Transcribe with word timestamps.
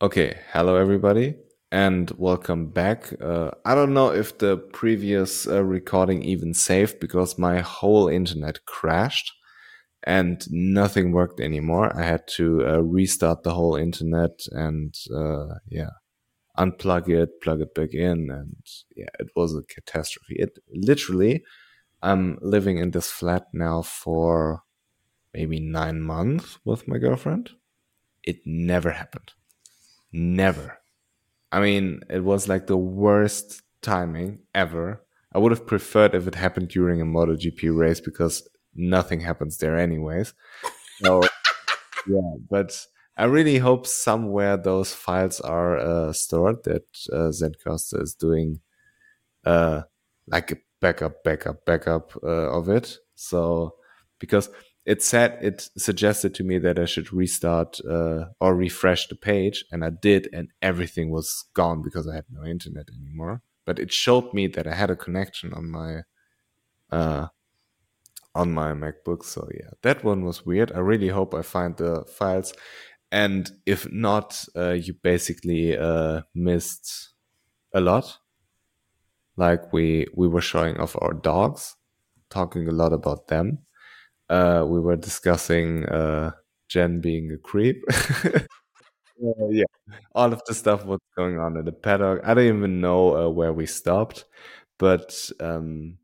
Okay, 0.00 0.38
hello 0.52 0.76
everybody, 0.76 1.34
and 1.72 2.08
welcome 2.12 2.68
back. 2.70 3.12
Uh, 3.20 3.50
I 3.64 3.74
don't 3.74 3.94
know 3.94 4.10
if 4.12 4.38
the 4.38 4.56
previous 4.56 5.48
uh, 5.48 5.64
recording 5.64 6.22
even 6.22 6.54
saved 6.54 7.00
because 7.00 7.36
my 7.36 7.58
whole 7.62 8.06
internet 8.06 8.64
crashed 8.64 9.32
and 10.04 10.40
nothing 10.52 11.10
worked 11.10 11.40
anymore. 11.40 11.90
I 11.98 12.04
had 12.04 12.28
to 12.36 12.64
uh, 12.64 12.78
restart 12.78 13.42
the 13.42 13.54
whole 13.54 13.74
internet 13.74 14.38
and 14.52 14.94
uh, 15.12 15.56
yeah, 15.68 15.90
unplug 16.56 17.08
it, 17.08 17.40
plug 17.42 17.60
it 17.60 17.74
back 17.74 17.92
in, 17.92 18.30
and 18.30 18.54
yeah, 18.94 19.10
it 19.18 19.30
was 19.34 19.56
a 19.56 19.64
catastrophe. 19.64 20.36
It 20.38 20.60
literally, 20.72 21.42
I'm 22.02 22.38
living 22.40 22.78
in 22.78 22.92
this 22.92 23.10
flat 23.10 23.48
now 23.52 23.82
for 23.82 24.62
maybe 25.34 25.58
nine 25.58 26.00
months 26.02 26.60
with 26.64 26.86
my 26.86 26.98
girlfriend. 26.98 27.50
It 28.22 28.38
never 28.46 28.92
happened 28.92 29.32
Never. 30.12 30.78
I 31.52 31.60
mean, 31.60 32.02
it 32.10 32.24
was 32.24 32.48
like 32.48 32.66
the 32.66 32.76
worst 32.76 33.62
timing 33.82 34.40
ever. 34.54 35.02
I 35.34 35.38
would 35.38 35.52
have 35.52 35.66
preferred 35.66 36.14
if 36.14 36.26
it 36.28 36.34
happened 36.36 36.68
during 36.68 37.00
a 37.00 37.06
MotoGP 37.06 37.76
race 37.76 38.00
because 38.00 38.48
nothing 38.74 39.20
happens 39.20 39.58
there 39.58 39.78
anyways. 39.78 40.34
So 41.04 41.22
yeah, 42.08 42.34
but 42.50 42.78
I 43.16 43.24
really 43.26 43.58
hope 43.58 43.86
somewhere 43.86 44.56
those 44.56 44.94
files 44.94 45.40
are 45.40 45.78
uh, 45.78 46.12
stored 46.12 46.64
that 46.64 46.84
uh, 47.12 47.30
Zencastr 47.30 48.02
is 48.02 48.14
doing 48.14 48.60
uh, 49.44 49.82
like 50.26 50.52
a 50.52 50.56
backup, 50.80 51.24
backup, 51.24 51.64
backup 51.64 52.12
uh, 52.22 52.50
of 52.58 52.68
it. 52.68 52.98
So 53.14 53.74
because 54.18 54.50
it 54.88 55.02
said 55.02 55.36
it 55.42 55.68
suggested 55.76 56.34
to 56.34 56.42
me 56.42 56.56
that 56.60 56.78
I 56.78 56.86
should 56.86 57.12
restart 57.12 57.78
uh, 57.84 58.24
or 58.40 58.54
refresh 58.54 59.06
the 59.06 59.16
page, 59.16 59.62
and 59.70 59.84
I 59.84 59.90
did, 59.90 60.30
and 60.32 60.48
everything 60.62 61.10
was 61.10 61.44
gone 61.52 61.82
because 61.82 62.08
I 62.08 62.14
had 62.14 62.24
no 62.30 62.42
internet 62.42 62.86
anymore. 62.98 63.42
But 63.66 63.78
it 63.78 63.92
showed 63.92 64.32
me 64.32 64.46
that 64.46 64.66
I 64.66 64.74
had 64.74 64.88
a 64.88 64.96
connection 64.96 65.52
on 65.52 65.70
my 65.70 66.04
uh, 66.90 67.26
on 68.34 68.52
my 68.52 68.72
MacBook. 68.72 69.24
So 69.24 69.46
yeah, 69.52 69.72
that 69.82 70.04
one 70.04 70.24
was 70.24 70.46
weird. 70.46 70.72
I 70.72 70.78
really 70.78 71.08
hope 71.08 71.34
I 71.34 71.42
find 71.42 71.76
the 71.76 72.06
files, 72.06 72.54
and 73.12 73.50
if 73.66 73.92
not, 73.92 74.42
uh, 74.56 74.70
you 74.70 74.94
basically 74.94 75.76
uh, 75.76 76.22
missed 76.34 77.12
a 77.74 77.82
lot. 77.82 78.16
Like 79.36 79.70
we 79.70 80.06
we 80.14 80.28
were 80.28 80.40
showing 80.40 80.78
off 80.78 80.96
our 80.98 81.12
dogs, 81.12 81.76
talking 82.30 82.66
a 82.68 82.72
lot 82.72 82.94
about 82.94 83.28
them 83.28 83.66
uh, 84.30 84.64
we 84.66 84.80
were 84.80 84.96
discussing 84.96 85.86
uh, 85.86 86.32
Jen 86.68 87.00
being 87.00 87.32
a 87.32 87.38
creep. 87.38 87.82
uh, 88.24 88.40
yeah, 89.50 89.64
all 90.14 90.32
of 90.32 90.42
the 90.46 90.54
stuff 90.54 90.84
what's 90.84 91.04
going 91.16 91.38
on 91.38 91.56
in 91.56 91.64
the 91.64 91.72
paddock. 91.72 92.20
I 92.24 92.34
don't 92.34 92.56
even 92.58 92.80
know 92.80 93.16
uh, 93.16 93.28
where 93.30 93.52
we 93.52 93.66
stopped, 93.66 94.24
but 94.78 95.30
um, 95.40 95.98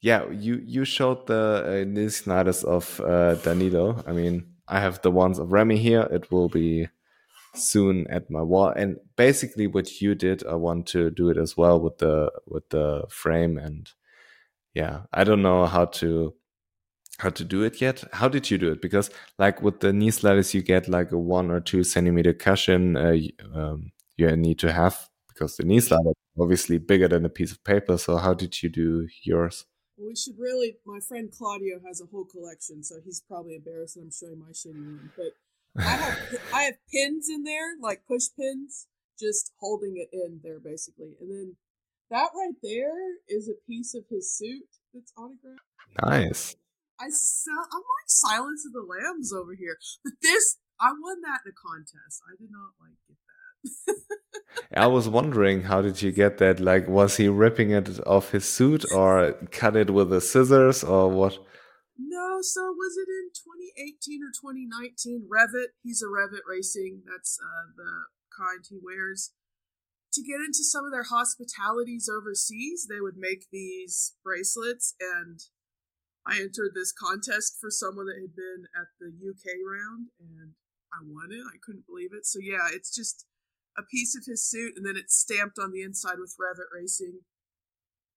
yeah, 0.00 0.28
you 0.30 0.62
you 0.64 0.84
showed 0.84 1.26
the 1.26 1.82
uh, 1.82 1.90
knee 1.90 2.08
sliders 2.10 2.64
of 2.64 3.00
uh, 3.00 3.34
Danilo. 3.36 4.02
I 4.06 4.12
mean, 4.12 4.46
I 4.68 4.80
have 4.80 5.02
the 5.02 5.10
ones 5.10 5.38
of 5.38 5.52
Remy 5.52 5.78
here. 5.78 6.02
It 6.10 6.30
will 6.32 6.48
be 6.48 6.88
soon 7.54 8.06
at 8.08 8.30
my 8.30 8.42
wall. 8.42 8.68
And 8.68 8.98
basically, 9.16 9.66
what 9.66 10.00
you 10.00 10.14
did, 10.14 10.46
I 10.46 10.54
want 10.56 10.86
to 10.88 11.10
do 11.10 11.30
it 11.30 11.38
as 11.38 11.56
well 11.56 11.80
with 11.80 11.98
the 11.98 12.30
with 12.46 12.68
the 12.70 13.04
frame 13.10 13.58
and 13.58 13.90
yeah, 14.74 15.02
I 15.12 15.24
don't 15.24 15.42
know 15.42 15.66
how 15.66 15.86
to 15.86 16.34
how 17.18 17.30
to 17.30 17.44
do 17.44 17.62
it 17.62 17.80
yet. 17.80 18.02
How 18.12 18.28
did 18.28 18.50
you 18.50 18.58
do 18.58 18.72
it? 18.72 18.82
Because 18.82 19.10
like 19.38 19.62
with 19.62 19.80
the 19.80 19.92
knee 19.92 20.10
sliders, 20.10 20.54
you 20.54 20.62
get 20.62 20.88
like 20.88 21.12
a 21.12 21.18
one 21.18 21.50
or 21.50 21.60
two 21.60 21.84
centimeter 21.84 22.32
cushion 22.32 22.96
uh, 22.96 23.16
um, 23.54 23.92
you 24.16 24.36
need 24.36 24.58
to 24.60 24.72
have 24.72 25.08
because 25.28 25.56
the 25.56 25.64
knee 25.64 25.80
slider 25.80 26.10
is 26.10 26.40
obviously 26.40 26.78
bigger 26.78 27.08
than 27.08 27.24
a 27.24 27.28
piece 27.28 27.52
of 27.52 27.62
paper. 27.64 27.98
So 27.98 28.16
how 28.16 28.34
did 28.34 28.62
you 28.62 28.68
do 28.68 29.08
yours? 29.22 29.64
Well, 29.96 30.08
we 30.08 30.16
should 30.16 30.38
really. 30.38 30.76
My 30.86 31.00
friend 31.00 31.30
Claudio 31.36 31.80
has 31.86 32.00
a 32.00 32.06
whole 32.06 32.24
collection, 32.24 32.82
so 32.82 32.96
he's 33.04 33.22
probably 33.26 33.56
embarrassed 33.56 33.94
that 33.94 34.02
I'm 34.02 34.10
showing 34.10 34.40
my 34.40 34.52
shitty 34.52 34.84
one. 34.84 35.10
But 35.16 35.32
I 35.78 35.82
have 35.82 36.18
I 36.54 36.62
have 36.62 36.74
pins 36.92 37.28
in 37.28 37.44
there, 37.44 37.76
like 37.80 38.06
push 38.06 38.26
pins, 38.38 38.86
just 39.18 39.52
holding 39.58 39.96
it 39.96 40.08
in 40.12 40.40
there 40.42 40.60
basically, 40.60 41.16
and 41.20 41.30
then 41.30 41.56
that 42.10 42.30
right 42.34 42.54
there 42.62 43.16
is 43.28 43.48
a 43.48 43.54
piece 43.66 43.94
of 43.94 44.04
his 44.10 44.36
suit 44.36 44.68
that's 44.92 45.12
autographed. 45.16 45.60
Nice. 46.04 46.56
I 47.02 47.10
sell. 47.10 47.66
I'm 47.72 47.80
like 47.80 48.06
Silence 48.06 48.64
of 48.66 48.72
the 48.72 48.86
Lambs 48.86 49.32
over 49.32 49.54
here. 49.58 49.76
But 50.04 50.14
this, 50.22 50.58
I 50.80 50.92
won 50.92 51.20
that 51.22 51.40
in 51.44 51.50
a 51.50 51.58
contest. 51.58 52.22
I 52.30 52.36
did 52.38 52.50
not 52.50 52.72
like 52.80 52.98
get 53.08 53.18
that. 53.26 54.78
I 54.80 54.86
was 54.86 55.08
wondering, 55.08 55.62
how 55.62 55.82
did 55.82 56.02
you 56.02 56.12
get 56.12 56.38
that? 56.38 56.60
Like, 56.60 56.88
was 56.88 57.16
he 57.16 57.28
ripping 57.28 57.70
it 57.70 57.88
off 58.06 58.30
his 58.30 58.48
suit, 58.48 58.84
or 58.92 59.32
cut 59.50 59.76
it 59.76 59.90
with 59.90 60.10
the 60.10 60.20
scissors, 60.20 60.84
or 60.84 61.08
what? 61.08 61.38
No, 61.98 62.38
so 62.42 62.72
was 62.72 62.96
it 62.96 63.08
in 63.10 63.30
2018 63.34 64.22
or 64.22 64.32
2019? 64.34 65.28
Revit, 65.30 65.74
he's 65.82 66.02
a 66.02 66.06
Revit 66.06 66.42
Racing. 66.48 67.02
That's 67.06 67.38
uh, 67.42 67.72
the 67.76 67.92
kind 68.36 68.64
he 68.68 68.78
wears. 68.82 69.32
To 70.14 70.22
get 70.22 70.44
into 70.44 70.62
some 70.62 70.84
of 70.84 70.92
their 70.92 71.08
hospitalities 71.08 72.08
overseas, 72.08 72.86
they 72.88 73.00
would 73.00 73.16
make 73.16 73.46
these 73.50 74.14
bracelets, 74.22 74.94
and 75.00 75.40
I 76.26 76.38
entered 76.38 76.72
this 76.74 76.92
contest 76.92 77.58
for 77.60 77.70
someone 77.70 78.06
that 78.06 78.20
had 78.20 78.36
been 78.36 78.70
at 78.78 78.94
the 79.00 79.10
UK 79.10 79.58
round 79.66 80.14
and 80.20 80.54
I 80.94 81.02
won 81.02 81.32
it. 81.32 81.42
I 81.42 81.58
couldn't 81.58 81.86
believe 81.86 82.14
it. 82.14 82.26
So 82.26 82.38
yeah, 82.38 82.70
it's 82.70 82.94
just 82.94 83.26
a 83.76 83.82
piece 83.82 84.14
of 84.14 84.22
his 84.26 84.44
suit 84.46 84.74
and 84.76 84.86
then 84.86 84.96
it's 84.96 85.18
stamped 85.18 85.58
on 85.58 85.72
the 85.72 85.82
inside 85.82 86.20
with 86.22 86.36
Revit 86.38 86.70
Racing 86.70 87.26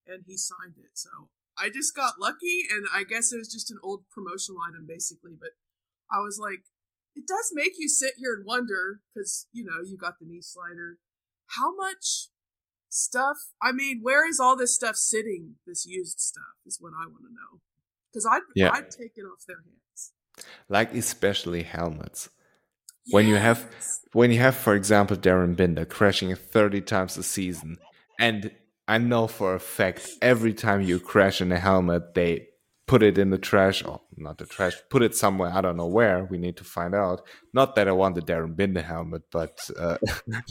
and 0.06 0.24
he 0.28 0.38
signed 0.38 0.78
it. 0.78 0.94
So 0.94 1.30
I 1.58 1.70
just 1.70 1.96
got 1.96 2.22
lucky 2.22 2.70
and 2.70 2.86
I 2.94 3.04
guess 3.04 3.34
it 3.34 3.38
was 3.38 3.52
just 3.52 3.72
an 3.72 3.80
old 3.82 4.06
promotional 4.14 4.62
item 4.62 4.86
basically, 4.88 5.34
but 5.40 5.58
I 6.12 6.20
was 6.20 6.38
like 6.38 6.70
it 7.16 7.26
does 7.26 7.52
make 7.54 7.80
you 7.80 7.88
sit 7.88 8.16
here 8.18 8.36
and 8.36 8.46
wonder 8.46 9.02
cuz 9.18 9.48
you 9.52 9.66
know, 9.66 9.82
you 9.82 9.98
got 9.98 10.20
the 10.20 10.26
knee 10.26 10.44
slider. 10.44 11.00
How 11.58 11.74
much 11.74 12.30
stuff? 12.90 13.38
I 13.62 13.72
mean, 13.72 14.02
where 14.02 14.28
is 14.30 14.40
all 14.40 14.56
this 14.56 14.76
stuff 14.76 14.96
sitting? 14.96 15.58
This 15.66 15.88
used 15.88 16.20
stuff 16.20 16.62
is 16.66 16.78
what 16.80 16.94
I 16.94 17.08
want 17.08 17.24
to 17.24 17.34
know 17.34 17.62
because 18.16 18.26
I'd, 18.26 18.42
yeah. 18.56 18.72
I'd 18.72 18.90
take 18.90 19.12
it 19.18 19.24
off 19.24 19.46
their 19.46 19.58
hands. 19.58 20.12
Like 20.70 20.94
especially 20.94 21.64
helmets. 21.64 22.30
Yes. 23.06 23.14
When 23.14 23.28
you 23.28 23.36
have, 23.36 23.70
when 24.14 24.32
you 24.32 24.40
have, 24.40 24.56
for 24.56 24.74
example, 24.74 25.18
Darryn 25.18 25.56
Binder 25.56 25.86
crashing 25.86 26.34
30 26.34 26.82
times 26.82 27.18
a 27.18 27.24
season, 27.24 27.78
and 28.18 28.52
I 28.88 28.98
know 28.98 29.28
for 29.28 29.54
a 29.54 29.60
fact 29.60 30.10
every 30.22 30.54
time 30.54 30.82
you 30.82 31.00
crash 31.00 31.42
in 31.42 31.52
a 31.52 31.60
helmet, 31.60 32.14
they 32.14 32.48
put 32.88 33.04
it 33.04 33.18
in 33.18 33.32
the 33.32 33.38
trash 33.38 33.84
or 33.84 34.02
not 34.16 34.38
the 34.38 34.46
trash, 34.46 34.76
put 34.90 35.02
it 35.02 35.16
somewhere. 35.16 35.52
I 35.54 35.60
don't 35.60 35.76
know 35.76 35.88
where. 35.88 36.24
We 36.24 36.38
need 36.38 36.56
to 36.58 36.64
find 36.64 36.96
out. 36.96 37.22
Not 37.54 37.76
that 37.76 37.88
I 37.88 37.92
want 37.92 38.16
the 38.16 38.22
Darryn 38.22 38.56
Binder 38.56 38.82
helmet, 38.82 39.24
but 39.32 39.60
uh, 39.78 39.98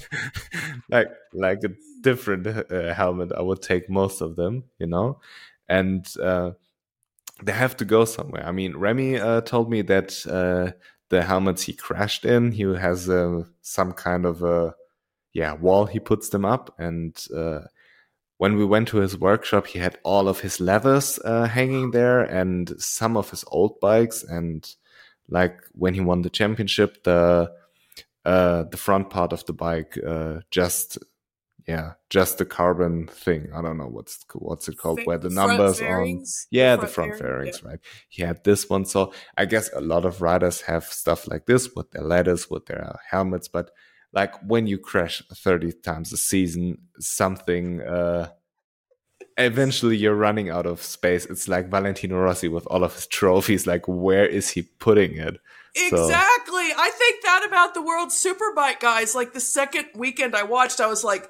like 0.91 1.09
like 1.33 1.61
a 1.65 1.71
different 2.03 2.47
uh, 2.47 2.93
helmet. 2.93 3.33
I 3.33 3.41
would 3.41 3.63
take 3.63 3.89
most 3.89 4.21
of 4.21 4.37
them, 4.37 4.65
you 4.79 4.87
know, 4.87 5.21
and. 5.67 6.07
Uh, 6.21 6.53
they 7.45 7.53
have 7.53 7.77
to 7.77 7.85
go 7.85 8.05
somewhere. 8.05 8.47
I 8.47 8.53
mean, 8.53 8.77
Remy 8.77 9.19
uh, 9.19 9.41
told 9.43 9.71
me 9.71 9.83
that 9.83 10.27
uh, 10.27 10.73
the 11.11 11.23
helmets 11.23 11.63
he 11.63 11.75
crashed 11.75 12.25
in, 12.25 12.53
he 12.53 12.63
has 12.63 13.09
uh, 13.09 13.43
some 13.61 13.93
kind 13.93 14.25
of 14.25 14.43
a 14.43 14.75
yeah 15.33 15.53
wall 15.53 15.87
he 15.87 16.01
puts 16.01 16.31
them 16.31 16.45
up, 16.45 16.75
and 16.79 17.15
uh, 17.37 17.61
when 18.39 18.57
we 18.57 18.65
went 18.65 18.89
to 18.89 18.99
his 18.99 19.19
workshop, 19.19 19.67
he 19.67 19.79
had 19.79 19.99
all 20.05 20.29
of 20.29 20.41
his 20.41 20.61
levers 20.61 21.19
uh, 21.25 21.45
hanging 21.45 21.91
there 21.91 22.21
and 22.21 22.73
some 22.79 23.17
of 23.17 23.31
his 23.31 23.45
old 23.49 23.79
bikes, 23.81 24.25
and 24.25 24.75
like 25.29 25.59
when 25.73 25.95
he 25.95 26.01
won 26.01 26.23
the 26.23 26.31
championship, 26.31 27.05
the 27.05 27.51
uh, 28.25 28.63
the 28.71 28.79
front 28.79 29.11
part 29.11 29.35
of 29.35 29.45
the 29.45 29.53
bike 29.53 29.99
just 30.51 30.99
yeah, 31.67 31.93
just 32.11 32.39
the 32.39 32.45
carbon 32.45 33.07
thing. 33.07 33.49
I 33.55 33.63
don't 33.63 33.79
know 33.79 33.89
what's 33.89 34.25
what's 34.35 34.69
it 34.69 34.79
called, 34.79 35.01
F- 35.01 35.07
where 35.07 35.19
the, 35.19 35.29
the 35.29 35.35
numbers 35.35 35.81
on. 35.81 36.25
Yeah, 36.51 36.77
the 36.77 36.87
front, 36.87 37.13
the 37.13 37.19
front 37.19 37.19
fairings, 37.19 37.61
yeah. 37.63 37.71
right? 37.71 37.79
He 38.09 38.23
had 38.23 38.45
this 38.45 38.69
one, 38.69 38.85
so 38.85 39.13
I 39.37 39.45
guess 39.45 39.71
a 39.73 39.81
lot 39.81 40.05
of 40.05 40.23
riders 40.23 40.63
have 40.63 40.85
stuff 40.85 41.29
like 41.29 41.47
this 41.47 41.71
with 41.75 41.91
their 41.91 42.03
ladders, 42.03 42.51
with 42.51 42.67
their 42.67 42.99
helmets. 43.09 43.49
But 43.49 43.71
like 44.13 44.35
when 44.47 44.67
you 44.67 44.79
crash 44.79 45.23
thirty 45.33 45.73
times 45.73 46.13
a 46.13 46.17
season, 46.17 46.79
something. 46.99 47.81
uh 47.81 48.31
Eventually, 49.37 49.97
you're 49.97 50.15
running 50.15 50.49
out 50.49 50.65
of 50.65 50.81
space. 50.81 51.27
It's 51.27 51.49
like 51.49 51.69
Valentino 51.69 52.19
Rossi 52.21 52.47
with 52.47 52.67
all 52.67 52.85
of 52.85 52.95
his 52.95 53.09
trophies. 53.09 53.67
Like, 53.67 53.83
where 53.89 54.25
is 54.25 54.51
he 54.51 54.63
putting 54.63 55.17
it? 55.17 55.41
Exactly. 55.75 56.69
So. 56.69 56.77
I 56.79 56.91
think 56.97 57.23
that 57.25 57.45
about 57.45 57.75
the 57.75 57.83
World 57.83 58.11
Superbike 58.11 58.79
guys. 58.79 59.17
Like 59.17 59.33
the 59.33 59.41
second 59.41 59.87
weekend 59.97 60.37
I 60.37 60.45
watched, 60.45 60.81
I 60.81 60.87
was 60.87 61.03
like, 61.03 61.29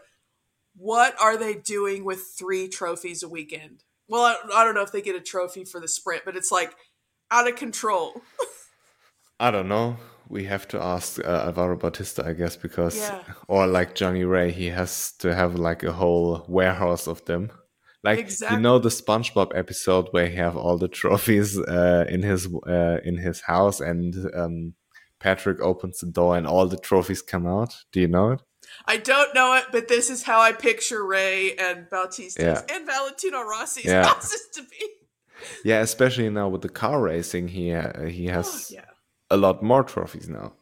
what 0.76 1.14
are 1.20 1.36
they 1.36 1.54
doing 1.54 2.04
with 2.04 2.20
three 2.38 2.68
trophies 2.68 3.22
a 3.22 3.28
weekend? 3.28 3.84
Well, 4.08 4.22
I, 4.22 4.36
I 4.60 4.64
don't 4.64 4.74
know 4.74 4.82
if 4.82 4.92
they 4.92 5.02
get 5.02 5.16
a 5.16 5.20
trophy 5.20 5.64
for 5.64 5.80
the 5.80 5.88
sprint, 5.88 6.22
but 6.24 6.36
it's 6.36 6.50
like 6.52 6.74
out 7.30 7.48
of 7.48 7.56
control. 7.56 8.20
I 9.40 9.50
don't 9.50 9.68
know. 9.68 9.96
we 10.28 10.44
have 10.44 10.66
to 10.68 10.80
ask 10.82 11.18
uh, 11.24 11.44
Alvaro 11.46 11.76
Bautista, 11.76 12.24
I 12.26 12.32
guess, 12.32 12.56
because 12.56 12.96
Yeah. 12.96 13.22
or 13.48 13.66
like 13.66 13.94
Johnny 13.94 14.24
Rea, 14.24 14.50
he 14.50 14.66
has 14.68 15.12
to 15.18 15.34
have 15.34 15.54
like 15.56 15.82
a 15.82 15.92
whole 15.92 16.44
warehouse 16.48 17.06
of 17.06 17.24
them. 17.26 17.50
Like 18.02 18.18
Exactly. 18.18 18.56
you 18.56 18.62
know 18.62 18.78
the 18.78 18.90
SpongeBob 18.90 19.52
episode 19.56 20.08
where 20.12 20.28
he 20.28 20.36
have 20.36 20.56
all 20.56 20.76
the 20.78 20.88
trophies 20.88 21.58
uh, 21.58 22.04
in 22.08 22.22
his 22.22 22.46
uh, 22.66 22.98
in 23.04 23.16
his 23.18 23.40
house, 23.42 23.80
and 23.80 24.14
um, 24.34 24.74
Patrick 25.20 25.60
opens 25.60 25.98
the 26.00 26.10
door 26.10 26.36
and 26.36 26.46
all 26.46 26.66
the 26.66 26.76
trophies 26.78 27.22
come 27.22 27.46
out. 27.46 27.74
Do 27.92 28.00
you 28.00 28.08
know 28.08 28.32
it? 28.32 28.42
I 28.86 28.98
don't 28.98 29.34
know 29.34 29.54
it, 29.54 29.64
but 29.72 29.88
this 29.88 30.10
is 30.10 30.22
how 30.22 30.40
I 30.40 30.52
picture 30.52 31.04
Rea 31.06 31.56
and 31.56 31.88
Bautista 31.90 32.42
Yeah. 32.42 32.62
and 32.76 32.86
Valentino 32.86 33.42
Rossi's 33.42 33.86
Yeah. 33.86 34.06
houses 34.06 34.46
to 34.54 34.62
be. 34.62 34.88
Yeah, 35.64 35.80
especially 35.80 36.28
now 36.30 36.48
with 36.48 36.62
the 36.62 36.68
car 36.68 37.00
racing, 37.02 37.48
he 37.48 37.72
uh, 37.72 38.06
he 38.06 38.28
Oh, 38.30 38.34
has 38.34 38.70
yeah. 38.70 38.84
a 39.30 39.36
lot 39.36 39.62
more 39.62 39.82
trophies 39.84 40.28
now. 40.28 40.52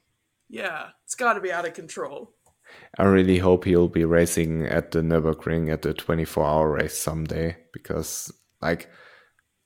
Yeah. 0.49 0.89
It's 1.05 1.15
got 1.15 1.35
to 1.35 1.41
be 1.41 1.53
out 1.53 1.67
of 1.67 1.75
control. 1.75 2.35
I 2.99 3.05
really 3.05 3.39
hope 3.39 3.65
he'll 3.65 3.89
be 3.89 4.05
racing 4.05 4.67
at 4.67 4.93
the 4.93 5.01
Nürburgring 5.01 5.71
at 5.71 5.83
the 5.83 5.93
24 5.93 6.45
hour 6.47 6.71
race 6.73 6.97
someday 6.99 7.57
because, 7.73 8.33
like, 8.63 8.89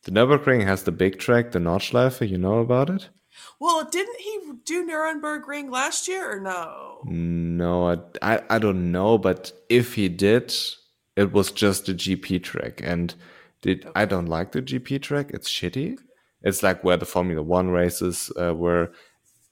the 0.04 0.10
Nürburgring 0.10 0.64
has 0.64 0.82
the 0.82 0.92
big 0.92 1.18
track, 1.18 1.52
the 1.52 1.58
Nordschleife. 1.60 2.28
You 2.28 2.38
know 2.38 2.58
about 2.58 2.90
it? 2.90 3.10
Well, 3.58 3.84
didn't 3.84 4.20
he 4.20 4.40
do 4.64 4.84
Nuremberg 4.84 5.46
Ring 5.48 5.70
last 5.70 6.08
year 6.08 6.36
or 6.36 6.40
no? 6.40 7.02
No, 7.04 7.88
I, 7.88 7.98
I, 8.36 8.42
I 8.50 8.58
don't 8.58 8.92
know, 8.92 9.18
but 9.18 9.52
if 9.68 9.94
he 9.94 10.08
did, 10.08 10.54
it 11.16 11.32
was 11.32 11.50
just 11.50 11.88
a 11.88 11.94
GP 11.94 12.42
track. 12.42 12.80
And 12.82 13.14
did 13.62 13.88
I 13.94 14.04
don't 14.04 14.26
like 14.26 14.52
the 14.52 14.62
GP 14.62 15.02
track, 15.02 15.30
it's 15.32 15.50
shitty. 15.50 15.98
It's 16.42 16.62
like 16.62 16.84
where 16.84 16.96
the 16.96 17.06
Formula 17.06 17.42
One 17.42 17.70
races 17.70 18.30
uh, 18.40 18.54
were. 18.54 18.92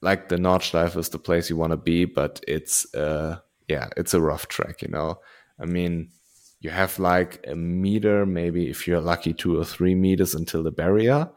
Like 0.00 0.28
the 0.28 0.36
Nordschleife 0.36 0.98
is 0.98 1.08
the 1.08 1.18
place 1.18 1.48
you 1.48 1.56
want 1.56 1.70
to 1.70 1.78
be, 1.78 2.04
but 2.04 2.38
it's 2.46 2.94
uh 2.94 3.38
yeah, 3.68 3.88
it's 3.96 4.12
a 4.12 4.20
rough 4.20 4.48
track, 4.48 4.82
you 4.82 4.88
know. 4.88 5.18
I 5.58 5.64
mean, 5.64 6.10
you 6.60 6.70
have 6.70 6.98
like 6.98 7.44
a 7.46 7.54
meter, 7.54 8.26
maybe 8.26 8.68
if 8.68 8.86
you're 8.86 9.00
lucky, 9.00 9.32
two 9.32 9.58
or 9.58 9.64
three 9.64 9.94
meters 9.94 10.34
until 10.34 10.62
the 10.62 10.70
barrier. 10.70 11.30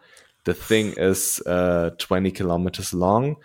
The 0.48 0.54
thing 0.54 0.94
is 0.96 1.42
uh 1.46 1.90
20 1.98 2.32
kilometers 2.32 2.94
long 2.94 3.36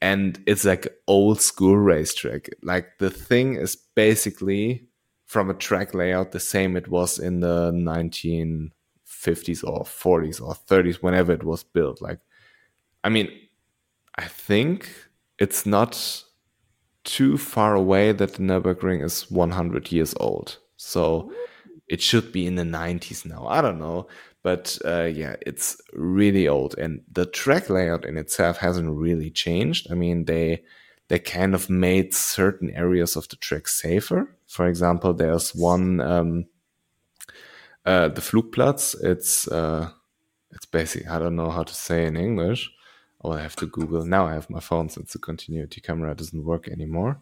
and 0.00 0.40
it's 0.46 0.64
like 0.64 0.86
old 1.08 1.40
school 1.40 1.76
racetrack. 1.76 2.50
Like 2.62 2.98
the 2.98 3.10
thing 3.10 3.56
is 3.56 3.74
basically 3.74 4.86
from 5.26 5.50
a 5.50 5.54
track 5.54 5.92
layout 5.92 6.30
the 6.30 6.38
same 6.38 6.76
it 6.76 6.86
was 6.86 7.18
in 7.18 7.40
the 7.40 7.72
1950s 7.72 9.64
or 9.64 9.82
40s 9.82 10.40
or 10.40 10.54
30s 10.54 11.02
whenever 11.02 11.32
it 11.32 11.42
was 11.42 11.64
built. 11.64 12.00
Like 12.00 12.20
I 13.02 13.08
mean, 13.08 13.28
I 14.14 14.26
think 14.26 14.88
it's 15.40 15.66
not 15.66 16.22
too 17.02 17.38
far 17.38 17.74
away 17.74 18.12
that 18.12 18.34
the 18.34 18.42
Nürburgring 18.44 19.02
is 19.02 19.28
100 19.32 19.90
years 19.90 20.14
old. 20.20 20.58
So 20.76 21.32
it 21.88 22.00
should 22.00 22.30
be 22.30 22.46
in 22.46 22.54
the 22.54 22.62
90s 22.62 23.26
now. 23.26 23.48
I 23.48 23.60
don't 23.60 23.80
know. 23.80 24.06
But 24.42 24.78
uh, 24.84 25.04
yeah, 25.04 25.36
it's 25.46 25.80
really 25.92 26.48
old. 26.48 26.76
And 26.76 27.02
the 27.10 27.26
track 27.26 27.70
layout 27.70 28.04
in 28.04 28.16
itself 28.16 28.58
hasn't 28.58 28.90
really 28.90 29.30
changed. 29.30 29.90
I 29.90 29.94
mean, 29.94 30.24
they 30.24 30.62
they 31.08 31.18
kind 31.18 31.54
of 31.54 31.68
made 31.70 32.14
certain 32.14 32.70
areas 32.70 33.16
of 33.16 33.28
the 33.28 33.36
track 33.36 33.68
safer. 33.68 34.34
For 34.46 34.66
example, 34.66 35.14
there's 35.14 35.54
one 35.54 36.00
um, 36.00 36.46
uh, 37.84 38.08
the 38.08 38.20
Flugplatz. 38.20 38.96
It's 39.02 39.46
uh, 39.48 39.90
it's 40.50 40.66
basically 40.66 41.08
I 41.08 41.18
don't 41.18 41.36
know 41.36 41.50
how 41.50 41.62
to 41.62 41.74
say 41.74 42.06
in 42.06 42.16
English. 42.16 42.70
Oh, 43.24 43.32
I 43.32 43.40
have 43.40 43.56
to 43.56 43.66
Google. 43.66 44.04
Now 44.04 44.26
I 44.26 44.34
have 44.34 44.50
my 44.50 44.60
phone 44.60 44.88
since 44.88 45.12
the 45.12 45.18
continuity 45.20 45.80
camera 45.80 46.14
doesn't 46.14 46.44
work 46.44 46.66
anymore. 46.66 47.20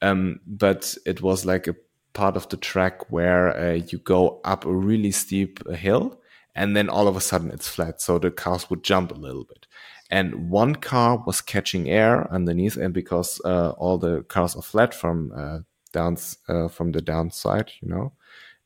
Um, 0.00 0.40
but 0.46 0.96
it 1.04 1.20
was 1.20 1.44
like 1.44 1.66
a 1.66 1.76
part 2.14 2.36
of 2.36 2.48
the 2.48 2.56
track 2.56 3.10
where 3.10 3.54
uh, 3.54 3.72
you 3.74 3.98
go 3.98 4.40
up 4.44 4.64
a 4.64 4.74
really 4.74 5.10
steep 5.10 5.68
hill 5.70 6.18
and 6.54 6.76
then 6.76 6.88
all 6.88 7.08
of 7.08 7.16
a 7.16 7.20
sudden 7.20 7.50
it's 7.50 7.68
flat. 7.68 8.00
So 8.00 8.18
the 8.18 8.30
cars 8.30 8.70
would 8.70 8.82
jump 8.82 9.10
a 9.10 9.14
little 9.14 9.44
bit. 9.44 9.66
And 10.10 10.50
one 10.50 10.76
car 10.76 11.22
was 11.26 11.40
catching 11.40 11.88
air 11.88 12.32
underneath, 12.32 12.76
and 12.76 12.92
because 12.92 13.40
uh, 13.44 13.70
all 13.70 13.98
the 13.98 14.22
cars 14.24 14.54
are 14.54 14.62
flat 14.62 14.94
from 14.94 15.32
uh, 15.34 15.60
uh, 15.96 16.68
from 16.68 16.92
the 16.92 17.00
downside, 17.00 17.70
you 17.80 17.88
know, 17.88 18.12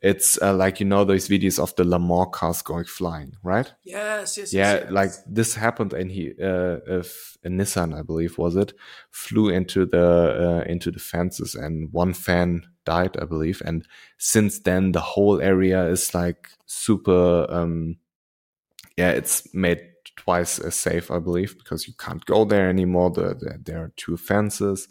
it's 0.01 0.41
uh, 0.41 0.55
like 0.55 0.79
you 0.79 0.87
know 0.87 1.05
those 1.05 1.29
videos 1.29 1.59
of 1.59 1.75
the 1.77 1.85
Le 1.85 1.99
Mans 1.99 2.29
cars 2.33 2.63
going 2.63 2.85
flying, 2.85 3.33
right? 3.43 3.73
Yes, 3.83 4.39
yes, 4.39 4.53
yeah 4.53 4.73
yes, 4.75 4.83
yes. 4.85 4.93
like 4.93 5.11
this 5.27 5.55
happened 5.55 5.93
and 5.93 6.11
he 6.11 6.31
uh 6.43 6.79
if 6.87 7.37
a 7.45 7.49
nissan 7.49 7.97
i 7.97 8.03
believe 8.03 8.39
was 8.39 8.57
it 8.57 8.73
flew 9.11 9.49
into 9.49 9.87
the 9.87 10.63
uh, 10.67 10.71
into 10.71 10.91
the 10.91 10.99
fences 10.99 11.55
and 11.55 11.93
one 11.93 12.13
fan 12.13 12.63
died 12.85 13.17
i 13.21 13.25
believe 13.25 13.63
and 13.65 13.87
since 14.19 14.61
then 14.61 14.93
the 14.93 15.01
whole 15.01 15.41
area 15.41 15.87
is 15.87 16.15
like 16.15 16.49
super 16.67 17.47
um 17.51 17.97
yeah 18.97 19.11
it's 19.11 19.53
made 19.55 19.81
twice 20.17 20.59
as 20.59 20.75
safe 20.75 21.11
i 21.11 21.19
believe 21.19 21.57
because 21.59 21.87
you 21.87 21.95
can't 21.99 22.25
go 22.27 22.45
there 22.45 22.69
anymore 22.69 23.11
the, 23.11 23.35
the, 23.35 23.59
there 23.65 23.79
are 23.79 23.93
two 23.97 24.17
fences 24.17 24.89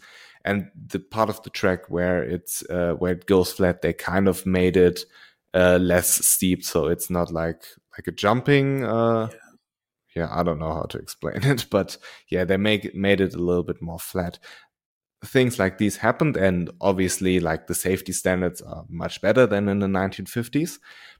and 0.47 0.69
the 0.87 0.99
part 0.99 1.29
of 1.29 1.41
the 1.43 1.49
track 1.49 1.89
where 1.89 2.23
it's 2.23 2.63
uh, 2.69 2.93
where 2.93 3.11
it 3.13 3.25
goes 3.27 3.51
flat 3.51 3.81
they 3.81 3.93
kind 3.93 4.27
of 4.27 4.45
made 4.45 4.77
it 4.77 5.05
uh, 5.53 5.77
less 5.79 6.25
steep 6.25 6.63
so 6.63 6.87
it's 6.87 7.09
not 7.09 7.31
like 7.31 7.63
like 7.97 8.07
a 8.07 8.11
jumping 8.11 8.83
uh 8.83 9.27
Yeah. 9.31 9.37
yeah 10.15 10.29
i 10.31 10.43
don't 10.43 10.59
know 10.59 10.73
how 10.73 10.83
to 10.89 10.97
explain 10.97 11.43
it 11.53 11.65
but 11.69 11.97
yeah 12.29 12.45
they 12.45 12.57
make 12.57 12.95
made 12.95 13.21
it 13.21 13.35
a 13.35 13.39
little 13.39 13.63
bit 13.63 13.81
more 13.81 13.99
flat 13.99 14.39
things 15.25 15.57
like 15.59 15.77
these 15.77 15.97
happened 15.97 16.37
and 16.37 16.69
obviously 16.79 17.39
like 17.39 17.67
the 17.67 17.75
safety 17.75 18.13
standards 18.13 18.61
are 18.61 18.85
much 18.89 19.19
better 19.21 19.47
than 19.47 19.67
in 19.67 19.79
the 19.79 19.87
1950s 19.87 20.79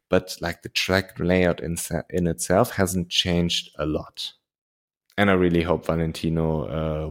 but 0.10 0.38
like 0.40 0.62
the 0.62 0.70
track 0.70 1.20
layout 1.20 1.60
in, 1.60 1.76
in 2.12 2.28
itself 2.28 2.72
hasn't 2.72 3.10
changed 3.10 3.72
a 3.80 3.86
lot 3.86 4.34
and 5.18 5.30
i 5.32 5.34
really 5.34 5.64
hope 5.64 5.86
valentino 5.86 6.64
uh, 6.68 7.10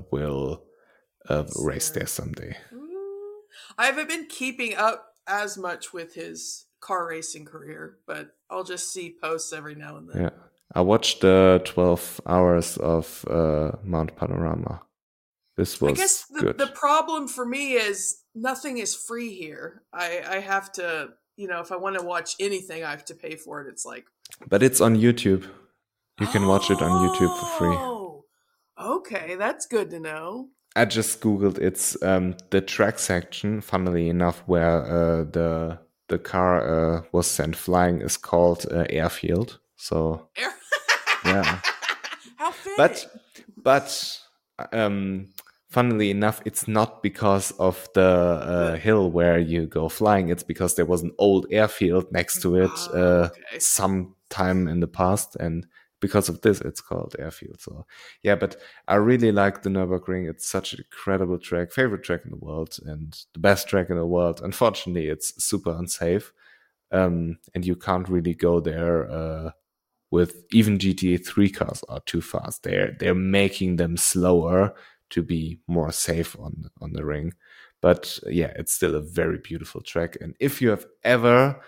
uh, 1.28 1.44
race 1.56 1.90
there 1.90 2.06
someday 2.06 2.56
Mm, 2.72 3.40
I 3.78 3.86
haven't 3.86 4.08
been 4.08 4.26
keeping 4.26 4.74
up 4.76 5.14
as 5.26 5.56
much 5.58 5.92
with 5.92 6.14
his 6.14 6.66
car 6.80 7.08
racing 7.08 7.44
career, 7.46 7.98
but 8.06 8.36
I'll 8.50 8.64
just 8.64 8.92
see 8.92 9.16
posts 9.20 9.52
every 9.52 9.74
now 9.74 9.96
and 9.96 10.08
then. 10.08 10.22
yeah 10.22 10.30
i 10.74 10.80
watched 10.80 11.20
the 11.20 11.60
12 11.64 12.20
hours 12.26 12.76
of 12.78 13.24
uh, 13.30 13.70
mount 13.84 14.16
panorama 14.16 14.82
this 15.56 15.80
was 15.80 15.92
I 15.92 15.94
guess 15.94 16.24
the, 16.26 16.40
good 16.40 16.58
the 16.58 16.66
problem 16.66 17.28
for 17.28 17.46
me 17.46 17.72
is 17.74 18.22
nothing 18.34 18.76
is 18.78 18.94
free 18.94 19.32
here. 19.34 19.82
I, 19.92 20.22
I 20.28 20.38
have 20.40 20.70
to, 20.72 21.08
you 21.36 21.48
know, 21.48 21.60
if 21.60 21.72
I 21.72 21.76
want 21.76 21.96
to 21.98 22.04
watch 22.04 22.34
anything, 22.38 22.84
I 22.84 22.90
have 22.90 23.06
to 23.06 23.14
pay 23.14 23.36
for 23.36 23.62
it. 23.62 23.68
It's 23.68 23.86
like 23.86 24.04
but 24.48 24.62
it's 24.62 24.80
on 24.80 24.96
youtube 24.96 25.44
you 26.20 26.26
can 26.26 26.46
watch 26.46 26.70
it 26.70 26.82
on 26.82 26.90
youtube 27.08 27.32
for 27.40 27.46
free 27.58 27.76
Oh, 27.78 28.24
Okay, 28.78 29.36
that's 29.36 29.64
good 29.66 29.88
to 29.90 30.00
know. 30.00 30.48
I 30.76 30.84
just 30.84 31.20
googled 31.22 31.58
it's 31.58 32.00
um, 32.02 32.36
the 32.50 32.60
track 32.60 32.98
section. 32.98 33.60
Funnily 33.60 34.08
enough, 34.08 34.42
where 34.46 34.84
uh, 34.84 35.24
the 35.24 35.78
the 36.08 36.18
car 36.18 36.96
uh, 36.96 37.02
was 37.12 37.26
sent 37.26 37.56
flying 37.56 38.00
is 38.02 38.16
called 38.16 38.66
uh, 38.70 38.84
airfield. 38.90 39.58
So 39.76 40.28
yeah, 40.36 40.52
How 42.36 42.50
fitting. 42.50 42.74
but 42.76 43.06
but 43.56 44.20
um, 44.72 45.28
funnily 45.68 46.10
enough, 46.10 46.42
it's 46.44 46.68
not 46.68 47.02
because 47.02 47.52
of 47.52 47.88
the 47.94 48.02
uh, 48.02 48.76
hill 48.76 49.10
where 49.10 49.38
you 49.38 49.66
go 49.66 49.88
flying. 49.88 50.28
It's 50.28 50.42
because 50.42 50.74
there 50.74 50.86
was 50.86 51.02
an 51.02 51.12
old 51.18 51.46
airfield 51.50 52.12
next 52.12 52.42
to 52.42 52.56
it 52.56 52.70
uh, 52.92 53.30
okay. 53.30 53.58
some 53.58 54.14
time 54.28 54.68
in 54.68 54.80
the 54.80 54.88
past, 54.88 55.36
and 55.36 55.66
because 56.00 56.28
of 56.28 56.40
this, 56.42 56.60
it's 56.60 56.80
called 56.80 57.16
airfield. 57.18 57.60
So 57.60 57.86
yeah, 58.22 58.34
but 58.36 58.56
I 58.88 58.96
really 58.96 59.32
like 59.32 59.62
the 59.62 59.70
Nürburgring. 59.70 60.28
It's 60.28 60.48
such 60.48 60.72
an 60.72 60.80
incredible 60.80 61.38
track, 61.38 61.72
favorite 61.72 62.02
track 62.02 62.22
in 62.24 62.30
the 62.30 62.36
world, 62.36 62.78
and 62.84 63.16
the 63.32 63.40
best 63.40 63.68
track 63.68 63.90
in 63.90 63.96
the 63.96 64.06
world. 64.06 64.40
Unfortunately, 64.42 65.08
it's 65.08 65.42
super 65.42 65.70
unsafe, 65.70 66.32
um, 66.92 67.38
and 67.54 67.64
you 67.66 67.76
can't 67.76 68.08
really 68.08 68.34
go 68.34 68.60
there. 68.60 69.10
Uh, 69.10 69.50
with 70.10 70.44
even 70.52 70.78
GTA 70.78 71.18
3 71.18 71.50
cars 71.50 71.82
are 71.88 72.00
too 72.00 72.20
fast. 72.22 72.62
They're 72.62 72.96
they're 72.98 73.14
making 73.14 73.76
them 73.76 73.96
slower 73.96 74.74
to 75.10 75.22
be 75.22 75.60
more 75.66 75.92
safe 75.92 76.36
on 76.38 76.70
on 76.80 76.92
the 76.92 77.04
ring. 77.04 77.34
But 77.82 78.18
yeah, 78.26 78.52
it's 78.56 78.72
still 78.72 78.94
a 78.94 79.00
very 79.00 79.38
beautiful 79.38 79.80
track. 79.82 80.16
And 80.20 80.34
if 80.40 80.62
you 80.62 80.70
have 80.70 80.86
ever 81.04 81.60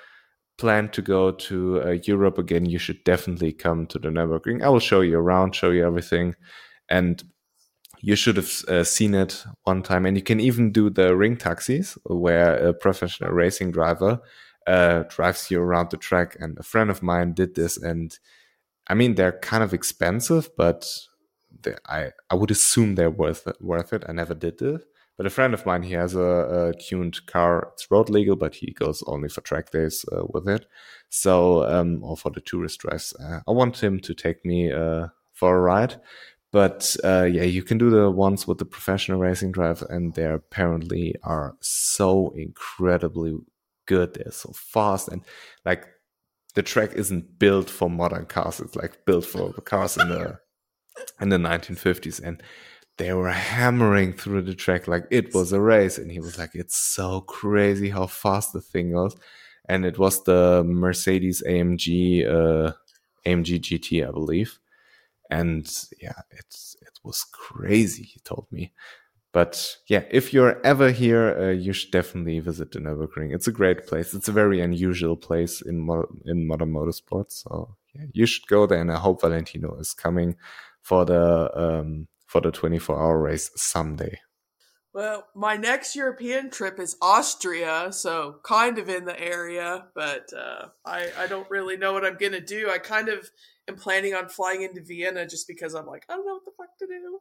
planned 0.59 0.93
to 0.93 1.03
go 1.03 1.31
to 1.31 1.83
uh, 1.83 1.91
Europe 2.05 2.39
again, 2.39 2.67
you 2.67 2.79
should 2.79 3.03
definitely 3.05 3.53
come 3.53 3.87
to 3.87 3.99
the 3.99 4.09
Nürburgring. 4.09 4.63
I 4.63 4.69
will 4.69 4.81
show 4.81 5.01
you 5.01 5.19
around, 5.19 5.55
show 5.55 5.71
you 5.71 5.87
everything, 5.87 6.35
and 6.89 7.23
you 8.01 8.17
should 8.17 8.37
have 8.37 8.51
uh, 8.69 8.85
seen 8.85 9.15
it 9.15 9.45
one 9.65 9.83
time. 9.83 10.07
And 10.07 10.17
you 10.17 10.23
can 10.23 10.41
even 10.41 10.73
do 10.73 10.91
the 10.91 11.17
ring 11.17 11.37
taxis, 11.37 11.97
where 12.05 12.55
a 12.57 12.75
professional 12.75 13.31
racing 13.33 13.73
driver 13.73 14.21
uh, 14.67 15.05
drives 15.09 15.51
you 15.51 15.61
around 15.61 15.91
the 15.91 15.97
track. 15.97 16.37
And 16.39 16.59
a 16.59 16.63
friend 16.63 16.91
of 16.91 17.03
mine 17.03 17.33
did 17.33 17.55
this, 17.55 17.77
and 17.77 18.17
I 18.89 18.95
mean 18.95 19.15
they're 19.15 19.39
kind 19.41 19.63
of 19.63 19.73
expensive, 19.75 20.51
but 20.57 20.87
I 21.87 22.13
I 22.31 22.35
would 22.35 22.51
assume 22.51 22.95
they're 22.95 23.11
worth 23.11 23.47
it, 23.47 23.57
worth 23.61 23.93
it. 23.93 24.05
I 24.09 24.13
never 24.13 24.35
did 24.35 24.59
this, 24.59 24.83
but 25.19 25.27
a 25.27 25.31
friend 25.31 25.53
of 25.53 25.67
mine 25.67 25.83
he 25.83 25.93
has 25.95 26.15
a, 26.15 26.21
a 26.71 26.73
tuned 26.81 27.27
car. 27.27 27.73
It's 27.75 27.91
road 27.91 28.09
legal, 28.09 28.37
but 28.37 28.55
he 28.55 28.71
goes 28.71 29.03
only 29.07 29.29
for 29.29 29.41
track 29.41 29.73
days 29.73 30.05
uh, 30.13 30.23
with 30.33 30.49
it. 30.49 30.67
So 31.11 31.69
um, 31.69 32.03
or 32.05 32.17
for 32.17 32.31
the 32.31 32.41
tourist 32.41 32.81
drives. 32.81 33.13
Uh, 33.15 33.41
I 33.47 33.51
want 33.51 33.83
him 33.83 33.99
to 33.99 34.15
take 34.15 34.45
me 34.47 34.73
uh, 34.73 35.09
for 35.33 35.57
a 35.57 35.61
ride. 35.61 36.01
But 36.53 36.97
uh, 37.05 37.25
yeah, 37.25 37.43
you 37.43 37.63
can 37.63 37.79
do 37.79 37.91
the 37.91 38.11
ones 38.11 38.47
with 38.47 38.59
the 38.59 38.65
professional 38.65 39.19
racing 39.19 39.53
drive, 39.53 39.83
and 39.91 40.15
they 40.15 40.25
apparently 40.25 41.15
are 41.23 41.57
so 41.61 42.33
incredibly 42.37 43.37
good. 43.87 44.15
They're 44.15 44.33
so 44.33 44.53
fast, 44.55 45.09
and 45.09 45.23
like 45.67 45.87
the 46.55 46.63
track 46.63 46.93
isn't 46.95 47.39
built 47.39 47.69
for 47.69 47.91
modern 47.91 48.25
cars. 48.27 48.61
It's 48.61 48.77
like 48.77 49.05
built 49.05 49.27
for 49.27 49.53
cars 49.53 49.99
in 49.99 50.09
the 50.09 50.39
in 51.21 51.29
the 51.29 51.37
1950s, 51.37 52.23
and 52.23 52.43
they 52.99 53.13
were 53.15 53.31
hammering 53.31 54.13
through 54.13 54.43
the 54.43 54.55
track 54.55 54.89
like 54.89 55.07
it 55.11 55.35
was 55.35 55.53
a 55.53 55.61
race. 55.61 55.99
And 55.99 56.11
he 56.11 56.21
was 56.21 56.39
like, 56.39 56.55
"It's 56.55 56.77
so 56.77 57.23
crazy 57.23 57.91
how 57.91 58.07
fast 58.07 58.53
the 58.53 58.61
thing 58.61 58.93
goes." 58.93 59.17
And 59.69 59.85
it 59.87 59.99
was 59.99 60.23
the 60.25 60.65
Mercedes 60.67 61.43
AMG 61.47 62.27
uh, 62.27 62.73
AMG 63.27 63.61
GT, 63.61 64.07
I 64.07 64.11
believe 64.11 64.59
and 65.31 65.67
yeah, 66.01 66.21
it's 66.31 66.77
it 66.83 66.99
was 67.05 67.25
crazy. 67.33 68.03
He 68.03 68.21
told 68.21 68.47
me. 68.51 68.73
But 69.33 69.77
yeah, 69.89 70.05
if 70.11 70.33
you're 70.33 70.61
ever 70.67 70.91
here, 70.91 71.39
uh, 71.39 71.51
you 71.51 71.73
should 71.73 71.93
definitely 71.93 72.41
visit 72.41 72.73
the 72.73 72.81
Nürburgring. 72.81 73.35
It's 73.35 73.49
a 73.49 73.53
great 73.53 73.87
place. 73.87 74.15
It's 74.15 74.29
a 74.29 74.33
very 74.33 74.61
unusual 74.61 75.17
place 75.17 75.61
in 75.63 75.81
mo- 75.81 76.09
in 76.25 76.47
modern 76.47 76.73
motorsports. 76.73 77.43
So 77.45 77.77
yeah, 77.95 78.07
you 78.13 78.27
should 78.27 78.47
go 78.49 78.67
there, 78.67 78.81
and 78.81 78.93
I 78.93 78.99
hope 78.99 79.21
Valentino 79.23 79.77
is 79.79 79.93
coming 79.93 80.37
for 80.83 81.05
the 81.05 81.51
um, 81.57 82.09
for 82.29 82.41
the 82.41 82.53
24 82.53 83.01
hour 83.01 83.21
race 83.21 83.51
someday. 83.57 84.21
Well, 84.95 85.27
my 85.35 85.57
next 85.57 85.97
European 85.97 86.51
trip 86.51 86.79
is 86.79 86.97
Austria, 87.03 87.89
so 87.91 88.41
kind 88.43 88.79
of 88.79 88.89
in 88.89 89.05
the 89.05 89.21
area, 89.21 89.87
but 89.95 90.29
uh, 90.37 90.69
I 90.85 91.09
I 91.19 91.27
don't 91.27 91.51
really 91.51 91.77
know 91.77 91.93
what 91.93 92.05
I'm 92.05 92.17
gonna 92.17 92.41
do. 92.41 92.71
I 92.71 92.79
kind 92.79 93.09
of 93.09 93.31
am 93.69 93.77
planning 93.77 94.15
on 94.15 94.29
flying 94.29 94.63
into 94.63 94.83
Vienna 94.83 95.27
just 95.27 95.47
because 95.47 95.75
I'm 95.75 95.87
like, 95.87 96.05
I 96.09 96.15
don't 96.15 96.27
know 96.27 96.35
what 96.35 96.45
the 96.45 96.53
fuck 96.57 96.79
to 96.79 96.87
do. 96.87 97.21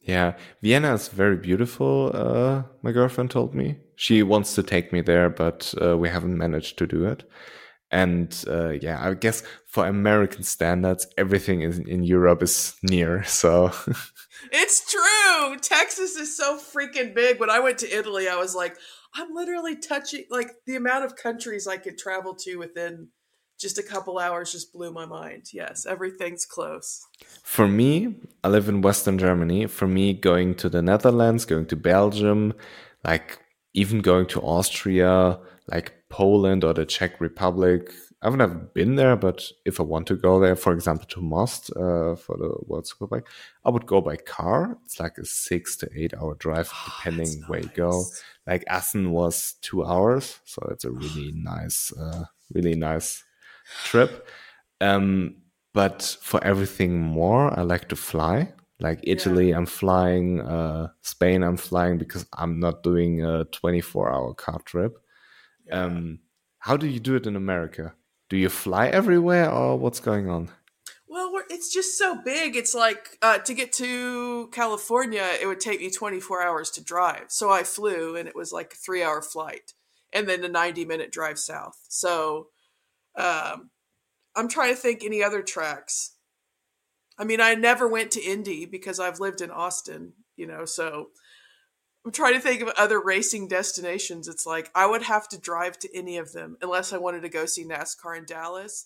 Yeah, 0.00 0.36
Vienna 0.62 0.94
is 0.94 1.08
very 1.08 1.36
beautiful. 1.36 2.10
Uh, 2.12 2.62
my 2.82 2.92
girlfriend 2.92 3.30
told 3.30 3.54
me 3.54 3.76
she 3.94 4.22
wants 4.22 4.54
to 4.54 4.62
take 4.62 4.92
me 4.92 5.00
there, 5.00 5.30
but 5.30 5.72
uh, 5.80 5.96
we 5.96 6.08
haven't 6.08 6.36
managed 6.36 6.76
to 6.78 6.86
do 6.86 7.04
it. 7.04 7.24
And 7.92 8.44
uh, 8.48 8.70
yeah, 8.70 9.06
I 9.06 9.12
guess 9.14 9.42
for 9.66 9.86
American 9.86 10.42
standards, 10.42 11.06
everything 11.18 11.60
in 11.60 12.02
Europe 12.02 12.42
is 12.42 12.74
near. 12.82 13.22
So 13.24 13.70
it's 14.52 14.90
true. 14.90 15.58
Texas 15.58 16.16
is 16.16 16.34
so 16.34 16.58
freaking 16.58 17.14
big. 17.14 17.38
When 17.38 17.50
I 17.50 17.60
went 17.60 17.78
to 17.78 17.96
Italy, 17.96 18.28
I 18.28 18.36
was 18.36 18.54
like, 18.54 18.76
I'm 19.14 19.34
literally 19.34 19.76
touching 19.76 20.24
like 20.30 20.50
the 20.66 20.76
amount 20.76 21.04
of 21.04 21.16
countries 21.16 21.66
I 21.66 21.76
could 21.76 21.98
travel 21.98 22.34
to 22.36 22.56
within 22.56 23.08
just 23.60 23.78
a 23.78 23.82
couple 23.82 24.18
hours 24.18 24.52
just 24.52 24.72
blew 24.72 24.90
my 24.90 25.06
mind. 25.06 25.50
Yes, 25.52 25.86
everything's 25.86 26.44
close. 26.44 27.06
For 27.42 27.68
me, 27.68 28.16
I 28.42 28.48
live 28.48 28.68
in 28.68 28.80
Western 28.80 29.18
Germany. 29.18 29.66
For 29.66 29.86
me, 29.86 30.14
going 30.14 30.54
to 30.56 30.68
the 30.68 30.82
Netherlands, 30.82 31.44
going 31.44 31.66
to 31.66 31.76
Belgium, 31.76 32.54
like 33.04 33.38
even 33.74 34.00
going 34.00 34.26
to 34.28 34.40
Austria, 34.40 35.38
like 35.68 35.92
Poland 36.12 36.62
or 36.62 36.74
the 36.74 36.84
Czech 36.84 37.20
Republic. 37.20 37.90
I've 38.20 38.36
never 38.36 38.54
been 38.54 38.94
there, 38.96 39.16
but 39.16 39.42
if 39.64 39.80
I 39.80 39.82
want 39.82 40.06
to 40.08 40.14
go 40.14 40.38
there, 40.38 40.54
for 40.54 40.72
example, 40.72 41.06
to 41.08 41.20
Most 41.20 41.70
uh, 41.70 42.14
for 42.14 42.36
the 42.36 42.54
World 42.66 42.84
Superbike, 42.86 43.26
I 43.64 43.70
would 43.70 43.86
go 43.86 44.00
by 44.00 44.16
car. 44.16 44.78
It's 44.84 45.00
like 45.00 45.18
a 45.18 45.24
six 45.24 45.74
to 45.78 45.88
eight 45.96 46.14
hour 46.14 46.34
drive, 46.34 46.70
oh, 46.72 46.92
depending 46.98 47.42
oh, 47.42 47.46
where 47.48 47.60
nice. 47.60 47.70
you 47.70 47.76
go. 47.76 48.04
Like 48.46 48.64
Assen 48.68 49.10
was 49.10 49.54
two 49.62 49.84
hours, 49.84 50.38
so 50.44 50.68
it's 50.70 50.84
a 50.84 50.90
really 50.90 51.32
nice, 51.34 51.92
uh, 51.98 52.24
really 52.52 52.76
nice 52.76 53.24
trip. 53.84 54.28
Um, 54.80 55.36
but 55.72 56.16
for 56.20 56.44
everything 56.44 57.00
more, 57.00 57.58
I 57.58 57.62
like 57.62 57.88
to 57.88 57.96
fly. 57.96 58.52
Like 58.78 59.00
Italy, 59.02 59.50
yeah. 59.50 59.56
I'm 59.56 59.66
flying. 59.66 60.40
Uh, 60.42 60.88
Spain, 61.00 61.42
I'm 61.42 61.56
flying 61.56 61.98
because 61.98 62.26
I'm 62.34 62.60
not 62.60 62.82
doing 62.82 63.24
a 63.24 63.44
24 63.46 64.12
hour 64.12 64.34
car 64.34 64.60
trip. 64.66 65.01
Um, 65.72 66.20
how 66.60 66.76
do 66.76 66.86
you 66.86 67.00
do 67.00 67.16
it 67.16 67.26
in 67.26 67.34
America? 67.34 67.94
Do 68.28 68.36
you 68.36 68.48
fly 68.48 68.88
everywhere 68.88 69.50
or 69.50 69.76
what's 69.76 70.00
going 70.00 70.28
on? 70.28 70.50
Well, 71.08 71.30
it's 71.50 71.72
just 71.72 71.98
so 71.98 72.16
big. 72.22 72.56
It's 72.56 72.74
like 72.74 73.18
uh, 73.20 73.38
to 73.38 73.52
get 73.52 73.72
to 73.74 74.48
California, 74.52 75.28
it 75.40 75.46
would 75.46 75.60
take 75.60 75.80
me 75.80 75.90
24 75.90 76.42
hours 76.42 76.70
to 76.70 76.82
drive. 76.82 77.26
So 77.28 77.50
I 77.50 77.64
flew 77.64 78.16
and 78.16 78.26
it 78.28 78.34
was 78.34 78.52
like 78.52 78.72
a 78.72 78.76
three 78.76 79.02
hour 79.02 79.20
flight 79.20 79.74
and 80.12 80.28
then 80.28 80.44
a 80.44 80.48
90 80.48 80.84
minute 80.84 81.12
drive 81.12 81.38
south. 81.38 81.78
So 81.88 82.48
um, 83.16 83.70
I'm 84.34 84.48
trying 84.48 84.70
to 84.70 84.80
think 84.80 85.04
any 85.04 85.22
other 85.22 85.42
tracks. 85.42 86.12
I 87.18 87.24
mean, 87.24 87.40
I 87.40 87.54
never 87.54 87.86
went 87.86 88.10
to 88.12 88.22
Indy 88.22 88.64
because 88.64 88.98
I've 88.98 89.20
lived 89.20 89.42
in 89.42 89.50
Austin, 89.50 90.14
you 90.36 90.46
know, 90.46 90.64
so 90.64 91.08
I'm 92.04 92.12
trying 92.12 92.34
to 92.34 92.40
think 92.40 92.62
of 92.62 92.68
other 92.76 93.00
racing 93.00 93.48
destinations. 93.48 94.26
It's 94.28 94.46
like 94.46 94.70
I 94.74 94.86
would 94.86 95.02
have 95.02 95.28
to 95.28 95.38
drive 95.38 95.78
to 95.80 95.96
any 95.96 96.16
of 96.18 96.32
them 96.32 96.56
unless 96.60 96.92
I 96.92 96.98
wanted 96.98 97.22
to 97.22 97.28
go 97.28 97.46
see 97.46 97.64
NASCAR 97.64 98.18
in 98.18 98.24
Dallas. 98.24 98.84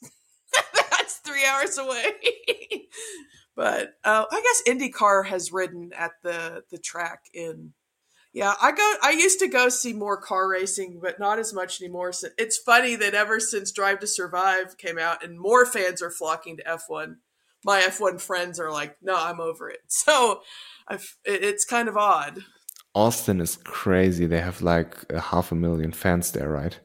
That's 0.75 1.16
three 1.16 1.44
hours 1.46 1.78
away. 1.78 2.14
but 3.56 3.94
uh, 4.04 4.25
I 4.30 4.40
guess 4.42 4.62
IndyCar 4.68 5.26
has 5.26 5.52
ridden 5.52 5.92
at 5.96 6.12
the 6.23 6.64
the 6.70 6.78
track 6.78 7.25
in 7.32 7.73
yeah, 8.37 8.52
I 8.61 8.70
go. 8.73 8.94
I 9.02 9.12
used 9.12 9.38
to 9.38 9.49
go 9.49 9.70
see 9.70 9.94
more 9.94 10.20
car 10.20 10.46
racing, 10.46 11.00
but 11.00 11.18
not 11.18 11.38
as 11.38 11.54
much 11.54 11.80
anymore. 11.80 12.12
So 12.12 12.28
it's 12.37 12.58
funny 12.58 12.94
that 12.94 13.14
ever 13.14 13.40
since 13.40 13.73
Drive 13.73 14.00
to 14.00 14.06
Survive 14.06 14.76
came 14.76 14.99
out, 14.99 15.25
and 15.25 15.40
more 15.40 15.64
fans 15.64 16.02
are 16.02 16.11
flocking 16.11 16.58
to 16.58 16.62
F1. 16.64 17.14
My 17.64 17.80
F1 17.80 18.20
friends 18.20 18.61
are 18.61 18.70
like, 18.70 18.99
"No, 19.00 19.16
I'm 19.16 19.40
over 19.40 19.70
it." 19.70 19.80
So, 19.88 20.42
I've, 20.87 21.16
it's 21.25 21.64
kind 21.64 21.88
of 21.88 21.96
odd. 21.96 22.44
Austin 22.96 23.42
is 23.42 23.58
crazy. 23.62 24.24
They 24.24 24.40
have 24.40 24.62
like 24.62 24.96
a 25.12 25.20
half 25.20 25.52
a 25.52 25.54
million 25.54 25.92
fans 25.92 26.32
there, 26.32 26.48
right? 26.48 26.80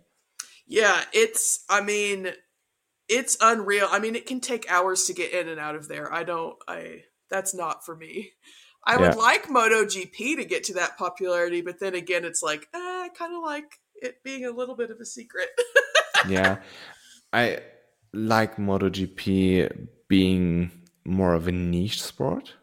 Yeah, 0.68 1.02
it's. 1.14 1.64
I 1.70 1.80
mean, 1.82 2.34
it's 3.08 3.38
unreal. 3.40 3.88
I 3.90 4.00
mean, 4.00 4.16
it 4.16 4.26
can 4.26 4.42
take 4.42 4.70
hours 4.70 5.06
to 5.06 5.14
get 5.14 5.32
in 5.32 5.48
and 5.48 5.60
out 5.60 5.76
of 5.76 5.88
there. 5.88 6.14
I 6.14 6.24
don't. 6.24 6.58
I. 6.68 7.04
That's 7.30 7.56
not 7.56 7.86
for 7.86 7.96
me. 7.96 8.32
I 8.86 8.96
yeah. 8.96 9.08
would 9.08 9.16
like 9.16 9.48
MotoGP 9.48 10.36
to 10.36 10.44
get 10.44 10.66
to 10.66 10.74
that 10.74 10.98
popularity, 10.98 11.62
but 11.62 11.80
then 11.80 11.96
again, 11.96 12.26
it's 12.26 12.44
like 12.44 12.68
eh, 12.74 12.78
I 12.78 13.10
kind 13.18 13.34
of 13.34 13.42
like 13.42 13.80
it 13.96 14.22
being 14.22 14.46
a 14.46 14.52
little 14.52 14.76
bit 14.76 14.92
of 14.92 15.00
a 15.00 15.06
secret. 15.06 15.48
yeah, 16.28 16.58
I 17.32 17.60
like 18.12 18.58
MotoGP 18.58 19.88
being 20.10 20.72
more 21.06 21.34
of 21.36 21.48
a 21.48 21.54
niche 21.54 22.04
sport, 22.04 22.56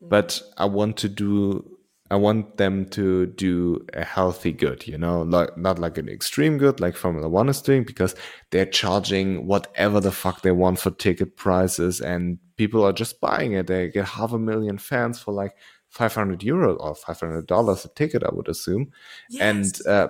but 0.00 0.40
I 0.56 0.66
want 0.66 0.98
to 0.98 1.08
do 1.08 1.75
I 2.10 2.16
want 2.16 2.56
them 2.56 2.86
to 2.90 3.26
do 3.26 3.84
a 3.94 4.04
healthy 4.04 4.52
good, 4.52 4.86
you 4.86 4.96
know, 4.96 5.22
like 5.22 5.56
not 5.56 5.78
like 5.78 5.98
an 5.98 6.08
extreme 6.08 6.58
good 6.58 6.80
like 6.80 6.96
Formula 6.96 7.28
One 7.28 7.48
is 7.48 7.60
doing, 7.60 7.84
because 7.84 8.14
they're 8.50 8.66
charging 8.66 9.46
whatever 9.46 10.00
the 10.00 10.12
fuck 10.12 10.42
they 10.42 10.52
want 10.52 10.78
for 10.78 10.90
ticket 10.90 11.36
prices, 11.36 12.00
and 12.00 12.38
people 12.56 12.84
are 12.84 12.92
just 12.92 13.20
buying 13.20 13.52
it. 13.52 13.66
They 13.66 13.88
get 13.88 14.06
half 14.06 14.32
a 14.32 14.38
million 14.38 14.78
fans 14.78 15.18
for 15.18 15.32
like 15.32 15.56
500 15.90 16.42
euro 16.42 16.74
or 16.76 16.94
500 16.94 17.46
dollars 17.46 17.84
a 17.84 17.88
ticket, 17.88 18.22
I 18.22 18.30
would 18.32 18.48
assume, 18.48 18.92
yes. 19.30 19.42
and 19.42 19.86
uh, 19.88 20.08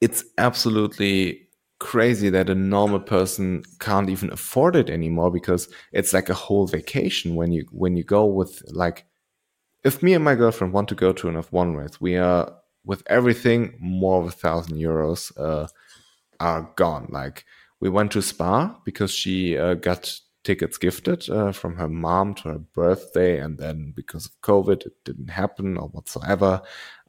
it's 0.00 0.24
absolutely 0.38 1.48
crazy 1.80 2.30
that 2.30 2.48
a 2.48 2.54
normal 2.54 3.00
person 3.00 3.62
can't 3.80 4.08
even 4.08 4.32
afford 4.32 4.76
it 4.76 4.88
anymore 4.88 5.30
because 5.30 5.68
it's 5.92 6.12
like 6.12 6.28
a 6.28 6.34
whole 6.34 6.66
vacation 6.66 7.34
when 7.34 7.52
you 7.52 7.66
when 7.72 7.96
you 7.96 8.04
go 8.04 8.24
with 8.24 8.62
like 8.72 9.04
if 9.84 10.02
me 10.02 10.14
and 10.14 10.24
my 10.24 10.34
girlfriend 10.34 10.72
want 10.72 10.88
to 10.88 10.94
go 10.94 11.12
to 11.12 11.28
an 11.28 11.36
F1 11.36 11.76
race, 11.76 12.00
we 12.00 12.16
are 12.16 12.52
with 12.84 13.02
everything 13.06 13.76
more 13.78 14.20
of 14.20 14.28
a 14.28 14.32
thousand 14.32 14.76
euros 14.76 15.32
uh, 15.38 15.66
are 16.40 16.72
gone. 16.76 17.06
Like 17.10 17.44
we 17.80 17.90
went 17.90 18.12
to 18.12 18.22
Spa 18.22 18.76
because 18.84 19.12
she 19.12 19.56
uh, 19.58 19.74
got 19.74 20.18
tickets 20.42 20.76
gifted 20.78 21.28
uh, 21.30 21.52
from 21.52 21.76
her 21.76 21.88
mom 21.88 22.34
to 22.34 22.48
her 22.50 22.58
birthday, 22.58 23.38
and 23.38 23.58
then 23.58 23.92
because 23.94 24.26
of 24.26 24.40
COVID, 24.42 24.86
it 24.86 24.92
didn't 25.04 25.30
happen 25.30 25.76
or 25.76 25.88
whatsoever. 25.88 26.62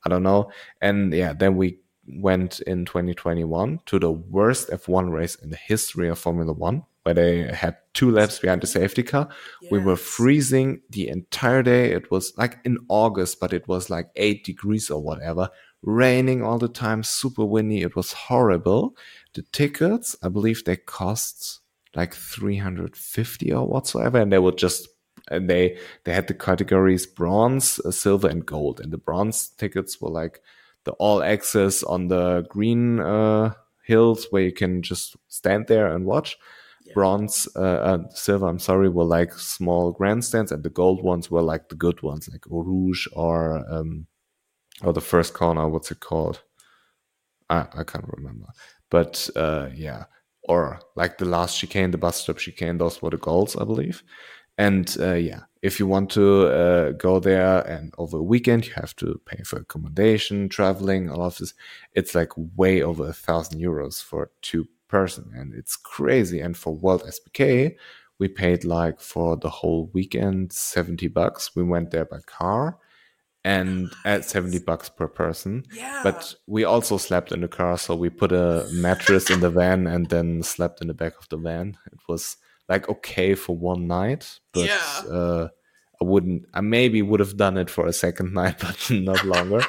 I 0.06 0.10
don't 0.10 0.24
know. 0.24 0.52
And 0.82 1.14
yeah, 1.14 1.34
then 1.34 1.56
we 1.56 1.80
went 2.08 2.60
in 2.62 2.86
2021 2.86 3.80
to 3.88 4.00
the 4.00 4.12
worst 4.12 4.70
F1 4.70 5.12
race 5.12 5.36
in 5.36 5.50
the 5.50 5.58
history 5.58 6.08
of 6.10 6.20
Formula 6.20 6.54
One, 6.54 6.84
where 7.06 7.14
they 7.14 7.44
had 7.54 7.78
two 7.94 8.10
laps 8.10 8.40
behind 8.40 8.62
the 8.62 8.68
safety 8.68 9.04
car. 9.04 9.30
Yes. 9.62 9.72
We 9.72 9.80
were 9.80 9.96
freezing 9.96 10.82
the 10.90 11.08
entire 11.08 11.62
day. 11.62 11.92
It 11.92 12.10
was 12.10 12.34
like 12.36 12.58
in 12.66 12.80
August, 12.90 13.40
but 13.40 13.54
it 13.54 13.68
was 13.68 13.92
like 13.92 14.10
eight 14.16 14.44
degrees 14.44 14.90
or 14.90 15.04
whatever, 15.04 15.50
raining 15.84 16.42
all 16.42 16.58
the 16.58 16.68
time, 16.68 17.04
super 17.04 17.46
windy. 17.46 17.84
It 17.84 17.96
was 17.96 18.12
horrible. 18.12 18.98
The 19.36 19.44
tickets, 19.52 20.16
I 20.24 20.30
believe 20.30 20.64
they 20.64 20.78
cost 20.78 21.60
like 21.94 22.16
350 22.16 23.54
or 23.54 23.68
whatsoever, 23.68 24.20
and 24.20 24.32
they 24.32 24.40
were 24.40 24.52
just 24.52 24.88
and 25.30 25.48
they 25.48 25.78
they 26.06 26.14
had 26.14 26.28
the 26.28 26.34
categories 26.34 27.06
bronze, 27.06 27.80
uh, 27.86 27.92
silver, 27.92 28.28
and 28.28 28.48
gold. 28.48 28.80
And 28.80 28.92
the 28.92 28.98
bronze 28.98 29.50
tickets 29.50 30.02
were 30.02 30.10
like 30.10 30.42
the 30.86 30.94
all 30.94 31.22
access 31.22 31.84
on 31.84 32.08
the 32.08 32.48
green 32.50 33.00
uh, 33.00 33.54
hills 33.84 34.26
where 34.32 34.42
you 34.42 34.52
can 34.52 34.82
just 34.82 35.16
stand 35.28 35.68
there 35.68 35.94
and 35.94 36.06
watch. 36.06 36.36
Bronze, 36.94 37.48
uh, 37.56 37.60
uh, 37.60 38.10
silver, 38.10 38.48
I'm 38.48 38.60
sorry, 38.60 38.90
were 38.90 39.04
like 39.04 39.34
small 39.34 39.92
grandstands, 39.92 40.52
and 40.52 40.64
the 40.64 40.70
gold 40.70 41.04
ones 41.04 41.32
were 41.32 41.42
like 41.42 41.70
the 41.70 41.76
good 41.76 42.02
ones, 42.02 42.30
like 42.32 42.46
Eau 42.52 42.62
Rouge 42.64 43.08
or 43.14 43.66
um, 43.70 44.08
or 44.84 44.94
the 44.94 45.02
first 45.02 45.34
corner. 45.34 45.68
What's 45.68 45.92
it 45.92 46.00
called? 46.00 46.42
I, 47.50 47.68
I 47.74 47.84
can't 47.84 48.08
remember. 48.08 48.48
But 48.90 49.30
uh, 49.36 49.70
yeah, 49.74 50.06
or 50.44 50.80
like 50.96 51.18
the 51.18 51.26
last 51.26 51.58
chicane, 51.60 51.92
the 51.92 51.98
bus 51.98 52.22
stop 52.22 52.38
chicane, 52.38 52.78
those 52.78 53.02
were 53.02 53.10
the 53.10 53.18
goals, 53.18 53.56
I 53.56 53.64
believe. 53.64 54.04
And 54.58 54.96
uh, 55.00 55.16
yeah, 55.16 55.42
if 55.62 55.80
you 55.80 55.88
want 55.88 56.12
to 56.12 56.48
uh, 56.48 56.92
go 56.92 57.20
there 57.20 57.60
and 57.68 57.94
over 57.98 58.18
a 58.18 58.24
weekend, 58.24 58.68
you 58.68 58.74
have 58.74 58.96
to 58.98 59.20
pay 59.26 59.44
for 59.44 59.58
accommodation, 59.60 60.48
traveling, 60.48 61.10
all 61.10 61.24
of 61.24 61.38
this. 61.38 61.54
It's 61.94 62.16
like 62.16 62.32
way 62.56 62.82
over 62.82 63.10
a 63.10 63.14
thousand 63.14 63.60
euros 63.60 64.02
for 64.02 64.32
two 64.42 64.68
person, 64.98 65.32
and 65.36 65.54
it's 65.54 65.76
crazy. 65.76 66.40
And 66.40 66.56
for 66.56 66.74
World 66.74 67.04
SBK, 67.04 67.76
we 68.20 68.28
paid 68.30 68.64
like 68.64 69.02
for 69.02 69.36
the 69.36 69.50
whole 69.50 69.90
weekend 69.94 70.54
seventy 70.54 71.10
bucks. 71.10 71.56
We 71.56 71.64
went 71.64 71.92
there 71.92 72.06
by 72.06 72.20
car, 72.26 72.78
and 73.46 73.92
at 74.06 74.26
70 74.26 74.60
bucks 74.60 74.90
per 74.90 75.08
person. 75.08 75.64
Yeah. 75.72 76.02
But 76.04 76.34
we 76.48 76.64
also 76.64 76.98
slept 76.98 77.32
in 77.32 77.42
the 77.42 77.48
car. 77.48 77.78
So 77.78 77.96
we 77.96 78.10
put 78.10 78.32
a 78.32 78.68
mattress 78.72 79.30
in 79.30 79.40
the 79.40 79.52
van 79.52 79.86
and 79.86 80.10
then 80.10 80.42
slept 80.42 80.82
in 80.82 80.88
the 80.88 80.96
back 80.96 81.14
of 81.20 81.30
the 81.30 81.38
van. 81.38 81.78
It 81.92 82.00
was 82.10 82.38
like 82.68 82.90
okay 82.90 83.36
for 83.36 83.56
one 83.56 83.86
night, 83.86 84.40
but 84.52 84.66
yeah. 84.66 85.02
uh, 85.12 85.48
I 86.02 86.04
wouldn't, 86.04 86.46
I 86.56 86.62
maybe 86.62 87.04
would 87.04 87.20
have 87.20 87.38
done 87.38 87.58
it 87.58 87.70
for 87.70 87.86
a 87.86 87.94
second 87.94 88.34
night, 88.42 88.56
but 88.60 88.90
not 88.90 89.24
longer. 89.24 89.62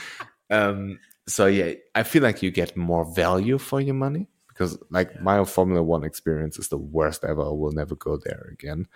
um, 0.50 0.98
so 1.26 1.44
yeah, 1.44 1.74
I 1.94 2.04
feel 2.04 2.22
like 2.22 2.42
you 2.42 2.50
get 2.50 2.76
more 2.76 3.04
value 3.04 3.58
for 3.58 3.78
your 3.78 3.94
money 3.94 4.28
because 4.58 4.76
like 4.90 5.20
my 5.22 5.44
Formula 5.44 5.82
One 5.82 6.02
experience 6.02 6.58
is 6.58 6.68
the 6.68 6.78
worst 6.78 7.24
ever. 7.24 7.42
I 7.42 7.50
will 7.50 7.70
never 7.70 7.94
go 7.94 8.16
there 8.16 8.48
again. 8.50 8.88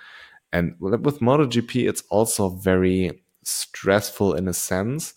And 0.52 0.74
with 0.80 1.20
MotoGP, 1.20 1.88
it's 1.88 2.02
also 2.10 2.48
very 2.48 3.22
stressful 3.44 4.34
in 4.34 4.48
a 4.48 4.52
sense 4.52 5.14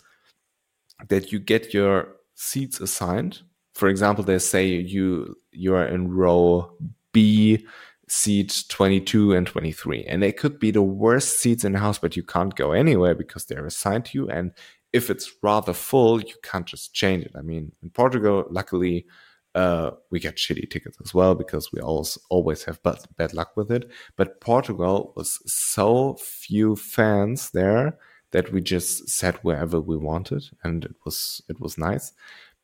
that 1.08 1.32
you 1.32 1.40
get 1.40 1.74
your 1.74 2.14
seats 2.34 2.80
assigned. 2.80 3.42
For 3.74 3.88
example, 3.88 4.22
they 4.22 4.38
say 4.38 4.66
you 4.68 5.36
you 5.50 5.74
are 5.74 5.86
in 5.86 6.12
row 6.14 6.72
B, 7.12 7.66
seat 8.08 8.64
22 8.68 9.34
and 9.34 9.46
23, 9.48 10.04
and 10.04 10.22
they 10.22 10.32
could 10.32 10.60
be 10.60 10.70
the 10.70 10.80
worst 10.80 11.40
seats 11.40 11.64
in 11.64 11.72
the 11.72 11.80
house, 11.80 11.98
but 11.98 12.16
you 12.16 12.22
can't 12.22 12.54
go 12.54 12.70
anywhere 12.70 13.16
because 13.16 13.46
they're 13.46 13.66
assigned 13.66 14.04
to 14.06 14.18
you. 14.18 14.30
And 14.30 14.52
if 14.92 15.10
it's 15.10 15.30
rather 15.42 15.72
full, 15.72 16.22
you 16.22 16.34
can't 16.42 16.66
just 16.66 16.94
change 16.94 17.24
it. 17.24 17.32
I 17.36 17.42
mean, 17.42 17.72
in 17.82 17.90
Portugal, 17.90 18.44
luckily, 18.48 19.06
uh, 19.56 19.92
we 20.10 20.20
get 20.20 20.36
shitty 20.36 20.68
tickets 20.70 20.98
as 21.02 21.14
well 21.14 21.34
because 21.34 21.72
we 21.72 21.80
always 21.80 22.18
always 22.28 22.64
have 22.64 22.82
bad, 22.82 22.98
bad 23.16 23.32
luck 23.32 23.56
with 23.56 23.72
it. 23.72 23.90
But 24.14 24.40
Portugal 24.40 25.14
was 25.16 25.40
so 25.50 26.14
few 26.20 26.76
fans 26.76 27.50
there 27.50 27.98
that 28.32 28.52
we 28.52 28.60
just 28.60 29.08
sat 29.08 29.42
wherever 29.42 29.80
we 29.80 29.96
wanted, 29.96 30.44
and 30.62 30.84
it 30.84 30.94
was 31.04 31.40
it 31.48 31.58
was 31.58 31.78
nice. 31.78 32.12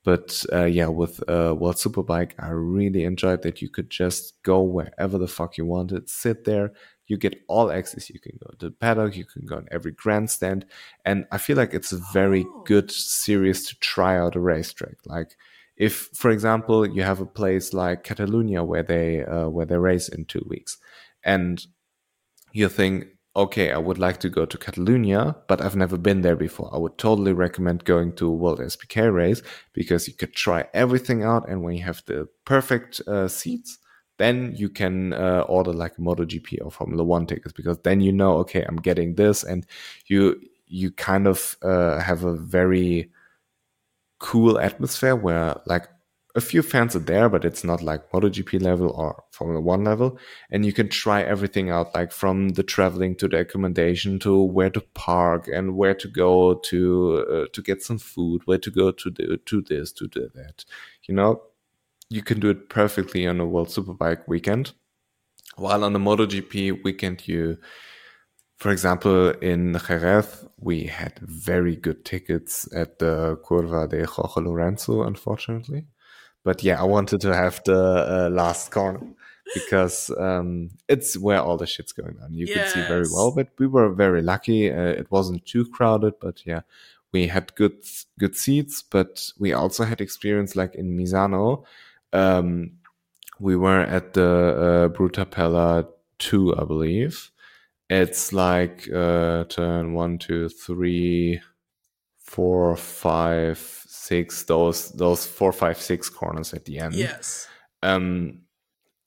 But 0.05 0.45
uh, 0.53 0.65
yeah, 0.65 0.89
with 0.89 1.21
uh, 1.29 1.55
World 1.59 1.77
Superbike, 1.77 2.33
I 2.39 2.49
really 2.49 3.05
enjoyed 3.05 3.43
that 3.43 3.63
you 3.63 3.71
could 3.71 3.89
just 3.89 4.43
go 4.43 4.61
wherever 4.61 5.17
the 5.17 5.29
fuck 5.29 5.57
you 5.57 5.65
wanted, 5.65 6.11
sit 6.11 6.45
there. 6.45 6.73
You 7.07 7.17
get 7.17 7.43
all 7.49 7.71
access. 7.71 8.11
You 8.11 8.21
can 8.21 8.39
go 8.43 8.51
to 8.59 8.67
the 8.67 8.73
paddock. 8.73 9.17
You 9.17 9.25
can 9.25 9.47
go 9.47 9.57
on 9.57 9.69
every 9.71 9.93
grandstand, 9.93 10.67
and 11.07 11.27
I 11.33 11.39
feel 11.39 11.57
like 11.57 11.73
it's 11.73 11.93
a 11.93 12.03
very 12.13 12.45
oh. 12.47 12.65
good 12.67 12.91
series 12.91 13.67
to 13.69 13.79
try 13.79 14.19
out 14.19 14.37
a 14.37 14.41
racetrack. 14.41 14.97
Like 15.07 15.37
if, 15.77 16.11
for 16.15 16.31
example, 16.31 16.87
you 16.87 17.03
have 17.03 17.21
a 17.21 17.27
place 17.27 17.73
like 17.73 18.05
Catalonia 18.05 18.63
where 18.63 18.83
they 18.83 19.25
uh, 19.25 19.49
where 19.49 19.67
they 19.67 19.77
race 19.77 20.09
in 20.09 20.25
two 20.25 20.45
weeks, 20.49 20.79
and 21.25 21.65
you 22.53 22.69
think 22.69 23.07
okay, 23.35 23.73
I 23.73 23.79
would 23.79 23.99
like 23.99 24.21
to 24.21 24.29
go 24.29 24.45
to 24.45 24.59
Catalonia, 24.59 25.37
but 25.49 25.61
I've 25.63 25.77
never 25.77 25.97
been 25.97 26.21
there 26.21 26.37
before. 26.37 26.69
I 26.73 26.79
would 26.79 26.99
totally 26.99 27.33
recommend 27.33 27.85
going 27.85 28.15
to 28.17 28.29
a 28.29 28.31
World 28.31 28.61
SBK 28.61 29.13
race 29.13 29.43
because 29.73 30.07
you 30.07 30.15
could 30.15 30.35
try 30.35 30.67
everything 30.75 31.23
out. 31.23 31.49
And 31.49 31.63
when 31.63 31.75
you 31.75 31.83
have 31.83 32.03
the 32.07 32.29
perfect 32.45 33.01
uh, 33.07 33.29
seats, 33.29 33.79
then 34.19 34.55
you 34.55 34.69
can 34.69 35.15
uh, 35.15 35.45
order 35.49 35.73
like 35.73 35.97
MotoGP 35.97 36.59
or 36.63 36.71
Formula 36.71 37.03
One 37.03 37.27
tickets 37.27 37.55
because 37.55 37.79
then 37.79 38.01
you 38.01 38.13
know, 38.13 38.37
okay, 38.39 38.65
I'm 38.69 38.77
getting 38.77 39.15
this, 39.15 39.43
and 39.43 39.67
you 40.07 40.41
you 40.67 40.91
kind 40.91 41.27
of 41.27 41.57
uh, 41.63 42.01
have 42.01 42.25
a 42.25 42.37
very 42.37 43.11
cool 44.23 44.59
atmosphere 44.59 45.17
where 45.17 45.61
like 45.67 45.89
a 46.35 46.41
few 46.41 46.63
fans 46.63 46.97
are 46.97 47.01
there, 47.01 47.29
but 47.29 47.45
it's 47.45 47.63
not 47.63 47.83
like 47.83 48.11
MotoGP 48.11 48.63
level 48.63 48.91
or 48.91 49.23
Formula 49.33 49.61
One 49.61 49.85
level. 49.85 50.19
And 50.51 50.65
you 50.65 50.73
can 50.73 50.89
try 50.89 51.23
everything 51.23 51.69
out, 51.69 51.95
like 51.95 52.11
from 52.11 52.51
the 52.51 52.63
traveling 52.63 53.17
to 53.17 53.29
the 53.29 53.41
accommodation 53.41 54.19
to 54.21 54.43
where 54.43 54.71
to 54.71 54.81
park 54.95 55.49
and 55.49 55.77
where 55.77 55.95
to 55.95 56.09
go 56.09 56.55
to 56.55 57.27
uh, 57.31 57.47
to 57.53 57.63
get 57.63 57.83
some 57.83 57.99
food, 57.99 58.43
where 58.47 58.59
to 58.59 58.71
go 58.71 58.93
to 58.93 59.11
the 59.11 59.39
to 59.45 59.61
this 59.61 59.93
to 59.93 60.09
do 60.09 60.31
that. 60.35 60.65
You 61.05 61.15
know, 61.15 61.43
you 62.09 62.23
can 62.23 62.41
do 62.41 62.49
it 62.49 62.71
perfectly 62.71 63.27
on 63.27 63.41
a 63.41 63.47
World 63.47 63.69
Superbike 63.69 64.27
weekend. 64.27 64.73
While 65.57 65.85
on 65.85 65.95
a 65.95 65.99
MotoGP 65.99 66.83
weekend, 66.83 67.29
you 67.29 67.59
for 68.63 68.71
example, 68.71 69.31
in 69.41 69.77
Jerez, 69.89 70.47
we 70.61 70.85
had 70.85 71.19
very 71.19 71.75
good 71.75 72.05
tickets 72.05 72.73
at 72.73 73.01
the 73.01 73.37
Curva 73.45 73.89
de 73.89 74.07
Jorge 74.07 74.41
Lorenzo, 74.41 75.03
unfortunately. 75.03 75.87
But 76.45 76.63
yeah, 76.63 76.81
I 76.81 76.85
wanted 76.85 77.21
to 77.23 77.35
have 77.35 77.61
the 77.65 77.75
uh, 77.77 78.31
last 78.31 78.71
corner 78.71 79.01
because 79.53 80.11
um, 80.17 80.71
it's 80.89 81.19
where 81.19 81.41
all 81.41 81.57
the 81.57 81.67
shit's 81.67 81.91
going 81.91 82.17
on. 82.23 82.35
You 82.35 82.47
yes. 82.47 82.73
could 82.73 82.83
see 82.83 82.87
very 82.87 83.07
well, 83.13 83.33
but 83.35 83.49
we 83.59 83.67
were 83.67 83.91
very 83.93 84.23
lucky. 84.23 84.71
Uh, 84.71 84.95
it 85.01 85.11
wasn't 85.11 85.45
too 85.45 85.67
crowded, 85.67 86.15
but 86.21 86.47
yeah, 86.47 86.61
we 87.11 87.27
had 87.27 87.53
good 87.57 87.83
good 88.21 88.37
seats. 88.37 88.81
But 88.81 89.29
we 89.41 89.53
also 89.53 89.83
had 89.83 90.01
experience 90.01 90.55
like 90.55 90.77
in 90.77 90.97
Misano. 90.97 91.65
Um, 92.13 92.75
we 93.41 93.57
were 93.57 93.81
at 93.81 94.13
the 94.13 94.31
uh, 94.31 94.97
Brutabella 94.97 95.89
two, 96.21 96.55
I 96.57 96.63
believe. 96.63 97.32
It's 98.01 98.33
like 98.33 98.89
uh, 98.93 99.45
turn 99.45 99.93
one, 99.93 100.19
two, 100.19 100.49
three, 100.49 101.41
four, 102.19 102.77
five, 102.77 103.59
six 104.03 104.43
those 104.45 104.91
those 104.93 105.27
four 105.27 105.53
five 105.53 105.81
six 105.81 106.09
corners 106.09 106.53
at 106.53 106.65
the 106.65 106.79
end. 106.79 106.95
Yes. 106.95 107.47
Um 107.83 108.43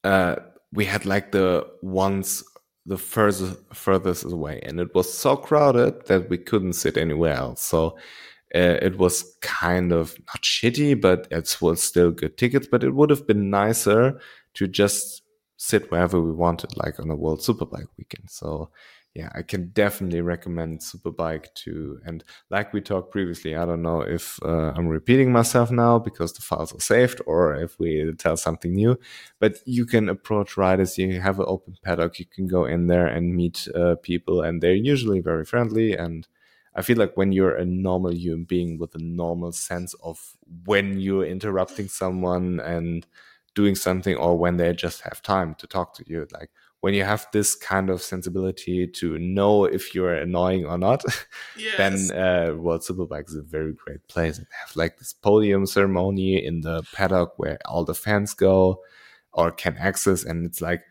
uh 0.04 0.36
we 0.72 0.86
had 0.86 1.06
like 1.06 1.32
the 1.32 1.68
ones 1.82 2.44
the 2.86 2.98
furthest 2.98 3.58
furthest 3.74 4.24
away 4.26 4.60
and 4.64 4.80
it 4.80 4.94
was 4.96 5.12
so 5.12 5.36
crowded 5.36 6.06
that 6.06 6.30
we 6.30 6.38
couldn't 6.38 6.74
sit 6.74 6.98
anywhere 6.98 7.34
else. 7.34 7.62
So 7.62 7.98
uh, 8.54 8.78
it 8.88 8.98
was 8.98 9.36
kind 9.42 9.92
of 9.92 10.16
not 10.30 10.42
shitty 10.44 11.00
but 11.02 11.28
it 11.30 11.58
was 11.62 11.84
still 11.84 12.12
good 12.12 12.38
tickets 12.38 12.68
but 12.72 12.84
it 12.84 12.94
would 12.96 13.10
have 13.10 13.28
been 13.28 13.50
nicer 13.50 14.20
to 14.54 14.68
just 14.68 15.24
sit 15.58 15.90
wherever 15.92 16.22
we 16.22 16.32
wanted 16.32 16.76
like 16.78 17.00
on 17.00 17.10
a 17.10 17.16
world 17.16 17.40
superbike 17.40 17.88
weekend 17.98 18.30
so 18.30 18.70
yeah, 19.16 19.30
I 19.34 19.44
can 19.44 19.70
definitely 19.70 20.20
recommend 20.20 20.82
Superbike 20.82 21.54
to. 21.64 22.00
And 22.06 22.22
like 22.50 22.74
we 22.74 22.82
talked 22.82 23.12
previously, 23.12 23.56
I 23.56 23.66
don't 23.66 23.82
know 23.82 24.02
if 24.02 24.38
uh, 24.44 24.74
I'm 24.76 24.90
repeating 24.90 25.32
myself 25.32 25.72
now 25.72 26.00
because 26.00 26.34
the 26.34 26.42
files 26.42 26.76
are 26.76 26.82
saved 26.82 27.22
or 27.26 27.56
if 27.56 27.80
we 27.80 28.12
tell 28.18 28.36
something 28.36 28.74
new, 28.74 29.00
but 29.40 29.60
you 29.66 29.86
can 29.86 30.10
approach 30.10 30.58
riders. 30.58 30.98
You 30.98 31.22
have 31.22 31.40
an 31.40 31.46
open 31.48 31.78
paddock. 31.82 32.20
You 32.20 32.26
can 32.26 32.48
go 32.48 32.66
in 32.66 32.88
there 32.88 33.08
and 33.08 33.34
meet 33.34 33.70
uh, 33.74 33.96
people, 34.04 34.42
and 34.42 34.62
they're 34.62 34.74
usually 34.74 35.22
very 35.22 35.46
friendly. 35.46 35.94
And 35.94 36.28
I 36.76 36.82
feel 36.82 36.98
like 36.98 37.16
when 37.16 37.32
you're 37.32 37.56
a 37.56 37.64
normal 37.64 38.14
human 38.14 38.44
being 38.44 38.78
with 38.78 38.96
a 38.96 39.02
normal 39.02 39.54
sense 39.54 39.94
of 40.04 40.36
when 40.66 41.00
you're 41.00 41.26
interrupting 41.26 41.88
someone 41.88 42.60
and 42.60 43.08
doing 43.56 43.76
something 43.76 44.16
or 44.16 44.38
when 44.38 44.58
they 44.58 44.74
just 44.74 45.02
have 45.02 45.22
time 45.22 45.56
to 45.56 45.68
talk 45.68 45.96
to 45.96 46.04
you, 46.08 46.28
like 46.32 46.52
when 46.82 46.94
you 46.94 47.04
have 47.04 47.26
this 47.34 47.56
kind 47.56 47.90
of 47.90 48.00
sensibility 48.00 48.86
to 48.86 49.18
know 49.18 49.66
if 49.66 49.96
you're 49.96 50.14
annoying 50.14 50.66
or 50.66 50.78
not, 50.78 51.04
yes. 51.58 51.78
then 51.78 52.12
uh, 52.16 52.54
World 52.56 52.82
Superbike 52.82 53.28
is 53.28 53.36
a 53.36 53.42
very 53.42 53.74
great 53.74 54.08
place. 54.08 54.38
They 54.38 54.46
have 54.62 54.76
like 54.76 55.00
this 55.00 55.12
podium 55.12 55.66
ceremony 55.66 56.46
in 56.46 56.62
the 56.62 56.84
paddock 56.94 57.34
where 57.38 57.58
all 57.66 57.86
the 57.86 57.96
fans 57.96 58.36
go 58.36 58.82
or 59.34 59.52
can 59.52 59.76
access, 59.78 60.24
and 60.24 60.46
it's 60.46 60.62
like 60.62 60.84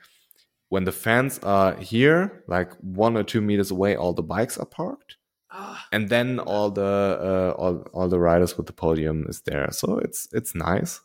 when 0.69 0.83
the 0.83 0.91
fans 0.91 1.39
are 1.45 1.77
here, 1.77 2.43
like 2.49 2.73
one 2.81 3.17
or 3.17 3.23
two 3.23 3.41
meters 3.41 3.71
away, 3.71 3.95
all 3.95 4.13
the 4.13 4.23
bikes 4.23 4.59
are 4.59 4.67
parked. 4.67 5.17
Ah. 5.53 5.87
And 5.93 6.09
then 6.09 6.41
all 6.41 6.71
the 6.73 6.83
uh, 6.83 7.55
all 7.57 7.87
all 7.93 8.09
the 8.09 8.19
riders 8.19 8.57
with 8.57 8.67
the 8.67 8.73
podium 8.73 9.27
is 9.29 9.43
there, 9.43 9.69
so 9.71 9.99
it's 9.99 10.27
it's 10.33 10.57
nice. 10.57 11.01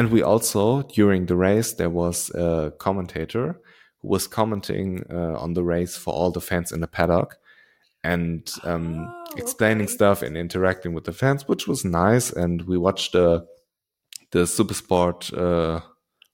And 0.00 0.10
we 0.10 0.22
also 0.22 0.80
during 0.80 1.26
the 1.26 1.36
race 1.36 1.74
there 1.74 1.90
was 1.90 2.30
a 2.30 2.72
commentator 2.78 3.60
who 4.00 4.08
was 4.08 4.26
commenting 4.26 5.04
uh, 5.12 5.34
on 5.38 5.52
the 5.52 5.62
race 5.62 5.94
for 5.94 6.14
all 6.14 6.30
the 6.30 6.40
fans 6.40 6.72
in 6.72 6.80
the 6.80 6.86
paddock 6.86 7.36
and 8.02 8.50
um, 8.64 9.14
Oh, 9.30 9.34
explaining 9.36 9.84
okay. 9.84 9.92
stuff 9.92 10.22
and 10.22 10.38
interacting 10.38 10.94
with 10.94 11.04
the 11.04 11.12
fans, 11.12 11.46
which 11.46 11.68
was 11.68 11.84
nice. 11.84 12.32
And 12.32 12.62
we 12.62 12.78
watched 12.78 13.12
the 13.12 13.46
the 14.30 14.44
Supersport 14.44 15.36
uh, 15.36 15.82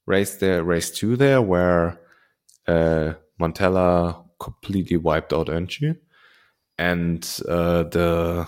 race 0.07 0.37
there, 0.37 0.63
race 0.63 0.93
two 0.93 1.17
there, 1.17 1.43
where 1.43 2.01
uh, 2.69 3.15
Montella 3.41 4.25
completely 4.39 4.97
wiped 4.97 5.33
out 5.33 5.49
Öncü, 5.49 5.99
and 6.79 7.41
uh, 7.49 7.83
the 7.83 8.47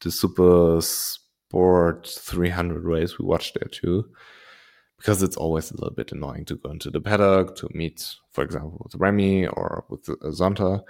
the 0.00 0.10
Super 0.10 0.80
Sport 1.52 2.06
300 2.06 2.82
race 2.82 3.18
we 3.18 3.26
watched 3.26 3.58
there 3.60 3.68
too, 3.68 4.08
because 4.96 5.22
it's 5.22 5.36
always 5.36 5.70
a 5.70 5.74
little 5.74 5.94
bit 5.94 6.10
annoying 6.10 6.46
to 6.46 6.56
go 6.56 6.70
into 6.70 6.90
the 6.90 6.98
paddock 7.00 7.56
to 7.56 7.68
meet, 7.74 8.06
for 8.30 8.42
example, 8.42 8.80
with 8.82 8.94
Remy 8.94 9.48
or 9.48 9.84
with 9.90 10.08
uh, 10.08 10.14
Zonta, 10.30 10.82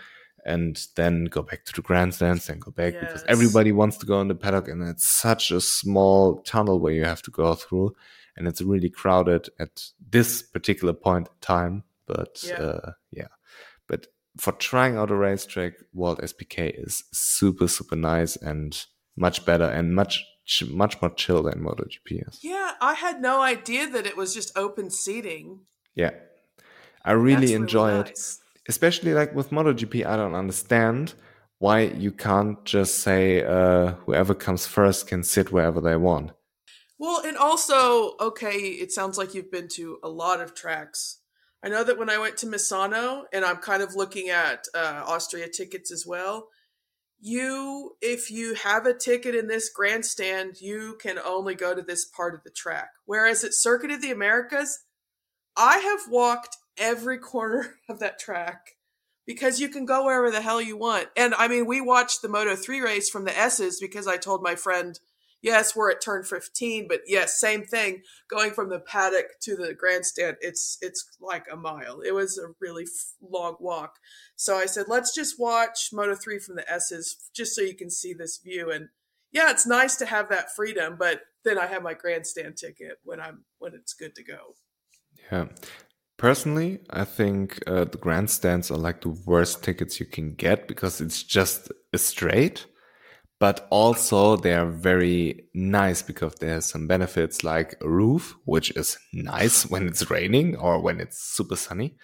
and 0.47 0.87
then 0.95 1.25
go 1.25 1.43
back 1.43 1.65
to 1.65 1.73
the 1.73 1.83
grandstands 1.83 2.49
and 2.49 2.61
go 2.61 2.71
back 2.71 2.95
because 3.01 3.25
everybody 3.27 3.73
wants 3.73 3.97
to 3.97 4.07
go 4.07 4.21
in 4.21 4.29
the 4.29 4.37
paddock, 4.37 4.69
and 4.69 4.87
it's 4.89 5.05
such 5.05 5.51
a 5.51 5.61
small 5.61 6.41
tunnel 6.43 6.79
where 6.79 6.93
you 6.93 7.05
have 7.05 7.23
to 7.23 7.33
go 7.33 7.55
through, 7.57 7.93
and 8.37 8.47
it's 8.47 8.63
really 8.63 8.89
crowded 8.89 9.49
at 9.59 9.83
this 10.11 10.43
particular 10.43 10.93
point 10.93 11.27
in 11.27 11.35
time. 11.41 11.83
But 12.07 12.45
Yeah. 12.47 12.55
uh, 12.63 12.93
yeah, 13.11 13.29
but 13.89 14.07
for 14.37 14.53
trying 14.53 14.97
out 14.97 15.11
a 15.11 15.17
racetrack, 15.17 15.73
World 15.93 16.21
SBK 16.23 16.71
is 16.87 17.03
super 17.13 17.67
super 17.67 17.97
nice 17.97 18.37
and 18.37 18.87
much 19.17 19.45
better 19.45 19.65
and 19.65 19.95
much 19.95 20.19
ch- 20.19 20.25
much 20.69 21.01
more 21.01 21.11
chill 21.11 21.43
than 21.43 21.61
MotoGP 21.61 22.29
is. 22.29 22.39
Yeah, 22.43 22.73
I 22.81 22.95
had 22.95 23.21
no 23.21 23.41
idea 23.41 23.89
that 23.89 24.07
it 24.07 24.17
was 24.17 24.35
just 24.35 24.57
open 24.57 24.91
seating. 24.91 25.61
Yeah, 25.95 26.11
I 27.05 27.13
really 27.13 27.47
That's 27.49 27.53
enjoy 27.61 27.93
it. 28.01 28.07
nice. 28.07 28.41
especially 28.69 29.15
like 29.15 29.35
with 29.35 29.51
MotoGP, 29.51 30.05
I 30.07 30.17
don't 30.17 30.35
understand 30.35 31.15
why 31.59 31.81
you 31.83 32.11
can't 32.11 32.63
just 32.65 33.01
say 33.01 33.45
uh, 33.45 33.93
whoever 34.07 34.35
comes 34.35 34.67
first 34.67 35.07
can 35.07 35.23
sit 35.23 35.53
wherever 35.53 35.81
they 35.81 35.97
want. 35.97 36.33
Well, 36.99 37.23
and 37.25 37.37
also, 37.37 38.15
okay, 38.21 38.57
it 38.57 38.93
sounds 38.93 39.19
like 39.19 39.35
you've 39.35 39.51
been 39.51 39.69
to 39.75 39.99
a 40.03 40.09
lot 40.09 40.41
of 40.41 40.55
tracks. 40.55 41.19
I 41.65 41.69
know 41.69 41.85
that 41.85 41.99
when 41.99 42.11
I 42.11 42.19
went 42.19 42.37
to 42.39 42.47
Misano, 42.47 43.25
and 43.33 43.45
I'm 43.45 43.57
kind 43.59 43.83
of 43.83 43.95
looking 43.95 44.29
at 44.29 44.67
uh, 44.75 45.05
Austria 45.07 45.49
tickets 45.49 45.93
as 45.93 46.05
well, 46.07 46.49
you, 47.23 47.93
if 48.03 48.33
you 48.33 48.55
have 48.55 48.85
a 48.85 48.93
ticket 48.93 49.37
in 49.37 49.47
this 49.47 49.71
grandstand, 49.71 50.61
you 50.61 50.99
can 51.01 51.21
only 51.21 51.55
go 51.55 51.73
to 51.73 51.81
this 51.81 52.05
part 52.05 52.35
of 52.35 52.43
the 52.43 52.51
track. 52.51 52.91
Whereas 53.07 53.45
at 53.45 53.55
Circuit 53.55 53.93
of 53.93 54.03
the 54.03 54.11
Americas, 54.11 54.81
I 55.57 55.79
have 55.79 56.11
walked 56.11 56.57
every 56.77 57.19
corner 57.19 57.77
of 57.89 58.01
that 58.01 58.19
track 58.19 58.73
because 59.25 59.61
you 59.61 59.69
can 59.69 59.87
go 59.87 60.05
wherever 60.05 60.33
the 60.33 60.43
hell 60.43 60.61
you 60.61 60.77
want. 60.77 61.09
And 61.17 61.33
I 61.35 61.47
mean, 61.47 61.65
we 61.65 61.81
watched 61.81 62.23
the 62.23 62.29
Moto 62.29 62.57
3 62.57 62.81
race 62.81 63.09
from 63.09 63.25
the 63.25 63.39
S's 63.39 63.79
because 63.81 64.09
I 64.09 64.17
told 64.17 64.43
my 64.43 64.57
friend, 64.57 64.99
yes, 65.43 65.77
we're 65.77 65.91
at 65.91 66.01
turn 66.01 66.25
15, 66.25 66.87
but 66.89 67.03
yes, 67.07 67.39
same 67.39 67.65
thing. 67.65 68.03
Going 68.29 68.53
from 68.53 68.71
the 68.71 68.81
paddock 68.81 69.41
to 69.43 69.57
the 69.57 69.75
grandstand, 69.75 70.37
it's 70.41 70.79
it's 70.81 71.05
like 71.21 71.47
a 71.53 71.57
mile. 71.57 72.01
It 72.01 72.13
was 72.13 72.39
a 72.39 72.55
really 72.61 72.87
long 73.21 73.57
walk. 73.61 73.97
So 74.37 74.57
I 74.57 74.67
said, 74.67 74.87
let's 74.89 75.15
just 75.15 75.39
watch 75.39 75.91
Moto 75.93 76.15
3 76.15 76.39
from 76.39 76.57
the 76.57 76.71
S's 76.71 77.31
just 77.35 77.55
so 77.55 77.63
you 77.63 77.77
can 77.77 77.91
see 77.91 78.15
this 78.15 78.39
view. 78.39 78.71
And 78.71 78.89
yeah, 79.33 79.51
it's 79.51 79.67
nice 79.67 79.97
to 79.97 80.07
have 80.07 80.29
that 80.31 80.55
freedom, 80.55 80.97
but 80.99 81.23
then 81.45 81.59
I 81.59 81.67
have 81.67 81.83
my 81.83 81.95
grandstand 81.95 82.57
ticket 82.57 82.99
when 83.05 83.21
I'm 83.21 83.45
when 83.59 83.75
it's 83.75 83.95
good 83.95 84.15
to 84.15 84.23
go. 84.23 84.55
Yeah. 85.31 85.47
Personally, 86.19 86.79
I 86.91 87.05
think 87.05 87.59
uh, 87.67 87.85
the 87.85 87.99
grandstands 87.99 88.71
are 88.71 88.79
like 88.79 89.01
the 89.01 89.17
worst 89.27 89.65
tickets 89.65 89.99
you 89.99 90.07
can 90.07 90.35
get 90.35 90.69
because 90.69 91.01
it's 91.01 91.23
just 91.23 91.73
a 91.93 91.99
straight, 91.99 92.67
but 93.43 93.67
also 93.71 94.37
they 94.37 94.55
are 94.55 94.71
very 94.71 95.49
nice 95.53 96.01
because 96.01 96.33
there's 96.37 96.65
some 96.65 96.87
benefits 96.87 97.43
like 97.43 97.75
a 97.81 97.89
roof, 97.89 98.37
which 98.45 98.71
is 98.77 98.97
nice 99.13 99.67
when 99.71 99.89
it's 99.89 100.09
raining 100.09 100.55
or 100.55 100.81
when 100.81 101.01
it's 101.01 101.21
super 101.21 101.57
sunny. 101.57 101.97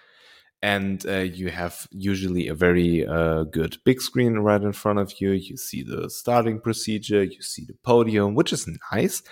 And 0.62 1.07
uh, 1.07 1.18
you 1.18 1.51
have 1.51 1.87
usually 1.92 2.48
a 2.48 2.57
very 2.57 3.07
uh, 3.07 3.44
good 3.44 3.77
big 3.85 4.01
screen 4.01 4.40
right 4.40 4.61
in 4.61 4.72
front 4.72 4.98
of 4.98 5.20
you. 5.20 5.31
You 5.31 5.57
see 5.57 5.85
the 5.85 6.11
starting 6.11 6.61
procedure, 6.61 7.22
you 7.22 7.40
see 7.40 7.64
the 7.64 7.77
podium, 7.85 8.35
which 8.35 8.53
is 8.53 8.68
nice. 8.90 9.22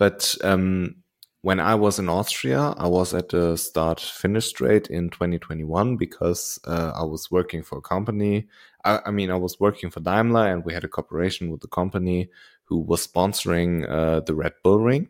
But 0.00 0.34
um, 0.42 0.96
when 1.42 1.58
I 1.58 1.74
was 1.74 1.98
in 1.98 2.08
Austria, 2.08 2.72
I 2.78 2.86
was 2.86 3.12
at 3.12 3.30
the 3.30 3.56
start 3.56 4.00
finish 4.00 4.46
straight 4.46 4.86
in 4.86 5.10
2021 5.10 5.96
because 5.96 6.60
uh, 6.64 6.92
I 6.94 7.02
was 7.02 7.32
working 7.32 7.64
for 7.64 7.78
a 7.78 7.82
company. 7.82 8.46
I, 8.84 9.00
I, 9.06 9.10
mean, 9.10 9.30
I 9.30 9.34
was 9.34 9.58
working 9.58 9.90
for 9.90 9.98
Daimler 9.98 10.46
and 10.46 10.64
we 10.64 10.72
had 10.72 10.84
a 10.84 10.88
cooperation 10.88 11.50
with 11.50 11.60
the 11.60 11.68
company 11.68 12.30
who 12.64 12.78
was 12.78 13.06
sponsoring 13.06 13.88
uh, 13.90 14.20
the 14.20 14.36
Red 14.36 14.52
Bull 14.62 14.78
Ring. 14.78 15.08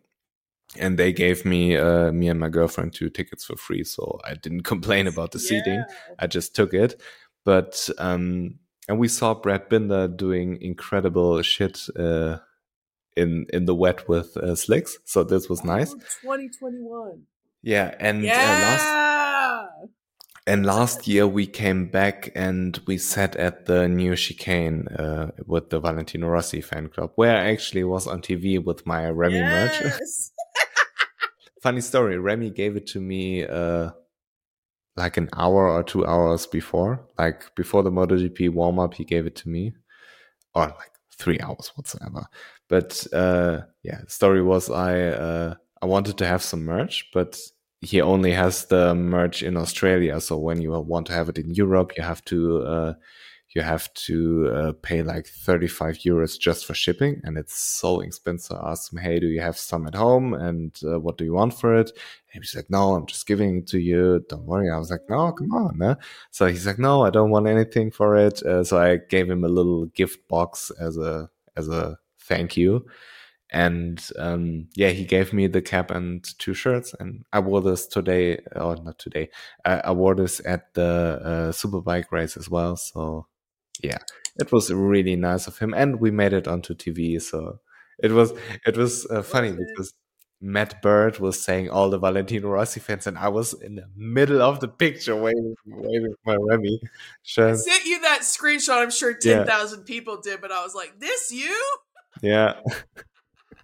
And 0.78 0.98
they 0.98 1.12
gave 1.12 1.44
me, 1.44 1.76
uh, 1.76 2.12
me 2.12 2.28
and 2.28 2.40
my 2.40 2.48
girlfriend, 2.48 2.94
two 2.94 3.10
tickets 3.10 3.44
for 3.44 3.56
free. 3.56 3.84
So 3.84 4.18
I 4.24 4.32
didn't 4.32 4.62
complain 4.72 5.06
about 5.06 5.32
the 5.32 5.38
seating. 5.38 5.84
I 6.18 6.26
just 6.28 6.56
took 6.56 6.72
it. 6.72 6.98
But, 7.44 7.90
um, 7.98 8.58
and 8.88 8.98
we 8.98 9.08
saw 9.08 9.34
Brad 9.34 9.68
Binder 9.68 10.08
doing 10.08 10.62
incredible 10.62 11.42
shit, 11.42 11.78
uh, 11.94 12.38
in 13.16 13.46
in 13.52 13.64
the 13.66 13.74
wet 13.74 14.08
with 14.08 14.36
uh, 14.36 14.54
slicks. 14.54 14.98
So 15.04 15.24
this 15.24 15.48
was 15.48 15.64
nice. 15.64 15.92
Oh, 15.92 15.98
2021. 16.22 17.22
Yeah, 17.62 17.94
and 18.00 18.22
Yeah. 18.24 18.32
uh, 18.34 18.62
last 18.66 19.88
and 20.46 20.66
last 20.66 21.06
year 21.06 21.26
we 21.28 21.46
came 21.46 21.86
back 21.86 22.32
and 22.34 22.80
we 22.86 22.98
sat 22.98 23.36
at 23.36 23.66
the 23.66 23.86
new 23.88 24.16
chicane 24.16 24.88
uh, 24.88 25.30
with 25.46 25.70
the 25.70 25.78
Valentino 25.78 26.26
Rossi 26.28 26.60
fan 26.60 26.88
club, 26.88 27.12
where 27.14 27.36
I 27.36 27.52
actually 27.52 27.84
was 27.84 28.06
on 28.08 28.20
TV 28.22 28.58
with 28.64 28.84
my 28.86 29.08
Remy 29.08 29.40
merch. 29.40 29.76
Funny 31.62 31.80
story, 31.80 32.18
Remy 32.18 32.50
gave 32.50 32.76
it 32.76 32.88
to 32.88 33.00
me 33.00 33.44
uh, 33.44 33.90
like 34.96 35.16
an 35.16 35.28
hour 35.36 35.68
or 35.68 35.84
two 35.84 36.04
hours 36.04 36.44
before, 36.48 37.06
like 37.16 37.54
before 37.54 37.84
the 37.84 37.90
MotoGP 37.92 38.50
warm 38.50 38.80
up. 38.80 38.94
He 38.94 39.04
gave 39.04 39.26
it 39.26 39.36
to 39.36 39.48
me, 39.48 39.72
or 40.56 40.66
like 40.66 40.90
three 41.16 41.38
hours 41.38 41.70
whatsoever. 41.76 42.26
But 42.72 43.06
uh, 43.12 43.60
yeah, 43.82 44.00
story 44.08 44.42
was 44.42 44.70
I 44.70 44.94
uh, 45.02 45.54
I 45.82 45.84
wanted 45.84 46.16
to 46.16 46.26
have 46.26 46.42
some 46.42 46.64
merch, 46.64 47.10
but 47.12 47.38
he 47.82 48.00
only 48.00 48.32
has 48.32 48.64
the 48.64 48.94
merch 48.94 49.42
in 49.42 49.58
Australia. 49.58 50.18
So 50.22 50.38
when 50.38 50.62
you 50.62 50.70
want 50.70 51.06
to 51.08 51.12
have 51.12 51.28
it 51.28 51.36
in 51.36 51.52
Europe, 51.52 51.92
you 51.98 52.02
have 52.02 52.24
to 52.32 52.62
uh, 52.62 52.94
you 53.54 53.60
have 53.60 53.92
to 54.06 54.48
uh, 54.56 54.72
pay 54.80 55.02
like 55.02 55.26
35 55.26 55.96
euros 55.96 56.38
just 56.40 56.64
for 56.64 56.72
shipping, 56.72 57.20
and 57.24 57.36
it's 57.36 57.58
so 57.58 58.00
expensive. 58.00 58.56
I 58.56 58.70
asked 58.70 58.90
him, 58.90 59.00
"Hey, 59.00 59.20
do 59.20 59.26
you 59.26 59.42
have 59.42 59.58
some 59.58 59.86
at 59.86 59.94
home? 59.94 60.32
And 60.32 60.74
uh, 60.82 60.98
what 60.98 61.18
do 61.18 61.24
you 61.26 61.34
want 61.34 61.52
for 61.52 61.74
it?" 61.76 61.90
And 62.32 62.42
he's 62.42 62.56
like, 62.56 62.70
"No, 62.70 62.94
I'm 62.94 63.04
just 63.04 63.26
giving 63.26 63.58
it 63.58 63.66
to 63.66 63.78
you. 63.78 64.24
Don't 64.30 64.46
worry." 64.46 64.70
I 64.70 64.78
was 64.78 64.90
like, 64.90 65.04
"No, 65.10 65.30
come 65.32 65.52
on." 65.52 65.76
Man. 65.76 65.96
So 66.30 66.46
he's 66.46 66.66
like, 66.66 66.78
"No, 66.78 67.04
I 67.04 67.10
don't 67.10 67.28
want 67.28 67.48
anything 67.48 67.90
for 67.90 68.16
it." 68.16 68.42
Uh, 68.42 68.64
so 68.64 68.78
I 68.78 68.96
gave 68.96 69.28
him 69.28 69.44
a 69.44 69.54
little 69.58 69.84
gift 70.00 70.26
box 70.26 70.72
as 70.80 70.96
a 70.96 71.28
as 71.54 71.68
a 71.68 71.98
thank 72.28 72.56
you. 72.56 72.86
And 73.54 74.02
um, 74.18 74.68
yeah, 74.74 74.88
he 74.90 75.04
gave 75.04 75.34
me 75.34 75.46
the 75.46 75.60
cap 75.60 75.90
and 75.90 76.24
two 76.38 76.54
shirts, 76.54 76.94
and 76.98 77.24
I 77.34 77.40
wore 77.40 77.60
this 77.60 77.86
today, 77.86 78.38
or 78.56 78.76
not 78.76 78.98
today. 78.98 79.28
I, 79.64 79.80
I 79.80 79.90
wore 79.90 80.14
this 80.14 80.40
at 80.46 80.72
the 80.72 81.20
uh, 81.22 81.52
Superbike 81.52 82.10
race 82.10 82.38
as 82.38 82.48
well. 82.48 82.76
So 82.76 83.26
yeah, 83.82 83.98
it 84.36 84.52
was 84.52 84.72
really 84.72 85.16
nice 85.16 85.46
of 85.46 85.58
him, 85.58 85.74
and 85.74 86.00
we 86.00 86.10
made 86.10 86.32
it 86.32 86.48
onto 86.48 86.74
TV. 86.74 87.20
So 87.20 87.58
it 87.98 88.12
was 88.12 88.32
it 88.64 88.78
was 88.78 89.06
uh, 89.10 89.20
funny 89.22 89.50
because 89.52 89.92
Matt 90.40 90.80
Birt 90.80 91.20
was 91.20 91.38
saying 91.42 91.68
all 91.68 91.90
the 91.90 91.98
Valentino 91.98 92.48
Rossi 92.48 92.80
fans, 92.80 93.06
and 93.06 93.18
I 93.18 93.28
was 93.28 93.52
in 93.52 93.74
the 93.74 93.84
middle 93.94 94.40
of 94.40 94.60
the 94.60 94.68
picture 94.68 95.14
waving, 95.14 95.54
waving 95.66 96.14
my 96.24 96.36
Remy 96.36 96.80
I 96.82 96.88
shirt. 97.22 97.58
sent 97.58 97.84
you 97.84 98.00
that 98.00 98.20
screenshot. 98.22 98.78
I'm 98.80 98.90
sure 98.90 99.10
Yeah. 99.22 99.44
10,000 99.44 99.84
people 99.84 100.22
did, 100.22 100.40
but 100.40 100.50
I 100.50 100.62
was 100.64 100.74
like, 100.74 100.98
this 100.98 101.30
you? 101.30 101.54
Yeah, 102.22 102.54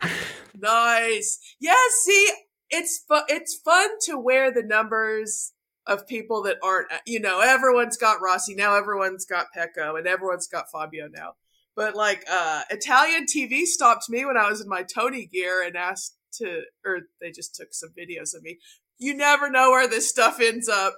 Nice. 0.61 1.39
Yeah, 1.61 1.75
see, 2.05 2.31
it's 2.71 3.05
fu- 3.09 3.25
it's 3.29 3.55
fun 3.65 3.91
to 4.07 4.19
wear 4.19 4.53
the 4.53 4.63
numbers 4.63 5.53
of 5.87 6.07
people 6.07 6.43
that 6.43 6.59
aren't, 6.63 6.89
you 7.07 7.21
know, 7.21 7.41
everyone's 7.41 7.97
got 7.97 8.21
Rossi 8.21 8.55
now, 8.55 8.75
everyone's 8.77 9.25
got 9.25 9.47
Pecco, 9.57 9.97
and 9.97 10.07
everyone's 10.07 10.47
got 10.47 10.67
Fabio 10.71 11.09
now. 11.09 11.35
But 11.77 11.95
like, 11.95 12.25
uh, 12.31 12.63
Italian 12.71 13.25
TV 13.25 13.63
stopped 13.65 14.11
me 14.11 14.25
when 14.25 14.37
I 14.37 14.51
was 14.51 14.61
in 14.61 14.69
my 14.69 14.83
Tony 14.83 15.27
gear 15.27 15.65
and 15.65 15.77
asked 15.77 16.17
to, 16.35 16.63
or 16.85 17.03
they 17.21 17.31
just 17.31 17.55
took 17.55 17.69
some 17.73 17.91
videos 17.99 18.35
of 18.35 18.43
me. 18.43 18.59
You 18.99 19.15
never 19.15 19.49
know 19.49 19.71
where 19.71 19.89
this 19.89 20.09
stuff 20.09 20.41
ends 20.41 20.69
up. 20.69 20.95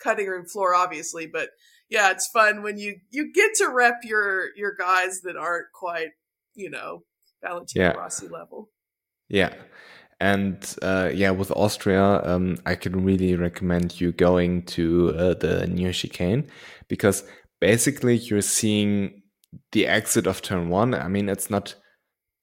Cutting 0.00 0.26
room 0.26 0.46
floor, 0.46 0.74
obviously, 0.74 1.26
but 1.26 1.50
yeah, 1.88 2.10
it's 2.10 2.26
fun 2.26 2.62
when 2.62 2.76
you 2.76 2.96
you 3.10 3.32
get 3.32 3.52
to 3.58 3.68
rep 3.68 4.00
your 4.02 4.46
your 4.56 4.74
guys 4.74 5.20
that 5.20 5.36
aren't 5.36 5.66
quite, 5.72 6.08
you 6.54 6.70
know, 6.70 7.02
Valentino 7.42 7.86
Yeah. 7.86 7.92
Rossi 7.92 8.28
level. 8.28 8.70
Yeah. 9.28 9.54
And 10.20 10.76
uh, 10.82 11.10
yeah, 11.12 11.30
with 11.30 11.50
Austria, 11.50 12.22
um, 12.24 12.58
I 12.64 12.76
can 12.76 13.04
really 13.04 13.34
recommend 13.34 14.00
you 14.00 14.12
going 14.12 14.64
to 14.66 15.14
uh, 15.16 15.34
the 15.34 15.66
near 15.66 15.92
chicane 15.92 16.48
because 16.88 17.24
basically 17.60 18.16
you're 18.16 18.40
seeing 18.40 19.22
the 19.72 19.86
exit 19.86 20.26
of 20.26 20.40
turn 20.42 20.68
one. 20.68 20.94
I 20.94 21.08
mean, 21.08 21.28
it's 21.28 21.50
not 21.50 21.74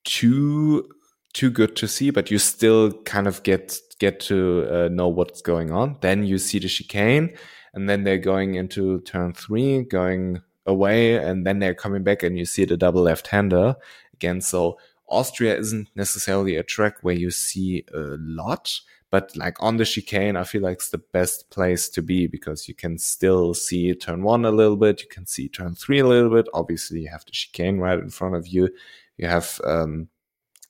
too 0.03 0.89
too 1.33 1.49
good 1.51 1.75
to 1.77 1.87
see, 1.87 2.09
but 2.09 2.31
you 2.31 2.37
still 2.37 2.91
kind 3.03 3.27
of 3.27 3.43
get 3.43 3.77
get 3.99 4.19
to 4.21 4.67
uh, 4.69 4.89
know 4.89 5.07
what's 5.07 5.41
going 5.41 5.71
on. 5.71 5.97
Then 6.01 6.25
you 6.25 6.37
see 6.37 6.59
the 6.59 6.67
chicane, 6.67 7.33
and 7.73 7.89
then 7.89 8.03
they're 8.03 8.17
going 8.17 8.55
into 8.55 8.99
turn 9.01 9.33
three, 9.33 9.83
going 9.83 10.41
away, 10.69 11.15
and 11.15 11.45
then 11.45 11.59
they're 11.59 11.73
coming 11.73 12.03
back, 12.03 12.23
and 12.23 12.37
you 12.37 12.45
see 12.45 12.65
the 12.65 12.77
double 12.77 13.01
left 13.01 13.27
hander 13.27 13.75
again. 14.13 14.41
So 14.41 14.77
Austria 15.07 15.57
isn't 15.57 15.89
necessarily 15.95 16.55
a 16.55 16.63
track 16.63 16.97
where 17.01 17.15
you 17.15 17.31
see 17.31 17.83
a 17.93 18.17
lot, 18.19 18.79
but 19.11 19.35
like 19.35 19.61
on 19.61 19.77
the 19.77 19.85
chicane, 19.85 20.35
I 20.35 20.43
feel 20.43 20.61
like 20.61 20.77
it's 20.77 20.89
the 20.89 20.99
best 20.99 21.49
place 21.49 21.89
to 21.89 22.01
be 22.01 22.27
because 22.27 22.67
you 22.67 22.75
can 22.75 22.97
still 22.97 23.53
see 23.53 23.93
turn 23.95 24.23
one 24.23 24.45
a 24.45 24.51
little 24.51 24.77
bit, 24.77 25.01
you 25.01 25.09
can 25.09 25.25
see 25.25 25.49
turn 25.49 25.75
three 25.75 25.99
a 25.99 26.07
little 26.07 26.29
bit. 26.29 26.47
Obviously, 26.53 27.01
you 27.01 27.09
have 27.09 27.25
the 27.25 27.31
chicane 27.31 27.79
right 27.79 27.99
in 27.99 28.09
front 28.09 28.35
of 28.35 28.47
you. 28.47 28.69
You 29.17 29.27
have 29.27 29.59
um, 29.63 30.09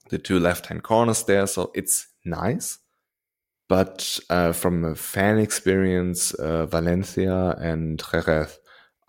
the 0.10 0.18
two 0.18 0.40
left 0.40 0.68
hand 0.68 0.84
corners 0.84 1.24
there, 1.24 1.48
so 1.48 1.72
it's 1.76 2.08
nice. 2.24 2.80
But 3.68 4.20
uh, 4.32 4.54
from 4.54 4.84
a 4.84 4.96
fan 4.96 5.38
experience, 5.38 6.34
uh, 6.34 6.66
Valencia 6.66 7.56
and 7.60 8.00
Jerez 8.00 8.58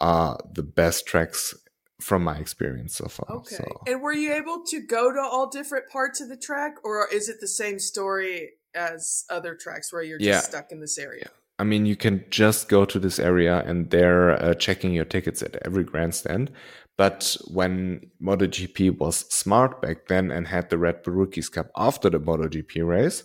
are 0.00 0.38
the 0.52 0.62
best 0.62 1.06
tracks 1.06 1.54
from 2.00 2.24
my 2.24 2.36
experience 2.38 2.96
so 2.96 3.06
far. 3.06 3.36
Okay. 3.36 3.56
So. 3.56 3.82
And 3.86 4.00
were 4.00 4.12
you 4.12 4.32
able 4.32 4.64
to 4.66 4.80
go 4.80 5.12
to 5.12 5.20
all 5.20 5.48
different 5.48 5.88
parts 5.90 6.20
of 6.20 6.28
the 6.28 6.36
track, 6.36 6.76
or 6.84 7.06
is 7.12 7.28
it 7.28 7.36
the 7.40 7.48
same 7.48 7.78
story 7.78 8.50
as 8.74 9.24
other 9.30 9.54
tracks 9.54 9.92
where 9.92 10.02
you're 10.02 10.18
just 10.18 10.28
Yeah. 10.28 10.40
stuck 10.40 10.72
in 10.72 10.80
this 10.80 10.98
area? 10.98 11.30
I 11.58 11.64
mean, 11.64 11.84
you 11.84 11.96
can 11.96 12.24
just 12.30 12.70
go 12.70 12.86
to 12.86 12.98
this 12.98 13.18
area 13.18 13.62
and 13.66 13.90
they're 13.90 14.30
uh, 14.42 14.54
checking 14.54 14.94
your 14.94 15.04
tickets 15.04 15.42
at 15.42 15.56
every 15.66 15.84
grandstand. 15.84 16.50
But 16.96 17.36
when 17.48 18.10
MotoGP 18.22 18.98
was 18.98 19.16
smart 19.30 19.82
back 19.82 20.08
then 20.08 20.30
and 20.30 20.46
had 20.46 20.70
the 20.70 20.78
Red 20.78 21.02
Bull 21.02 21.14
Rookies 21.14 21.50
Cup 21.50 21.70
after 21.76 22.08
the 22.08 22.18
MotoGP 22.18 22.86
race, 22.86 23.24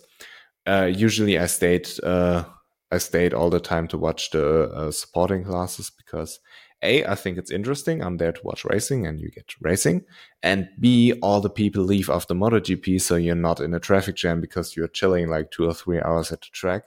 uh, 0.66 0.84
usually 0.84 1.38
I 1.38 1.46
stayed 1.46 1.88
uh, 2.02 2.44
I 2.90 2.98
stayed 2.98 3.34
all 3.34 3.50
the 3.50 3.60
time 3.60 3.88
to 3.88 3.98
watch 3.98 4.30
the 4.30 4.70
uh, 4.70 4.90
supporting 4.90 5.44
classes 5.44 5.90
because 5.90 6.38
a 6.90 7.04
I 7.14 7.16
think 7.22 7.38
it's 7.38 7.50
interesting. 7.50 7.96
I'm 8.02 8.16
there 8.18 8.32
to 8.32 8.40
watch 8.48 8.64
racing 8.64 9.06
and 9.06 9.20
you 9.20 9.28
get 9.38 9.54
racing, 9.68 9.98
and 10.42 10.60
b 10.80 11.12
all 11.22 11.40
the 11.40 11.50
people 11.62 11.82
leave 11.92 12.08
after 12.16 12.34
MotoGP, 12.34 13.00
so 13.00 13.16
you're 13.16 13.44
not 13.48 13.60
in 13.60 13.74
a 13.74 13.80
traffic 13.88 14.16
jam 14.22 14.40
because 14.40 14.76
you're 14.76 14.88
chilling 15.00 15.26
like 15.34 15.50
two 15.50 15.66
or 15.70 15.74
three 15.74 16.00
hours 16.00 16.32
at 16.32 16.40
the 16.40 16.48
track 16.52 16.82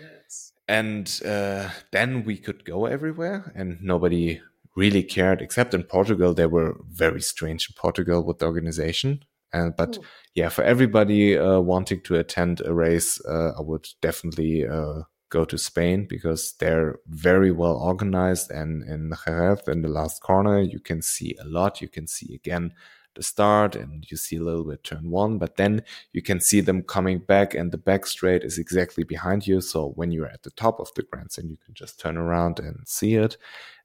Yes. 0.00 0.52
and 0.68 1.04
uh, 1.34 1.68
then 1.90 2.24
we 2.24 2.36
could 2.38 2.64
go 2.64 2.86
everywhere 2.86 3.52
and 3.54 3.78
nobody 3.82 4.40
really 4.76 5.02
cared 5.16 5.42
except 5.42 5.74
in 5.74 5.82
portugal 5.82 6.32
they 6.34 6.46
were 6.46 6.70
very 7.04 7.20
strange 7.20 7.68
in 7.68 7.74
portugal 7.84 8.20
with 8.26 8.38
the 8.38 8.46
organization 8.46 9.10
and 9.52 9.76
but 9.76 9.96
Hmm. 9.96 10.02
yeah 10.34 10.48
for 10.56 10.64
everybody 10.64 11.36
uh, 11.36 11.60
wanting 11.60 12.00
to 12.04 12.16
attend 12.16 12.62
a 12.64 12.72
race 12.72 13.10
uh, 13.26 13.50
i 13.58 13.60
would 13.60 13.86
definitely 14.00 14.66
uh, 14.66 15.02
go 15.32 15.44
to 15.46 15.56
spain 15.56 16.06
because 16.08 16.54
they're 16.60 16.98
very 17.06 17.50
well 17.50 17.76
organized 17.76 18.50
and 18.50 18.82
in 18.84 19.12
jerez 19.24 19.66
in 19.66 19.80
the 19.80 19.88
last 19.88 20.20
corner 20.22 20.60
you 20.60 20.78
can 20.78 21.00
see 21.00 21.34
a 21.40 21.46
lot. 21.46 21.80
You 21.80 21.88
can 21.88 22.06
see 22.06 22.34
again 22.34 22.74
the 23.14 23.22
start 23.22 23.74
and 23.74 24.06
you 24.10 24.16
see 24.16 24.36
a 24.36 24.42
little 24.42 24.64
bit 24.64 24.84
turn 24.84 25.10
one 25.10 25.38
but 25.38 25.56
then 25.56 25.82
you 26.12 26.22
can 26.22 26.38
see 26.38 26.60
them 26.60 26.82
coming 26.82 27.18
back 27.18 27.54
and 27.54 27.72
the 27.72 27.78
back 27.78 28.06
straight 28.06 28.44
is 28.44 28.58
exactly 28.58 29.04
behind 29.04 29.46
you. 29.46 29.60
So 29.62 29.88
when 29.96 30.12
you're 30.12 30.34
at 30.36 30.42
the 30.42 30.50
top 30.50 30.78
of 30.78 30.92
the 30.94 31.02
grandstand 31.02 31.50
you 31.50 31.58
can 31.64 31.74
just 31.74 31.98
turn 31.98 32.18
around 32.18 32.60
and 32.60 32.76
see 32.86 33.14
it. 33.14 33.38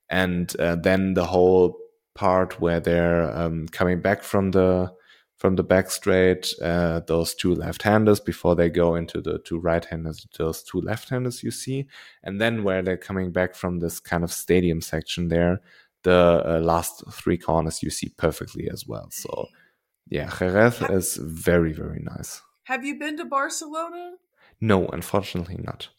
And 0.10 0.53
uh, 0.60 0.75
then 0.75 1.13
the 1.13 1.25
whole 1.25 1.77
part 2.13 2.60
where 2.60 2.81
they're 2.81 3.36
um, 3.38 3.67
coming 3.69 4.01
back 4.01 4.21
from 4.23 4.51
the 4.51 4.91
from 5.38 5.56
the 5.56 5.63
back 5.63 5.89
straight 5.91 6.54
uh, 6.62 7.00
those 7.08 7.34
two 7.36 7.54
left-handers 7.54 8.19
before 8.19 8.56
they 8.56 8.69
go 8.69 8.95
into 8.95 9.21
the 9.21 9.39
two 9.39 9.60
right-handers 9.60 10.28
those 10.38 10.63
two 10.63 10.82
left-handers 10.82 11.43
you 11.43 11.52
see 11.52 11.88
and 12.23 12.41
then 12.41 12.63
where 12.63 12.82
they're 12.82 12.97
coming 12.97 13.32
back 13.32 13.56
from 13.56 13.80
this 13.80 14.00
kind 14.00 14.23
of 14.23 14.32
stadium 14.32 14.82
section 14.82 15.28
there 15.30 15.62
the 16.04 16.43
uh, 16.45 16.60
last 16.60 17.04
three 17.12 17.38
corners 17.38 17.82
you 17.84 17.89
see 17.89 18.10
perfectly 18.17 18.69
as 18.71 18.86
well 18.88 19.08
so 19.12 19.47
yeah 20.10 20.30
jerez 20.38 20.82
is 20.89 21.15
very 21.17 21.73
very 21.73 22.02
nice 22.04 22.41
Have 22.65 22.84
you 22.84 22.97
been 22.97 23.17
to 23.17 23.26
Barcelona? 23.26 24.15
no 24.60 24.88
unfortunately 24.88 25.60
not 25.63 25.89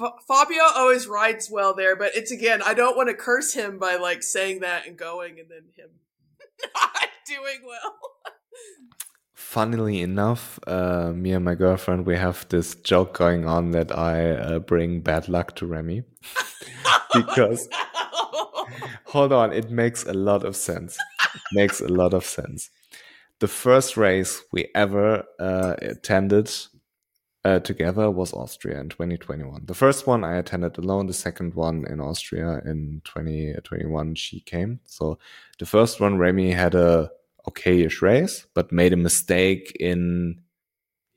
F- 0.00 0.22
Fabio 0.28 0.62
always 0.76 1.08
rides 1.08 1.50
well 1.50 1.74
there, 1.74 1.96
but 1.96 2.12
it's 2.14 2.30
again, 2.30 2.62
I 2.62 2.74
don't 2.74 2.96
want 2.96 3.08
to 3.08 3.14
curse 3.14 3.54
him 3.54 3.78
by 3.78 3.96
like 3.96 4.22
saying 4.22 4.60
that 4.60 4.86
and 4.86 4.96
going 4.96 5.40
and 5.40 5.48
then 5.50 5.64
him 5.74 5.90
not 6.74 7.08
doing 7.26 7.60
well. 7.66 7.94
Funnily 9.34 10.02
enough 10.02 10.58
uh, 10.66 11.10
me 11.14 11.32
and 11.32 11.44
my 11.44 11.54
girlfriend 11.54 12.04
we 12.06 12.16
have 12.16 12.46
this 12.48 12.74
joke 12.76 13.16
going 13.16 13.46
on 13.46 13.70
that 13.70 13.96
i 13.96 14.30
uh, 14.32 14.58
bring 14.58 15.00
bad 15.00 15.28
luck 15.28 15.54
to 15.56 15.66
remy. 15.66 16.02
Because- 17.14 17.68
hold 19.06 19.32
on 19.32 19.52
it 19.52 19.70
makes 19.70 20.04
a 20.04 20.12
lot 20.12 20.44
of 20.44 20.54
sense. 20.56 20.96
It 21.34 21.40
makes 21.52 21.80
a 21.80 21.88
lot 21.88 22.12
of 22.14 22.24
sense. 22.24 22.70
The 23.40 23.48
first 23.48 23.96
race 23.96 24.42
we 24.52 24.68
ever 24.74 25.24
uh, 25.38 25.74
attended 25.80 26.50
uh, 27.44 27.60
together 27.60 28.10
was 28.10 28.32
austria 28.34 28.80
in 28.80 28.88
2021 28.88 29.64
the 29.64 29.72
first 29.74 30.08
one 30.08 30.24
i 30.24 30.36
attended 30.36 30.76
alone 30.76 31.06
the 31.06 31.12
second 31.14 31.54
one 31.54 31.86
in 31.88 32.00
austria 32.00 32.60
in 32.66 33.00
2021 33.04 34.14
she 34.16 34.40
came. 34.40 34.80
So 34.84 35.18
the 35.58 35.64
first 35.66 36.00
one 36.00 36.18
remy 36.18 36.50
had 36.50 36.74
a 36.74 37.10
okayish 37.48 38.02
race 38.02 38.46
but 38.54 38.72
made 38.72 38.92
a 38.92 38.96
mistake 38.96 39.76
in 39.80 40.40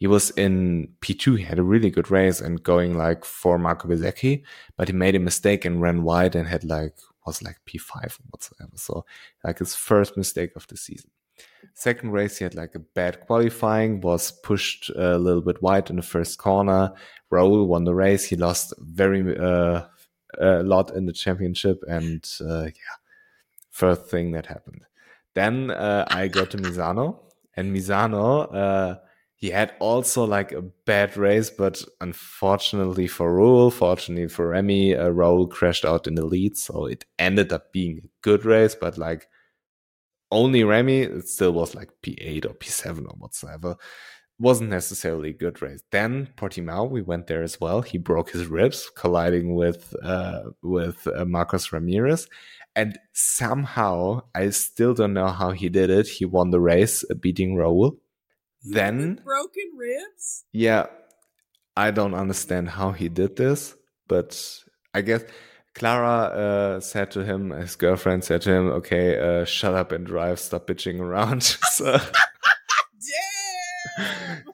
he 0.02 0.08
was 0.08 0.32
in 0.32 0.88
P2. 1.02 1.38
He 1.38 1.44
had 1.44 1.60
a 1.60 1.63
really 1.63 1.91
good 1.91 2.10
race 2.10 2.41
and 2.41 2.63
going 2.63 2.98
like 2.98 3.24
for 3.24 3.60
Marco 3.60 3.88
Bezzecchi, 3.88 4.41
but 4.76 4.88
he 4.88 4.96
made 4.96 5.15
a 5.15 5.20
mistake 5.20 5.63
and 5.63 5.80
ran 5.80 6.02
wide 6.02 6.36
and 6.36 6.48
had 6.48 6.63
like 6.63 6.96
was 7.24 7.44
like 7.44 7.58
P5 7.67 8.06
or 8.06 8.24
whatsoever. 8.32 8.72
So 8.78 9.06
like 9.44 9.60
his 9.60 9.76
first 9.76 10.17
mistake 10.17 10.54
of 10.56 10.65
the 10.65 10.76
season. 10.76 11.12
Second 11.76 12.13
race, 12.13 12.39
he 12.39 12.44
had 12.46 12.56
like 12.56 12.74
a 12.74 12.80
bad 12.80 13.22
qualifying, 13.22 14.02
was 14.02 14.32
pushed 14.32 14.89
a 14.89 15.20
little 15.20 15.41
bit 15.41 15.62
wide 15.62 15.91
in 15.91 15.98
the 15.98 16.02
first 16.02 16.39
corner. 16.39 16.94
Raul 17.32 17.67
won 17.67 17.84
the 17.84 17.94
race. 17.94 18.26
He 18.26 18.36
lost 18.36 18.74
very 18.80 19.38
uh, 19.38 19.84
a 20.39 20.63
lot 20.63 20.96
in 20.96 21.06
the 21.06 21.13
championship, 21.13 21.84
and 21.88 22.28
uh, 22.41 22.63
yeah, 22.63 22.96
first 23.70 24.08
thing 24.08 24.32
that 24.32 24.48
happened. 24.48 24.82
Then 25.36 25.72
uh, 25.72 26.06
I 26.10 26.28
go 26.28 26.46
to 26.46 26.58
Misano, 26.58 27.20
and 27.56 27.76
Misano, 27.76 28.54
uh, 28.54 28.96
he 29.36 29.50
had 29.50 29.74
also 29.80 30.24
like 30.24 30.52
a 30.52 30.62
bad 30.62 31.17
race, 31.17 31.50
but 31.50 31.84
unfortunately 32.00 33.08
for 33.08 33.36
Raul, 33.36 33.74
fortunately 33.74 34.28
for 34.28 34.50
Remy, 34.50 34.96
uh, 34.96 35.10
Raul 35.10 35.50
crashed 35.50 35.84
out 35.84 36.06
in 36.06 36.13
the 36.13 36.26
lead, 36.26 36.58
so 36.58 36.86
it 36.86 37.06
ended 37.17 37.52
up 37.52 37.72
being 37.74 38.02
a 38.04 38.08
good 38.22 38.46
race, 38.46 38.76
but 38.76 39.00
like 39.00 39.28
only 40.32 40.63
Remy, 40.63 41.02
it 41.02 41.28
still 41.28 41.54
was 41.54 41.74
like 41.74 41.89
P8 42.04 42.46
or 42.46 42.54
P7 42.54 43.00
or 43.00 43.15
whatsoever. 43.17 43.78
Wasn't 44.38 44.70
necessarily 44.70 45.32
a 45.32 45.34
good 45.34 45.60
race. 45.62 45.84
Then 45.91 46.30
Portimao, 46.38 46.89
we 46.89 47.02
went 47.02 47.26
there 47.26 47.44
as 47.44 47.60
well. 47.60 47.82
He 47.82 47.98
broke 47.98 48.32
his 48.32 48.46
ribs, 48.46 48.91
colliding 48.96 49.56
with 49.56 49.94
uh, 50.04 50.44
with 50.63 51.08
uh, 51.08 51.26
Marcos 51.26 51.72
Ramirez, 51.72 52.28
and 52.75 52.97
somehow 53.13 54.21
I 54.34 54.49
still 54.51 54.93
don't 54.93 55.13
know 55.13 55.27
how 55.27 55.51
he 55.51 55.69
did 55.69 55.89
it. 55.89 56.07
He 56.07 56.25
won 56.25 56.51
the 56.51 56.60
race, 56.60 57.03
uh, 57.10 57.15
beating 57.15 57.55
Raul. 57.55 57.97
Then 58.63 59.19
broken 59.23 59.71
ribs. 59.77 60.45
yeah, 60.53 60.86
I 61.75 61.91
don't 61.91 62.13
understand 62.13 62.69
how 62.69 62.91
he 62.91 63.10
did 63.10 63.36
this, 63.36 63.75
but 64.07 64.60
I 64.93 65.01
guess 65.01 65.23
Clara 65.73 66.10
uh, 66.10 66.79
said 66.79 67.12
to 67.12 67.23
him, 67.23 67.51
his 67.51 67.75
girlfriend 67.75 68.23
said 68.23 68.41
to 68.43 68.51
him, 68.51 68.67
"Okay, 68.67 69.17
uh, 69.17 69.45
shut 69.45 69.73
up 69.73 69.91
and 69.91 70.05
drive. 70.05 70.39
Stop 70.39 70.67
bitching 70.67 70.99
around." 70.99 71.43
so, 71.71 71.97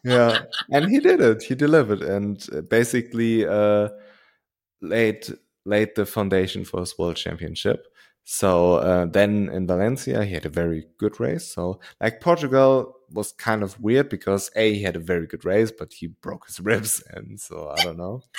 yeah, 0.04 0.40
and 0.72 0.90
he 0.90 1.00
did 1.00 1.20
it. 1.20 1.44
He 1.44 1.56
delivered, 1.56 2.02
and 2.02 2.46
uh, 2.54 2.62
basically 2.62 3.46
uh, 3.46 3.90
laid 4.82 5.26
laid 5.66 5.96
the 5.96 6.06
foundation 6.06 6.64
for 6.64 6.80
his 6.80 6.98
world 6.98 7.16
championship. 7.16 7.88
So 8.30 8.76
uh, 8.76 9.06
then 9.06 9.48
in 9.54 9.68
Valencia, 9.68 10.26
he 10.26 10.34
had 10.34 10.46
a 10.46 10.50
very 10.50 10.86
good 10.98 11.18
race. 11.18 11.48
So 11.48 11.80
like 12.02 12.20
Portugal 12.20 12.98
was 13.10 13.32
kind 13.32 13.64
of 13.64 13.80
weird 13.80 14.10
because 14.10 14.52
a 14.54 14.74
he 14.74 14.84
had 14.84 14.98
a 14.98 15.00
very 15.00 15.26
good 15.28 15.46
race, 15.46 15.72
but 15.72 15.94
he 15.94 16.08
broke 16.08 16.46
his 16.46 16.60
ribs, 16.70 17.02
and 17.10 17.40
so 17.40 17.74
I 17.78 17.84
don't 17.84 17.98
know. 17.98 18.22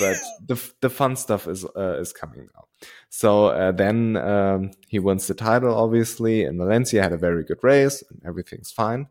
But 0.00 0.16
the 0.44 0.72
the 0.80 0.90
fun 0.90 1.14
stuff 1.14 1.46
is 1.46 1.64
uh, 1.64 1.98
is 2.00 2.12
coming 2.12 2.48
now. 2.52 2.64
So 3.10 3.46
uh, 3.46 3.70
then 3.70 4.16
um, 4.16 4.72
he 4.88 4.98
wins 4.98 5.28
the 5.28 5.34
title. 5.34 5.72
Obviously, 5.72 6.42
and 6.42 6.58
Valencia, 6.58 7.02
had 7.02 7.12
a 7.12 7.16
very 7.16 7.44
good 7.44 7.62
race, 7.62 8.02
and 8.10 8.20
everything's 8.26 8.72
fine. 8.72 9.06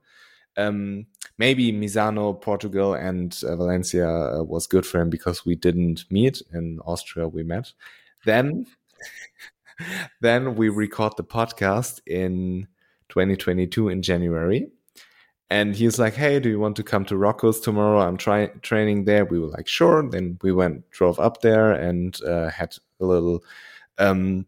Um, 0.58 1.06
maybe 1.38 1.72
Misano, 1.72 2.34
Portugal, 2.42 2.96
and 2.96 3.40
uh, 3.44 3.56
Valencia 3.56 4.10
uh, 4.10 4.44
was 4.44 4.68
good 4.68 4.86
for 4.86 5.00
him 5.00 5.10
because 5.10 5.46
we 5.46 5.56
didn't 5.56 6.04
meet 6.12 6.42
in 6.52 6.80
Austria. 6.86 7.30
We 7.30 7.44
met. 7.44 7.72
Then, 8.26 8.66
then 10.22 10.56
we 10.56 10.70
record 10.70 11.14
the 11.18 11.24
podcast 11.24 12.02
in 12.06 12.68
2022 13.10 13.90
in 13.90 14.02
January. 14.02 14.70
And 15.50 15.76
he's 15.76 15.98
like, 15.98 16.14
"Hey, 16.14 16.40
do 16.42 16.50
you 16.50 16.60
want 16.60 16.76
to 16.76 16.84
come 16.84 17.06
to 17.06 17.16
Rocco's 17.16 17.62
tomorrow? 17.62 18.02
I'm 18.02 18.18
trying 18.18 18.60
training 18.62 19.06
there." 19.06 19.24
We 19.24 19.40
were 19.40 19.48
like, 19.48 19.68
"Sure." 19.68 20.04
Then 20.10 20.38
we 20.42 20.52
went, 20.52 20.90
drove 20.92 21.20
up 21.22 21.40
there, 21.42 21.72
and 21.72 22.22
uh, 22.24 22.50
had 22.50 22.76
a 23.00 23.06
little 23.06 23.44
um, 23.98 24.46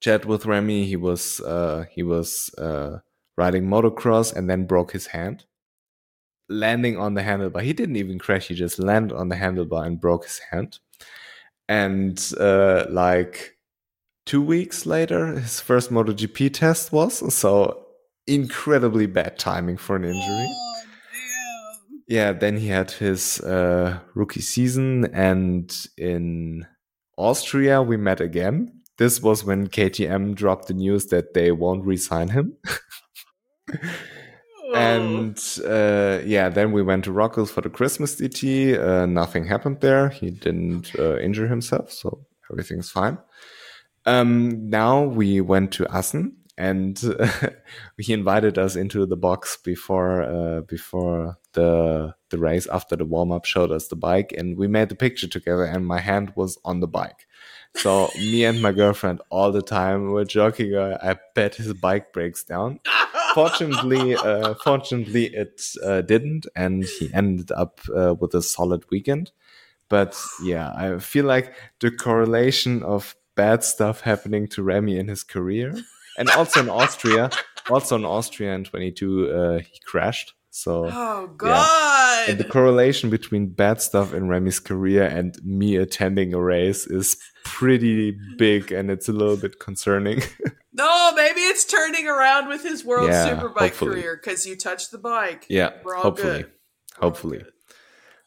chat 0.00 0.26
with 0.26 0.44
Remy. 0.44 0.84
He 0.84 0.96
was 0.96 1.40
uh, 1.40 1.86
he 1.90 2.02
was 2.02 2.50
uh, 2.58 2.98
riding 3.38 3.64
motocross 3.66 4.34
and 4.34 4.48
then 4.50 4.66
broke 4.66 4.92
his 4.92 5.06
hand, 5.06 5.46
landing 6.50 6.98
on 6.98 7.14
the 7.14 7.22
handlebar. 7.22 7.62
He 7.62 7.72
didn't 7.72 7.96
even 7.96 8.18
crash. 8.18 8.48
He 8.48 8.54
just 8.54 8.78
landed 8.78 9.16
on 9.16 9.30
the 9.30 9.36
handlebar 9.36 9.86
and 9.86 10.00
broke 10.00 10.24
his 10.24 10.40
hand. 10.50 10.78
And 11.68 12.22
uh, 12.38 12.86
like 12.90 13.55
two 14.26 14.42
weeks 14.42 14.84
later, 14.84 15.38
his 15.38 15.60
first 15.60 15.90
MotoGP 15.90 16.52
test 16.52 16.92
was 16.92 17.34
so 17.34 17.86
incredibly 18.26 19.06
bad 19.06 19.38
timing 19.38 19.76
for 19.76 19.96
an 19.96 20.04
injury. 20.04 20.46
Oh, 20.48 20.82
Yeah, 22.08 22.32
then 22.32 22.58
he 22.58 22.68
had 22.68 22.90
his 22.90 23.40
uh, 23.40 24.00
rookie 24.14 24.42
season, 24.42 25.06
and 25.14 25.74
in 25.96 26.66
Austria 27.16 27.82
we 27.82 27.96
met 27.96 28.20
again. 28.20 28.82
This 28.98 29.22
was 29.22 29.44
when 29.44 29.68
KTM 29.68 30.34
dropped 30.34 30.68
the 30.68 30.74
news 30.74 31.06
that 31.06 31.34
they 31.34 31.52
won't 31.52 31.84
re-sign 31.84 32.28
him. 32.28 32.56
And 34.74 35.38
uh, 35.64 36.20
yeah, 36.24 36.48
then 36.48 36.72
we 36.72 36.82
went 36.82 37.04
to 37.04 37.12
Rockles 37.12 37.50
for 37.50 37.60
the 37.60 37.70
Christmas 37.70 38.16
DT. 38.16 38.78
Uh, 38.78 39.06
nothing 39.06 39.46
happened 39.46 39.80
there. 39.80 40.08
He 40.08 40.30
didn't 40.30 40.92
uh, 40.98 41.18
injure 41.18 41.46
himself, 41.46 41.92
so 41.92 42.26
everything's 42.50 42.90
fine. 42.90 43.18
Um, 44.06 44.70
now 44.70 45.02
we 45.02 45.40
went 45.40 45.72
to 45.72 45.86
Assen, 45.88 46.36
and 46.56 46.98
he 47.98 48.12
invited 48.12 48.58
us 48.58 48.76
into 48.76 49.04
the 49.04 49.16
box 49.16 49.58
before 49.62 50.22
uh, 50.22 50.60
before 50.62 51.38
the 51.52 52.14
the 52.30 52.38
race. 52.38 52.66
After 52.66 52.96
the 52.96 53.04
warm 53.04 53.32
up, 53.32 53.44
showed 53.44 53.70
us 53.70 53.88
the 53.88 53.96
bike, 53.96 54.32
and 54.36 54.56
we 54.56 54.68
made 54.68 54.88
the 54.88 54.94
picture 54.94 55.28
together. 55.28 55.64
And 55.64 55.86
my 55.86 56.00
hand 56.00 56.32
was 56.36 56.58
on 56.64 56.80
the 56.80 56.88
bike. 56.88 57.26
So 57.74 58.08
me 58.16 58.44
and 58.44 58.62
my 58.62 58.72
girlfriend 58.72 59.20
all 59.28 59.52
the 59.52 59.60
time 59.60 60.10
were 60.10 60.24
joking. 60.24 60.74
Uh, 60.74 60.96
I 61.02 61.16
bet 61.34 61.56
his 61.56 61.74
bike 61.74 62.12
breaks 62.12 62.42
down 62.42 62.80
fortunately, 63.36 64.16
uh, 64.16 64.54
fortunately, 64.54 65.26
it 65.26 65.60
uh, 65.84 66.00
didn't, 66.00 66.46
and 66.56 66.84
he 66.84 67.12
ended 67.12 67.52
up 67.52 67.80
uh, 67.94 68.14
with 68.18 68.34
a 68.34 68.40
solid 68.40 68.82
weekend. 68.90 69.30
But 69.90 70.18
yeah, 70.42 70.72
I 70.74 70.98
feel 70.98 71.26
like 71.26 71.52
the 71.80 71.90
correlation 71.90 72.82
of 72.82 73.14
bad 73.36 73.62
stuff 73.62 74.00
happening 74.00 74.48
to 74.48 74.62
Remy 74.62 74.98
in 74.98 75.08
his 75.08 75.22
career, 75.22 75.74
and 76.18 76.28
also 76.30 76.60
in 76.60 76.68
Austria, 76.68 77.30
also 77.70 77.96
in 77.96 78.04
Austria 78.04 78.54
in 78.54 78.64
22, 78.64 79.30
uh, 79.30 79.58
he 79.58 79.78
crashed. 79.86 80.32
So 80.50 80.86
oh 80.90 81.26
God! 81.36 82.30
and 82.30 82.38
the 82.38 82.44
correlation 82.44 83.10
between 83.10 83.48
bad 83.48 83.82
stuff 83.82 84.14
in 84.14 84.26
Remy's 84.26 84.58
career 84.58 85.04
and 85.04 85.36
me 85.44 85.76
attending 85.76 86.32
a 86.32 86.40
race 86.40 86.86
is 86.86 87.16
pretty 87.44 88.16
big, 88.38 88.72
and 88.72 88.90
it's 88.90 89.06
a 89.08 89.12
little 89.12 89.36
bit 89.36 89.60
concerning. 89.60 90.22
no, 90.72 91.12
maybe 91.14 91.40
it's 91.40 91.66
turning 91.66 92.08
around 92.08 92.48
with 92.48 92.62
his 92.62 92.84
World 92.86 93.08
Yeah, 93.10 93.28
Superbike 93.28 93.58
hopefully. 93.58 94.00
career 94.00 94.16
because 94.22 94.46
you 94.46 94.56
touched 94.56 94.92
the 94.92 94.98
bike. 94.98 95.44
yeah, 95.50 95.72
We're 95.84 95.94
all 95.96 96.02
hopefully. 96.04 96.42
good. 96.42 96.46
We're 96.46 97.04
all 97.04 97.10
Hopefully. 97.10 97.38
good. 97.38 97.52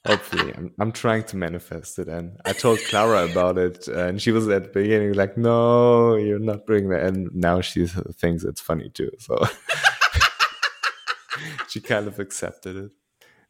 Hopefully, 0.10 0.52
I'm, 0.58 0.72
I'm 0.80 0.92
trying 0.92 1.24
to 1.26 1.38
manifest 1.38 2.00
it, 2.00 2.08
and 2.08 2.40
I 2.44 2.54
told 2.54 2.80
Clara 2.80 3.30
about 3.30 3.60
it, 3.60 3.88
and 3.88 4.20
she 4.20 4.32
was 4.32 4.48
at 4.48 4.64
the 4.64 4.70
beginning 4.70 5.14
like, 5.14 5.38
"No, 5.38 6.16
you're 6.16 6.40
not 6.40 6.66
bringing 6.66 6.90
that," 6.90 7.04
and 7.04 7.30
now 7.36 7.62
she 7.62 7.86
thinks 7.86 8.44
it's 8.44 8.60
funny 8.60 8.90
too. 8.90 9.12
So 9.20 9.46
she 11.70 11.80
kind 11.80 12.08
of 12.08 12.20
accepted 12.20 12.76
it. 12.76 12.92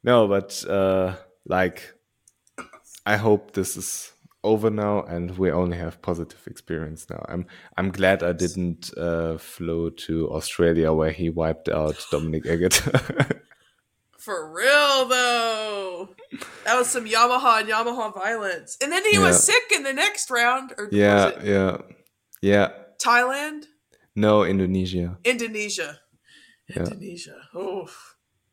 No, 0.03 0.27
but 0.27 0.65
uh, 0.67 1.15
like, 1.45 1.93
I 3.05 3.15
hope 3.15 3.53
this 3.53 3.77
is 3.77 4.11
over 4.43 4.69
now, 4.69 5.03
and 5.03 5.37
we 5.37 5.51
only 5.51 5.77
have 5.77 6.01
positive 6.01 6.45
experience 6.45 7.09
now. 7.09 7.25
I'm 7.29 7.45
I'm 7.77 7.89
glad 7.89 8.21
I 8.21 8.33
didn't 8.33 8.91
uh, 8.97 9.37
flow 9.37 9.91
to 9.91 10.29
Australia 10.31 10.91
where 10.91 11.11
he 11.11 11.29
wiped 11.29 11.69
out 11.69 12.05
Dominique 12.11 12.45
Aegerter. 12.47 13.39
For 14.19 14.51
real 14.53 15.05
though, 15.07 16.09
that 16.65 16.77
was 16.77 16.87
some 16.89 17.05
Yamaha 17.05 17.61
and 17.61 17.69
Yamaha 17.69 18.13
violence. 18.13 18.77
And 18.81 18.91
then 18.91 19.03
he 19.05 19.13
Yeah. 19.13 19.27
was 19.27 19.43
sick 19.43 19.71
in 19.73 19.83
the 19.83 19.93
next 19.93 20.29
round. 20.29 20.73
Or 20.77 20.89
yeah, 20.91 21.31
yeah, 21.43 21.77
yeah. 22.41 22.69
Thailand, 23.01 23.65
No, 24.15 24.43
Indonesia. 24.43 25.17
Indonesia, 25.23 25.99
Yeah. 26.67 26.83
Indonesia. 26.83 27.37
Oh, 27.55 27.87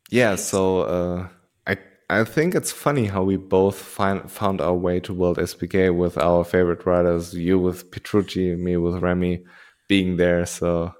Yeah, 0.09 0.35
so 0.37 0.81
uh, 0.83 1.27
I 1.67 1.75
I 2.09 2.23
think 2.23 2.55
it's 2.55 2.71
funny 2.71 3.07
how 3.07 3.23
we 3.27 3.35
both 3.35 3.75
find 3.75 4.31
found 4.31 4.61
our 4.61 4.73
way 4.77 5.01
to 5.01 5.13
World 5.13 5.37
SBK 5.37 5.89
with 5.91 6.17
our 6.17 6.45
favorite 6.45 6.85
riders. 6.85 7.33
You 7.33 7.59
with 7.59 7.91
Petrucci, 7.91 8.55
me 8.55 8.77
with 8.77 9.03
Remy, 9.03 9.43
being 9.89 10.15
there. 10.15 10.45
So 10.45 10.93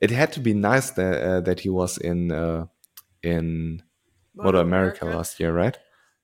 it 0.00 0.10
had 0.10 0.32
to 0.32 0.40
be 0.40 0.52
nice 0.52 0.90
that 0.98 1.22
uh, 1.22 1.40
that 1.46 1.60
he 1.60 1.70
was 1.70 1.96
in 1.98 2.32
uh, 2.32 2.66
in 3.22 3.82
Moto 4.34 4.60
America 4.60 5.04
last 5.04 5.38
year, 5.40 5.52
right? 5.52 5.76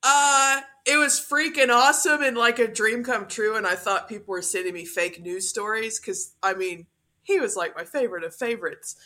Uh, 0.02 0.60
it 0.86 0.96
was 0.96 1.20
freaking 1.20 1.70
awesome 1.70 2.22
and 2.22 2.36
like 2.36 2.58
a 2.58 2.72
dream 2.72 3.04
come 3.04 3.26
true. 3.26 3.56
And 3.56 3.66
I 3.66 3.74
thought 3.74 4.08
people 4.08 4.32
were 4.32 4.42
sending 4.42 4.74
me 4.74 4.84
fake 4.84 5.20
news 5.20 5.48
stories 5.48 6.00
because 6.00 6.34
I 6.42 6.54
mean, 6.54 6.86
he 7.22 7.40
was 7.40 7.56
like 7.56 7.76
my 7.76 7.84
favorite 7.84 8.24
of 8.24 8.34
favorites. 8.34 8.96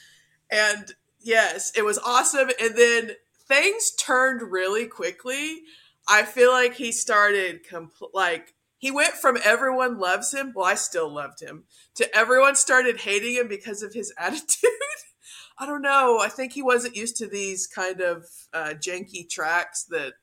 And 0.50 0.94
yes, 1.20 1.72
it 1.76 1.84
was 1.84 1.98
awesome. 1.98 2.50
And 2.60 2.76
then 2.76 3.12
things 3.48 3.92
turned 3.92 4.42
really 4.42 4.86
quickly. 4.86 5.62
I 6.08 6.22
feel 6.22 6.50
like 6.50 6.74
he 6.74 6.92
started 6.92 7.66
compl- 7.66 8.10
like 8.12 8.54
he 8.78 8.90
went 8.90 9.14
from 9.14 9.38
everyone 9.44 9.98
loves 9.98 10.34
him, 10.34 10.52
well, 10.54 10.66
I 10.66 10.74
still 10.74 11.08
loved 11.08 11.40
him, 11.40 11.64
to 11.94 12.16
everyone 12.16 12.56
started 12.56 13.00
hating 13.00 13.34
him 13.34 13.46
because 13.46 13.82
of 13.82 13.94
his 13.94 14.12
attitude. 14.18 14.70
I 15.62 15.66
don't 15.66 15.82
know. 15.82 16.18
I 16.20 16.28
think 16.28 16.52
he 16.52 16.60
wasn't 16.60 16.96
used 16.96 17.16
to 17.18 17.28
these 17.28 17.68
kind 17.68 18.00
of 18.00 18.26
uh, 18.52 18.74
janky 18.74 19.30
tracks 19.30 19.84
that 19.90 20.14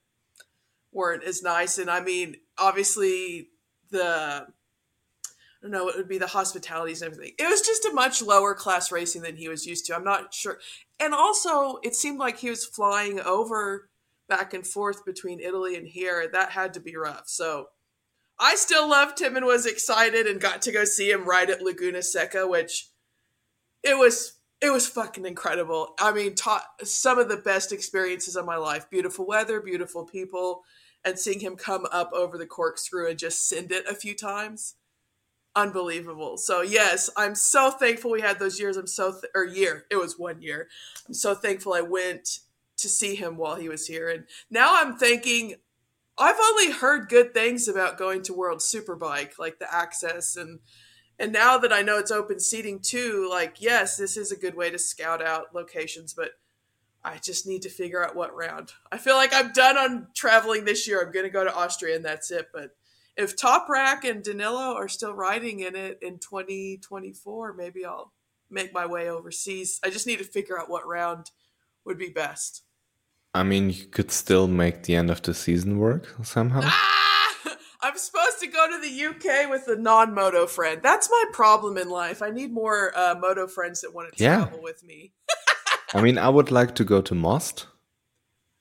weren't 0.91 1.23
as 1.23 1.41
nice. 1.41 1.77
And 1.77 1.89
I 1.89 2.01
mean, 2.01 2.35
obviously, 2.57 3.47
the 3.89 4.47
I 4.49 5.61
don't 5.61 5.71
know, 5.71 5.87
it 5.87 5.95
would 5.95 6.09
be 6.09 6.17
the 6.17 6.27
hospitalities 6.27 7.01
and 7.01 7.13
everything. 7.13 7.35
It 7.39 7.49
was 7.49 7.61
just 7.61 7.85
a 7.85 7.93
much 7.93 8.21
lower 8.21 8.53
class 8.53 8.91
racing 8.91 9.21
than 9.21 9.37
he 9.37 9.47
was 9.47 9.65
used 9.65 9.85
to. 9.85 9.95
I'm 9.95 10.03
not 10.03 10.33
sure. 10.33 10.59
And 10.99 11.13
also, 11.13 11.77
it 11.83 11.95
seemed 11.95 12.19
like 12.19 12.39
he 12.39 12.49
was 12.49 12.65
flying 12.65 13.21
over 13.21 13.89
back 14.27 14.53
and 14.53 14.67
forth 14.67 15.05
between 15.05 15.39
Italy 15.39 15.77
and 15.77 15.87
here. 15.87 16.27
That 16.29 16.51
had 16.51 16.73
to 16.73 16.81
be 16.81 16.97
rough. 16.97 17.29
So 17.29 17.67
I 18.37 18.55
still 18.55 18.89
loved 18.89 19.21
him 19.21 19.37
and 19.37 19.45
was 19.45 19.65
excited 19.65 20.27
and 20.27 20.41
got 20.41 20.61
to 20.63 20.73
go 20.73 20.83
see 20.83 21.09
him 21.09 21.23
ride 21.23 21.49
at 21.49 21.61
Laguna 21.61 22.03
Seca, 22.03 22.45
which 22.45 22.89
it 23.83 23.97
was 23.97 24.38
it 24.61 24.71
was 24.71 24.87
fucking 24.87 25.25
incredible. 25.25 25.93
I 25.99 26.11
mean, 26.11 26.35
ta- 26.35 26.67
some 26.83 27.17
of 27.17 27.29
the 27.29 27.37
best 27.37 27.71
experiences 27.71 28.35
of 28.35 28.45
my 28.45 28.57
life. 28.57 28.89
Beautiful 28.89 29.25
weather, 29.25 29.61
beautiful 29.61 30.05
people, 30.05 30.63
and 31.05 31.17
seeing 31.17 31.39
him 31.39 31.55
come 31.55 31.85
up 31.91 32.11
over 32.13 32.37
the 32.37 32.45
corkscrew 32.45 33.09
and 33.09 33.17
just 33.17 33.47
send 33.47 33.71
it 33.71 33.85
a 33.87 33.95
few 33.95 34.13
times. 34.15 34.75
Unbelievable. 35.55 36.37
So 36.37 36.61
yes, 36.61 37.09
I'm 37.15 37.35
so 37.35 37.71
thankful 37.71 38.11
we 38.11 38.21
had 38.21 38.39
those 38.39 38.59
years. 38.59 38.77
I'm 38.77 38.87
so 38.87 39.11
th- 39.13 39.31
or 39.33 39.45
year. 39.45 39.85
It 39.89 39.95
was 39.95 40.19
one 40.19 40.41
year. 40.41 40.67
I'm 41.07 41.13
so 41.13 41.33
thankful 41.33 41.73
I 41.73 41.81
went 41.81 42.39
to 42.77 42.89
see 42.89 43.15
him 43.15 43.37
while 43.37 43.55
he 43.55 43.67
was 43.67 43.87
here, 43.87 44.09
and 44.09 44.25
now 44.49 44.75
I'm 44.75 44.97
thinking 44.97 45.55
I've 46.17 46.39
only 46.39 46.71
heard 46.71 47.09
good 47.09 47.33
things 47.33 47.67
about 47.67 47.97
going 47.97 48.21
to 48.23 48.33
World 48.33 48.59
Superbike, 48.59 49.39
like 49.39 49.59
the 49.59 49.73
access 49.73 50.35
and 50.35 50.59
and 51.19 51.33
now 51.33 51.57
that 51.57 51.73
I 51.73 51.81
know 51.81 51.97
it's 51.97 52.11
open 52.11 52.39
seating 52.39 52.79
too, 52.79 53.27
like 53.29 53.57
yes, 53.59 53.97
this 53.97 54.15
is 54.15 54.31
a 54.31 54.37
good 54.37 54.55
way 54.55 54.69
to 54.69 54.79
scout 54.79 55.21
out 55.21 55.53
locations, 55.53 56.13
but 56.13 56.31
I 57.03 57.17
just 57.17 57.47
need 57.47 57.61
to 57.63 57.69
figure 57.69 58.03
out 58.03 58.15
what 58.15 58.35
round. 58.35 58.71
I 58.91 58.97
feel 58.97 59.15
like 59.15 59.33
I'm 59.33 59.51
done 59.51 59.77
on 59.77 60.07
traveling 60.15 60.65
this 60.65 60.87
year. 60.87 61.01
I'm 61.01 61.11
going 61.11 61.25
to 61.25 61.29
go 61.29 61.43
to 61.43 61.55
Austria 61.55 61.95
and 61.95 62.03
that's 62.03 62.31
it. 62.31 62.47
But 62.53 62.75
if 63.15 63.37
Toprak 63.37 64.09
and 64.09 64.23
Danilo 64.23 64.75
are 64.75 64.87
still 64.87 65.13
riding 65.13 65.61
in 65.61 65.75
it 65.75 65.99
in 66.01 66.19
2024, 66.19 67.53
maybe 67.53 67.85
I'll 67.85 68.11
make 68.49 68.73
my 68.73 68.85
way 68.85 69.09
overseas. 69.09 69.79
I 69.83 69.89
just 69.89 70.07
need 70.07 70.19
to 70.19 70.25
figure 70.25 70.59
out 70.59 70.69
what 70.69 70.87
round 70.87 71.31
would 71.85 71.97
be 71.97 72.09
best. 72.09 72.63
I 73.33 73.43
mean, 73.43 73.69
you 73.69 73.85
could 73.85 74.11
still 74.11 74.47
make 74.47 74.83
the 74.83 74.95
end 74.95 75.09
of 75.09 75.21
the 75.21 75.33
season 75.33 75.77
work 75.77 76.15
somehow. 76.23 76.61
Ah! 76.63 77.08
I'm 77.81 77.97
supposed 77.97 78.39
to 78.41 78.47
go 78.47 78.67
to 78.69 78.81
the 78.81 79.05
UK 79.05 79.49
with 79.49 79.67
a 79.67 79.75
non-moto 79.79 80.47
friend. 80.47 80.81
That's 80.83 81.09
my 81.09 81.23
problem 81.31 81.77
in 81.77 81.89
life. 81.89 82.21
I 82.21 82.29
need 82.29 82.51
more 82.51 82.91
uh, 82.95 83.15
moto 83.19 83.47
friends 83.47 83.81
that 83.81 83.93
want 83.93 84.13
to 84.15 84.23
Yeah. 84.23 84.37
travel 84.45 84.61
with 84.61 84.83
me. 84.83 85.13
I 85.93 86.01
mean, 86.01 86.17
I 86.17 86.29
would 86.29 86.51
like 86.51 86.75
to 86.75 86.83
go 86.83 87.01
to 87.01 87.15
Most. 87.15 87.67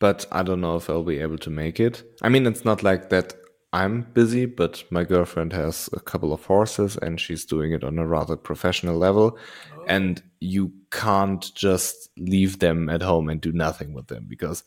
but 0.00 0.26
I 0.30 0.44
don't 0.44 0.60
know 0.60 0.76
if 0.76 0.88
I'll 0.88 1.02
be 1.02 1.18
able 1.18 1.38
to 1.38 1.50
make 1.50 1.80
it. 1.80 2.04
I 2.22 2.28
mean, 2.28 2.46
it's 2.46 2.64
not 2.64 2.84
like 2.84 3.10
that 3.10 3.34
I'm 3.72 4.02
busy, 4.14 4.46
but 4.46 4.84
my 4.90 5.02
girlfriend 5.04 5.52
has 5.52 5.90
a 5.92 5.98
couple 6.00 6.32
of 6.32 6.44
horses 6.46 6.96
and 6.96 7.20
she's 7.20 7.44
doing 7.44 7.72
it 7.72 7.82
on 7.82 7.98
a 7.98 8.06
rather 8.06 8.36
professional 8.36 8.96
level. 8.96 9.36
Oh. 9.76 9.84
And 9.88 10.22
you 10.40 10.72
can't 10.92 11.52
just 11.54 12.10
leave 12.16 12.60
them 12.60 12.88
at 12.88 13.02
home 13.02 13.28
and 13.28 13.40
do 13.40 13.50
nothing 13.52 13.92
with 13.92 14.06
them 14.06 14.26
because 14.28 14.62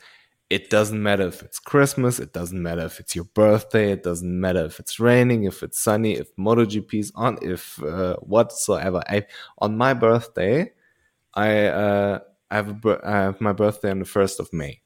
it 0.51 0.69
doesn't 0.69 1.01
matter 1.01 1.27
if 1.27 1.41
it's 1.43 1.59
Christmas, 1.59 2.19
it 2.19 2.33
doesn't 2.33 2.61
matter 2.61 2.81
if 2.81 2.99
it's 2.99 3.15
your 3.15 3.23
birthday, 3.23 3.93
it 3.93 4.03
doesn't 4.03 4.37
matter 4.37 4.65
if 4.65 4.81
it's 4.81 4.99
raining, 4.99 5.45
if 5.45 5.63
it's 5.63 5.79
sunny, 5.79 6.15
if 6.15 6.35
MotoGP 6.35 6.93
is 6.99 7.11
on, 7.15 7.37
if 7.41 7.81
uh, 7.81 8.17
whatsoever. 8.17 9.01
I, 9.07 9.27
on 9.59 9.77
my 9.77 9.93
birthday, 9.93 10.73
I, 11.33 11.67
uh, 11.67 12.19
I, 12.49 12.55
have 12.57 12.85
a, 12.85 12.99
I 13.01 13.11
have 13.11 13.39
my 13.39 13.53
birthday 13.53 13.91
on 13.91 13.99
the 13.99 14.05
1st 14.05 14.39
of 14.39 14.51
May. 14.51 14.81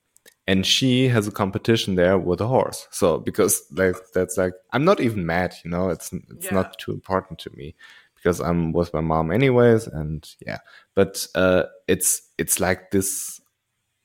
And 0.45 0.67
she 0.67 1.07
has 1.07 1.27
a 1.27 1.31
competition 1.31 1.95
there 1.95 2.19
with 2.19 2.41
a 2.41 2.47
horse. 2.47 2.87
So 2.91 3.17
because 3.17 3.63
like 3.71 3.95
that's 4.13 4.37
like 4.37 4.53
I'm 4.71 4.85
not 4.85 4.99
even 4.99 5.25
mad, 5.25 5.55
you 5.63 5.71
know, 5.71 5.89
it's 5.89 6.13
it's 6.13 6.45
yeah. 6.45 6.53
not 6.53 6.77
too 6.77 6.91
important 6.91 7.39
to 7.39 7.49
me 7.55 7.73
because 8.13 8.39
I'm 8.39 8.71
with 8.71 8.93
my 8.93 9.01
mom 9.01 9.31
anyways 9.31 9.87
and 9.87 10.23
yeah. 10.45 10.59
But 10.93 11.25
uh 11.33 11.63
it's 11.87 12.21
it's 12.37 12.59
like 12.59 12.91
this 12.91 13.41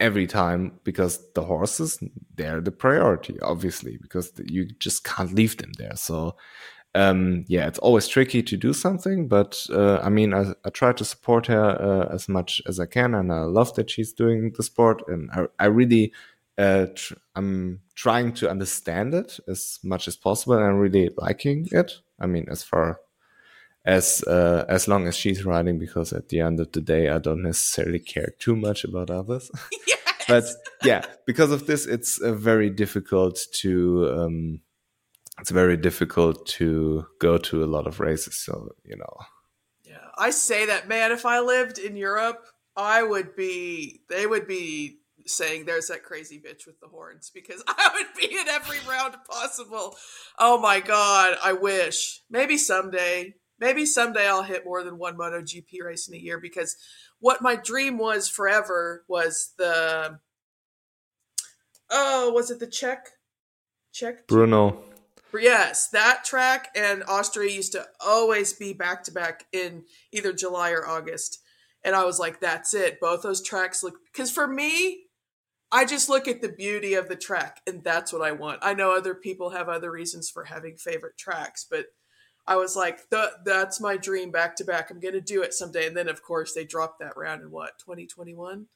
every 0.01 0.27
time 0.27 0.73
because 0.85 1.21
the 1.35 1.43
horses 1.43 2.03
they're 2.35 2.61
the 2.61 2.73
priority 2.73 3.39
obviously 3.41 3.99
because 4.01 4.33
you 4.47 4.65
just 4.79 5.05
can't 5.05 5.35
leave 5.35 5.57
them 5.59 5.73
there. 5.79 5.97
So 5.97 6.37
um, 6.95 7.45
yeah 7.49 7.67
it's 7.67 7.79
always 7.79 8.09
tricky 8.09 8.43
to 8.43 8.57
do 8.57 8.73
something 8.73 9.29
but 9.29 9.65
uh, 9.71 9.99
i 10.03 10.09
mean 10.09 10.35
I, 10.35 10.55
I, 10.65 10.71
try 10.71 10.93
to 10.93 11.05
support 11.05 11.47
her 11.47 11.81
uh, 11.81 12.13
as 12.13 12.29
much 12.29 12.61
as 12.67 12.81
i 12.81 12.87
can 12.87 13.15
and 13.15 13.33
i 13.33 13.43
love 13.43 13.75
that 13.75 13.91
she's 13.91 14.13
doing 14.13 14.53
the 14.57 14.63
sport 14.63 15.03
and 15.07 15.31
i, 15.33 15.47
I 15.59 15.67
really 15.67 16.13
uh, 16.59 16.87
tr- 16.95 17.15
i'm 17.37 17.81
trying 17.95 18.33
to 18.35 18.51
understand 18.51 19.15
it 19.15 19.39
as 19.47 19.79
much 19.85 20.09
as 20.09 20.17
possible 20.17 20.55
and 20.55 20.65
i'm 20.65 20.79
really 20.79 21.11
liking 21.17 21.69
it. 21.71 21.93
I 22.19 22.27
mean 22.27 22.47
as 22.51 22.63
far 22.63 23.01
as 23.85 24.23
uh, 24.25 24.65
as 24.69 24.89
long 24.89 25.07
as 25.07 25.17
she's 25.17 25.45
riding 25.45 25.79
because 25.79 26.13
at 26.13 26.29
the 26.29 26.41
end 26.41 26.61
of 26.61 26.73
the 26.73 26.81
day 26.81 27.09
I 27.09 27.19
don't 27.19 27.43
necessarily 27.43 27.99
care 27.99 28.35
too 28.39 28.57
much 28.57 28.85
about 28.85 29.11
others. 29.11 29.51
Yes. 30.29 30.55
but 30.55 30.87
yeah, 30.87 31.05
because 31.27 31.51
of 31.51 31.67
this, 31.67 31.87
it's 31.87 32.21
uh, 32.21 32.33
very 32.35 32.71
difficult 32.71 33.41
to 33.55 34.15
um, 34.17 34.61
it's 35.41 35.51
very 35.51 35.77
difficult 35.77 36.47
to 36.59 37.07
go 37.19 37.39
to 37.39 37.65
a 37.65 37.67
lot 37.67 37.87
of 37.87 37.99
races. 37.99 38.37
So 38.37 38.69
you 38.85 38.97
know. 38.97 39.17
Yeah, 39.83 40.07
I 40.17 40.31
say 40.31 40.67
that 40.67 40.89
man. 40.89 41.11
If 41.11 41.25
I 41.25 41.41
lived 41.41 41.79
in 41.79 41.97
Europe, 41.97 42.45
I 42.77 43.03
would 43.03 43.35
be. 43.35 44.03
They 44.09 44.27
would 44.27 44.47
be 44.47 44.99
saying 45.27 45.65
there's 45.65 45.89
that 45.89 46.05
crazy 46.05 46.39
bitch 46.39 46.67
with 46.67 46.79
the 46.81 46.89
horns 46.89 47.31
because 47.35 47.63
I 47.69 47.91
would 47.95 48.21
be 48.21 48.37
in 48.37 48.49
every 48.49 48.79
round 48.89 49.17
possible. 49.29 49.97
Oh 50.39 50.61
my 50.61 50.81
god, 50.81 51.39
I 51.43 51.55
wish. 51.55 52.21
Maybe 52.31 52.59
someday 52.59 53.35
maybe 53.61 53.85
someday 53.87 54.27
I'll 54.27 54.43
hit 54.43 54.65
more 54.65 54.83
than 54.83 54.99
one 54.99 55.17
MotoGP 55.17 55.83
race 55.85 56.09
in 56.09 56.15
a 56.15 56.19
year 56.19 56.41
because 56.41 56.77
what 57.21 57.43
my 57.43 57.55
dream 57.55 57.99
was 57.99 58.29
forever 58.29 59.05
was 59.07 59.53
the 59.59 60.19
oh 61.91 62.33
was 62.33 62.51
it 62.51 62.59
the 62.59 62.67
Czech 62.67 63.09
Czech 63.93 64.27
Brno 64.27 64.77
yes 65.39 65.89
that 65.89 66.25
track 66.25 66.69
and 66.75 67.05
Austria 67.05 67.53
used 67.53 67.73
to 67.73 67.87
always 68.05 68.53
be 68.53 68.73
back 68.73 69.05
to 69.05 69.13
back 69.13 69.45
in 69.53 69.85
either 70.13 70.33
July 70.33 70.71
or 70.71 70.87
August. 70.87 71.39
And 71.85 71.95
I 71.95 72.05
was 72.05 72.19
like 72.19 72.41
that's 72.41 72.75
it. 72.75 73.01
Both 73.01 73.23
those 73.23 73.43
tracks 73.43 73.83
look 73.83 73.95
because 74.13 74.31
for 74.31 74.49
me 74.49 75.05
I 75.73 75.85
just 75.85 76.09
look 76.09 76.27
at 76.27 76.43
the 76.43 76.49
beauty 76.49 76.95
of 76.95 77.09
the 77.09 77.15
track 77.15 77.61
and 77.67 77.85
that's 77.85 78.13
what 78.13 78.23
I 78.23 78.33
want. 78.33 78.59
I 78.63 78.75
know 78.75 78.97
other 78.97 79.15
people 79.15 79.51
have 79.51 79.69
other 79.69 79.91
reasons 79.91 80.29
for 80.29 80.45
having 80.45 80.77
favorite 80.77 81.17
tracks, 81.17 81.65
but 81.71 81.87
I 82.47 82.57
was 82.57 82.77
like, 82.77 83.01
that's 83.45 83.81
my 83.81 83.97
dream 83.97 84.31
back 84.31 84.57
to 84.57 84.65
back. 84.65 84.91
I'm 84.91 85.01
going 85.01 85.15
to 85.15 85.21
do 85.21 85.43
it 85.43 85.55
someday. 85.55 85.87
And 85.87 85.97
then, 85.97 86.09
of 86.09 86.23
course, 86.23 86.53
they 86.53 86.65
dropped 86.65 86.99
that 87.01 87.17
round 87.17 87.43
in 87.43 87.51
what, 87.51 87.79
2021? 87.79 88.67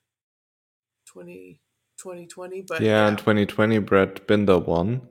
20, 1.06 1.60
2020? 1.98 2.62
But 2.62 2.80
yeah, 2.80 2.88
yeah, 2.88 3.08
in 3.08 3.16
2020, 3.16 3.78
Brad 3.80 4.26
Binder 4.26 4.58
won. 4.58 5.08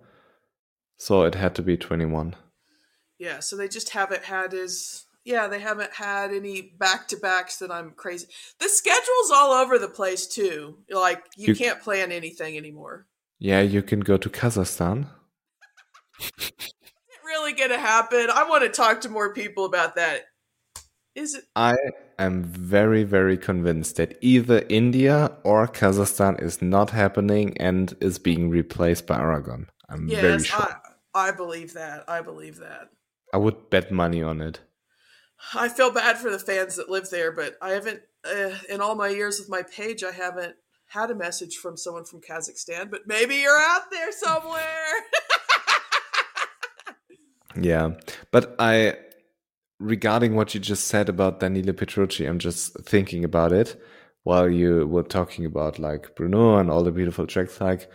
So 0.97 1.23
it 1.23 1.35
had 1.35 1.55
to 1.55 1.61
be 1.61 1.75
21. 1.75 2.35
Yeah, 3.19 3.39
so 3.39 3.55
they 3.57 3.67
just 3.67 3.89
haven't 3.89 4.23
had 4.23 4.51
his. 4.51 5.05
Yeah, 5.25 5.47
they 5.47 5.59
haven't 5.59 5.93
had 5.93 6.31
any 6.31 6.61
back 6.61 7.07
to 7.09 7.17
backs 7.17 7.57
that 7.57 7.71
I'm 7.71 7.91
crazy. 7.91 8.27
The 8.59 8.67
schedule's 8.67 9.31
all 9.33 9.51
over 9.53 9.79
the 9.79 9.87
place, 9.87 10.27
too. 10.27 10.79
Like, 10.89 11.23
you, 11.37 11.47
you 11.47 11.55
can't 11.55 11.81
plan 11.81 12.11
anything 12.11 12.57
anymore. 12.57 13.07
Yeah, 13.39 13.61
you 13.61 13.81
can 13.81 14.01
go 14.01 14.17
to 14.17 14.29
Kazakhstan. 14.29 15.07
really 17.33 17.53
going 17.53 17.69
to 17.71 17.79
happen? 17.79 18.27
I 18.33 18.43
want 18.47 18.63
to 18.63 18.69
talk 18.69 19.01
to 19.01 19.09
more 19.09 19.33
people 19.33 19.65
about 19.65 19.95
that. 19.95 20.21
Is 21.15 21.35
it? 21.35 21.43
I 21.55 21.75
am 22.17 22.43
very, 22.43 23.03
very 23.03 23.37
convinced 23.37 23.97
that 23.97 24.17
either 24.21 24.63
India 24.69 25.31
or 25.43 25.67
Kazakhstan 25.67 26.41
is 26.41 26.61
not 26.61 26.89
happening 26.89 27.57
and 27.57 27.95
is 27.99 28.17
being 28.17 28.49
replaced 28.49 29.05
by 29.07 29.17
Aragon. 29.17 29.67
I'm 29.89 30.07
yes, 30.07 30.21
very 30.21 30.43
sure. 30.43 30.75
I, 31.13 31.29
I 31.29 31.31
believe 31.31 31.73
that. 31.73 32.05
I 32.07 32.21
believe 32.21 32.57
that. 32.57 32.89
I 33.33 33.37
would 33.37 33.69
bet 33.69 33.91
money 33.91 34.23
on 34.23 34.41
it. 34.41 34.61
I 35.53 35.69
feel 35.69 35.91
bad 35.91 36.17
for 36.17 36.31
the 36.31 36.39
fans 36.39 36.77
that 36.77 36.89
live 36.89 37.09
there, 37.09 37.31
but 37.31 37.57
I 37.61 37.71
haven't, 37.71 38.01
uh, 38.25 38.55
in 38.69 38.81
all 38.81 38.95
my 38.95 39.09
years 39.09 39.39
with 39.39 39.49
my 39.49 39.61
page, 39.63 40.03
I 40.03 40.11
haven't 40.11 40.55
had 40.87 41.11
a 41.11 41.15
message 41.15 41.57
from 41.57 41.75
someone 41.75 42.05
from 42.05 42.21
Kazakhstan, 42.21 42.89
but 42.89 43.01
maybe 43.05 43.35
you're 43.35 43.59
out 43.59 43.91
there 43.91 44.11
somewhere. 44.11 44.93
Yeah, 47.55 47.91
but 48.31 48.55
I 48.59 48.95
regarding 49.79 50.35
what 50.35 50.53
you 50.53 50.59
just 50.59 50.87
said 50.87 51.09
about 51.09 51.39
Danilo 51.39 51.73
Petrucci, 51.73 52.25
I'm 52.25 52.39
just 52.39 52.79
thinking 52.85 53.23
about 53.23 53.51
it 53.51 53.81
while 54.23 54.49
you 54.49 54.87
were 54.87 55.03
talking 55.03 55.45
about 55.45 55.79
like 55.79 56.15
Brno 56.15 56.59
and 56.59 56.71
all 56.71 56.83
the 56.83 56.91
beautiful 56.91 57.27
tracks. 57.27 57.59
Like, 57.59 57.89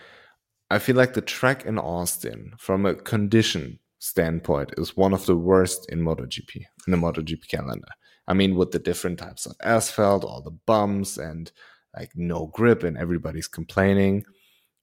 I 0.71 0.79
feel 0.79 0.97
like 0.97 1.15
the 1.15 1.23
track 1.23 1.65
in 1.65 1.79
Austin, 1.79 2.53
from 2.59 2.85
a 2.85 2.95
condition 2.95 3.79
standpoint, 3.99 4.75
is 4.77 4.97
one 4.97 5.15
of 5.15 5.27
the 5.27 5.37
worst 5.37 5.91
in 5.91 6.01
MotoGP 6.01 6.57
in 6.87 6.91
the 6.91 6.99
MotoGP 6.99 7.49
calendar. 7.49 7.89
I 8.27 8.35
mean, 8.35 8.57
with 8.57 8.73
the 8.73 8.79
different 8.79 9.19
types 9.19 9.47
of 9.47 9.57
asphalt, 9.63 10.25
all 10.25 10.43
the 10.43 10.51
bumps, 10.51 11.17
and 11.17 11.51
like 11.97 12.11
no 12.15 12.49
grip, 12.49 12.83
and 12.83 12.99
everybody's 12.99 13.49
complaining 13.49 14.25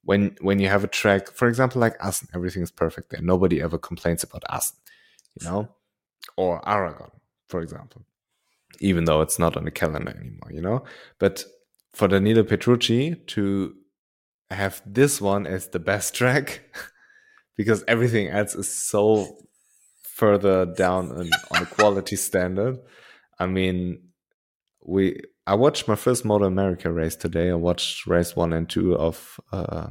when 0.05 0.35
when 0.39 0.59
you 0.59 0.69
have 0.69 0.83
a 0.83 0.87
track, 0.87 1.31
for 1.31 1.47
example, 1.47 1.81
like 1.81 1.95
Assen, 1.99 2.29
everything 2.33 2.61
is 2.61 2.71
perfect 2.71 3.09
there. 3.09 3.21
Nobody 3.21 3.61
ever 3.61 3.77
complains 3.77 4.23
about 4.23 4.43
Assen, 4.49 4.77
you 5.39 5.47
know, 5.47 5.67
or 6.37 6.67
Aragon, 6.69 7.11
for 7.49 7.61
example, 7.61 8.05
even 8.79 9.05
though 9.05 9.21
it's 9.21 9.39
not 9.39 9.57
on 9.57 9.65
the 9.65 9.71
calendar 9.71 10.11
anymore, 10.11 10.51
you 10.51 10.61
know. 10.61 10.83
But 11.19 11.43
for 11.93 12.07
Danilo 12.07 12.43
Petrucci 12.43 13.15
to 13.27 13.73
have 14.51 14.81
this 14.85 15.19
one 15.19 15.47
as 15.47 15.69
the 15.69 15.79
best 15.79 16.13
track, 16.13 16.61
because 17.57 17.83
everything 17.87 18.29
else 18.29 18.53
is 18.53 18.71
so 18.71 19.37
further 20.03 20.67
down 20.67 21.11
on, 21.11 21.29
on 21.51 21.63
a 21.63 21.65
quality 21.65 22.15
standard. 22.15 22.77
I 23.39 23.47
mean, 23.47 24.03
we 24.85 25.19
I 25.47 25.55
watched 25.55 25.87
my 25.87 25.95
first 25.95 26.25
Moto 26.25 26.45
America 26.45 26.91
race 26.91 27.15
today. 27.15 27.51
I 27.51 27.55
watched 27.55 28.07
race 28.07 28.35
one 28.35 28.53
and 28.53 28.67
two 28.67 28.95
of 28.95 29.39
uh, 29.51 29.89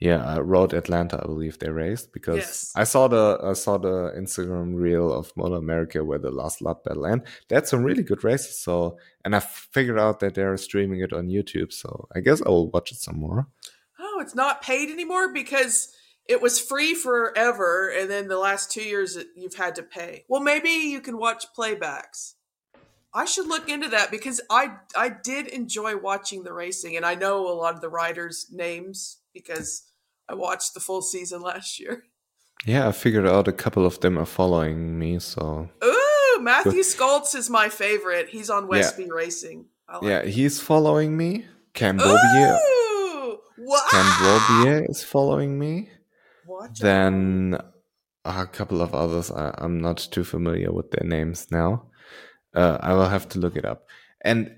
yeah, 0.00 0.36
uh, 0.36 0.40
Road 0.40 0.72
Atlanta, 0.72 1.20
I 1.22 1.26
believe 1.26 1.58
they 1.58 1.68
raced 1.68 2.12
because 2.12 2.38
yes. 2.38 2.72
I 2.74 2.84
saw 2.84 3.06
the 3.06 3.38
I 3.42 3.52
saw 3.52 3.76
the 3.76 4.12
Instagram 4.16 4.74
reel 4.74 5.12
of 5.12 5.30
Moto 5.36 5.56
America 5.56 6.02
where 6.02 6.18
the 6.18 6.30
last 6.30 6.62
lap 6.62 6.78
battle 6.84 7.04
and 7.04 7.22
they 7.48 7.56
had 7.56 7.68
some 7.68 7.84
really 7.84 8.02
good 8.02 8.24
races. 8.24 8.58
So 8.58 8.98
and 9.24 9.36
I 9.36 9.40
figured 9.40 9.98
out 9.98 10.20
that 10.20 10.34
they're 10.34 10.56
streaming 10.56 11.00
it 11.00 11.12
on 11.12 11.28
YouTube. 11.28 11.70
So 11.72 12.08
I 12.16 12.20
guess 12.20 12.40
I 12.40 12.48
will 12.48 12.70
watch 12.70 12.92
it 12.92 12.98
some 12.98 13.20
more. 13.20 13.46
Oh, 13.98 14.20
it's 14.22 14.34
not 14.34 14.62
paid 14.62 14.88
anymore 14.88 15.34
because 15.34 15.94
it 16.26 16.40
was 16.40 16.60
free 16.60 16.94
forever, 16.94 17.90
and 17.90 18.10
then 18.10 18.28
the 18.28 18.38
last 18.38 18.70
two 18.70 18.82
years 18.82 19.18
you've 19.34 19.56
had 19.56 19.74
to 19.74 19.82
pay. 19.82 20.24
Well, 20.28 20.40
maybe 20.40 20.70
you 20.70 21.00
can 21.00 21.18
watch 21.18 21.44
playbacks. 21.58 22.34
I 23.12 23.24
should 23.24 23.46
look 23.46 23.68
into 23.68 23.88
that 23.88 24.10
because 24.10 24.40
I 24.50 24.76
I 24.96 25.08
did 25.08 25.48
enjoy 25.48 25.96
watching 25.96 26.44
the 26.44 26.52
racing, 26.52 26.96
and 26.96 27.04
I 27.04 27.14
know 27.14 27.48
a 27.48 27.54
lot 27.54 27.74
of 27.74 27.80
the 27.80 27.88
riders' 27.88 28.46
names 28.52 29.18
because 29.34 29.88
I 30.28 30.34
watched 30.34 30.74
the 30.74 30.80
full 30.80 31.02
season 31.02 31.42
last 31.42 31.80
year. 31.80 32.04
Yeah, 32.66 32.88
I 32.88 32.92
figured 32.92 33.26
out 33.26 33.48
a 33.48 33.52
couple 33.52 33.86
of 33.86 34.00
them 34.00 34.18
are 34.18 34.26
following 34.26 34.98
me. 34.98 35.18
So 35.18 35.68
ooh, 35.82 36.38
Mathew 36.40 36.82
Scholtz 36.82 37.34
is 37.34 37.50
my 37.50 37.68
favorite. 37.68 38.28
He's 38.28 38.50
on 38.50 38.68
Westby 38.68 39.04
yeah. 39.04 39.12
Racing. 39.12 39.66
Like 39.92 40.02
yeah, 40.02 40.24
he's 40.24 40.60
following 40.60 41.16
me. 41.16 41.46
Cam 41.74 41.98
Beaubier. 41.98 42.58
Cam 43.90 44.84
is 44.88 45.02
following 45.02 45.58
me. 45.58 45.90
Watch 46.46 46.78
then 46.78 47.58
a 48.24 48.46
couple 48.46 48.82
of 48.82 48.94
others. 48.94 49.30
I, 49.30 49.54
am 49.58 49.80
not 49.80 49.98
too 49.98 50.24
familiar 50.24 50.72
with 50.72 50.90
their 50.90 51.08
names 51.08 51.48
now. 51.50 51.89
Uh, 52.54 52.78
I 52.80 52.94
will 52.94 53.08
have 53.08 53.28
to 53.30 53.38
look 53.38 53.56
it 53.56 53.64
up. 53.64 53.86
And 54.22 54.56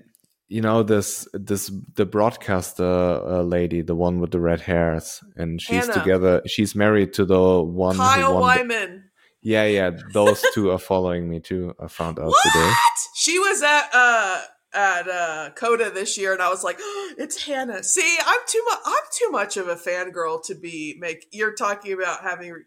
you 0.49 0.61
know 0.61 0.83
this 0.83 1.27
this 1.33 1.71
the 1.95 2.05
broadcaster 2.05 2.83
uh, 2.85 3.41
lady, 3.41 3.81
the 3.81 3.95
one 3.95 4.19
with 4.19 4.31
the 4.31 4.39
red 4.39 4.61
hairs, 4.61 5.23
and 5.35 5.61
she's 5.61 5.87
Hannah. 5.87 5.93
together. 5.93 6.41
She's 6.45 6.75
married 6.75 7.13
to 7.13 7.25
the 7.25 7.61
one. 7.61 7.95
who 7.95 8.01
Kyle 8.01 8.39
won 8.39 8.57
the- 8.57 8.63
Wyman. 8.63 9.03
yeah, 9.41 9.65
yeah. 9.65 9.91
Those 10.13 10.43
two 10.53 10.69
are 10.71 10.77
following 10.79 11.29
me 11.29 11.39
too. 11.39 11.73
I 11.79 11.87
found 11.87 12.19
out 12.19 12.27
What? 12.27 12.43
today. 12.53 12.71
She 13.15 13.39
was 13.39 13.63
at 13.63 13.89
uh 13.93 14.41
at 14.75 15.07
uh 15.07 15.49
COTA 15.55 15.91
this 15.93 16.17
year, 16.17 16.33
and 16.33 16.41
I 16.41 16.49
was 16.49 16.63
like, 16.63 16.77
"It's 17.17 17.43
Hannah." 17.45 17.81
See, 17.83 18.17
I'm 18.25 18.39
too 18.47 18.63
much. 18.69 18.79
I'm 18.85 19.03
too 19.19 19.31
much 19.31 19.57
of 19.57 19.67
a 19.69 19.75
fangirl 19.75 20.43
to 20.45 20.55
be 20.55 20.97
make. 20.99 21.25
You're 21.31 21.53
talking 21.55 21.93
about 21.93 22.21
having 22.21 22.63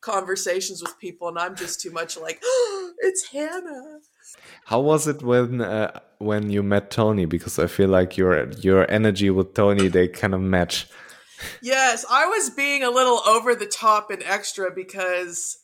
conversations 0.00 0.82
with 0.82 0.98
people, 0.98 1.28
and 1.28 1.38
I'm 1.38 1.54
just 1.56 1.80
too 1.80 1.90
much 1.90 2.16
like, 2.18 2.40
"It's 2.98 3.28
Hannah." 3.28 4.00
How 4.66 4.80
was 4.80 5.06
it 5.06 5.22
when 5.22 5.60
uh, 5.60 6.00
when 6.18 6.50
you 6.50 6.62
met 6.62 6.90
Tony? 6.90 7.24
Because 7.24 7.58
I 7.58 7.66
feel 7.66 7.88
like 7.88 8.16
your 8.16 8.50
your 8.52 8.90
energy 8.90 9.30
with 9.30 9.54
Tony 9.54 9.88
they 9.88 10.08
kind 10.08 10.34
of 10.34 10.40
match. 10.40 10.86
Yes, 11.60 12.04
I 12.08 12.26
was 12.26 12.50
being 12.50 12.82
a 12.82 12.90
little 12.90 13.20
over 13.26 13.54
the 13.54 13.66
top 13.66 14.10
and 14.10 14.22
extra 14.22 14.70
because 14.70 15.58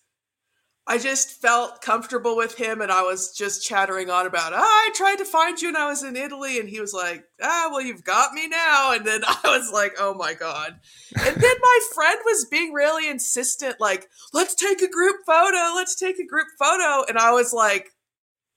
I 0.91 0.97
just 0.97 1.43
felt 1.43 1.83
comfortable 1.83 2.35
with 2.35 2.57
him 2.57 2.81
and 2.81 2.91
I 2.91 3.03
was 3.03 3.37
just 3.37 3.63
chattering 3.63 4.09
on 4.09 4.27
about, 4.27 4.55
ah, 4.55 4.59
I 4.59 4.91
tried 4.95 5.17
to 5.17 5.27
find 5.27 5.61
you 5.61 5.69
when 5.69 5.77
I 5.77 5.87
was 5.87 6.03
in 6.03 6.17
Italy. 6.17 6.59
And 6.59 6.67
he 6.67 6.81
was 6.81 6.95
like, 6.95 7.25
ah, 7.43 7.69
well, 7.71 7.83
you've 7.83 8.05
got 8.05 8.33
me 8.33 8.49
now. 8.49 8.95
And 8.95 9.07
then 9.07 9.21
I 9.27 9.39
was 9.45 9.71
like, 9.71 9.93
oh 9.99 10.15
my 10.15 10.33
God. 10.33 10.81
And 11.15 11.37
then 11.37 11.55
my 11.61 11.79
friend 11.95 12.19
was 12.25 12.47
being 12.51 12.73
really 12.73 13.07
insistent, 13.07 13.77
like, 13.79 14.09
let's 14.33 14.55
take 14.55 14.81
a 14.81 14.89
group 14.89 15.17
photo. 15.27 15.75
Let's 15.75 15.95
take 15.95 16.19
a 16.19 16.27
group 16.27 16.47
photo. 16.59 17.05
And 17.07 17.19
I 17.19 17.33
was 17.33 17.53
like, 17.53 17.91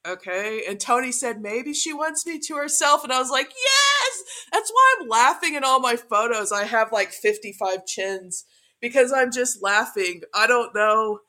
okay. 0.07 0.63
And 0.67 0.79
Tony 0.79 1.11
said, 1.11 1.41
maybe 1.41 1.73
she 1.73 1.93
wants 1.93 2.25
me 2.25 2.39
to 2.47 2.55
herself. 2.55 3.03
And 3.03 3.13
I 3.13 3.19
was 3.19 3.29
like, 3.29 3.49
yes, 3.49 4.23
that's 4.51 4.71
why 4.71 4.95
I'm 4.99 5.07
laughing 5.07 5.55
in 5.55 5.63
all 5.63 5.79
my 5.79 5.95
photos. 5.95 6.51
I 6.51 6.65
have 6.65 6.91
like 6.91 7.11
55 7.11 7.85
chins 7.85 8.45
because 8.81 9.13
I'm 9.13 9.31
just 9.31 9.61
laughing. 9.61 10.21
I 10.33 10.47
don't 10.47 10.73
know. 10.75 11.19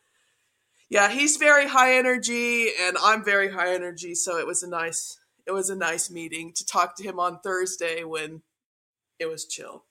Yeah, 0.91 1.09
he's 1.11 1.37
very 1.37 1.69
high 1.69 1.95
energy 1.95 2.69
and 2.81 2.97
I'm 3.03 3.25
very 3.25 3.51
high 3.51 3.75
energy. 3.75 4.15
So 4.15 4.39
it 4.39 4.47
was 4.47 4.63
a 4.63 4.69
nice, 4.69 5.19
it 5.47 5.53
was 5.53 5.71
a 5.71 5.77
nice 5.77 6.11
meeting 6.11 6.53
to 6.55 6.67
talk 6.67 6.97
to 6.97 7.03
him 7.03 7.19
on 7.19 7.41
Thursday 7.41 8.05
when 8.05 8.43
it 9.19 9.27
was 9.27 9.47
chill. 9.47 9.85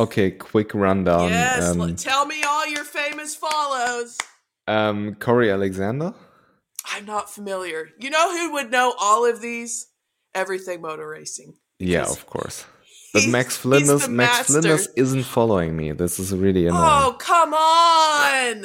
Okay, 0.00 0.30
quick 0.30 0.74
rundown. 0.74 1.28
yes. 1.28 1.76
um, 1.76 1.94
tell 1.96 2.24
me 2.24 2.42
all 2.42 2.66
your 2.66 2.84
famous 2.84 3.34
follows. 3.34 4.16
um, 4.66 5.14
Corey 5.16 5.50
Alexander. 5.50 6.14
I'm 6.84 7.04
not 7.04 7.30
familiar. 7.30 7.90
You 7.98 8.10
know 8.10 8.30
who 8.32 8.52
would 8.54 8.70
know 8.70 8.94
all 9.00 9.24
of 9.28 9.40
these? 9.40 9.88
Everything 10.34 10.80
motor 10.80 11.08
racing. 11.08 11.54
Yeah, 11.78 12.06
of 12.08 12.26
course. 12.26 12.64
But 13.12 13.26
Max 13.28 13.56
Flinders, 13.56 14.08
Max 14.08 14.48
master. 14.48 14.52
Flinders 14.62 14.88
isn't 14.96 15.24
following 15.24 15.76
me. 15.76 15.92
This 15.92 16.18
is 16.18 16.34
really 16.34 16.66
annoying. 16.66 16.82
Oh, 16.82 17.16
come 17.18 17.52
on. 17.52 18.64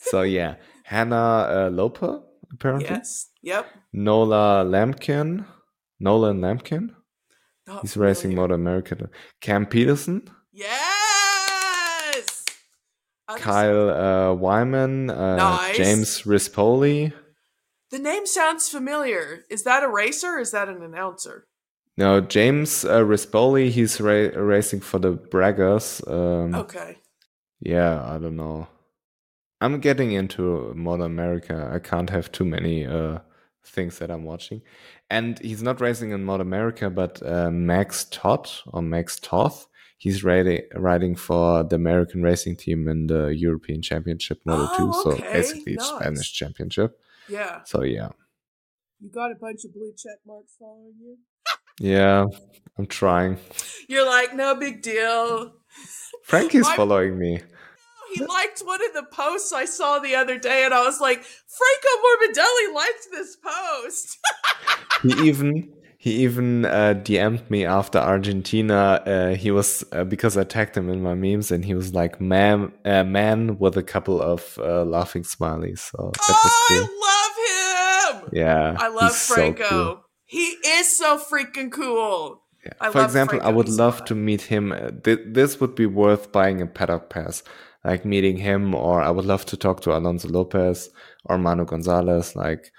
So 0.00 0.22
yeah, 0.22 0.56
Hannah 0.84 1.16
uh, 1.16 1.70
Loper 1.72 2.22
apparently. 2.52 2.88
Yes. 2.90 3.28
Yep. 3.42 3.66
Nola 3.92 4.64
Lampkin. 4.66 5.46
Nolan 6.00 6.40
Lampkin. 6.40 6.90
Not 7.66 7.82
He's 7.82 7.96
racing. 7.96 8.34
Moto 8.34 8.54
America. 8.54 9.08
Cam 9.40 9.66
Petersen. 9.66 10.28
Yes. 10.52 12.44
Kyle 13.36 13.90
uh, 13.90 14.34
Wyman. 14.34 15.10
Uh, 15.10 15.36
Nice. 15.36 15.76
James 15.76 16.22
Rispoli. 16.22 17.12
The 17.90 17.98
name 17.98 18.26
sounds 18.26 18.68
familiar. 18.68 19.44
Is 19.50 19.64
that 19.64 19.82
a 19.82 19.88
racer 19.88 20.36
or 20.36 20.40
is 20.40 20.52
that 20.52 20.68
an 20.68 20.82
announcer? 20.82 21.46
No, 21.96 22.20
James 22.20 22.84
uh, 22.84 23.00
Rispoli. 23.00 23.70
He's 23.70 24.00
ra- 24.00 24.30
racing 24.36 24.80
for 24.80 24.98
the 24.98 25.12
Braggers. 25.14 26.00
Um, 26.10 26.54
Okay. 26.54 26.98
Yeah, 27.60 28.02
I 28.04 28.18
don't 28.18 28.36
know. 28.36 28.68
I'm 29.60 29.80
getting 29.80 30.12
into 30.12 30.72
Moto 30.74 31.02
America. 31.04 31.70
I 31.74 31.78
can't 31.78 32.08
have 32.08 32.32
too 32.32 32.46
many 32.46 32.86
uh, 32.86 33.18
things 33.64 33.98
that 33.98 34.10
I'm 34.10 34.24
watching. 34.24 34.62
And 35.10 35.38
he's 35.40 35.62
not 35.62 35.80
racing 35.80 36.12
in 36.12 36.24
Moto 36.24 36.40
America, 36.42 36.88
but 36.88 37.20
uh, 37.26 37.50
Max 37.50 38.04
Todd 38.10 38.48
or 38.68 38.80
Max 38.80 39.18
Toth, 39.20 39.66
he's 39.98 40.24
riding, 40.24 40.62
riding 40.74 41.14
for 41.16 41.64
the 41.64 41.76
American 41.76 42.22
racing 42.22 42.56
team 42.56 42.88
in 42.88 43.08
the 43.08 43.26
European 43.36 43.82
Championship 43.82 44.40
Moto 44.46 44.66
Oh, 44.78 45.02
2. 45.02 45.10
okay, 45.10 45.20
So 45.26 45.32
basically, 45.32 45.74
nice. 45.74 45.86
Spanish 45.88 46.32
Championship. 46.32 46.98
Yeah. 47.30 47.62
So 47.64 47.82
yeah. 47.82 48.08
You 49.00 49.10
got 49.10 49.30
a 49.30 49.34
bunch 49.34 49.64
of 49.64 49.72
blue 49.72 49.92
check 49.96 50.18
marks 50.26 50.56
following 50.58 50.94
you? 51.00 51.16
Yeah, 51.80 52.26
I'm 52.76 52.86
trying. 52.86 53.38
You're 53.88 54.06
like, 54.06 54.34
no 54.34 54.54
big 54.54 54.82
deal. 54.82 55.54
Frankie's 56.24 56.66
My- 56.66 56.76
following 56.76 57.18
me. 57.18 57.40
He 58.12 58.24
liked 58.24 58.60
one 58.60 58.80
of 58.84 58.92
the 58.92 59.04
posts 59.12 59.52
I 59.52 59.64
saw 59.66 60.00
the 60.00 60.16
other 60.16 60.36
day, 60.36 60.64
and 60.64 60.74
I 60.74 60.84
was 60.84 61.00
like, 61.00 61.22
Franco 61.22 61.88
Morbidelli 62.04 62.74
liked 62.74 63.06
this 63.12 63.36
post. 63.36 64.18
he 65.02 65.28
even 65.28 65.72
he 65.96 66.24
even 66.24 66.64
uh, 66.64 66.94
DM'd 66.96 67.48
me 67.50 67.64
after 67.64 67.98
Argentina. 67.98 69.00
Uh, 69.06 69.34
he 69.34 69.52
was 69.52 69.84
uh, 69.92 70.02
because 70.02 70.36
I 70.36 70.42
tagged 70.42 70.76
him 70.76 70.90
in 70.90 71.02
my 71.02 71.14
memes, 71.14 71.52
and 71.52 71.64
he 71.64 71.74
was 71.74 71.94
like 71.94 72.20
man, 72.20 72.72
uh, 72.84 73.04
man 73.04 73.58
with 73.58 73.76
a 73.76 73.82
couple 73.82 74.20
of 74.20 74.58
uh, 74.58 74.84
laughing 74.84 75.22
smileys. 75.22 75.78
So 75.78 76.10
that 76.12 76.40
was 76.44 76.52
cool. 76.68 76.88
Yeah, 78.32 78.76
I 78.78 78.88
love 78.88 79.10
he's 79.10 79.16
so 79.16 79.34
Franco. 79.34 79.68
cool. 79.68 80.04
He 80.26 80.56
is 80.64 80.96
so 80.96 81.18
freaking 81.18 81.72
cool. 81.72 82.42
Yeah. 82.64 82.90
For 82.90 83.02
example, 83.02 83.40
I 83.42 83.50
would 83.50 83.68
so 83.68 83.82
love 83.82 84.04
to 84.06 84.14
meet 84.14 84.42
him. 84.42 84.72
Uh, 84.72 84.90
this 85.02 85.60
would 85.60 85.74
be 85.74 85.86
worth 85.86 86.30
buying 86.30 86.60
a 86.60 86.66
paddock 86.66 87.08
pass, 87.10 87.42
like 87.84 88.04
meeting 88.04 88.36
him, 88.36 88.74
or 88.74 89.00
I 89.02 89.10
would 89.10 89.24
love 89.24 89.46
to 89.46 89.56
talk 89.56 89.80
to 89.82 89.96
Alonso 89.96 90.28
Lopez 90.28 90.90
or 91.24 91.38
Manu 91.38 91.64
Gonzalez. 91.64 92.36
Like, 92.36 92.70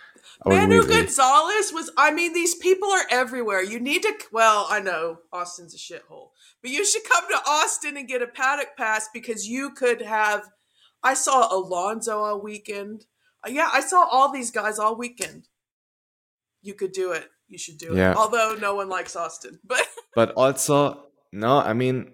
Manu 0.46 0.86
Gonzalez 0.88 1.72
was, 1.74 1.92
I 1.98 2.12
mean, 2.12 2.34
these 2.34 2.56
people 2.56 2.90
are 2.90 3.06
everywhere. 3.10 3.62
You 3.64 3.80
need 3.80 4.04
to, 4.04 4.14
well, 4.32 4.68
I 4.70 4.80
know 4.80 5.18
Austin's 5.32 5.76
a 5.76 5.78
shithole, 5.78 6.30
but 6.62 6.72
you 6.72 6.86
should 6.86 7.04
come 7.04 7.26
to 7.30 7.50
Austin 7.50 7.98
and 7.98 8.08
get 8.08 8.22
a 8.22 8.28
paddock 8.28 8.76
pass 8.78 9.10
because 9.14 9.48
you 9.48 9.72
could 9.72 10.02
have, 10.02 10.48
I 11.04 11.14
saw 11.16 11.54
Alonso 11.54 12.20
all 12.20 12.42
weekend. 12.42 13.06
Yeah, 13.48 13.70
I 13.72 13.82
saw 13.82 14.06
all 14.10 14.32
these 14.32 14.52
guys 14.52 14.80
all 14.80 14.96
weekend. 14.96 15.48
You 16.62 16.74
could 16.74 16.92
do 16.92 17.12
it. 17.12 17.28
You 17.48 17.58
should 17.58 17.78
do 17.78 17.96
Yeah. 17.96 18.12
it. 18.12 18.18
Although 18.18 18.56
no 18.60 18.76
one 18.76 18.90
likes 18.90 19.16
Austin, 19.16 19.60
but 19.66 19.86
but 20.16 20.32
also 20.36 21.06
no 21.34 21.60
i 21.60 21.72
mean 21.72 22.12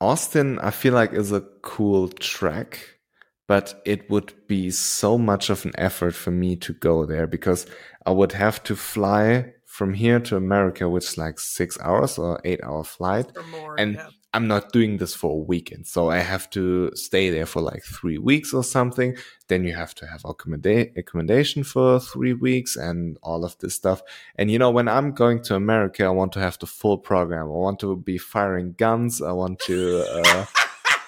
austin 0.00 0.58
i 0.60 0.70
feel 0.70 0.94
like 0.94 1.12
is 1.12 1.30
a 1.32 1.42
cool 1.62 2.08
track 2.08 2.98
but 3.46 3.82
it 3.84 4.08
would 4.08 4.32
be 4.48 4.70
so 4.70 5.18
much 5.18 5.50
of 5.50 5.64
an 5.66 5.72
effort 5.76 6.14
for 6.14 6.30
me 6.30 6.56
to 6.56 6.72
go 6.72 7.04
there 7.04 7.26
because 7.26 7.66
i 8.06 8.10
would 8.10 8.32
have 8.32 8.62
to 8.62 8.74
fly 8.74 9.52
from 9.66 9.92
here 9.92 10.18
to 10.18 10.34
america 10.36 10.88
which 10.88 11.04
is 11.04 11.18
like 11.18 11.38
six 11.38 11.78
hours 11.80 12.16
or 12.18 12.40
eight 12.44 12.60
hour 12.64 12.82
flight 12.84 13.30
or 13.36 13.42
more. 13.44 13.78
And 13.78 13.94
yeah. 13.96 14.08
I'm 14.34 14.46
not 14.46 14.72
doing 14.72 14.98
this 14.98 15.14
for 15.14 15.30
a 15.30 15.44
weekend 15.52 15.86
so 15.86 16.10
i 16.10 16.18
have 16.18 16.50
to 16.50 16.90
stay 16.94 17.30
there 17.30 17.46
for 17.46 17.62
like 17.62 17.82
three 17.84 18.18
weeks 18.18 18.52
or 18.52 18.62
something 18.62 19.16
then 19.48 19.64
you 19.64 19.72
have 19.74 19.94
to 19.94 20.06
have 20.06 20.22
accommodation 20.24 21.64
for 21.64 21.98
three 22.00 22.34
weeks 22.34 22.76
and 22.76 23.16
all 23.22 23.44
of 23.44 23.56
this 23.60 23.74
stuff 23.74 24.02
and 24.36 24.50
you 24.50 24.58
know 24.58 24.70
when 24.70 24.88
i'm 24.88 25.12
going 25.12 25.40
to 25.42 25.54
america 25.54 26.04
i 26.04 26.08
want 26.10 26.32
to 26.32 26.40
have 26.40 26.58
the 26.58 26.66
full 26.66 26.98
program 26.98 27.46
i 27.46 27.50
want 27.66 27.78
to 27.78 27.96
be 27.96 28.18
firing 28.18 28.74
guns 28.76 29.22
i 29.22 29.32
want 29.32 29.58
to 29.60 30.04
uh, 30.12 30.44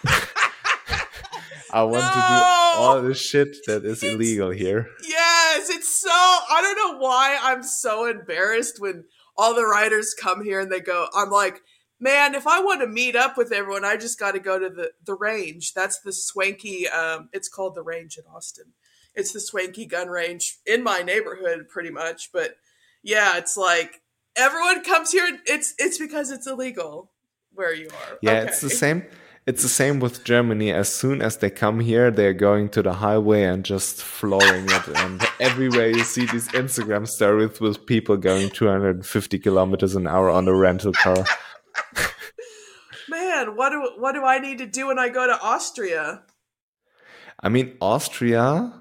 i 1.73 1.83
want 1.83 2.05
to 2.05 2.21
do 2.31 2.83
all 2.83 3.03
the 3.03 3.15
shit 3.15 3.57
that 3.67 3.85
is 3.85 4.03
It's- 4.03 4.15
illegal 4.15 4.51
here 4.51 4.89
Yes, 5.07 5.71
it's 5.71 5.89
so. 6.01 6.11
I 6.11 6.61
don't 6.63 6.77
know 6.77 6.99
why 6.99 7.39
I'm 7.43 7.63
so 7.63 8.05
embarrassed 8.05 8.77
when 8.79 9.05
all 9.37 9.55
the 9.55 9.65
writers 9.65 10.15
come 10.15 10.45
here 10.45 10.61
and 10.61 10.71
they 10.71 10.81
go. 10.81 11.07
I'm 11.15 11.31
like, 11.31 11.63
man, 11.99 12.35
if 12.35 12.47
I 12.47 12.61
want 12.61 12.81
to 12.81 12.87
meet 12.87 13.17
up 13.17 13.37
with 13.37 13.53
everyone, 13.53 13.85
I 13.85 13.97
just 13.97 14.19
got 14.19 14.33
to 14.33 14.41
go 14.41 14.59
to 14.59 14.69
the 14.69 14.93
the 15.05 15.15
range. 15.15 15.75
That's 15.75 16.01
the 16.01 16.13
swanky. 16.13 16.89
Um, 16.89 17.29
it's 17.33 17.49
called 17.49 17.75
the 17.75 17.83
range 17.83 18.19
in 18.19 18.25
Austin. 18.33 18.73
It's 19.15 19.33
the 19.33 19.41
swanky 19.41 19.87
gun 19.87 20.09
range 20.09 20.59
in 20.67 20.83
my 20.83 21.03
neighborhood, 21.03 21.69
pretty 21.69 21.91
much. 21.91 22.31
But 22.33 22.57
yeah, 23.03 23.39
it's 23.39 23.57
like 23.57 24.03
everyone 24.37 24.85
comes 24.85 25.13
here. 25.13 25.41
It's 25.47 25.75
it's 25.79 25.99
because 25.99 26.31
it's 26.31 26.47
illegal 26.47 27.11
where 27.55 27.75
you 27.75 27.89
are. 27.89 28.19
Yeah, 28.21 28.43
it's 28.43 28.61
the 28.61 28.71
same. 28.71 29.05
It's 29.47 29.63
the 29.63 29.69
same 29.69 30.01
with 30.01 30.25
Germany. 30.25 30.73
As 30.73 30.93
soon 30.93 31.23
as 31.23 31.37
they 31.37 31.51
come 31.51 31.79
here, 31.79 32.11
they're 32.11 32.35
going 32.35 32.69
to 32.71 32.83
the 32.83 32.95
highway 32.95 33.45
and 33.45 33.65
just 33.65 34.03
flooring 34.03 34.67
it. 34.69 34.89
And 34.89 35.23
everywhere 35.39 35.89
you 35.89 36.03
see 36.03 36.27
these 36.27 36.49
Instagram 36.49 37.07
stories 37.07 37.61
with 37.61 37.87
people 37.87 38.17
going 38.17 38.51
250 38.51 39.39
kilometers 39.39 39.95
an 39.95 40.09
hour 40.09 40.31
on 40.31 40.49
a 40.49 40.55
rental 40.55 40.93
car. 40.93 41.25
Man, 43.37 43.57
what 43.57 43.71
do 43.71 43.91
what 43.99 44.13
do 44.13 44.25
I 44.25 44.39
need 44.39 44.59
to 44.59 44.67
do 44.67 44.87
when 44.87 44.99
I 44.99 45.09
go 45.09 45.27
to 45.27 45.39
Austria? 45.43 46.23
I 47.41 47.49
mean, 47.49 47.77
Austria 47.81 48.73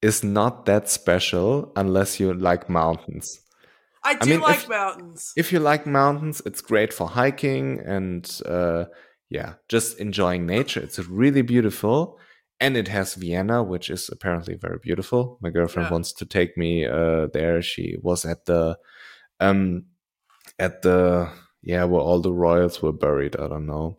is 0.00 0.24
not 0.24 0.64
that 0.64 0.88
special 0.88 1.72
unless 1.76 2.18
you 2.18 2.32
like 2.32 2.70
mountains. 2.70 3.40
I 4.02 4.14
do 4.14 4.18
I 4.22 4.24
mean, 4.26 4.40
like 4.40 4.60
if, 4.60 4.68
mountains. 4.68 5.32
If 5.36 5.52
you 5.52 5.58
like 5.58 5.86
mountains, 5.86 6.40
it's 6.46 6.62
great 6.62 6.92
for 6.92 7.06
hiking 7.06 7.80
and 7.80 8.24
uh, 8.46 8.84
yeah, 9.28 9.54
just 9.68 9.98
enjoying 9.98 10.46
nature. 10.46 10.80
It's 10.80 10.98
really 10.98 11.42
beautiful. 11.42 12.18
And 12.62 12.76
it 12.76 12.88
has 12.88 13.14
Vienna, 13.14 13.62
which 13.62 13.90
is 13.90 14.08
apparently 14.10 14.54
very 14.54 14.78
beautiful. 14.82 15.38
My 15.40 15.50
girlfriend 15.50 15.88
yeah. 15.88 15.92
wants 15.92 16.12
to 16.14 16.26
take 16.26 16.56
me 16.56 16.86
uh, 16.86 17.26
there. 17.32 17.60
She 17.62 17.96
was 18.02 18.24
at 18.24 18.46
the 18.46 18.78
um 19.38 19.84
at 20.58 20.82
the 20.82 21.30
yeah 21.62 21.84
where 21.84 22.00
all 22.00 22.20
the 22.20 22.32
royals 22.32 22.82
were 22.82 22.92
buried. 22.92 23.36
I 23.36 23.48
don't 23.48 23.66
know. 23.66 23.98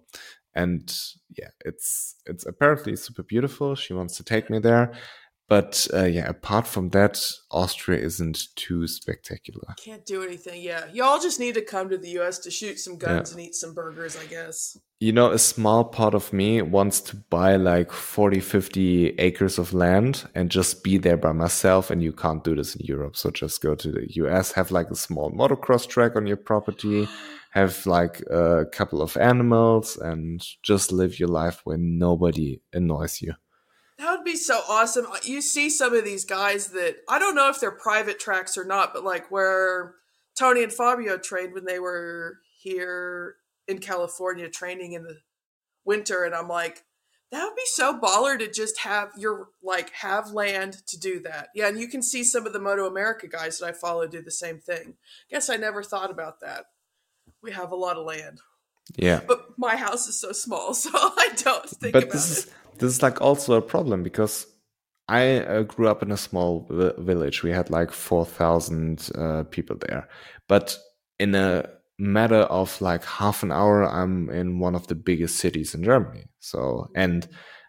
And 0.54 0.94
yeah, 1.38 1.50
it's 1.64 2.16
it's 2.26 2.46
apparently 2.46 2.96
super 2.96 3.24
beautiful. 3.24 3.76
She 3.76 3.94
wants 3.94 4.18
to 4.18 4.24
take 4.24 4.50
me 4.50 4.60
there. 4.60 4.94
But 5.52 5.86
uh, 5.94 6.06
yeah, 6.06 6.30
apart 6.30 6.66
from 6.66 6.92
that, 6.92 7.22
Austria 7.52 8.00
isn't 8.00 8.56
too 8.56 8.88
spectacular. 8.88 9.76
Can't 9.84 10.06
do 10.06 10.24
anything. 10.24 10.62
Yeah, 10.62 10.86
y'all 10.94 11.20
just 11.20 11.42
need 11.42 11.56
to 11.56 11.62
come 11.62 11.90
to 11.90 11.98
the 11.98 12.12
U.S. 12.12 12.40
to 12.40 12.52
shoot 12.52 12.80
some 12.80 12.98
guns 12.98 13.32
yeah. 13.32 13.34
and 13.34 13.48
eat 13.48 13.56
some 13.56 13.74
burgers, 13.74 14.16
I 14.16 14.28
guess. 14.28 14.78
You 15.02 15.12
know, 15.12 15.32
a 15.32 15.38
small 15.38 15.84
part 15.84 16.14
of 16.14 16.32
me 16.32 16.62
wants 16.62 17.02
to 17.02 17.18
buy 17.18 17.58
like 17.58 17.92
40, 17.92 18.40
50 18.40 19.08
acres 19.20 19.60
of 19.60 19.74
land 19.74 20.26
and 20.36 20.50
just 20.50 20.86
be 20.86 20.98
there 20.98 21.18
by 21.18 21.34
myself. 21.34 21.92
And 21.92 22.02
you 22.02 22.14
can't 22.14 22.46
do 22.46 22.56
this 22.56 22.74
in 22.78 22.86
Europe. 22.86 23.18
So 23.18 23.30
just 23.30 23.62
go 23.62 23.76
to 23.76 23.92
the 23.92 24.08
US, 24.24 24.54
have 24.54 24.72
like 24.72 24.90
a 24.90 24.96
small 24.96 25.32
motocross 25.32 25.86
track 25.86 26.16
on 26.16 26.28
your 26.28 26.38
property, 26.38 27.10
have 27.52 27.86
like 27.86 28.22
a 28.30 28.66
couple 28.72 29.02
of 29.02 29.16
animals, 29.18 29.98
and 29.98 30.46
just 30.64 30.92
live 30.92 31.20
your 31.20 31.30
life 31.30 31.62
where 31.64 31.78
nobody 31.78 32.62
annoys 32.74 33.22
you. 33.22 33.34
That 33.98 34.18
would 34.18 34.26
be 34.26 34.36
so 34.36 34.62
awesome. 34.68 35.06
Uh, 35.06 35.18
you 35.24 35.42
see 35.42 35.70
some 35.70 35.94
of 35.94 36.04
these 36.04 36.26
guys 36.26 36.68
that 36.68 36.98
I 37.08 37.20
don't 37.20 37.36
know 37.36 37.50
if 37.50 37.60
they're 37.60 37.72
private 37.72 38.20
tracks 38.20 38.58
or 38.58 38.66
not, 38.66 38.94
but 38.94 39.04
like 39.04 39.30
where 39.30 39.96
Tony 40.36 40.64
and 40.64 40.74
Fabio 40.74 41.18
trained 41.18 41.54
when 41.54 41.66
they 41.66 41.78
were 41.78 42.40
here 42.58 43.36
in 43.68 43.78
California 43.78 44.50
training 44.50 44.94
in 44.94 45.04
the 45.04 45.20
winter, 45.86 46.24
and 46.24 46.34
I'm 46.34 46.48
like, 46.48 46.84
that 47.32 47.44
would 47.44 47.56
be 47.56 47.62
so 47.66 47.98
baller 48.00 48.40
to 48.40 48.52
just 48.52 48.80
have 48.80 49.10
your 49.18 49.50
like 49.62 49.92
have 49.92 50.32
land 50.32 50.78
to 50.88 51.00
do 51.00 51.20
that. 51.22 51.50
Yeah, 51.54 51.68
and 51.68 51.80
you 51.80 51.88
can 51.88 52.02
see 52.02 52.24
some 52.24 52.48
of 52.48 52.54
the 52.54 52.60
Moto 52.60 52.88
America 52.88 53.28
guys 53.28 53.60
that 53.60 53.68
I 53.68 53.72
follow 53.72 54.08
do 54.08 54.22
the 54.22 54.32
same 54.32 54.60
thing. 54.60 54.96
Guess 55.30 55.50
I 55.50 55.58
never 55.58 55.84
thought 55.84 56.12
about 56.12 56.40
that. 56.42 56.66
We 57.44 57.52
have 57.52 57.72
a 57.72 57.76
lot 57.76 57.98
of 57.98 58.06
land. 58.06 58.40
Yeah. 58.96 59.22
But 59.28 59.58
my 59.58 59.76
house 59.76 60.08
is 60.08 60.20
so 60.20 60.32
small, 60.32 60.74
so 60.84 60.90
I 60.94 61.30
don't 61.36 61.70
think 61.70 61.94
but 61.94 62.04
about 62.04 62.14
this 62.14 62.32
it. 62.32 62.38
Is, 62.38 62.54
this 62.80 62.94
is 62.94 63.04
like 63.04 63.22
also 63.22 63.54
a 63.54 63.62
problem 63.62 64.04
because 64.04 64.48
I 65.08 65.40
uh, 65.40 65.64
grew 65.64 65.88
up 65.88 66.02
in 66.02 66.12
a 66.12 66.18
small 66.18 66.68
village. 66.70 67.44
We 67.44 67.52
had 67.52 67.70
like 67.70 67.92
4,000 67.92 69.10
uh, 69.16 69.44
people 69.44 69.76
there. 69.78 70.08
But 70.48 70.78
in 71.20 71.36
a 71.36 71.70
matter 72.00 72.44
of 72.44 72.80
like 72.82 73.04
half 73.04 73.44
an 73.44 73.52
hour, 73.52 73.84
I'm 73.84 74.30
in 74.30 74.60
one 74.60 74.74
of 74.74 74.88
the 74.88 74.96
biggest 74.96 75.38
cities 75.38 75.76
in 75.76 75.84
Germany. 75.84 76.26
So, 76.40 76.90
and 76.96 77.28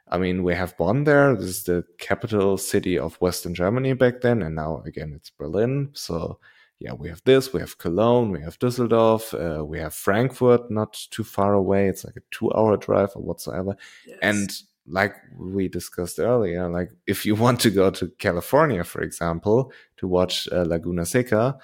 I 0.09 0.19
mean, 0.19 0.43
we 0.43 0.55
have 0.55 0.77
Bonn 0.77 1.05
there. 1.05 1.35
This 1.35 1.47
is 1.47 1.65
the 1.65 1.85
capital 1.99 2.59
city 2.59 2.99
of 2.99 3.17
Western 3.17 3.55
Germany 3.55 3.95
back 3.95 4.21
then. 4.21 4.43
And 4.43 4.55
now 4.55 4.83
again, 4.87 5.13
it's 5.17 5.31
Berlin. 5.31 5.91
So, 5.95 6.39
yeah, 6.83 6.95
we 6.95 7.09
have 7.09 7.23
this, 7.25 7.53
we 7.53 7.61
have 7.61 7.79
Cologne, 7.79 8.33
we 8.33 8.41
have 8.41 8.59
Düsseldorf, 8.59 9.35
uh, 9.35 9.65
we 9.65 9.79
have 9.79 9.95
Frankfurt 9.95 10.69
not 10.71 10.95
too 11.11 11.23
far 11.23 11.55
away. 11.55 11.87
It's 11.87 12.05
like 12.05 12.17
a 12.17 12.23
two 12.33 12.53
hour 12.53 12.77
drive 12.77 13.11
or 13.15 13.23
whatsoever. 13.23 13.77
Yes. 14.07 14.19
And 14.21 14.51
like 14.87 15.15
we 15.39 15.69
discussed 15.69 16.19
earlier, 16.19 16.69
like 16.69 16.91
if 17.07 17.25
you 17.25 17.37
want 17.37 17.61
to 17.61 17.71
go 17.71 17.91
to 17.91 18.09
California, 18.19 18.83
for 18.83 19.01
example, 19.01 19.73
to 19.99 20.09
watch 20.09 20.49
uh, 20.51 20.63
Laguna 20.63 21.07
Seca 21.07 21.57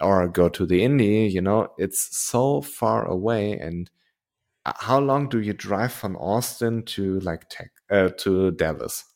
or 0.00 0.28
go 0.28 0.50
to 0.50 0.66
the 0.66 0.84
Indy, 0.84 1.26
you 1.26 1.40
know, 1.40 1.68
it's 1.78 2.14
so 2.14 2.60
far 2.60 3.06
away. 3.06 3.58
And 3.58 3.90
uh, 4.66 4.74
how 4.76 5.00
long 5.00 5.30
do 5.30 5.40
you 5.40 5.54
drive 5.54 5.92
from 5.92 6.16
Austin 6.16 6.82
to 6.94 7.18
like 7.20 7.48
tech, 7.48 7.70
uh, 7.90 8.10
to 8.18 8.50
Dallas? 8.50 9.06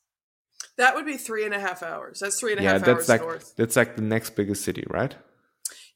That 0.78 0.94
would 0.94 1.04
be 1.04 1.18
three 1.18 1.44
and 1.44 1.52
a 1.52 1.61
half 1.61 1.82
hours. 1.82 2.20
That's 2.20 2.40
three 2.40 2.52
and 2.52 2.61
a 2.61 2.62
yeah, 2.62 2.72
half 2.72 2.86
that's 2.86 3.00
hours 3.00 3.08
like, 3.11 3.20
north. 3.20 3.54
That's 3.56 3.76
like 3.76 3.96
the 3.96 4.02
next 4.02 4.30
biggest 4.30 4.64
city, 4.64 4.84
right? 4.88 5.14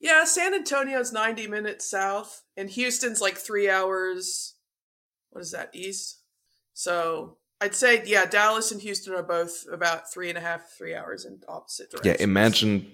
Yeah, 0.05 0.25
San 0.25 0.53
Antonio's 0.53 1.15
90 1.15 1.47
minutes 1.47 1.89
south, 1.89 2.43
and 2.59 2.69
Houston's 2.69 3.23
like 3.23 3.39
three 3.39 3.71
hours. 3.71 4.55
What 5.31 5.41
is 5.41 5.53
that, 5.53 5.71
east? 5.73 6.21
So 6.75 7.39
I'd 7.59 7.75
say 7.75 8.03
yeah, 8.05 8.27
Dallas 8.27 8.71
and 8.71 8.83
Houston 8.83 9.15
are 9.15 9.23
both 9.23 9.65
about 9.73 10.13
three 10.13 10.29
and 10.29 10.37
a 10.37 10.43
half, 10.43 10.69
three 10.77 10.95
hours 10.95 11.25
in 11.25 11.41
opposite 11.49 11.91
directions. 11.91 12.21
Yeah, 12.21 12.23
imagine 12.23 12.87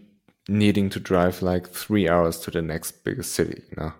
needing 0.49 0.89
to 0.91 1.01
drive 1.01 1.43
like 1.43 1.67
three 1.67 2.09
hours 2.09 2.39
to 2.41 2.53
the 2.53 2.63
next 2.63 3.03
biggest 3.05 3.33
city. 3.33 3.61
You 3.71 3.83
know, 3.83 3.93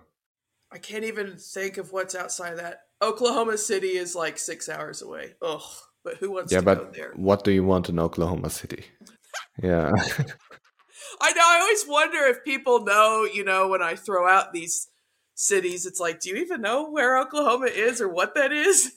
I 0.71 0.77
can't 0.77 1.03
even 1.03 1.35
think 1.35 1.77
of 1.77 1.91
what's 1.91 2.15
outside 2.15 2.59
that. 2.59 2.83
Oklahoma 3.01 3.57
City 3.57 3.97
is 3.97 4.15
like 4.15 4.37
six 4.37 4.69
hours 4.69 5.01
away. 5.01 5.33
Ugh, 5.41 5.61
but 6.05 6.15
who 6.15 6.31
wants 6.31 6.53
yeah, 6.53 6.59
to 6.59 6.65
but 6.65 6.77
go 6.77 6.91
there? 6.97 7.11
What 7.17 7.43
do 7.43 7.51
you 7.51 7.65
want 7.65 7.89
in 7.89 7.99
Oklahoma 7.99 8.49
City? 8.49 8.85
yeah. 9.61 9.91
I 11.19 11.31
know. 11.33 11.41
I 11.43 11.59
always 11.61 11.85
wonder 11.87 12.19
if 12.27 12.43
people 12.43 12.83
know. 12.83 13.23
You 13.31 13.43
know, 13.43 13.67
when 13.67 13.81
I 13.81 13.95
throw 13.95 14.27
out 14.27 14.53
these 14.53 14.87
cities, 15.35 15.85
it's 15.85 15.99
like, 15.99 16.19
do 16.19 16.29
you 16.29 16.35
even 16.37 16.61
know 16.61 16.89
where 16.89 17.17
Oklahoma 17.17 17.67
is 17.67 18.01
or 18.01 18.09
what 18.09 18.35
that 18.35 18.51
is? 18.51 18.93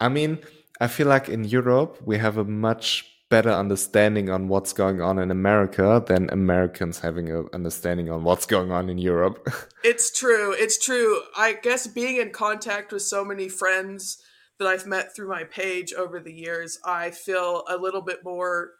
I 0.00 0.08
mean, 0.08 0.38
I 0.80 0.88
feel 0.88 1.06
like 1.06 1.28
in 1.28 1.44
Europe 1.44 1.98
we 2.04 2.18
have 2.18 2.36
a 2.38 2.44
much 2.44 3.04
better 3.32 3.50
understanding 3.50 4.28
on 4.28 4.46
what's 4.48 4.74
going 4.74 5.00
on 5.00 5.18
in 5.18 5.30
America 5.30 6.04
than 6.06 6.28
Americans 6.30 6.98
having 6.98 7.30
an 7.30 7.48
understanding 7.54 8.10
on 8.10 8.24
what's 8.24 8.44
going 8.44 8.70
on 8.70 8.90
in 8.90 8.98
Europe. 8.98 9.48
it's 9.84 10.12
true. 10.12 10.52
It's 10.52 10.78
true. 10.78 11.18
I 11.34 11.54
guess 11.54 11.86
being 11.86 12.18
in 12.18 12.30
contact 12.30 12.92
with 12.92 13.00
so 13.00 13.24
many 13.24 13.48
friends 13.48 14.18
that 14.58 14.68
I've 14.68 14.86
met 14.86 15.16
through 15.16 15.30
my 15.30 15.44
page 15.44 15.94
over 15.94 16.20
the 16.20 16.32
years, 16.32 16.78
I 16.84 17.10
feel 17.10 17.64
a 17.70 17.78
little 17.78 18.02
bit 18.02 18.18
more 18.22 18.72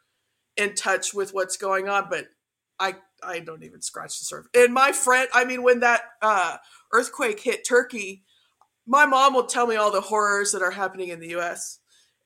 in 0.58 0.74
touch 0.74 1.14
with 1.14 1.32
what's 1.32 1.56
going 1.56 1.88
on, 1.88 2.08
but 2.10 2.26
I 2.78 2.96
I 3.22 3.40
don't 3.40 3.62
even 3.62 3.82
scratch 3.82 4.18
the 4.18 4.24
surface. 4.24 4.50
And 4.54 4.74
my 4.74 4.92
friend, 4.92 5.28
I 5.32 5.44
mean, 5.44 5.62
when 5.62 5.80
that 5.80 6.02
uh, 6.20 6.56
earthquake 6.92 7.40
hit 7.40 7.66
Turkey, 7.66 8.24
my 8.86 9.06
mom 9.06 9.34
will 9.34 9.46
tell 9.46 9.66
me 9.66 9.76
all 9.76 9.92
the 9.92 10.00
horrors 10.00 10.52
that 10.52 10.62
are 10.62 10.70
happening 10.70 11.08
in 11.08 11.20
the 11.20 11.28
U.S 11.28 11.78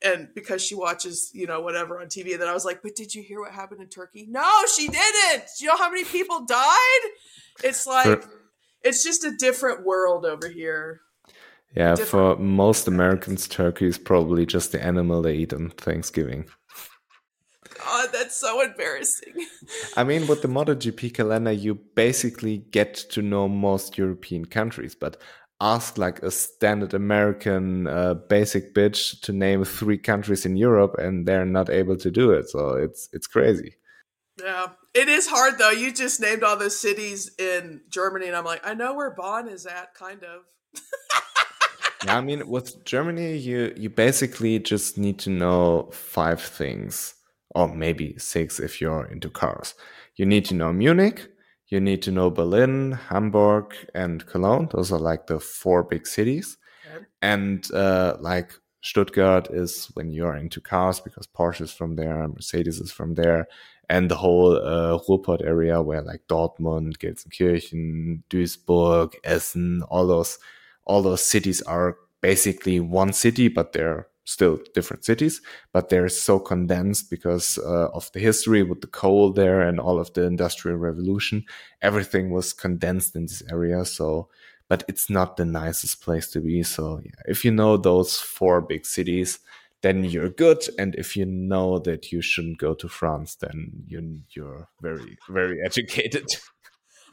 and 0.03 0.29
because 0.35 0.63
she 0.63 0.75
watches, 0.75 1.31
you 1.33 1.47
know, 1.47 1.61
whatever 1.61 2.01
on 2.01 2.07
TV, 2.07 2.39
that 2.39 2.49
I 2.49 2.53
was 2.53 2.65
like, 2.65 2.83
but 2.83 2.95
did 2.95 3.15
you 3.15 3.23
hear 3.23 3.41
what 3.41 3.53
happened 3.53 3.81
in 3.81 3.89
Turkey? 3.89 4.27
No, 4.29 4.49
she 4.75 4.89
didn't. 4.89 5.45
Do 5.59 5.65
you 5.65 5.69
know 5.69 5.77
how 5.77 5.91
many 5.91 6.05
people 6.05 6.45
died? 6.45 7.11
It's 7.65 7.87
like 7.87 8.23
for, 8.23 8.31
it's 8.83 9.03
just 9.03 9.25
a 9.25 9.33
different 9.33 9.87
world 9.87 10.27
over 10.27 10.49
here. 10.49 11.01
Yeah, 11.75 11.95
different. 11.95 12.39
for 12.39 12.43
most 12.43 12.89
Americans, 12.89 13.49
turkey 13.49 13.87
is 13.87 13.99
probably 13.99 14.47
just 14.47 14.73
the 14.73 14.83
animal 14.83 15.23
they 15.23 15.35
eat 15.35 15.53
on 15.53 15.71
Thanksgiving. 15.71 16.47
God, 17.79 18.09
that's 18.13 18.37
so 18.37 18.61
embarrassing. 18.61 19.35
I 19.97 20.05
mean, 20.05 20.27
with 20.27 20.43
the 20.43 20.49
MotoGP 20.49 21.15
calendar, 21.15 21.53
you 21.53 21.75
basically 21.75 22.59
get 22.59 22.95
to 23.11 23.23
know 23.23 23.49
most 23.49 23.99
European 23.99 24.45
countries, 24.45 24.95
but 24.95 25.17
ask 25.61 25.97
like 25.97 26.23
a 26.23 26.31
standard 26.31 26.93
American 26.95 27.87
uh, 27.87 28.15
basic 28.15 28.75
bitch 28.75 29.21
to 29.23 29.33
name 29.33 29.65
three 29.65 29.99
countries 29.99 30.45
in 30.45 30.57
Europe, 30.57 30.97
and 30.99 31.27
they're 31.27 31.47
not 31.47 31.71
able 31.71 31.97
to 31.97 32.11
do 32.11 32.31
it. 32.33 32.49
So 32.49 32.75
it's 32.75 33.09
it's 33.13 33.27
crazy. 33.27 33.77
Yeah, 34.39 34.69
it 34.95 35.09
is 35.09 35.27
hard 35.27 35.59
though. 35.59 35.71
You 35.71 35.93
just 35.93 36.21
named 36.21 36.43
all 36.43 36.57
the 36.57 36.71
cities 36.71 37.31
in 37.39 37.81
Germany, 37.89 38.27
and 38.27 38.37
I'm 38.37 38.45
like, 38.45 38.67
I 38.67 38.75
know 38.75 38.95
where 38.95 39.11
Bonn 39.11 39.49
is 39.49 39.67
at, 39.67 39.95
kind 39.95 40.23
of. 40.25 40.43
yeah, 42.05 42.19
I 42.19 42.21
mean, 42.21 42.47
with 42.49 42.85
Germany, 42.85 43.37
you 43.37 43.73
you 43.77 43.89
basically 43.89 44.59
just 44.59 44.99
need 44.99 45.19
to 45.21 45.31
know 45.31 45.91
five 45.93 46.41
things, 46.41 47.15
or 47.57 47.67
maybe 47.75 48.15
six 48.19 48.61
if 48.61 48.81
you're 48.81 49.07
into 49.07 49.31
cars. 49.31 49.75
You 50.15 50.27
need 50.27 50.45
to 50.47 50.55
know 50.55 50.73
Munich 50.73 51.29
you 51.69 51.81
need 51.81 52.03
to 52.03 52.13
know 52.13 52.31
Berlin, 52.31 52.93
Hamburg, 52.93 53.75
and 53.95 54.25
Cologne. 54.27 54.69
Those 54.71 54.93
are 54.93 55.01
like 55.01 55.27
the 55.27 55.41
four 55.41 55.83
big 55.83 56.07
cities. 56.07 56.57
And 57.23 57.69
uh, 57.73 58.17
like 58.21 58.53
Stuttgart 58.83 59.49
is 59.51 59.87
when 59.95 60.11
you're 60.11 60.37
into 60.37 60.61
cars 60.61 61.01
because 61.01 61.27
Porsche 61.27 61.63
is 61.63 61.73
from 61.73 61.97
there, 61.97 62.29
Mercedes 62.29 62.79
is 62.79 62.93
from 62.93 63.15
there, 63.15 63.49
and 63.89 64.09
the 64.09 64.15
whole 64.15 64.57
uh, 64.57 64.99
Ruhrpott 65.09 65.45
area 65.45 65.83
where 65.83 66.03
like 66.03 66.23
Dortmund, 66.29 66.99
Gelsenkirchen, 66.99 68.23
Duisburg, 68.31 69.15
Essen, 69.25 69.83
all 69.89 70.07
those 70.07 70.39
all 70.85 71.03
those 71.03 71.25
cities 71.25 71.63
are 71.63 71.97
basically 72.21 72.79
one 72.79 73.13
city, 73.13 73.49
but 73.49 73.73
they're 73.73 74.07
still 74.27 74.59
different 74.75 75.05
cities, 75.05 75.41
but 75.73 75.89
they're 75.89 76.09
so 76.09 76.39
condensed 76.39 77.09
because 77.09 77.59
uh, 77.59 77.89
of 77.95 78.11
the 78.13 78.21
history 78.21 78.63
with 78.63 78.81
the 78.83 78.87
coal 78.89 79.33
there 79.33 79.63
and 79.63 79.81
all 79.81 79.99
of 79.99 80.13
the 80.13 80.25
industrial 80.25 80.77
revolution. 80.77 81.45
Everything 81.81 82.31
was 82.31 82.53
condensed 82.53 83.17
in 83.17 83.23
this 83.23 83.43
area. 83.51 83.85
So, 83.85 84.29
but 84.69 84.83
it's 84.89 85.09
not 85.09 85.37
the 85.37 85.45
nicest 85.45 86.03
place 86.03 86.29
to 86.33 86.41
be. 86.41 86.65
So, 86.65 87.01
yeah, 87.03 87.23
if 87.27 87.45
you 87.45 87.53
know 87.53 87.77
those 87.77 88.19
four 88.19 88.61
big 88.61 88.85
cities, 88.85 89.39
then 89.83 90.05
you're 90.05 90.29
good. 90.29 90.65
And 90.77 90.97
if 90.97 91.17
you 91.17 91.25
know 91.25 91.79
that 91.81 92.11
you 92.11 92.21
shouldn't 92.21 92.59
go 92.59 92.75
to 92.75 92.89
France, 92.89 93.37
then 93.37 93.85
you, 93.87 94.23
you're 94.31 94.69
very, 94.83 95.17
very 95.29 95.61
educated. 95.65 96.27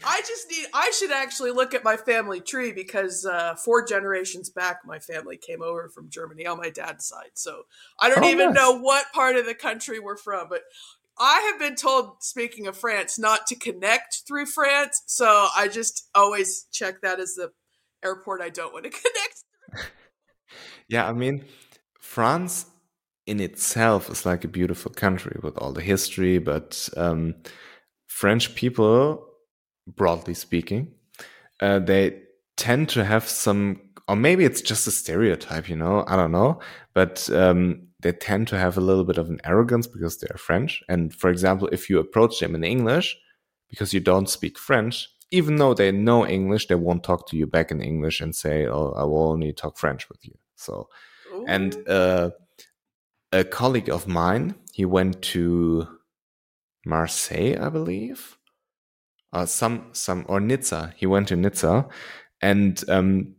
I 0.05 0.21
just 0.21 0.49
need. 0.49 0.67
I 0.73 0.91
should 0.91 1.11
actually 1.11 1.51
look 1.51 1.73
at 1.73 1.83
my 1.83 1.97
family 1.97 2.41
tree 2.41 2.71
because 2.71 3.25
uh, 3.25 3.55
four 3.55 3.85
generations 3.85 4.49
back, 4.49 4.79
my 4.85 4.99
family 4.99 5.37
came 5.37 5.61
over 5.61 5.89
from 5.89 6.09
Germany 6.09 6.45
on 6.45 6.57
my 6.57 6.69
dad's 6.69 7.05
side. 7.05 7.31
So 7.33 7.63
I 7.99 8.09
don't 8.09 8.23
Oh, 8.23 8.31
even 8.31 8.47
nice. 8.47 8.55
know 8.55 8.77
what 8.79 9.11
part 9.13 9.35
of 9.35 9.45
the 9.45 9.55
country 9.55 9.99
we're 9.99 10.17
from. 10.17 10.47
But 10.49 10.61
I 11.17 11.49
have 11.51 11.59
been 11.59 11.75
told, 11.75 12.23
speaking 12.23 12.67
of 12.67 12.77
France, 12.77 13.19
not 13.19 13.47
to 13.47 13.55
connect 13.55 14.23
through 14.27 14.47
France. 14.47 15.03
So 15.05 15.47
I 15.55 15.67
just 15.67 16.09
always 16.15 16.65
check 16.71 17.01
that 17.01 17.19
as 17.19 17.35
the 17.35 17.51
airport 18.03 18.41
I 18.41 18.49
don't 18.49 18.73
want 18.73 18.85
to 18.85 18.89
connect. 19.71 19.91
Yeah, 20.87 21.07
I 21.07 21.13
mean, 21.13 21.45
France 21.99 22.65
in 23.25 23.39
itself 23.39 24.09
is 24.09 24.25
like 24.25 24.43
a 24.43 24.49
beautiful 24.49 24.91
country 24.91 25.39
with 25.41 25.57
all 25.57 25.71
the 25.71 25.81
history, 25.81 26.37
but 26.39 26.89
um, 26.97 27.35
French 28.07 28.53
people, 28.55 29.25
broadly 29.87 30.33
speaking, 30.33 30.93
uh, 31.61 31.79
they 31.79 32.21
tend 32.57 32.89
to 32.89 33.03
have 33.03 33.27
some, 33.27 33.81
or 34.07 34.15
maybe 34.15 34.45
it's 34.45 34.61
just 34.61 34.87
a 34.87 34.91
stereotype, 34.91 35.69
you 35.69 35.75
know, 35.75 36.03
I 36.07 36.15
don't 36.15 36.31
know, 36.31 36.59
but 36.93 37.29
um, 37.31 37.87
they 38.01 38.11
tend 38.11 38.47
to 38.49 38.57
have 38.57 38.77
a 38.77 38.81
little 38.81 39.03
bit 39.03 39.17
of 39.17 39.29
an 39.29 39.39
arrogance 39.43 39.87
because 39.87 40.19
they're 40.19 40.37
French. 40.37 40.83
And 40.89 41.13
for 41.13 41.29
example, 41.29 41.69
if 41.71 41.89
you 41.89 41.99
approach 41.99 42.39
them 42.39 42.55
in 42.55 42.63
English, 42.63 43.17
because 43.69 43.93
you 43.93 43.99
don't 43.99 44.29
speak 44.29 44.59
French, 44.59 45.09
even 45.31 45.55
though 45.55 45.73
they 45.73 45.91
know 45.91 46.27
English, 46.27 46.67
they 46.67 46.75
won't 46.75 47.03
talk 47.03 47.27
to 47.27 47.37
you 47.37 47.47
back 47.47 47.71
in 47.71 47.81
English 47.81 48.21
and 48.21 48.35
say, 48.35 48.67
"Oh, 48.67 48.93
I 48.95 49.03
will 49.03 49.31
only 49.31 49.51
talk 49.51 49.79
French 49.79 50.07
with 50.07 50.23
you." 50.23 50.35
So, 50.55 50.89
and 51.47 51.75
uh, 51.89 52.29
a 53.31 53.43
colleague 53.43 53.89
of 53.89 54.07
mine, 54.07 54.53
he 54.73 54.85
went 54.85 55.23
to 55.33 55.87
Marseille, 56.85 57.57
I 57.59 57.69
believe, 57.69 58.37
uh, 59.33 59.45
some 59.45 59.89
some 59.93 60.25
or 60.29 60.39
Nizza. 60.39 60.93
He 60.95 61.05
went 61.05 61.27
to 61.29 61.35
Nizza, 61.35 61.87
and 62.41 62.81
um, 62.89 63.35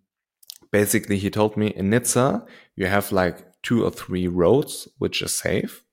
basically 0.73 1.19
he 1.19 1.31
told 1.31 1.57
me 1.57 1.69
in 1.69 1.91
Nizza 1.91 2.45
you 2.77 2.87
have 2.87 3.13
like 3.13 3.63
two 3.63 3.85
or 3.85 3.91
three 3.91 4.29
roads 4.29 4.89
which 4.99 5.23
are 5.23 5.29
safe, 5.29 5.85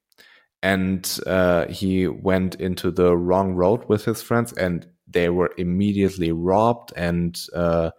and 0.61 1.19
uh, 1.25 1.67
he 1.67 2.07
went 2.07 2.55
into 2.55 2.91
the 2.91 3.15
wrong 3.15 3.53
road 3.53 3.85
with 3.87 4.05
his 4.05 4.21
friends, 4.21 4.53
and 4.53 4.87
they 5.07 5.29
were 5.29 5.51
immediately 5.57 6.31
robbed 6.31 6.91
and 6.95 7.39
uh, 7.55 7.91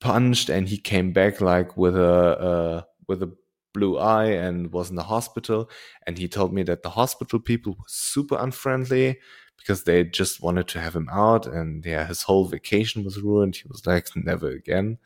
punched, 0.00 0.48
and 0.48 0.68
he 0.68 0.78
came 0.78 1.12
back 1.12 1.40
like 1.40 1.76
with 1.76 1.96
a 1.96 2.86
with 3.08 3.22
a 3.22 3.32
blue 3.72 3.98
eye 3.98 4.26
and 4.26 4.72
was 4.72 4.90
in 4.90 4.96
the 4.96 5.02
hospital. 5.04 5.70
And 6.06 6.18
he 6.18 6.28
told 6.28 6.52
me 6.52 6.62
that 6.64 6.82
the 6.82 6.90
hospital 6.90 7.38
people 7.38 7.72
were 7.74 7.84
super 7.88 8.36
unfriendly 8.36 9.18
because 9.60 9.84
they 9.84 10.02
just 10.04 10.42
wanted 10.42 10.66
to 10.68 10.80
have 10.80 10.96
him 10.96 11.08
out, 11.12 11.46
and 11.46 11.84
yeah, 11.84 12.06
his 12.06 12.22
whole 12.22 12.46
vacation 12.46 13.04
was 13.04 13.20
ruined. 13.20 13.56
He 13.56 13.68
was 13.68 13.86
like, 13.86 14.08
never 14.16 14.48
again. 14.48 14.98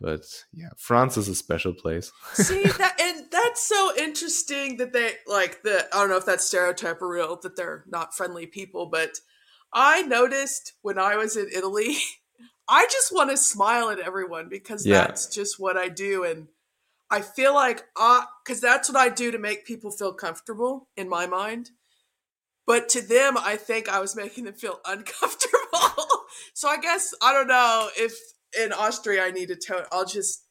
But 0.00 0.24
yeah, 0.52 0.70
France 0.76 1.16
is 1.16 1.28
a 1.28 1.34
special 1.34 1.72
place. 1.74 2.10
See 2.34 2.62
that, 2.78 3.00
and 3.00 3.26
that's 3.30 3.62
so 3.62 3.92
interesting 3.96 4.76
that 4.78 4.92
they 4.92 5.12
like 5.28 5.62
the. 5.62 5.86
I 5.94 6.00
don't 6.00 6.08
know 6.10 6.16
if 6.16 6.26
that 6.26 6.40
stereotype 6.40 7.00
are 7.02 7.08
real 7.08 7.36
that 7.42 7.54
they're 7.54 7.84
not 7.88 8.14
friendly 8.16 8.46
people, 8.46 8.86
but 8.86 9.18
I 9.72 10.02
noticed 10.02 10.72
when 10.82 10.98
I 10.98 11.14
was 11.16 11.36
in 11.36 11.48
Italy, 11.54 11.96
I 12.68 12.86
just 12.90 13.14
want 13.14 13.30
to 13.30 13.36
smile 13.36 13.90
at 13.90 14.00
everyone 14.00 14.48
because 14.48 14.84
Yeah. 14.84 15.04
that's 15.06 15.26
just 15.28 15.60
what 15.60 15.76
I 15.76 15.88
do, 15.88 16.24
and 16.24 16.48
I 17.08 17.20
feel 17.20 17.54
like 17.54 17.84
ah, 17.96 18.28
because 18.44 18.60
that's 18.60 18.88
what 18.90 18.98
I 18.98 19.08
do 19.08 19.30
to 19.30 19.38
make 19.38 19.66
people 19.66 19.92
feel 19.92 20.12
comfortable 20.14 20.88
in 20.96 21.08
my 21.08 21.26
mind. 21.26 21.70
But 22.66 22.88
to 22.90 23.00
them, 23.00 23.36
I 23.38 23.56
think 23.56 23.88
I 23.88 24.00
was 24.00 24.14
making 24.14 24.44
them 24.44 24.54
feel 24.54 24.80
uncomfortable. 24.86 26.26
so 26.54 26.68
I 26.68 26.78
guess 26.78 27.14
I 27.22 27.32
don't 27.32 27.48
know 27.48 27.88
if 27.96 28.14
in 28.58 28.72
Austria 28.72 29.24
I 29.24 29.30
need 29.30 29.48
to 29.48 29.56
tone. 29.56 29.84
I'll 29.90 30.06
just 30.06 30.44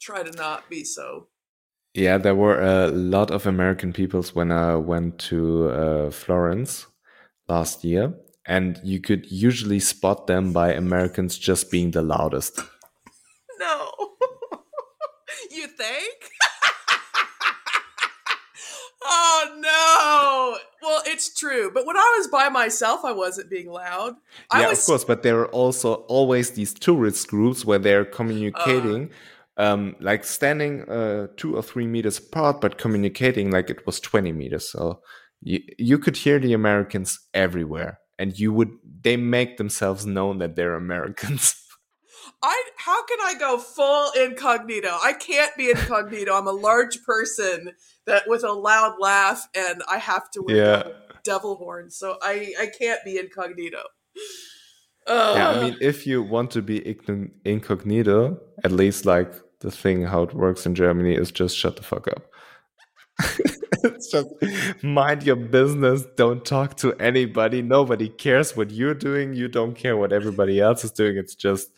try 0.00 0.22
to 0.22 0.36
not 0.36 0.68
be 0.68 0.84
so. 0.84 1.28
Yeah, 1.94 2.18
there 2.18 2.34
were 2.34 2.60
a 2.60 2.88
lot 2.88 3.30
of 3.30 3.46
American 3.46 3.92
peoples 3.92 4.34
when 4.34 4.50
I 4.50 4.76
went 4.76 5.18
to 5.30 5.68
uh, 5.68 6.10
Florence 6.10 6.86
last 7.48 7.84
year, 7.84 8.14
and 8.46 8.80
you 8.82 8.98
could 8.98 9.30
usually 9.30 9.78
spot 9.78 10.26
them 10.26 10.52
by 10.52 10.72
Americans 10.72 11.36
just 11.36 11.70
being 11.70 11.90
the 11.90 12.00
loudest. 12.00 12.60
No. 13.58 13.90
you 15.50 15.66
think? 15.66 16.30
oh 19.04 19.58
no. 19.60 20.71
Well, 20.82 21.00
it's 21.06 21.32
true. 21.32 21.70
But 21.72 21.86
when 21.86 21.96
I 21.96 22.16
was 22.18 22.26
by 22.26 22.48
myself, 22.48 23.04
I 23.04 23.12
wasn't 23.12 23.48
being 23.48 23.70
loud. 23.70 24.16
I 24.50 24.62
yeah, 24.62 24.68
was 24.70 24.80
of 24.80 24.86
course, 24.86 25.04
but 25.04 25.22
there 25.22 25.38
are 25.38 25.48
also 25.48 25.94
always 26.08 26.50
these 26.50 26.74
tourist 26.74 27.28
groups 27.28 27.64
where 27.64 27.78
they're 27.78 28.04
communicating, 28.04 29.10
um, 29.56 29.94
like 30.00 30.24
standing 30.24 30.82
uh, 30.88 31.28
two 31.36 31.54
or 31.56 31.62
three 31.62 31.86
meters 31.86 32.18
apart, 32.18 32.60
but 32.60 32.78
communicating 32.78 33.52
like 33.52 33.70
it 33.70 33.86
was 33.86 34.00
20 34.00 34.32
meters. 34.32 34.68
So 34.70 35.00
you, 35.40 35.60
you 35.78 35.98
could 35.98 36.16
hear 36.16 36.40
the 36.40 36.52
Americans 36.52 37.20
everywhere, 37.32 38.00
and 38.18 38.36
you 38.36 38.52
would, 38.52 38.70
they 39.02 39.16
make 39.16 39.58
themselves 39.58 40.04
known 40.04 40.38
that 40.38 40.56
they're 40.56 40.74
Americans. 40.74 41.54
I 42.42 42.60
how 42.76 43.04
can 43.04 43.18
I 43.20 43.34
go 43.38 43.58
full 43.58 44.10
incognito? 44.20 44.88
I 45.00 45.12
can't 45.12 45.56
be 45.56 45.70
incognito. 45.70 46.36
I'm 46.36 46.48
a 46.48 46.52
large 46.52 47.04
person 47.04 47.72
that 48.06 48.24
with 48.26 48.44
a 48.44 48.52
loud 48.52 48.96
laugh 49.00 49.48
and 49.54 49.82
I 49.88 49.98
have 49.98 50.30
to 50.32 50.42
wear 50.42 50.56
Yeah. 50.56 50.82
devil, 51.24 51.56
horns. 51.56 51.96
So 51.96 52.16
I 52.22 52.52
I 52.60 52.66
can't 52.66 53.00
be 53.04 53.18
incognito. 53.18 53.82
Yeah, 55.08 55.50
I 55.50 55.60
mean, 55.60 55.76
if 55.80 56.06
you 56.06 56.22
want 56.22 56.50
to 56.52 56.62
be 56.62 56.78
incognito, 57.44 58.40
at 58.64 58.70
least 58.72 59.04
like 59.04 59.32
the 59.60 59.70
thing 59.70 60.02
how 60.04 60.22
it 60.22 60.34
works 60.34 60.64
in 60.66 60.74
Germany 60.74 61.14
is 61.14 61.30
just 61.32 61.56
shut 61.56 61.76
the 61.76 61.82
fuck 61.82 62.06
up. 62.08 62.22
it's 63.84 64.10
just 64.10 64.28
mind 64.82 65.22
your 65.24 65.36
business. 65.36 66.04
Don't 66.16 66.44
talk 66.44 66.76
to 66.78 66.94
anybody. 66.94 67.62
Nobody 67.62 68.08
cares 68.08 68.56
what 68.56 68.70
you're 68.70 68.94
doing. 68.94 69.34
You 69.34 69.48
don't 69.48 69.74
care 69.74 69.96
what 69.96 70.12
everybody 70.12 70.60
else 70.60 70.84
is 70.84 70.92
doing. 70.92 71.16
It's 71.16 71.34
just 71.34 71.68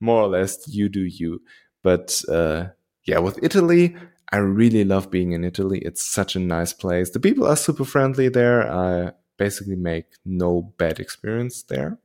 more 0.00 0.22
or 0.22 0.28
less 0.28 0.66
you 0.66 0.88
do 0.88 1.00
you. 1.04 1.40
But 1.82 2.22
uh, 2.28 2.66
yeah, 3.06 3.18
with 3.18 3.38
Italy, 3.42 3.96
I 4.32 4.38
really 4.38 4.84
love 4.84 5.10
being 5.10 5.32
in 5.32 5.44
Italy. 5.44 5.78
It's 5.78 6.04
such 6.04 6.36
a 6.36 6.40
nice 6.40 6.72
place. 6.72 7.10
The 7.10 7.20
people 7.20 7.46
are 7.46 7.56
super 7.56 7.84
friendly 7.84 8.28
there. 8.28 8.70
I 8.70 9.12
basically 9.36 9.76
make 9.76 10.06
no 10.24 10.74
bad 10.78 10.98
experience 10.98 11.62
there 11.62 11.98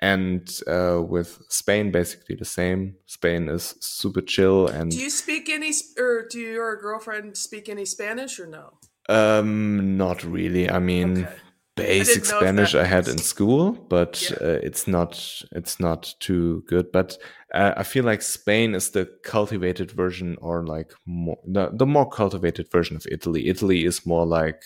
and 0.00 0.60
uh, 0.66 1.02
with 1.06 1.42
Spain, 1.48 1.90
basically 1.90 2.34
the 2.34 2.44
same. 2.44 2.96
Spain 3.06 3.48
is 3.48 3.74
super 3.80 4.22
chill, 4.22 4.66
and 4.66 4.90
do 4.90 4.98
you 4.98 5.10
speak 5.10 5.48
any 5.48 5.72
or 5.98 6.26
do 6.28 6.40
your 6.40 6.76
girlfriend 6.76 7.36
speak 7.36 7.68
any 7.68 7.84
Spanish 7.84 8.40
or 8.40 8.46
no? 8.46 8.78
um, 9.08 9.96
not 9.96 10.24
really. 10.24 10.70
I 10.70 10.78
mean, 10.78 11.24
Okay. 11.24 11.34
Basic 11.86 12.22
if 12.22 12.26
Spanish 12.26 12.74
I 12.74 12.84
had 12.84 13.08
in 13.08 13.18
school, 13.18 13.72
but 13.72 14.22
Yeah. 14.30 14.36
uh, 14.40 14.58
it's 14.62 14.86
not 14.86 15.42
it's 15.52 15.80
not 15.80 16.14
too 16.20 16.62
good. 16.66 16.92
But 16.92 17.18
uh, 17.54 17.74
I 17.76 17.82
feel 17.82 18.04
like 18.04 18.22
Spain 18.22 18.74
is 18.74 18.90
the 18.90 19.08
cultivated 19.24 19.90
version, 19.90 20.36
or 20.40 20.64
like 20.66 20.92
more 21.06 21.38
the, 21.46 21.70
the 21.72 21.86
more 21.86 22.08
cultivated 22.08 22.70
version 22.70 22.96
of 22.96 23.06
Italy. 23.10 23.48
Italy 23.48 23.84
is 23.84 24.06
more 24.06 24.26
like 24.26 24.62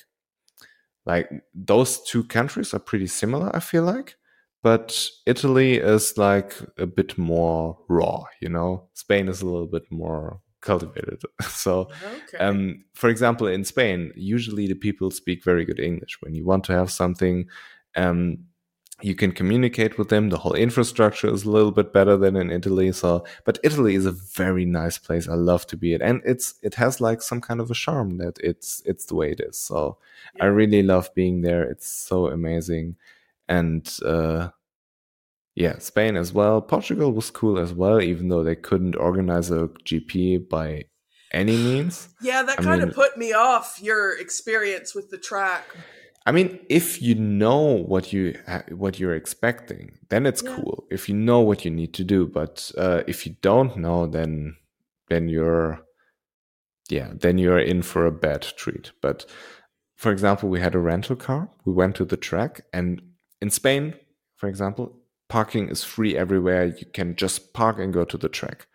like 1.06 1.28
those 1.54 2.02
two 2.02 2.24
countries 2.24 2.74
are 2.74 2.78
pretty 2.80 3.06
similar. 3.06 3.54
I 3.54 3.60
feel 3.60 3.84
like. 3.84 4.16
But 4.62 5.10
Italy 5.26 5.74
is 5.76 6.16
like 6.16 6.54
a 6.78 6.86
bit 6.86 7.18
more 7.18 7.76
raw, 7.88 8.24
you 8.40 8.48
know. 8.48 8.88
Spain 8.94 9.28
is 9.28 9.42
a 9.42 9.46
little 9.46 9.66
bit 9.66 9.82
more 9.90 10.40
cultivated. 10.64 11.22
so, 11.48 11.88
Okay. 12.02 12.38
um, 12.38 12.84
for 12.94 13.08
example, 13.08 13.46
in 13.46 13.64
Spain, 13.64 14.12
usually 14.16 14.66
the 14.66 14.74
people 14.86 15.10
speak 15.10 15.44
very 15.44 15.64
good 15.64 15.80
English. 15.80 16.14
When 16.22 16.34
you 16.34 16.44
want 16.44 16.64
to 16.64 16.72
have 16.72 16.90
something, 16.90 17.46
um, 17.96 18.38
you 19.02 19.14
can 19.14 19.32
communicate 19.32 19.98
with 19.98 20.08
them. 20.08 20.30
The 20.30 20.38
whole 20.38 20.54
infrastructure 20.54 21.28
is 21.34 21.44
a 21.44 21.50
little 21.50 21.72
bit 21.72 21.92
better 21.92 22.16
than 22.16 22.36
in 22.36 22.50
Italy. 22.50 22.92
So, 22.92 23.24
but 23.44 23.58
Italy 23.62 23.94
is 23.96 24.06
a 24.06 24.12
very 24.12 24.64
nice 24.64 24.98
place. 24.98 25.28
I 25.28 25.34
love 25.34 25.66
to 25.66 25.76
be 25.76 25.94
it, 25.94 26.02
and 26.02 26.22
it's 26.24 26.54
it 26.62 26.74
has 26.76 27.00
like 27.00 27.20
some 27.22 27.40
kind 27.40 27.60
of 27.60 27.70
a 27.70 27.74
charm 27.74 28.18
that 28.18 28.38
it's 28.50 28.82
it's 28.86 29.06
the 29.06 29.16
way 29.16 29.32
it 29.32 29.40
is. 29.40 29.56
So, 29.58 29.98
I 30.40 30.46
really 30.46 30.82
love 30.82 31.14
being 31.14 31.42
there. 31.42 31.64
It's 31.72 31.88
so 31.88 32.28
amazing, 32.28 32.96
and 33.48 33.84
uh, 34.06 34.48
yeah, 35.54 35.78
Spain 35.78 36.16
as 36.16 36.32
well. 36.32 36.60
Portugal 36.60 37.12
was 37.12 37.30
cool 37.30 37.58
as 37.58 37.72
well, 37.72 38.00
even 38.00 38.28
though 38.28 38.42
they 38.44 38.56
couldn't 38.56 38.96
organize 38.96 39.50
a 39.50 39.68
GP 39.84 40.48
by 40.48 40.84
any 41.32 41.56
means. 41.56 42.08
yeah, 42.22 42.42
that 42.42 42.58
kind 42.58 42.82
of 42.82 42.94
put 42.94 43.16
me 43.16 43.32
off 43.32 43.80
your 43.82 44.16
experience 44.18 44.94
with 44.94 45.10
the 45.10 45.18
track. 45.18 45.64
I 46.26 46.32
mean, 46.32 46.58
if 46.70 47.02
you 47.02 47.14
know 47.16 47.76
what 47.76 48.12
you 48.12 48.38
what 48.70 48.98
you're 48.98 49.14
expecting, 49.14 49.98
then 50.08 50.24
it's 50.26 50.42
Yeah. 50.42 50.56
cool. 50.56 50.86
If 50.90 51.08
you 51.08 51.14
know 51.14 51.40
what 51.40 51.64
you 51.64 51.70
need 51.70 51.92
to 51.94 52.04
do, 52.04 52.26
but 52.26 52.70
uh, 52.78 53.02
if 53.06 53.26
you 53.26 53.36
don't 53.42 53.76
know, 53.76 54.06
then 54.06 54.56
then 55.08 55.28
you're 55.28 55.80
yeah, 56.88 57.12
then 57.14 57.38
you're 57.38 57.58
in 57.58 57.82
for 57.82 58.06
a 58.06 58.12
bad 58.12 58.42
treat. 58.56 58.92
But 59.02 59.26
for 59.96 60.12
example, 60.12 60.48
we 60.48 60.60
had 60.60 60.74
a 60.74 60.78
rental 60.78 61.16
car. 61.16 61.50
We 61.64 61.72
went 61.72 61.96
to 61.96 62.04
the 62.04 62.16
track, 62.16 62.62
and 62.72 63.02
in 63.42 63.50
Spain, 63.50 63.94
for 64.36 64.48
example, 64.48 64.98
parking 65.28 65.68
is 65.68 65.84
free 65.84 66.16
everywhere. 66.16 66.66
You 66.66 66.86
can 66.92 67.16
just 67.16 67.52
park 67.52 67.78
and 67.78 67.92
go 67.92 68.04
to 68.04 68.18
the 68.18 68.28
track. 68.28 68.66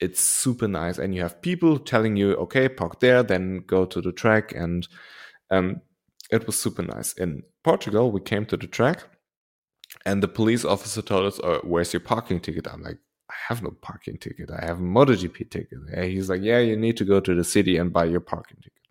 It's 0.00 0.20
super 0.20 0.68
nice, 0.68 0.98
and 0.98 1.14
you 1.14 1.22
have 1.22 1.40
people 1.42 1.78
telling 1.78 2.16
you, 2.16 2.34
"Okay, 2.36 2.68
park 2.68 3.00
there, 3.00 3.22
then 3.22 3.64
go 3.66 3.86
to 3.86 4.00
the 4.00 4.12
track." 4.12 4.52
And 4.54 4.86
um, 5.50 5.80
it 6.30 6.46
was 6.46 6.58
super 6.60 6.82
nice. 6.82 7.12
In 7.14 7.42
Portugal, 7.64 8.12
we 8.12 8.20
came 8.20 8.46
to 8.46 8.56
the 8.56 8.66
track, 8.66 9.04
and 10.04 10.22
the 10.22 10.28
police 10.28 10.64
officer 10.64 11.02
told 11.02 11.26
us, 11.26 11.40
oh, 11.42 11.60
"Where's 11.64 11.92
your 11.92 12.00
parking 12.00 12.40
ticket?" 12.40 12.68
I'm 12.68 12.82
like, 12.82 12.98
"I 13.30 13.34
have 13.48 13.62
no 13.62 13.70
parking 13.82 14.18
ticket. 14.18 14.50
I 14.50 14.64
have 14.66 14.78
a 14.80 14.82
MotoGP 14.82 15.50
ticket." 15.50 15.78
And 15.92 16.04
he's 16.04 16.28
like, 16.28 16.42
"Yeah, 16.42 16.58
you 16.60 16.76
need 16.76 16.96
to 16.98 17.04
go 17.04 17.20
to 17.20 17.34
the 17.34 17.44
city 17.44 17.78
and 17.78 17.92
buy 17.92 18.04
your 18.04 18.20
parking 18.20 18.58
ticket." 18.58 18.85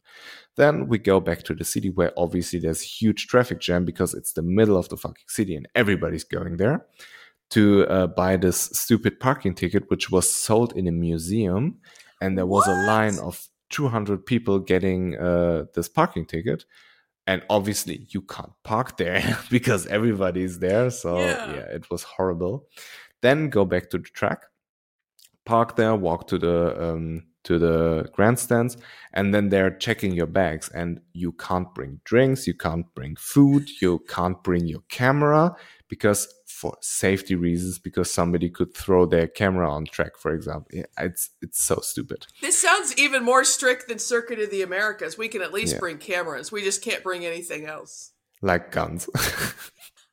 Then 0.57 0.87
we 0.87 0.97
go 0.97 1.19
back 1.19 1.43
to 1.43 1.53
the 1.53 1.65
city 1.65 1.89
where 1.89 2.13
obviously 2.17 2.59
there's 2.59 2.81
huge 2.81 3.27
traffic 3.27 3.59
jam 3.59 3.83
because 3.85 4.13
it's 4.13 4.33
the 4.33 4.41
middle 4.41 4.77
of 4.77 4.89
the 4.89 4.97
fucking 4.97 5.25
city 5.27 5.55
and 5.55 5.67
everybody's 5.75 6.23
going 6.23 6.57
there 6.57 6.85
to 7.51 7.85
uh, 7.87 8.07
buy 8.07 8.37
this 8.37 8.69
stupid 8.73 9.19
parking 9.19 9.53
ticket, 9.53 9.89
which 9.89 10.09
was 10.09 10.29
sold 10.29 10.75
in 10.75 10.87
a 10.87 10.91
museum. 10.91 11.79
And 12.21 12.37
there 12.37 12.45
was 12.45 12.67
what? 12.67 12.77
a 12.77 12.85
line 12.87 13.19
of 13.19 13.47
200 13.69 14.25
people 14.25 14.59
getting 14.59 15.17
uh, 15.17 15.65
this 15.73 15.89
parking 15.89 16.25
ticket. 16.25 16.65
And 17.27 17.43
obviously, 17.49 18.07
you 18.09 18.21
can't 18.21 18.53
park 18.63 18.97
there 18.97 19.37
because 19.49 19.87
everybody's 19.87 20.59
there. 20.59 20.89
So, 20.89 21.19
yeah. 21.19 21.53
yeah, 21.53 21.61
it 21.61 21.89
was 21.89 22.03
horrible. 22.03 22.67
Then 23.21 23.49
go 23.49 23.65
back 23.65 23.89
to 23.89 23.97
the 23.97 24.03
track, 24.03 24.43
park 25.45 25.75
there, 25.75 25.95
walk 25.95 26.27
to 26.27 26.37
the 26.37 26.83
um, 26.83 27.23
to 27.45 27.57
the 27.57 28.09
grandstands 28.13 28.77
and 29.13 29.33
then 29.33 29.49
they're 29.49 29.71
checking 29.71 30.13
your 30.13 30.27
bags 30.27 30.69
and 30.69 30.99
you 31.13 31.31
can't 31.31 31.73
bring 31.73 32.01
drinks 32.03 32.45
you 32.45 32.53
can't 32.53 32.93
bring 32.93 33.15
food 33.15 33.69
you 33.81 33.99
can't 34.07 34.43
bring 34.43 34.67
your 34.67 34.81
camera 34.89 35.55
because 35.87 36.27
for 36.55 36.77
safety 36.81 37.35
reasons 37.35 37.77
because 37.77 38.09
somebody 38.09 38.49
could 38.49 38.73
throw 38.73 39.05
their 39.05 39.27
camera 39.27 39.69
on 39.69 39.85
track 39.85 40.17
for 40.17 40.33
example. 40.33 40.67
It's 40.97 41.31
it's 41.41 41.61
so 41.61 41.79
stupid. 41.81 42.25
This 42.41 42.59
sounds 42.59 42.97
even 42.97 43.23
more 43.23 43.43
strict 43.43 43.89
than 43.89 43.99
circuit 43.99 44.39
of 44.39 44.51
the 44.51 44.61
americas. 44.61 45.17
We 45.17 45.27
can 45.27 45.41
at 45.41 45.51
least 45.51 45.73
yeah. 45.73 45.79
bring 45.79 45.97
cameras. 45.97 46.53
We 46.53 46.63
just 46.63 46.81
can't 46.81 47.03
bring 47.03 47.25
anything 47.25 47.65
else. 47.65 48.11
Like 48.41 48.71
guns. 48.71 49.09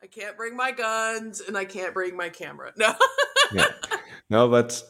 I 0.02 0.08
can't 0.08 0.36
bring 0.36 0.56
my 0.56 0.72
guns 0.72 1.40
and 1.40 1.56
i 1.56 1.64
can't 1.64 1.94
bring 1.94 2.16
my 2.16 2.28
camera. 2.28 2.72
No. 2.76 2.94
Yeah. 3.52 3.66
No 4.28 4.48
but 4.48 4.82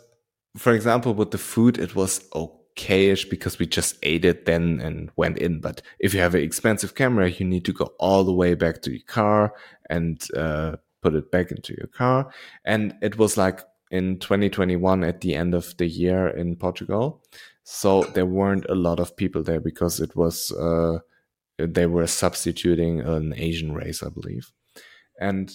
for 0.57 0.73
example, 0.73 1.15
with 1.15 1.31
the 1.31 1.39
food, 1.39 1.79
it 1.79 1.95
was 1.95 2.29
okayish 2.35 3.29
because 3.31 3.59
we 3.59 3.67
just 3.67 3.97
ate 4.03 4.25
it 4.25 4.45
then 4.45 4.81
and 4.81 5.11
went 5.17 5.39
in. 5.39 5.61
But 5.61 5.83
if 5.99 6.13
you 6.13 6.21
have 6.21 6.35
an 6.35 6.43
expensive 6.43 6.95
camera, 6.95 7.31
you 7.31 7.47
need 7.47 7.65
to 7.67 7.73
go 7.73 7.93
all 7.99 8.25
the 8.25 8.35
way 8.35 8.55
back 8.55 8.83
to 8.83 8.91
your 8.91 9.07
car 9.07 9.55
and 9.89 10.23
uh, 10.37 10.77
put 11.01 11.15
it 11.15 11.31
back 11.31 11.51
into 11.51 11.75
your 11.77 11.89
car. 11.89 12.33
And 12.65 12.95
it 13.03 13.17
was 13.17 13.37
like 13.37 13.61
in 13.91 14.19
2021 14.19 15.05
at 15.05 15.21
the 15.21 15.35
end 15.35 15.55
of 15.55 15.77
the 15.79 15.87
year 15.87 16.29
in 16.29 16.57
Portugal. 16.57 17.23
So 17.65 18.03
there 18.05 18.27
weren't 18.27 18.67
a 18.69 18.75
lot 18.75 19.01
of 19.01 19.17
people 19.17 19.43
there 19.43 19.61
because 19.61 20.01
it 20.01 20.17
was, 20.17 20.51
uh, 20.53 20.99
they 21.59 21.87
were 21.87 22.07
substituting 22.07 23.01
an 23.01 23.35
Asian 23.37 23.73
race, 23.73 24.03
I 24.03 24.09
believe. 24.09 24.53
And 25.21 25.53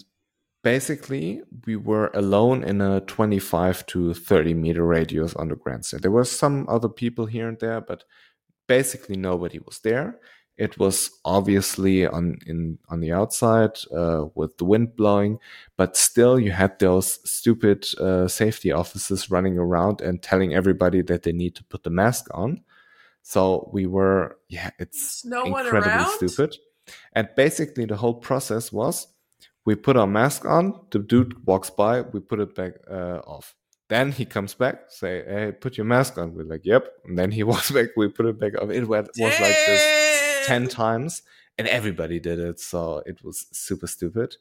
basically 0.64 1.42
we 1.66 1.76
were 1.76 2.12
alone 2.14 2.64
in 2.64 2.82
a 2.82 3.02
25 3.02 3.86
to 3.88 4.14
30 4.14 4.54
meter 4.54 4.86
radius 4.86 5.36
on 5.36 5.50
the 5.50 5.56
grandstand. 5.56 6.04
There 6.04 6.12
were 6.12 6.26
some 6.26 6.66
other 6.70 6.90
people 6.90 7.26
here 7.26 7.48
and 7.48 7.60
there, 7.60 7.82
but 7.82 8.04
basically 8.68 9.18
nobody 9.18 9.60
was 9.60 9.80
there. 9.80 10.20
It 10.58 10.80
was 10.80 11.12
obviously 11.24 12.08
on 12.08 12.40
in 12.48 12.80
on 12.90 13.00
the 13.00 13.12
outside 13.12 13.78
uh, 13.96 14.26
with 14.34 14.58
the 14.58 14.66
wind 14.66 14.96
blowing, 14.96 15.38
but 15.78 15.96
still 15.96 16.40
you 16.40 16.52
had 16.52 16.80
those 16.80 17.20
stupid 17.30 17.86
uh, 18.00 18.28
safety 18.28 18.72
officers 18.72 19.30
running 19.30 19.60
around 19.60 20.02
and 20.02 20.22
telling 20.22 20.56
everybody 20.56 21.04
that 21.04 21.22
they 21.22 21.32
need 21.32 21.56
to 21.56 21.64
put 21.66 21.84
the 21.84 21.92
mask 21.92 22.26
on. 22.32 22.64
So 23.22 23.70
we 23.72 23.86
were, 23.86 24.38
yeah, 24.50 24.72
it's 24.80 25.24
no 25.26 25.44
incredibly 25.44 26.06
stupid. 26.16 26.58
And 27.14 27.28
basically 27.36 27.86
the 27.86 27.98
whole 27.98 28.16
process 28.16 28.72
was 28.72 29.06
we 29.68 29.76
put 29.76 29.98
our 29.98 30.08
mask 30.08 30.46
on. 30.46 30.80
The 30.92 31.00
dude 31.00 31.46
walks 31.46 31.70
by. 31.70 32.00
We 32.00 32.22
put 32.22 32.40
it 32.40 32.56
back 32.56 32.76
uh, 32.90 33.20
off. 33.28 33.54
Then 33.90 34.14
he 34.14 34.24
comes 34.24 34.54
back, 34.54 34.86
say, 34.88 35.24
"Hey, 35.28 35.52
put 35.52 35.76
your 35.78 35.86
mask 35.86 36.18
on." 36.18 36.34
We're 36.34 36.46
like, 36.46 36.66
"Yep." 36.66 36.88
And 37.04 37.20
then 37.20 37.32
he 37.32 37.44
walks 37.52 37.70
back. 37.70 37.90
We 37.98 38.08
put 38.08 38.28
it 38.28 38.40
back 38.40 38.54
off. 38.62 38.70
It 38.70 38.88
was 38.88 39.10
like 39.20 39.60
this 39.68 40.48
ten 40.48 40.70
times, 40.70 41.22
and 41.58 41.68
everybody 41.68 42.18
did 42.18 42.40
it. 42.40 42.62
So 42.62 43.04
it 43.06 43.22
was 43.26 43.46
super 43.52 43.88
stupid. 43.88 44.38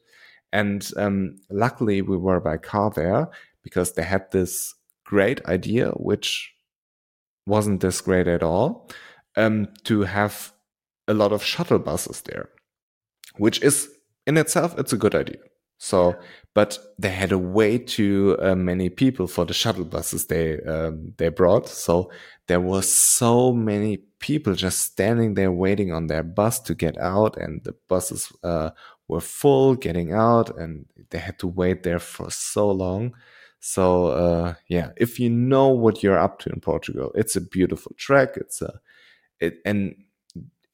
And 0.53 0.89
um, 0.95 1.35
luckily, 1.49 2.01
we 2.01 2.15
were 2.15 2.39
by 2.39 2.55
car 2.55 2.89
there 2.89 3.27
because 3.63 3.91
they 3.93 4.03
had 4.03 4.31
this 4.31 4.75
great 5.03 5.45
idea, 5.45 5.91
which 5.91 6.53
wasn't 7.45 7.81
this 7.81 7.99
great 7.99 8.27
at 8.27 8.43
all, 8.43 8.89
um, 9.35 9.67
to 9.83 10.03
have 10.03 10.53
a 11.05 11.13
lot 11.13 11.33
of 11.33 11.43
shuttle 11.43 11.79
buses 11.79 12.21
there, 12.21 12.47
which 13.35 13.61
is 13.61 13.89
in 14.27 14.37
itself, 14.37 14.77
it's 14.77 14.93
a 14.93 14.97
good 14.97 15.15
idea. 15.15 15.37
So, 15.79 16.15
but 16.53 16.77
they 16.99 17.09
had 17.09 17.31
a 17.31 17.37
way 17.37 17.77
too 17.77 18.37
uh, 18.41 18.55
many 18.55 18.89
people 18.89 19.27
for 19.27 19.45
the 19.45 19.53
shuttle 19.53 19.85
buses 19.85 20.25
they 20.25 20.59
um, 20.61 21.13
they 21.17 21.29
brought. 21.29 21.69
So 21.69 22.11
there 22.47 22.59
were 22.59 22.81
so 22.81 23.53
many 23.53 23.97
people 24.19 24.53
just 24.55 24.79
standing 24.79 25.35
there 25.35 25.51
waiting 25.51 25.91
on 25.91 26.07
their 26.07 26.23
bus 26.23 26.59
to 26.61 26.75
get 26.75 26.97
out, 26.97 27.37
and 27.37 27.63
the 27.63 27.75
buses 27.87 28.31
uh, 28.43 28.71
were 29.07 29.21
full 29.21 29.75
getting 29.75 30.13
out, 30.13 30.57
and 30.57 30.85
they 31.11 31.19
had 31.19 31.39
to 31.39 31.47
wait 31.47 31.83
there 31.83 31.99
for 31.99 32.31
so 32.31 32.71
long. 32.71 33.13
So 33.59 34.07
uh, 34.07 34.53
yeah, 34.67 34.91
if 34.97 35.19
you 35.19 35.29
know 35.29 35.69
what 35.69 36.01
you're 36.01 36.19
up 36.19 36.39
to 36.39 36.49
in 36.49 36.59
Portugal, 36.59 37.11
it's 37.15 37.35
a 37.35 37.41
beautiful 37.41 37.93
track. 37.97 38.29
It's 38.35 38.61
a 38.61 38.79
it 39.39 39.59
and 39.63 39.95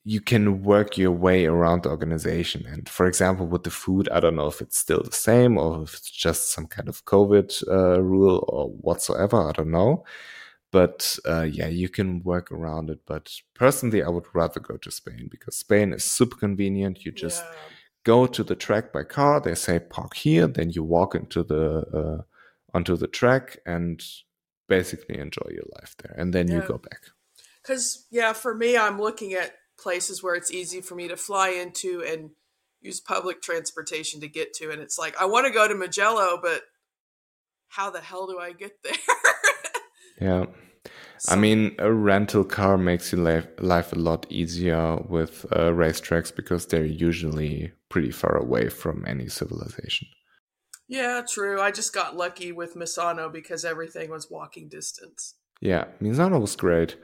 you 0.06 0.20
can 0.20 0.64
work 0.64 0.98
your 0.98 1.12
way 1.12 1.46
around 1.46 1.84
the 1.84 1.90
organization. 1.90 2.66
And 2.66 2.90
for 2.90 3.06
example, 3.06 3.48
with 3.48 3.64
the 3.64 3.72
food, 3.72 4.10
I 4.10 4.20
don't 4.20 4.36
know 4.36 4.48
if 4.48 4.60
it's 4.60 4.78
still 4.78 5.02
the 5.02 5.12
same 5.14 5.58
or 5.58 5.84
if 5.84 5.94
it's 5.94 6.12
just 6.12 6.52
some 6.52 6.68
kind 6.68 6.90
of 6.90 7.06
COVID 7.06 7.68
uh, 7.70 8.02
rule 8.02 8.44
or 8.50 8.70
whatsoever. 8.70 9.38
I 9.38 9.54
don't 9.54 9.72
know. 9.72 10.04
But 10.72 11.18
uh, 11.26 11.44
yeah, 11.44 11.68
you 11.68 11.88
can 11.88 12.22
work 12.24 12.52
around 12.52 12.90
it. 12.90 13.00
But 13.06 13.32
personally, 13.54 14.04
I 14.04 14.10
would 14.10 14.26
rather 14.34 14.60
go 14.60 14.76
to 14.78 14.92
Spain 14.92 15.28
because 15.32 15.56
Spain 15.56 15.94
is 15.94 16.04
super 16.04 16.36
convenient. 16.36 17.06
You 17.06 17.12
just 17.12 17.44
yeah. 17.44 17.52
go 18.04 18.26
to 18.26 18.44
the 18.44 18.56
track 18.56 18.92
by 18.92 19.04
car. 19.04 19.40
They 19.40 19.56
say 19.56 19.80
park 19.80 20.16
here, 20.16 20.48
then 20.48 20.72
you 20.72 20.84
walk 20.84 21.16
into 21.16 21.44
the 21.44 21.86
uh, 21.94 22.24
onto 22.74 22.98
the 22.98 23.08
track 23.08 23.60
and 23.66 24.04
basically 24.68 25.20
enjoy 25.20 25.48
your 25.52 25.66
life 25.80 25.96
there, 26.02 26.16
and 26.18 26.34
then 26.34 26.48
yeah. 26.48 26.56
you 26.56 26.62
go 26.62 26.80
back. 26.80 27.02
Because 27.62 28.08
yeah, 28.10 28.34
for 28.34 28.56
me, 28.56 28.76
I'm 28.76 29.00
looking 29.00 29.34
at 29.34 29.54
places 29.80 30.22
where 30.22 30.36
it's 30.36 30.52
easy 30.52 30.82
for 30.82 30.96
me 30.96 31.08
to 31.08 31.18
fly 31.18 31.50
into 31.50 32.04
and 32.04 32.32
use 32.82 33.00
public 33.00 33.42
transportation 33.42 34.22
to 34.22 34.28
get 34.28 34.54
to. 34.56 34.72
And 34.72 34.82
it's 34.82 34.98
like, 34.98 35.20
I 35.20 35.26
want 35.26 35.48
to 35.48 35.54
go 35.54 35.68
to 35.68 35.76
Mugello, 35.76 36.40
but 36.42 36.62
how 37.70 37.90
the 37.90 38.02
hell 38.02 38.28
do 38.28 38.38
I 38.40 38.52
get 38.52 38.74
there? 38.84 38.94
yeah. 40.22 40.46
So, 41.20 41.34
I 41.34 41.36
mean, 41.38 41.76
a 41.80 41.92
rental 41.92 42.44
car 42.44 42.78
makes 42.78 43.14
your 43.14 43.22
life, 43.22 43.48
life 43.60 43.94
a 43.94 44.00
lot 44.00 44.26
easier 44.30 44.98
with 44.98 45.46
uh, 45.52 45.72
racetracks 45.72 46.36
because 46.36 46.66
they're 46.66 46.86
usually 46.86 47.72
pretty 47.90 48.12
far 48.12 48.36
away 48.36 48.68
from 48.68 49.06
any 49.08 49.30
civilization. 49.30 50.10
Yeah, 50.88 51.22
true. 51.28 51.62
I 51.62 51.72
just 51.72 51.94
got 51.94 52.18
lucky 52.18 52.52
with 52.52 52.76
Misano 52.76 53.32
because 53.32 53.64
everything 53.64 54.10
was 54.10 54.30
walking 54.30 54.68
distance. 54.68 55.36
Yeah, 55.62 55.86
Misano 56.02 56.42
was 56.42 56.58
great. 56.58 56.98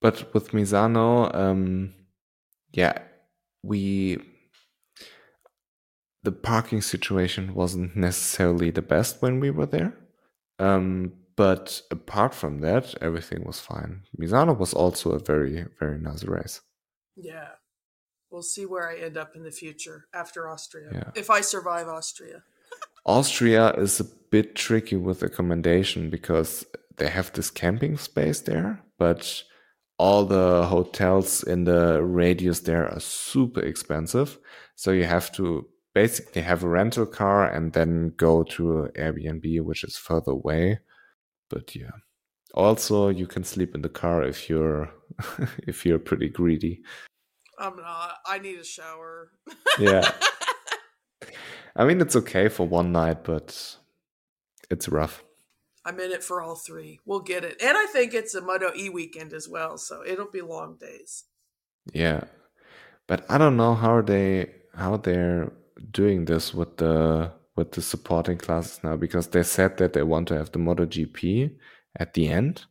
But 0.00 0.32
with 0.32 0.50
Misano, 0.52 1.34
um, 1.34 1.94
yeah, 2.72 2.98
we 3.62 4.18
the 6.22 6.32
parking 6.32 6.82
situation 6.82 7.54
wasn't 7.54 7.96
necessarily 7.96 8.70
the 8.70 8.82
best 8.82 9.22
when 9.22 9.40
we 9.40 9.50
were 9.50 9.66
there. 9.66 9.94
Um, 10.58 11.12
but 11.36 11.82
apart 11.90 12.34
from 12.34 12.58
that, 12.60 12.94
everything 13.00 13.44
was 13.44 13.60
fine. 13.60 14.02
Misano 14.20 14.58
was 14.58 14.74
also 14.74 15.12
a 15.12 15.20
very, 15.20 15.66
very 15.78 15.98
nice 15.98 16.24
race. 16.24 16.60
Yeah. 17.16 17.50
We'll 18.30 18.42
see 18.42 18.66
where 18.66 18.90
I 18.90 18.96
end 18.96 19.16
up 19.16 19.36
in 19.36 19.44
the 19.44 19.50
future 19.50 20.06
after 20.12 20.48
Austria. 20.48 20.90
Yeah. 20.92 21.10
If 21.14 21.30
I 21.30 21.40
survive 21.40 21.88
Austria. 21.88 22.42
Austria 23.06 23.70
is 23.74 24.00
a 24.00 24.04
bit 24.30 24.54
tricky 24.54 24.96
with 24.96 25.22
accommodation 25.22 26.10
because 26.10 26.66
they 26.96 27.08
have 27.08 27.32
this 27.32 27.50
camping 27.50 27.96
space 27.96 28.40
there, 28.40 28.82
but 28.98 29.44
all 29.98 30.24
the 30.24 30.64
hotels 30.66 31.42
in 31.42 31.64
the 31.64 32.02
radius 32.02 32.60
there 32.60 32.88
are 32.88 33.00
super 33.00 33.60
expensive. 33.60 34.38
So 34.76 34.92
you 34.92 35.04
have 35.04 35.32
to 35.32 35.66
basically 35.92 36.42
have 36.42 36.62
a 36.62 36.68
rental 36.68 37.06
car 37.06 37.44
and 37.44 37.72
then 37.72 38.12
go 38.16 38.44
to 38.44 38.88
Airbnb, 38.96 39.62
which 39.62 39.82
is 39.82 39.96
further 39.96 40.32
away. 40.32 40.78
But 41.50 41.74
yeah. 41.74 41.90
Also, 42.54 43.08
you 43.08 43.26
can 43.26 43.44
sleep 43.44 43.74
in 43.74 43.82
the 43.82 43.88
car 43.88 44.22
if 44.22 44.48
you're 44.48 44.90
if 45.66 45.84
you're 45.84 45.98
pretty 45.98 46.28
greedy. 46.28 46.82
I'm 47.58 47.76
not. 47.76 48.14
I 48.24 48.38
need 48.38 48.58
a 48.60 48.64
shower. 48.64 49.32
yeah. 49.78 50.12
I 51.76 51.84
mean, 51.84 52.00
it's 52.00 52.16
okay 52.16 52.48
for 52.48 52.66
one 52.66 52.92
night, 52.92 53.24
but 53.24 53.76
it's 54.70 54.88
rough. 54.88 55.24
I'm 55.84 55.98
in 56.00 56.12
it 56.12 56.24
for 56.24 56.42
all 56.42 56.54
three. 56.54 57.00
We'll 57.04 57.20
get 57.20 57.44
it. 57.44 57.60
And 57.62 57.76
I 57.76 57.86
think 57.86 58.14
it's 58.14 58.34
a 58.34 58.40
Moto 58.40 58.72
E 58.76 58.88
weekend 58.88 59.32
as 59.32 59.48
well, 59.48 59.78
so 59.78 60.02
it'll 60.06 60.30
be 60.30 60.40
long 60.40 60.76
days. 60.76 61.24
Yeah. 61.92 62.24
But 63.06 63.24
I 63.28 63.38
don't 63.38 63.56
know 63.56 63.74
how 63.74 64.02
they 64.02 64.50
how 64.74 64.96
they're 64.96 65.52
doing 65.90 66.26
this 66.26 66.52
with 66.52 66.76
the 66.76 67.32
with 67.56 67.72
the 67.72 67.82
supporting 67.82 68.38
classes 68.38 68.80
now 68.84 68.96
because 68.96 69.28
they 69.28 69.42
said 69.42 69.78
that 69.78 69.92
they 69.92 70.02
want 70.02 70.28
to 70.28 70.36
have 70.36 70.52
the 70.52 70.58
Moto 70.58 70.86
GP 70.86 71.56
at 71.98 72.14
the 72.14 72.28
end. 72.28 72.66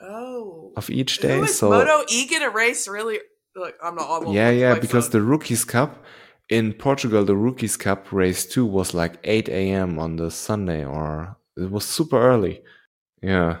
Oh. 0.00 0.72
Of 0.76 0.90
each 0.90 1.18
day. 1.18 1.38
Ooh, 1.38 1.44
is 1.44 1.58
so 1.58 1.70
Moto 1.70 2.04
E 2.10 2.26
gonna 2.26 2.50
race 2.50 2.86
really 2.86 3.18
look, 3.56 3.74
I'm 3.82 3.96
not 3.96 4.22
I'm 4.22 4.32
Yeah, 4.32 4.50
yeah, 4.50 4.78
because 4.78 5.08
phone. 5.08 5.12
the 5.12 5.22
Rookies 5.22 5.64
Cup 5.64 6.04
in 6.48 6.72
Portugal, 6.72 7.24
the 7.24 7.36
Rookies 7.36 7.76
Cup 7.76 8.12
race 8.12 8.44
two 8.44 8.66
was 8.66 8.92
like 8.92 9.18
8 9.24 9.48
a.m. 9.48 9.98
on 9.98 10.16
the 10.16 10.30
Sunday 10.30 10.84
or 10.84 11.36
it 11.60 11.70
was 11.70 11.84
super 11.84 12.20
early. 12.20 12.62
Yeah. 13.22 13.58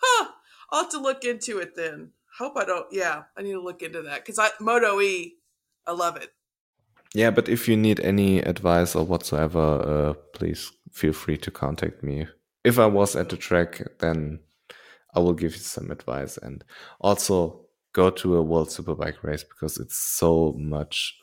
Huh. 0.00 0.28
I'll 0.70 0.82
have 0.82 0.90
to 0.92 1.00
look 1.00 1.24
into 1.24 1.58
it 1.58 1.76
then. 1.76 2.10
Hope 2.38 2.54
I 2.56 2.64
don't. 2.64 2.86
Yeah, 2.90 3.24
I 3.36 3.42
need 3.42 3.52
to 3.52 3.62
look 3.62 3.82
into 3.82 4.02
that 4.02 4.24
because 4.24 4.38
I 4.38 4.50
Moto 4.60 5.00
E, 5.00 5.36
I 5.86 5.92
love 5.92 6.16
it. 6.16 6.30
Yeah, 7.14 7.30
but 7.30 7.48
if 7.48 7.68
you 7.68 7.76
need 7.76 8.00
any 8.00 8.40
advice 8.40 8.96
or 8.96 9.04
whatsoever, 9.04 9.60
uh, 9.60 10.14
please 10.32 10.72
feel 10.90 11.12
free 11.12 11.36
to 11.38 11.50
contact 11.50 12.02
me. 12.02 12.26
If 12.64 12.78
I 12.78 12.86
was 12.86 13.14
at 13.14 13.28
the 13.28 13.36
track, 13.36 13.82
then 14.00 14.40
I 15.14 15.20
will 15.20 15.32
give 15.32 15.52
you 15.52 15.60
some 15.60 15.92
advice 15.92 16.36
and 16.36 16.64
also 17.00 17.66
go 17.92 18.10
to 18.10 18.36
a 18.36 18.42
World 18.42 18.68
Superbike 18.68 19.22
race 19.22 19.44
because 19.44 19.78
it's 19.78 19.96
so 19.96 20.54
much 20.58 21.14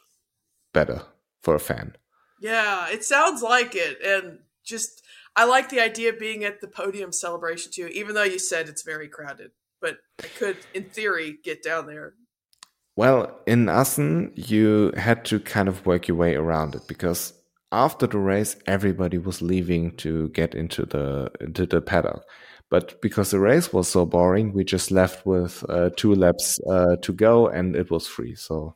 better 0.73 1.01
for 1.41 1.55
a 1.55 1.59
fan. 1.59 1.97
Yeah, 2.39 2.87
it 2.89 3.03
sounds 3.03 3.43
like 3.43 3.75
it, 3.75 4.01
and 4.01 4.39
just 4.63 5.03
I 5.35 5.45
like 5.45 5.69
the 5.69 5.79
idea 5.79 6.09
of 6.09 6.19
being 6.19 6.43
at 6.43 6.61
the 6.61 6.67
podium 6.67 7.11
celebration 7.11 7.71
too, 7.71 7.87
even 7.87 8.15
though 8.15 8.23
you 8.23 8.39
said 8.39 8.67
it's 8.67 8.83
very 8.83 9.07
crowded. 9.07 9.51
But 9.81 9.97
I 10.21 10.27
could, 10.27 10.57
in 10.73 10.83
theory, 10.85 11.37
get 11.43 11.63
down 11.63 11.87
there. 11.87 12.13
Well, 12.95 13.39
in 13.47 13.69
Assen, 13.69 14.33
you 14.35 14.91
had 14.97 15.25
to 15.25 15.39
kind 15.39 15.67
of 15.67 15.85
work 15.85 16.07
your 16.07 16.17
way 16.17 16.35
around 16.35 16.75
it 16.75 16.87
because 16.87 17.33
after 17.71 18.05
the 18.05 18.17
race, 18.19 18.57
everybody 18.67 19.17
was 19.17 19.41
leaving 19.41 19.95
to 19.97 20.29
get 20.29 20.53
into 20.53 20.85
the 20.85 21.31
into 21.39 21.65
the 21.65 21.81
paddock. 21.81 22.23
But 22.69 23.01
because 23.01 23.31
the 23.31 23.39
race 23.39 23.73
was 23.73 23.87
so 23.87 24.05
boring, 24.05 24.53
we 24.53 24.63
just 24.63 24.91
left 24.91 25.25
with 25.25 25.63
uh, 25.69 25.89
two 25.97 26.15
laps 26.15 26.59
uh, 26.69 26.95
to 27.01 27.13
go, 27.13 27.47
and 27.47 27.75
it 27.75 27.89
was 27.89 28.07
free. 28.07 28.35
So 28.35 28.75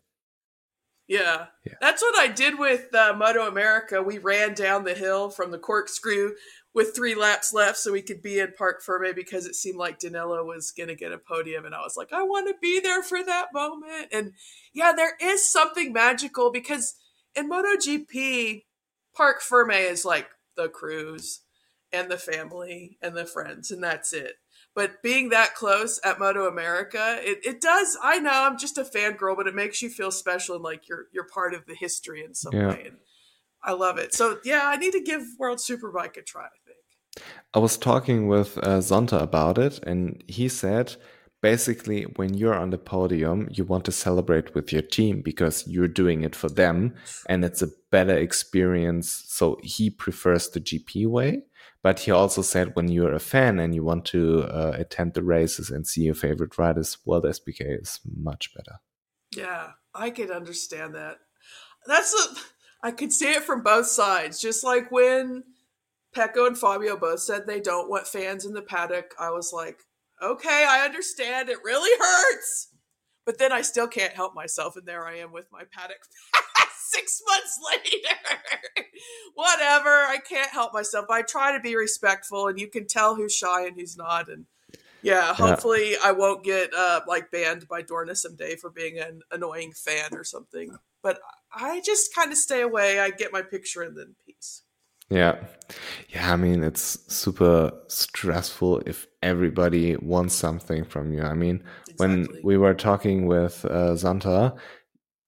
yeah. 1.08 1.48
yeah. 1.66 1.74
That's 1.82 2.02
what 2.02 2.18
I 2.18 2.28
did 2.28 2.58
with 2.58 2.94
uh, 2.94 3.14
Moto 3.18 3.48
America. 3.48 4.02
We 4.02 4.18
ran 4.18 4.54
down 4.54 4.84
the 4.84 4.94
hill 4.94 5.30
from 5.30 5.52
the 5.52 5.60
corkscrew 5.60 6.34
with 6.74 6.96
three 6.96 7.16
laps 7.16 7.54
left 7.54 7.78
so 7.78 7.92
we 7.92 8.02
could 8.02 8.22
be 8.22 8.40
in 8.40 8.54
Parc 8.58 8.84
Ferme 8.84 9.14
because 9.14 9.46
it 9.46 9.56
seemed 9.56 9.78
like 9.78 10.00
Danilo 10.00 10.44
was 10.44 10.72
going 10.72 10.90
to 10.90 10.96
get 10.96 11.14
a 11.14 11.18
podium. 11.18 11.66
And 11.66 11.74
I 11.74 11.82
was 11.82 11.96
like, 11.96 12.12
I 12.12 12.24
want 12.24 12.48
to 12.48 12.56
be 12.62 12.80
there 12.80 13.02
for 13.02 13.24
that 13.24 13.48
moment. 13.54 14.08
And 14.12 14.34
yeah, 14.74 14.92
there 14.94 15.16
is 15.22 15.50
something 15.50 15.94
magical 15.94 16.52
because 16.52 16.96
in 17.36 17.50
MotoGP, 17.50 18.64
Parc 19.16 19.42
Ferme 19.42 19.72
is 19.72 20.04
like 20.04 20.28
the 20.58 20.68
crews 20.68 21.42
and 21.94 22.12
the 22.12 22.18
family 22.18 22.98
and 23.02 23.16
the 23.16 23.26
friends, 23.26 23.72
and 23.72 23.82
that's 23.82 24.12
it 24.12 24.34
but 24.76 25.02
being 25.02 25.30
that 25.30 25.56
close 25.56 26.00
at 26.04 26.20
Moto 26.20 26.48
America, 26.48 27.18
it, 27.22 27.40
it 27.46 27.62
does. 27.62 27.98
I 28.04 28.20
know 28.20 28.32
I'm 28.32 28.58
just 28.58 28.78
a 28.78 28.84
fangirl, 28.84 29.38
but 29.38 29.48
it 29.48 29.56
makes 29.56 29.82
you 29.82 29.90
feel 29.90 30.12
special 30.12 30.56
and 30.56 30.64
like 30.64 30.90
you're 30.90 31.06
you're 31.14 31.28
part 31.28 31.54
of 31.54 31.66
the 31.66 31.74
history 31.74 32.24
in 32.24 32.36
some 32.36 32.54
yeah. 32.54 32.68
way. 32.68 32.84
And 32.88 32.98
I 33.64 33.72
love 33.72 33.98
it. 33.98 34.14
So 34.14 34.40
yeah, 34.44 34.64
I 34.66 34.76
need 34.76 34.92
to 34.92 35.02
give 35.02 35.24
World 35.40 35.60
Superbike 35.60 36.18
a 36.18 36.22
try. 36.22 36.44
I 36.44 36.60
think. 36.66 37.26
I 37.54 37.60
was 37.60 37.78
talking 37.78 38.28
with 38.28 38.58
uh, 38.58 38.80
Zonta 38.80 39.22
about 39.22 39.58
it, 39.58 39.80
and 39.84 40.22
he 40.28 40.50
said 40.50 40.98
basically 41.42 42.04
when 42.18 42.34
you're 42.34 42.56
on 42.56 42.72
the 42.72 42.78
podium, 42.78 43.48
you 43.52 43.64
want 43.64 43.86
to 43.86 43.92
celebrate 43.94 44.54
with 44.54 44.74
your 44.74 44.82
team 44.82 45.22
because 45.22 45.66
you're 45.68 45.88
doing 45.88 46.24
it 46.24 46.36
for 46.36 46.50
them, 46.50 46.94
and 47.30 47.46
it's 47.46 47.62
a 47.62 47.70
better 47.92 48.18
experience. 48.18 49.24
So 49.28 49.58
he 49.64 49.90
prefers 49.90 50.50
the 50.50 50.60
GP 50.60 51.08
way 51.08 51.44
but 51.86 52.00
he 52.00 52.10
also 52.10 52.42
said 52.42 52.76
when 52.76 52.88
you're 52.88 53.14
a 53.14 53.20
fan 53.20 53.60
and 53.60 53.76
you 53.76 53.84
want 53.84 54.06
to 54.06 54.42
uh, 54.46 54.72
attend 54.74 55.14
the 55.14 55.22
races 55.22 55.70
and 55.70 55.86
see 55.86 56.02
your 56.02 56.16
favorite 56.16 56.58
riders, 56.58 56.98
the 57.06 57.22
SBK 57.22 57.80
is 57.80 58.00
much 58.18 58.56
better. 58.56 58.80
Yeah, 59.38 59.74
I 59.94 60.10
could 60.10 60.32
understand 60.32 60.96
that. 60.96 61.18
That's 61.86 62.12
a, 62.12 62.88
I 62.88 62.90
could 62.90 63.14
see 63.14 63.30
it 63.30 63.44
from 63.44 63.62
both 63.62 63.86
sides. 63.86 64.42
Just 64.42 64.64
like 64.64 64.92
when 64.92 65.44
Pecco 66.12 66.48
and 66.48 66.58
Fabio 66.58 66.98
both 66.98 67.20
said 67.20 67.46
they 67.46 67.62
don't 67.62 67.88
want 67.88 68.08
fans 68.08 68.46
in 68.46 68.54
the 68.54 68.64
paddock, 68.64 69.14
I 69.20 69.30
was 69.30 69.54
like, 69.54 69.84
okay, 70.24 70.66
I 70.68 70.86
understand. 70.86 71.50
It 71.50 71.60
really 71.64 71.96
hurts. 72.00 72.70
But 73.28 73.38
then 73.38 73.52
I 73.52 73.62
still 73.62 73.88
can't 73.88 74.14
help 74.14 74.34
myself, 74.34 74.76
and 74.76 74.88
there 74.88 75.06
I 75.06 75.18
am 75.18 75.32
with 75.32 75.46
my 75.52 75.62
paddock 75.72 76.00
six 76.86 77.22
months 77.28 77.60
later. 77.72 78.16
Whatever. 79.36 79.90
I 79.90 80.18
can't 80.18 80.50
help 80.50 80.74
myself. 80.74 81.08
I 81.10 81.22
try 81.22 81.52
to 81.52 81.60
be 81.60 81.76
respectful, 81.76 82.48
and 82.48 82.60
you 82.60 82.68
can 82.68 82.88
tell 82.88 83.16
who's 83.16 83.36
shy 83.36 83.66
and 83.66 83.76
who's 83.76 83.98
not. 83.98 84.30
And 84.30 84.46
yeah, 85.02 85.34
hopefully 85.34 85.92
yeah. 85.92 85.98
I 86.04 86.12
won't 86.14 86.44
get 86.44 86.74
uh, 86.74 87.02
like 87.08 87.32
banned 87.32 87.68
by 87.68 87.84
Dorna 87.84 88.16
someday 88.16 88.56
for 88.56 88.70
being 88.70 89.00
an 89.00 89.22
annoying 89.32 89.72
fan 89.74 90.14
or 90.14 90.24
something. 90.24 90.76
But 91.04 91.20
I 91.54 91.82
just 91.82 92.16
kind 92.16 92.32
of 92.32 92.38
stay 92.38 92.62
away. 92.62 93.00
I 93.00 93.12
get 93.12 93.32
my 93.32 93.42
picture 93.42 93.84
and 93.84 93.98
then 93.98 94.16
peace. 94.26 94.64
Yeah. 95.10 95.36
Yeah, 96.10 96.34
I 96.34 96.36
mean, 96.36 96.64
it's 96.64 97.14
super 97.14 97.72
stressful 97.88 98.82
if 98.86 99.06
everybody 99.22 99.96
wants 99.98 100.34
something 100.34 100.84
from 100.84 101.14
you. 101.14 101.22
I 101.22 101.34
mean, 101.34 101.64
exactly. 101.88 101.96
when 101.98 102.28
we 102.44 102.58
were 102.58 102.74
talking 102.74 103.28
with 103.28 103.64
uh, 103.66 103.94
Zonta, 103.94 104.58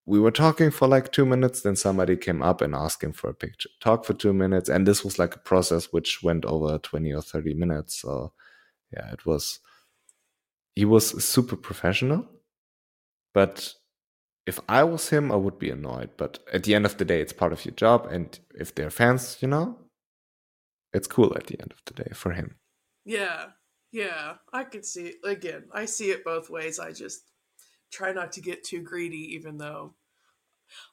we 0.08 0.18
were 0.18 0.30
talking 0.30 0.70
for 0.70 0.88
like 0.88 1.12
two 1.12 1.26
minutes 1.26 1.60
then 1.60 1.76
somebody 1.76 2.16
came 2.16 2.40
up 2.42 2.62
and 2.62 2.74
asked 2.74 3.04
him 3.04 3.12
for 3.12 3.28
a 3.28 3.34
picture. 3.34 3.68
Talk 3.78 4.06
for 4.06 4.14
two 4.14 4.32
minutes 4.32 4.70
and 4.70 4.86
this 4.86 5.04
was 5.04 5.18
like 5.18 5.36
a 5.36 5.40
process 5.50 5.92
which 5.92 6.22
went 6.22 6.46
over 6.46 6.78
20 6.78 7.12
or 7.12 7.20
30 7.20 7.52
minutes 7.52 8.00
so 8.00 8.32
yeah 8.90 9.12
it 9.12 9.26
was 9.26 9.60
he 10.74 10.86
was 10.86 11.22
super 11.22 11.56
professional 11.56 12.24
but 13.34 13.74
if 14.46 14.58
i 14.66 14.82
was 14.82 15.10
him 15.10 15.30
i 15.30 15.36
would 15.36 15.58
be 15.58 15.68
annoyed 15.68 16.08
but 16.16 16.38
at 16.54 16.62
the 16.62 16.74
end 16.74 16.86
of 16.86 16.96
the 16.96 17.04
day 17.04 17.20
it's 17.20 17.34
part 17.34 17.52
of 17.52 17.66
your 17.66 17.74
job 17.74 18.06
and 18.10 18.38
if 18.54 18.74
they're 18.74 18.88
fans 18.88 19.36
you 19.42 19.48
know 19.48 19.76
it's 20.94 21.06
cool 21.06 21.36
at 21.36 21.48
the 21.48 21.60
end 21.60 21.70
of 21.70 21.82
the 21.84 22.02
day 22.02 22.10
for 22.14 22.32
him. 22.32 22.56
Yeah 23.04 23.48
yeah 23.92 24.34
i 24.52 24.64
could 24.64 24.84
see 24.84 25.14
again 25.24 25.64
i 25.72 25.84
see 25.86 26.10
it 26.10 26.24
both 26.24 26.50
ways 26.50 26.78
i 26.78 26.92
just 26.92 27.22
try 27.90 28.12
not 28.12 28.32
to 28.32 28.40
get 28.40 28.64
too 28.64 28.82
greedy, 28.82 29.34
even 29.34 29.58
though 29.58 29.94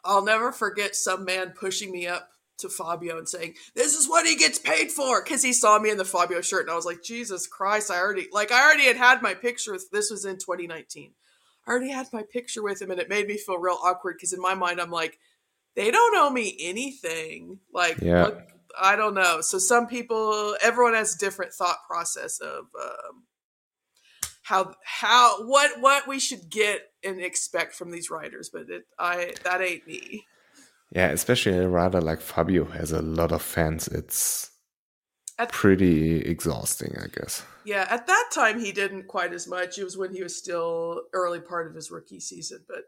I'll 0.04 0.24
never 0.24 0.52
forget 0.52 0.96
some 0.96 1.26
man 1.26 1.52
pushing 1.52 1.92
me 1.92 2.08
up 2.08 2.30
to 2.58 2.70
Fabio 2.70 3.18
and 3.18 3.28
saying, 3.28 3.56
This 3.76 3.94
is 3.94 4.08
what 4.08 4.26
he 4.26 4.36
gets 4.36 4.60
paid 4.60 4.92
for 4.92 5.24
because 5.24 5.44
he 5.44 5.54
saw 5.54 5.80
me 5.80 5.90
in 5.90 5.98
the 5.98 6.06
Fabio 6.06 6.42
shirt. 6.42 6.64
And 6.64 6.72
I 6.72 6.76
was 6.76 6.86
like, 6.86 7.04
Jesus 7.04 7.48
Christ, 7.48 7.92
I 7.92 7.98
already, 7.98 8.28
like, 8.32 8.52
I 8.52 8.64
already 8.64 8.86
had 8.86 8.98
had 8.98 9.22
my 9.22 9.34
picture. 9.34 9.74
With, 9.74 9.90
this 9.92 10.10
was 10.10 10.26
in 10.26 10.38
2019. 10.38 11.12
I 11.68 11.72
already 11.72 11.92
had 11.92 12.08
my 12.14 12.24
picture 12.24 12.64
with 12.64 12.82
him, 12.82 12.92
and 12.92 13.00
it 13.00 13.10
made 13.10 13.28
me 13.28 13.38
feel 13.38 13.58
real 13.58 13.80
awkward 13.84 14.16
because 14.18 14.34
in 14.34 14.42
my 14.42 14.54
mind, 14.54 14.80
I'm 14.80 14.92
like, 14.92 15.20
they 15.76 15.92
don't 15.92 16.16
owe 16.16 16.30
me 16.30 16.56
anything. 16.60 17.60
Like, 17.74 18.00
yeah. 18.02 18.26
look, 18.26 18.42
I 18.80 18.96
don't 18.96 19.16
know. 19.16 19.42
So 19.42 19.58
some 19.58 19.88
people, 19.88 20.56
everyone 20.62 20.94
has 20.94 21.16
different 21.16 21.54
thought 21.54 21.80
process 21.88 22.40
of 22.40 22.68
um, 22.80 23.24
how 24.46 24.76
how 24.84 25.44
what 25.48 25.82
what 25.82 26.08
we 26.08 26.20
should 26.20 26.52
get 26.52 26.82
and 27.04 27.20
expect 27.20 27.74
from 27.74 27.90
these 27.90 28.12
writers, 28.12 28.52
but 28.54 28.70
it 28.70 28.84
I 29.00 29.34
that 29.44 29.60
ain't 29.60 29.88
me. 29.88 30.28
Yeah, 30.92 31.08
especially 31.08 31.58
a 31.58 31.68
writer 31.68 32.00
like 32.00 32.22
Fabio 32.22 32.66
has 32.66 32.92
a 32.92 33.02
lot 33.02 33.32
of 33.32 33.42
fans. 33.42 33.88
It's 33.88 34.52
at, 35.40 35.52
pretty 35.52 36.20
exhausting, 36.20 36.96
I 37.02 37.08
guess. 37.08 37.44
Yeah, 37.66 37.88
at 37.90 38.06
that 38.06 38.30
time 38.32 38.60
he 38.60 38.72
didn't 38.72 39.08
quite 39.08 39.34
as 39.34 39.48
much. 39.48 39.80
It 39.80 39.84
was 39.84 39.98
when 39.98 40.14
he 40.14 40.22
was 40.22 40.38
still 40.38 41.02
early 41.12 41.40
part 41.40 41.66
of 41.66 41.74
his 41.74 41.90
rookie 41.90 42.20
season, 42.20 42.60
but 42.68 42.84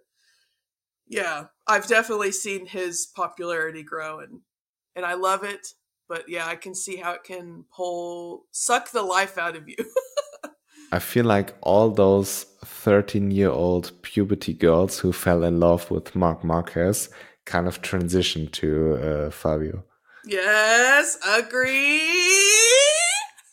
yeah, 1.08 1.46
I've 1.66 1.88
definitely 1.88 2.34
seen 2.34 2.68
his 2.68 3.08
popularity 3.16 3.82
grow 3.82 4.20
and 4.20 4.42
and 4.96 5.04
I 5.04 5.16
love 5.16 5.44
it. 5.44 5.70
But 6.08 6.30
yeah, 6.30 6.46
I 6.46 6.56
can 6.56 6.76
see 6.76 6.98
how 6.98 7.14
it 7.14 7.24
can 7.24 7.66
pull 7.76 8.46
suck 8.52 8.92
the 8.92 9.02
life 9.02 9.40
out 9.40 9.56
of 9.56 9.68
you. 9.68 9.76
I 10.92 11.00
feel 11.00 11.26
like 11.26 11.54
all 11.62 11.90
those 11.90 12.46
13 12.64 13.32
year 13.32 13.50
old 13.50 13.92
puberty 14.02 14.54
girls 14.54 15.00
who 15.00 15.12
fell 15.12 15.44
in 15.44 15.60
love 15.60 15.92
with 15.92 16.16
Marc 16.16 16.44
Marquez 16.44 17.10
kind 17.46 17.68
of 17.68 17.82
transitioned 17.82 18.52
to 18.54 18.96
uh, 18.96 19.30
Fabio. 19.32 19.84
Yes, 20.26 21.18
agree. 21.26 22.02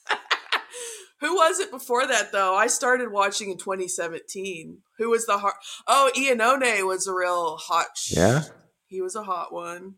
Who 1.20 1.35
was 1.37 1.61
it 1.61 1.70
before 1.70 2.07
that 2.07 2.32
though? 2.32 2.55
I 2.55 2.66
started 2.66 3.11
watching 3.11 3.51
in 3.51 3.59
2017. 3.59 4.78
Who 4.99 5.11
was 5.11 5.26
the 5.26 5.39
hot? 5.39 5.55
Oh, 5.87 6.11
Iannone 6.16 6.87
was 6.87 7.07
a 7.07 7.14
real 7.14 7.57
hot. 7.57 7.87
Sh- 7.97 8.16
yeah, 8.16 8.43
he 8.87 9.01
was 9.01 9.14
a 9.14 9.22
hot 9.22 9.53
one. 9.53 9.95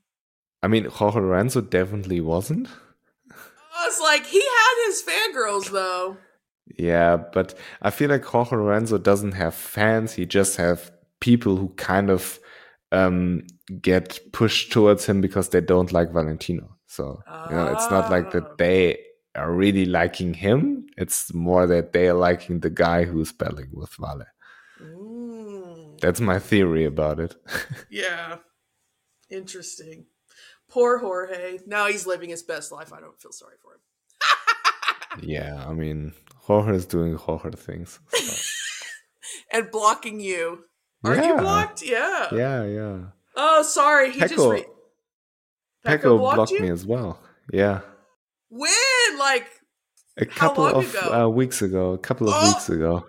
I 0.62 0.68
mean, 0.68 0.84
Jorge 0.84 1.20
Lorenzo 1.20 1.60
definitely 1.60 2.20
wasn't. 2.20 2.68
I 3.30 3.86
was 3.86 4.00
like, 4.00 4.26
he 4.26 4.40
had 4.40 4.86
his 4.86 5.02
fangirls 5.02 5.70
though. 5.70 6.18
Yeah, 6.78 7.16
but 7.16 7.54
I 7.82 7.90
feel 7.90 8.10
like 8.10 8.24
Jorge 8.24 8.56
Lorenzo 8.56 8.98
doesn't 8.98 9.32
have 9.32 9.54
fans. 9.54 10.12
He 10.14 10.26
just 10.26 10.56
have 10.56 10.90
people 11.20 11.56
who 11.56 11.68
kind 11.76 12.10
of 12.10 12.38
um, 12.92 13.46
get 13.80 14.18
pushed 14.32 14.72
towards 14.72 15.06
him 15.06 15.20
because 15.20 15.48
they 15.50 15.60
don't 15.60 15.92
like 15.92 16.12
Valentino. 16.12 16.76
So 16.86 17.20
you 17.50 17.56
know, 17.56 17.66
it's 17.68 17.90
not 17.90 18.10
like 18.10 18.30
that 18.32 18.44
Ah. 18.44 18.54
they 18.58 18.98
are 19.34 19.52
really 19.52 19.84
liking 19.86 20.34
him. 20.34 20.86
It's 20.96 21.32
more 21.34 21.66
that 21.66 21.92
they 21.92 22.08
are 22.08 22.14
liking 22.14 22.60
the 22.60 22.70
guy 22.70 23.04
who's 23.04 23.32
battling 23.32 23.70
with 23.72 23.90
Vale. 23.98 24.24
Mm, 24.82 26.00
That's 26.00 26.20
my 26.20 26.38
theory 26.38 26.84
about 26.84 27.20
it. 27.20 27.34
yeah. 27.90 28.36
Interesting. 29.30 30.06
Poor 30.68 30.98
Jorge. 30.98 31.58
Now 31.66 31.86
he's 31.86 32.06
living 32.06 32.30
his 32.30 32.42
best 32.42 32.72
life. 32.72 32.92
I 32.92 33.00
don't 33.00 33.20
feel 33.20 33.32
sorry 33.32 33.56
for 33.62 33.74
him. 33.74 33.80
yeah, 35.28 35.64
I 35.66 35.72
mean, 35.72 36.12
Jorge 36.46 36.74
is 36.76 36.86
doing 36.86 37.14
Jorge 37.14 37.50
things. 37.52 37.98
so. 38.12 38.34
And 39.52 39.70
blocking 39.70 40.18
you. 40.20 40.64
Are 41.04 41.14
you 41.14 41.36
blocked? 41.36 41.80
Yeah. 41.82 42.28
yeah, 42.32 42.64
yeah. 42.64 42.98
Oh, 43.36 43.62
sorry. 43.62 44.12
He 44.12 44.20
just 44.20 44.34
Pecco, 44.34 44.50
re- 44.52 44.64
Pecco 45.86 46.18
blocked 46.18 46.36
blocked 46.36 46.52
me 46.60 46.68
as 46.70 46.84
well. 46.84 47.20
Yeah. 47.52 47.80
when? 48.48 48.72
Like, 49.18 49.46
A 50.16 50.26
couple 50.26 50.66
of 50.66 50.90
ago? 50.94 51.26
uh, 51.26 51.28
weeks 51.28 51.62
ago. 51.62 51.92
A 51.92 51.98
couple 51.98 52.28
of 52.28 52.34
Oh, 52.36 52.48
weeks 52.48 52.68
ago. 52.68 53.06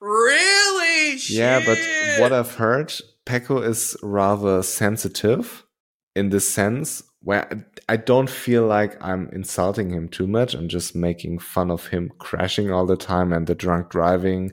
really? 0.00 1.16
Yeah, 1.28 1.62
but 1.64 1.78
what 2.20 2.32
I've 2.32 2.54
heard, 2.56 2.92
Pecco 3.26 3.66
is 3.66 3.96
rather 4.02 4.62
sensitive 4.62 5.64
in 6.14 6.28
the 6.30 6.40
sense 6.40 7.02
where 7.22 7.66
I 7.88 7.96
don't 7.96 8.28
feel 8.28 8.66
like 8.66 9.02
I'm 9.02 9.28
insulting 9.32 9.90
him 9.90 10.08
too 10.08 10.26
much. 10.26 10.54
I'm 10.54 10.68
just 10.68 10.94
making 10.94 11.38
fun 11.38 11.70
of 11.70 11.86
him 11.86 12.10
crashing 12.18 12.72
all 12.72 12.84
the 12.84 12.96
time 12.96 13.32
and 13.32 13.46
the 13.46 13.54
drunk 13.54 13.90
driving, 13.90 14.52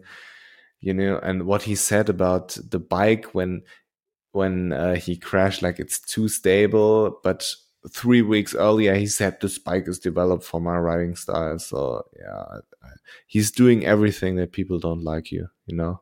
you 0.80 0.94
know, 0.94 1.20
and 1.22 1.44
what 1.44 1.64
he 1.64 1.76
said 1.76 2.10
about 2.10 2.58
the 2.70 2.80
bike 2.80 3.34
when 3.34 3.64
when 4.32 4.72
uh, 4.72 4.96
he 4.96 5.18
crashed, 5.18 5.64
like 5.64 5.80
it's 5.80 6.00
too 6.00 6.28
stable, 6.28 7.20
but 7.24 7.52
three 7.90 8.22
weeks 8.22 8.54
earlier 8.54 8.94
he 8.94 9.08
said 9.08 9.40
this 9.40 9.58
bike 9.58 9.88
is 9.88 9.98
developed 9.98 10.44
for 10.44 10.62
my 10.62 10.78
riding 10.78 11.16
style. 11.16 11.58
So 11.58 12.04
yeah, 12.20 12.60
he's 13.26 13.50
doing 13.50 13.86
everything 13.86 14.36
that 14.36 14.52
people 14.52 14.78
don't 14.78 15.04
like 15.04 15.32
you, 15.32 15.48
you 15.66 15.76
know. 15.76 16.02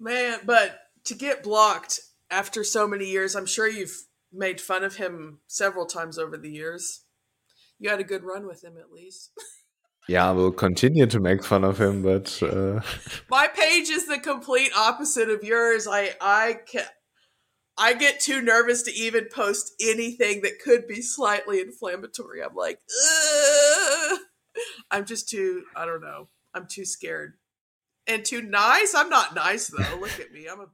Man, 0.00 0.40
but 0.46 0.78
to 1.04 1.14
get 1.14 1.42
blocked 1.42 2.00
after 2.30 2.64
so 2.64 2.88
many 2.88 3.06
years, 3.06 3.36
I'm 3.36 3.46
sure 3.46 3.68
you've 3.68 4.06
made 4.32 4.60
fun 4.60 4.84
of 4.84 4.96
him 4.96 5.40
several 5.46 5.86
times 5.86 6.18
over 6.18 6.36
the 6.36 6.50
years. 6.50 7.04
You 7.78 7.90
had 7.90 8.00
a 8.00 8.04
good 8.04 8.24
run 8.24 8.46
with 8.46 8.62
him 8.62 8.74
at 8.78 8.92
least. 8.92 9.32
Yeah, 10.08 10.28
I 10.28 10.32
will 10.32 10.50
continue 10.50 11.06
to 11.06 11.20
make 11.20 11.44
fun 11.44 11.62
of 11.62 11.80
him, 11.80 12.02
but 12.02 12.42
uh, 12.42 12.80
My 13.30 13.46
page 13.46 13.88
is 13.88 14.06
the 14.06 14.18
complete 14.18 14.72
opposite 14.76 15.30
of 15.30 15.44
yours. 15.44 15.86
I 15.88 16.14
I 16.20 16.58
can 16.66 16.86
I 17.78 17.94
get 17.94 18.18
too 18.18 18.42
nervous 18.42 18.82
to 18.82 18.92
even 18.92 19.28
post 19.32 19.72
anything 19.80 20.42
that 20.42 20.58
could 20.58 20.88
be 20.88 21.02
slightly 21.02 21.60
inflammatory. 21.60 22.42
I'm 22.42 22.54
like, 22.54 22.80
Ugh. 24.10 24.18
I'm 24.90 25.06
just 25.06 25.28
too 25.28 25.62
I 25.76 25.86
don't 25.86 26.02
know. 26.02 26.28
I'm 26.52 26.66
too 26.66 26.84
scared. 26.84 27.34
And 28.08 28.24
too 28.24 28.42
nice? 28.42 28.94
I'm 28.96 29.08
not 29.08 29.36
nice 29.36 29.68
though. 29.68 29.98
Look 30.00 30.18
at 30.18 30.32
me. 30.32 30.48
I'm 30.50 30.62
a 30.62 30.66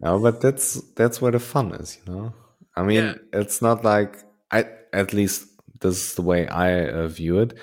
no, 0.00 0.18
but 0.18 0.40
that's 0.40 0.74
that's 0.94 1.20
where 1.20 1.32
the 1.32 1.38
fun 1.40 1.72
is, 1.74 1.98
you 2.04 2.12
know. 2.12 2.34
I 2.76 2.82
mean, 2.82 3.04
Yeah. 3.04 3.14
it's 3.32 3.60
not 3.62 3.84
like 3.84 4.18
I 4.50 4.66
at 4.92 5.12
least 5.12 5.46
this 5.80 5.96
is 6.10 6.14
the 6.14 6.22
way 6.22 6.46
I 6.48 6.88
uh, 6.88 7.08
view 7.08 7.38
it. 7.40 7.54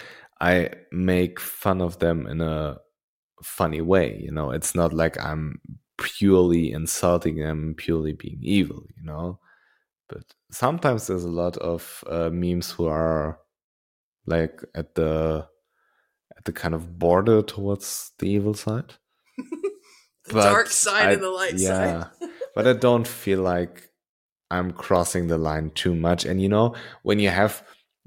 I 0.41 0.72
make 0.91 1.39
fun 1.39 1.82
of 1.82 1.99
them 1.99 2.28
in 2.28 2.41
a 2.41 2.78
funny 3.43 3.82
way, 3.82 4.20
you 4.22 4.32
know. 4.32 4.51
It's 4.51 4.76
not 4.76 4.93
like 4.93 5.20
I'm 5.20 5.59
purely 5.97 6.72
insulting 6.72 7.36
them, 7.38 7.74
purely 7.78 8.13
being 8.13 8.39
evil, 8.41 8.84
you 8.97 9.03
know. 9.05 9.39
But 10.07 10.24
sometimes 10.51 11.07
there's 11.07 11.24
a 11.26 11.30
lot 11.30 11.57
of 11.57 12.03
uh, 12.07 12.30
memes 12.32 12.72
who 12.72 12.88
are 12.88 13.39
like 14.26 14.63
at 14.76 14.95
the 14.95 15.47
at 16.38 16.45
the 16.45 16.51
kind 16.53 16.74
of 16.74 16.97
border 16.99 17.41
towards 17.41 18.11
the 18.20 18.28
evil 18.28 18.53
side. 18.53 18.93
The 20.30 20.41
dark 20.41 20.67
side 20.67 21.09
I- 21.09 21.11
and 21.13 21.21
the 21.23 21.30
light 21.30 21.55
yeah, 21.55 22.03
side. 22.19 22.30
but 22.55 22.67
I 22.67 22.73
don't 22.73 23.07
feel 23.07 23.41
like 23.41 23.89
I'm 24.51 24.71
crossing 24.71 25.27
the 25.27 25.38
line 25.38 25.71
too 25.71 25.95
much. 25.95 26.25
And 26.25 26.41
you 26.41 26.49
know, 26.49 26.75
when 27.03 27.19
you 27.19 27.30
have 27.30 27.63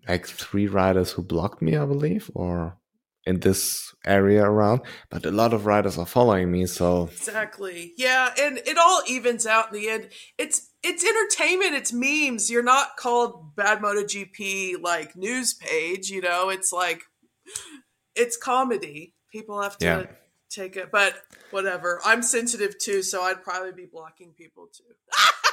like 0.09 0.27
three 0.27 0.67
riders 0.67 1.13
who 1.13 1.23
blocked 1.23 1.63
me, 1.63 1.77
I 1.77 1.85
believe, 1.87 2.31
or 2.35 2.77
in 3.25 3.39
this 3.39 3.95
area 4.05 4.43
around, 4.43 4.81
but 5.09 5.25
a 5.25 5.31
lot 5.31 5.53
of 5.53 5.65
riders 5.65 5.97
are 5.97 6.07
following 6.07 6.51
me, 6.51 6.67
so 6.67 7.05
Exactly. 7.13 7.93
Yeah, 7.97 8.35
and 8.41 8.59
it 8.67 8.77
all 8.77 9.03
evens 9.07 9.47
out 9.47 9.73
in 9.73 9.81
the 9.81 9.89
end. 9.89 10.09
It's 10.39 10.71
it's 10.83 11.05
entertainment, 11.05 11.75
it's 11.75 11.93
memes. 11.93 12.51
You're 12.51 12.65
not 12.65 12.97
called 12.97 13.55
Bad 13.55 13.79
MotoGP 13.79 14.83
like 14.83 15.15
news 15.15 15.55
page, 15.55 16.11
you 16.11 16.21
know. 16.21 16.49
It's 16.49 16.73
like 16.73 17.03
it's 18.17 18.37
comedy. 18.37 19.15
People 19.31 19.63
have 19.63 19.79
to 19.79 19.85
Yeah. 19.87 20.07
Take 20.53 20.77
it, 20.77 20.91
but 20.93 21.15
whatever. 21.51 22.01
I'm 22.05 22.23
sensitive 22.23 22.79
too, 22.79 23.03
so 23.03 23.23
I'd 23.23 23.43
probably 23.43 23.73
be 23.73 23.87
blocking 23.91 24.35
people 24.37 24.67
too. 24.67 24.85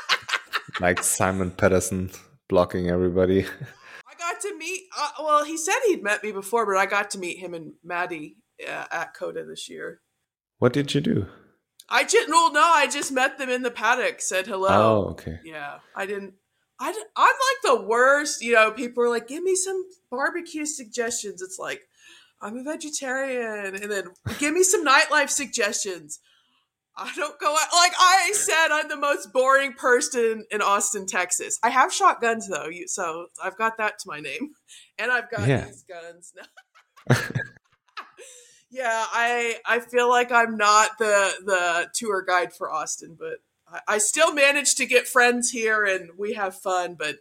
like 0.82 1.02
Simon 1.04 1.52
Patterson 1.52 2.12
blocking 2.50 2.89
everybody. 2.89 3.45
I 3.45 4.16
got 4.18 4.41
to 4.41 4.58
meet. 4.58 4.82
Uh, 4.97 5.10
well, 5.22 5.45
he 5.45 5.56
said 5.56 5.76
he'd 5.88 6.04
met 6.04 6.22
me 6.22 6.34
before, 6.34 6.66
but 6.66 6.78
I 6.78 6.86
got 6.86 7.12
to 7.12 7.18
meet 7.18 7.38
him 7.38 7.54
and 7.54 7.74
Maddie 7.82 8.38
uh, 8.68 8.86
at 8.91 9.14
COTA 9.14 9.45
this 9.45 9.70
year. 9.70 10.02
what 10.58 10.74
did 10.74 10.93
you 10.93 11.00
do? 11.00 11.28
I 11.88 12.04
just 12.04 12.28
well, 12.28 12.52
no, 12.52 12.62
I 12.62 12.88
just 12.88 13.12
met 13.12 13.38
them 13.38 13.50
in 13.50 13.64
the 13.64 13.72
paddock. 13.72 14.22
Said 14.22 14.47
hello. 14.47 14.68
Oh, 14.70 15.10
okay. 15.12 15.39
Yeah, 15.45 15.80
I 15.95 16.06
didn't. 16.06 16.34
I 16.80 16.89
I'm 17.16 17.26
like 17.26 17.82
the 17.82 17.88
worst. 17.88 18.43
You 18.43 18.54
know, 18.54 18.72
people 18.72 19.04
are 19.04 19.10
like, 19.10 19.28
"Give 19.28 19.41
me 19.41 19.56
some 19.56 19.84
barbecue 20.12 20.66
suggestions." 20.66 21.41
It's 21.41 21.58
like, 21.58 21.82
I'm 22.42 22.58
a 22.58 22.64
vegetarian, 22.64 23.76
and 23.76 23.92
then 23.92 24.04
give 24.40 24.54
me 24.54 24.64
some 24.64 24.86
nightlife 24.86 25.30
suggestions. 25.30 26.20
I 26.96 27.12
don't 27.16 27.40
go 27.40 27.52
out. 27.52 27.68
Like 27.74 27.94
I 27.98 28.32
said, 28.34 28.68
I'm 28.72 28.90
the 28.90 28.98
most 28.98 29.32
boring 29.32 29.74
person 29.74 30.46
in 30.52 30.62
Austin, 30.62 31.06
Texas. 31.06 31.58
I 31.64 31.70
have 31.70 31.94
shotguns 31.94 32.48
though, 32.50 32.70
so 32.88 33.28
I've 33.42 33.58
got 33.58 33.78
that 33.78 34.00
to 34.00 34.06
my 34.08 34.20
name, 34.20 34.52
and 34.98 35.12
I've 35.12 35.30
got 35.32 35.48
Yeah. 35.48 35.66
these 35.66 35.84
guns 35.84 36.34
now. 36.36 37.16
yeah, 38.70 39.06
I 39.12 39.58
I 39.66 39.80
feel 39.80 40.10
like 40.10 40.32
I'm 40.32 40.58
not 40.58 40.98
the 41.00 41.34
the 41.46 41.89
tour 41.93 42.22
guide 42.22 42.54
for 42.54 42.72
Austin, 42.72 43.16
but 43.20 43.38
I, 43.68 43.96
I 43.96 43.97
still 43.97 44.34
manage 44.34 44.76
to 44.76 44.86
get 44.86 45.08
friends 45.08 45.50
here 45.51 45.86
and 45.86 46.12
we 46.18 46.34
have 46.34 46.55
fun. 46.59 46.96
But 46.97 47.16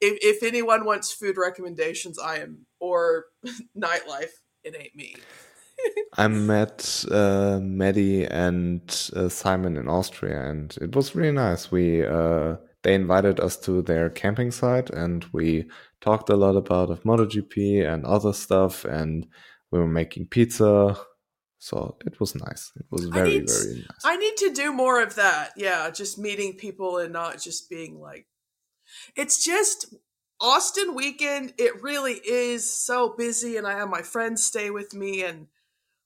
if 0.00 0.18
if 0.20 0.42
anyone 0.42 0.84
wants 0.84 1.12
food 1.12 1.36
recommendations, 1.38 2.18
I 2.18 2.38
am 2.38 2.66
or 2.78 3.26
nightlife, 3.76 4.32
it 4.66 4.76
ain't 4.78 4.96
me. 4.96 5.16
I 6.14 6.28
met 6.28 7.04
uh, 7.10 7.60
Maddie 7.62 8.24
and 8.24 8.82
uh, 9.14 9.28
Simon 9.28 9.76
in 9.76 9.88
Austria, 9.88 10.48
and 10.50 10.76
it 10.80 10.94
was 10.96 11.14
really 11.14 11.32
nice. 11.32 11.70
We 11.70 12.04
uh, 12.04 12.56
they 12.82 12.94
invited 12.94 13.40
us 13.40 13.56
to 13.58 13.82
their 13.82 14.10
camping 14.10 14.50
site, 14.50 14.90
and 14.90 15.24
we 15.32 15.68
talked 16.00 16.30
a 16.30 16.36
lot 16.36 16.56
about 16.56 16.90
of 16.90 17.02
MotoGP 17.02 17.86
and 17.86 18.04
other 18.04 18.32
stuff, 18.32 18.84
and 18.84 19.26
we 19.70 19.78
were 19.78 19.88
making 19.88 20.26
pizza. 20.26 20.96
So 21.58 21.96
it 22.06 22.20
was 22.20 22.34
nice. 22.34 22.72
It 22.76 22.86
was 22.90 23.06
very 23.06 23.40
need- 23.40 23.48
very 23.48 23.74
nice. 23.74 24.04
I 24.04 24.16
need 24.16 24.36
to 24.38 24.52
do 24.52 24.72
more 24.72 25.02
of 25.02 25.14
that. 25.16 25.50
Yeah, 25.56 25.90
just 25.90 26.18
meeting 26.18 26.54
people 26.54 26.98
and 26.98 27.12
not 27.12 27.40
just 27.40 27.68
being 27.68 27.98
like, 28.00 28.26
it's 29.16 29.44
just 29.44 29.94
Austin 30.40 30.94
weekend. 30.94 31.54
It 31.58 31.82
really 31.82 32.14
is 32.14 32.70
so 32.74 33.14
busy, 33.16 33.56
and 33.56 33.66
I 33.66 33.78
have 33.78 33.88
my 33.88 34.02
friends 34.02 34.44
stay 34.44 34.70
with 34.70 34.94
me, 34.94 35.24
and 35.24 35.46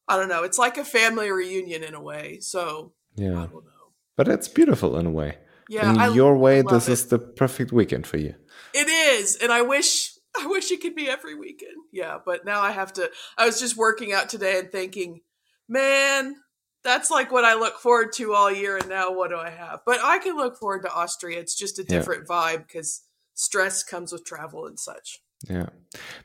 I 0.09 0.16
don't 0.16 0.28
know. 0.28 0.44
It's 0.44 0.59
like 0.59 0.78
a 0.78 0.85
family 0.85 1.31
reunion 1.31 1.82
in 1.82 1.94
a 1.94 2.02
way. 2.02 2.39
So 2.40 2.93
I 3.19 3.23
yeah, 3.23 3.32
don't 3.47 3.52
know. 3.52 3.93
but 4.16 4.28
it's 4.28 4.48
beautiful 4.48 4.97
in 4.97 5.07
a 5.07 5.11
way. 5.11 5.39
Yeah, 5.69 5.93
in 5.93 6.01
I, 6.01 6.15
your 6.15 6.36
way, 6.36 6.62
this 6.62 6.89
it. 6.89 6.93
is 6.93 7.07
the 7.07 7.19
perfect 7.19 7.73
weekend 7.73 8.07
for 8.07 8.16
you. 8.16 8.35
It 8.74 8.89
is, 8.89 9.36
and 9.36 9.52
I 9.52 9.62
wish 9.62 10.12
I 10.40 10.47
wish 10.47 10.70
it 10.70 10.81
could 10.81 10.94
be 10.94 11.09
every 11.09 11.35
weekend. 11.35 11.77
Yeah, 11.93 12.19
but 12.24 12.44
now 12.44 12.61
I 12.61 12.70
have 12.73 12.93
to. 12.94 13.11
I 13.36 13.47
was 13.47 13.61
just 13.61 13.77
working 13.77 14.12
out 14.12 14.28
today 14.28 14.59
and 14.59 14.70
thinking, 14.70 15.20
man, 15.69 16.36
that's 16.85 17.11
like 17.11 17.31
what 17.31 17.44
I 17.44 17.55
look 17.55 17.78
forward 17.78 18.12
to 18.15 18.32
all 18.35 18.51
year, 18.51 18.77
and 18.77 18.89
now 18.89 19.12
what 19.12 19.31
do 19.31 19.36
I 19.36 19.51
have? 19.51 19.81
But 19.85 19.98
I 20.02 20.19
can 20.19 20.36
look 20.36 20.57
forward 20.59 20.82
to 20.82 20.93
Austria. 20.93 21.40
It's 21.40 21.57
just 21.57 21.78
a 21.78 21.82
Yeah. 21.82 21.98
different 21.98 22.27
vibe 22.27 22.66
because 22.66 23.02
stress 23.41 23.83
comes 23.83 24.12
with 24.12 24.25
travel 24.25 24.67
and 24.67 24.79
such. 24.79 25.23
Yeah. 25.49 25.71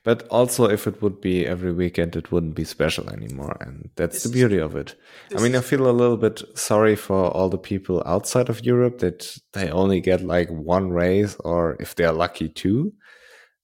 But 0.03 0.27
also, 0.27 0.65
if 0.65 0.85
it 0.85 1.01
would 1.01 1.21
be 1.21 1.47
every 1.47 1.71
weekend, 1.71 2.17
it 2.17 2.29
wouldn't 2.31 2.55
be 2.55 2.65
special 2.65 3.09
anymore. 3.09 3.55
And 3.61 3.89
that's 3.95 4.15
This 4.15 4.23
the 4.23 4.29
beauty 4.29 4.57
of 4.57 4.75
it. 4.75 4.95
I 5.35 5.41
mean, 5.41 5.55
I 5.55 5.61
feel 5.61 5.89
a 5.89 5.91
little 5.91 6.17
bit 6.17 6.43
sorry 6.55 6.97
for 6.97 7.31
all 7.31 7.47
the 7.47 7.57
people 7.57 8.03
outside 8.05 8.49
of 8.49 8.65
Europe 8.65 8.99
that 8.99 9.37
they 9.53 9.69
only 9.69 10.01
get 10.01 10.21
like 10.21 10.49
one 10.49 10.89
race 10.89 11.37
or 11.39 11.77
if 11.79 11.95
they're 11.95 12.11
lucky 12.11 12.49
two. 12.49 12.91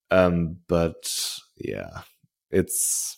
Um, 0.09 0.57
but 0.69 1.13
yeah, 1.57 2.03
it's, 2.49 3.17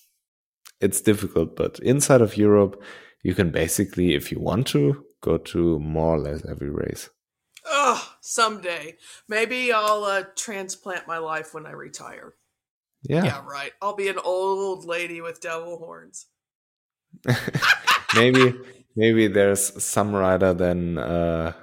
it's 0.81 1.01
difficult. 1.01 1.55
But 1.55 1.77
inside 1.79 2.21
of 2.21 2.37
Europe, 2.37 2.81
you 3.21 3.35
can 3.35 3.51
basically, 3.51 4.15
if 4.15 4.31
you 4.31 4.39
want 4.39 4.65
to, 4.67 5.05
go 5.21 5.37
to 5.37 5.79
more 5.79 6.15
or 6.15 6.19
less 6.19 6.43
every 6.49 6.71
race. 6.71 7.09
Ugh, 7.71 8.01
someday. 8.21 8.97
Maybe 9.27 9.71
I'll 9.71 10.03
uh, 10.03 10.23
transplant 10.35 11.07
my 11.07 11.17
life 11.17 11.53
when 11.53 11.65
I 11.65 11.71
retire. 11.71 12.33
Yeah. 13.03 13.23
Yeah, 13.23 13.41
right. 13.45 13.71
I'll 13.81 13.95
be 13.95 14.07
an 14.07 14.17
old 14.17 14.85
lady 14.85 15.21
with 15.21 15.41
devil 15.41 15.77
horns. 15.77 16.27
maybe 18.15 18.55
maybe 18.95 19.27
there's 19.27 19.83
some 19.83 20.13
rider 20.15 20.51
then 20.53 20.97
uh 20.97 21.53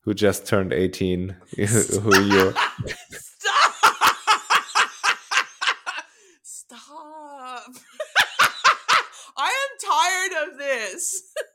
who 0.00 0.12
just 0.12 0.46
turned 0.46 0.72
18 0.72 1.36
who 1.56 1.62
you 2.22 2.52
Stop! 3.12 3.74
Stop! 6.42 7.70
I 9.36 9.48
am 9.48 10.32
tired 10.32 10.52
of 10.52 10.58
this. 10.58 11.32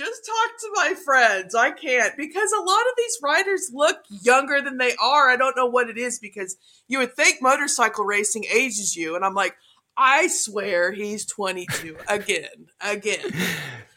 Just 0.00 0.24
talk 0.24 0.58
to 0.60 0.70
my 0.76 0.94
friends. 0.94 1.54
I 1.54 1.72
can't 1.72 2.16
because 2.16 2.50
a 2.52 2.62
lot 2.62 2.80
of 2.80 2.94
these 2.96 3.18
riders 3.22 3.70
look 3.70 3.98
younger 4.22 4.62
than 4.62 4.78
they 4.78 4.94
are. 4.96 5.28
I 5.28 5.36
don't 5.36 5.54
know 5.58 5.66
what 5.66 5.90
it 5.90 5.98
is 5.98 6.18
because 6.18 6.56
you 6.88 7.00
would 7.00 7.12
think 7.12 7.42
motorcycle 7.42 8.06
racing 8.06 8.46
ages 8.50 8.96
you, 8.96 9.14
and 9.14 9.26
I'm 9.26 9.34
like, 9.34 9.56
I 9.98 10.28
swear 10.28 10.92
he's 10.92 11.26
22 11.26 11.98
again, 12.08 12.68
again. 12.80 13.30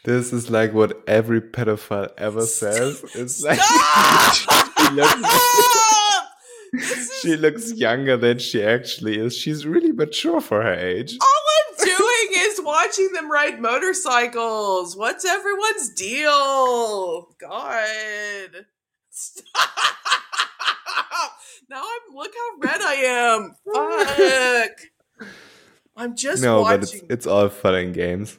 this 0.04 0.34
is 0.34 0.50
like 0.50 0.74
what 0.74 1.02
every 1.08 1.40
pedophile 1.40 2.12
ever 2.18 2.42
says 2.42 3.02
it's 3.16 3.42
like 3.42 3.62
she, 4.34 4.46
looks, 4.94 5.30
she 7.22 7.38
looks 7.38 7.72
younger 7.76 8.18
than 8.18 8.40
she 8.40 8.62
actually 8.62 9.18
is 9.18 9.38
she's 9.38 9.66
really 9.66 9.94
mature 9.94 10.42
for 10.42 10.64
her 10.64 10.74
age 10.74 11.18
All 11.22 11.28
I'm 11.28 11.30
doing 11.30 11.32
is 11.32 11.34
watching 12.64 13.12
them 13.14 13.32
ride 13.32 13.60
motorcycles. 13.60 14.96
What's 14.98 15.26
everyone's 15.26 15.90
deal? 15.94 17.30
God. 17.40 18.66
Stop. 19.10 19.70
Now 21.70 21.82
I'm 21.82 22.16
look 22.16 22.32
how 22.36 22.58
red 22.60 22.82
I 22.82 22.94
am. 22.96 23.56
Fuck. 23.74 25.28
I'm 25.96 26.16
just 26.16 26.42
no 26.44 26.62
watching. 26.62 26.80
but 26.80 26.84
it's, 26.84 27.04
it's 27.10 27.28
all 27.28 27.50
fun 27.50 27.76
and 27.76 27.94
games 27.94 28.38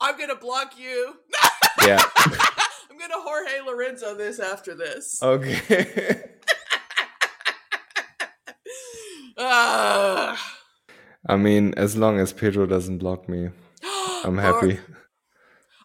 I'm 0.00 0.18
gonna 0.18 0.36
block 0.36 0.78
you. 0.78 1.14
yeah 1.86 1.98
I'm 2.16 2.98
gonna 2.98 3.14
Jorge 3.16 3.60
Lorenzo 3.66 4.14
this 4.14 4.38
after 4.38 4.74
this. 4.74 5.22
okay 5.22 6.30
Ah. 9.38 10.38
I 11.30 11.36
mean 11.36 11.72
as 11.76 11.96
long 11.96 12.18
as 12.18 12.32
pedro 12.32 12.66
doesn't 12.66 12.98
block 12.98 13.28
me 13.28 13.50
i'm 14.24 14.38
happy 14.38 14.78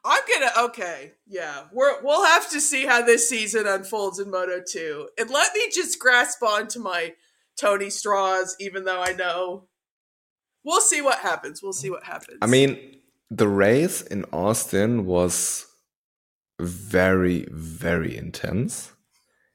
I'm 0.08 0.22
gonna 0.32 0.68
okay, 0.68 1.14
yeah. 1.26 1.64
We're 1.74 2.04
we'll 2.04 2.24
have 2.26 2.48
to 2.52 2.62
see 2.62 2.86
how 2.86 3.02
this 3.02 3.28
season 3.28 3.66
unfolds 3.66 4.20
in 4.20 4.30
Moto 4.30 4.62
2. 4.62 5.10
And 5.18 5.32
let 5.32 5.52
me 5.56 5.68
just 5.74 5.98
grasp 5.98 6.44
onto 6.44 6.80
my 6.80 7.14
Tony 7.60 7.90
straws, 7.90 8.56
even 8.60 8.84
though 8.86 9.02
I 9.02 9.14
know 9.14 9.68
we'll 10.64 10.82
see 10.82 11.02
what 11.02 11.20
happens. 11.20 11.64
We'll 11.64 11.74
see 11.74 11.90
what 11.90 12.04
happens. 12.04 12.38
I 12.42 12.46
mean, 12.46 12.78
the 13.32 13.48
race 13.48 14.02
in 14.02 14.26
Austin 14.26 15.06
was 15.06 15.66
very, 16.60 17.48
very 17.52 18.16
intense. 18.16 18.92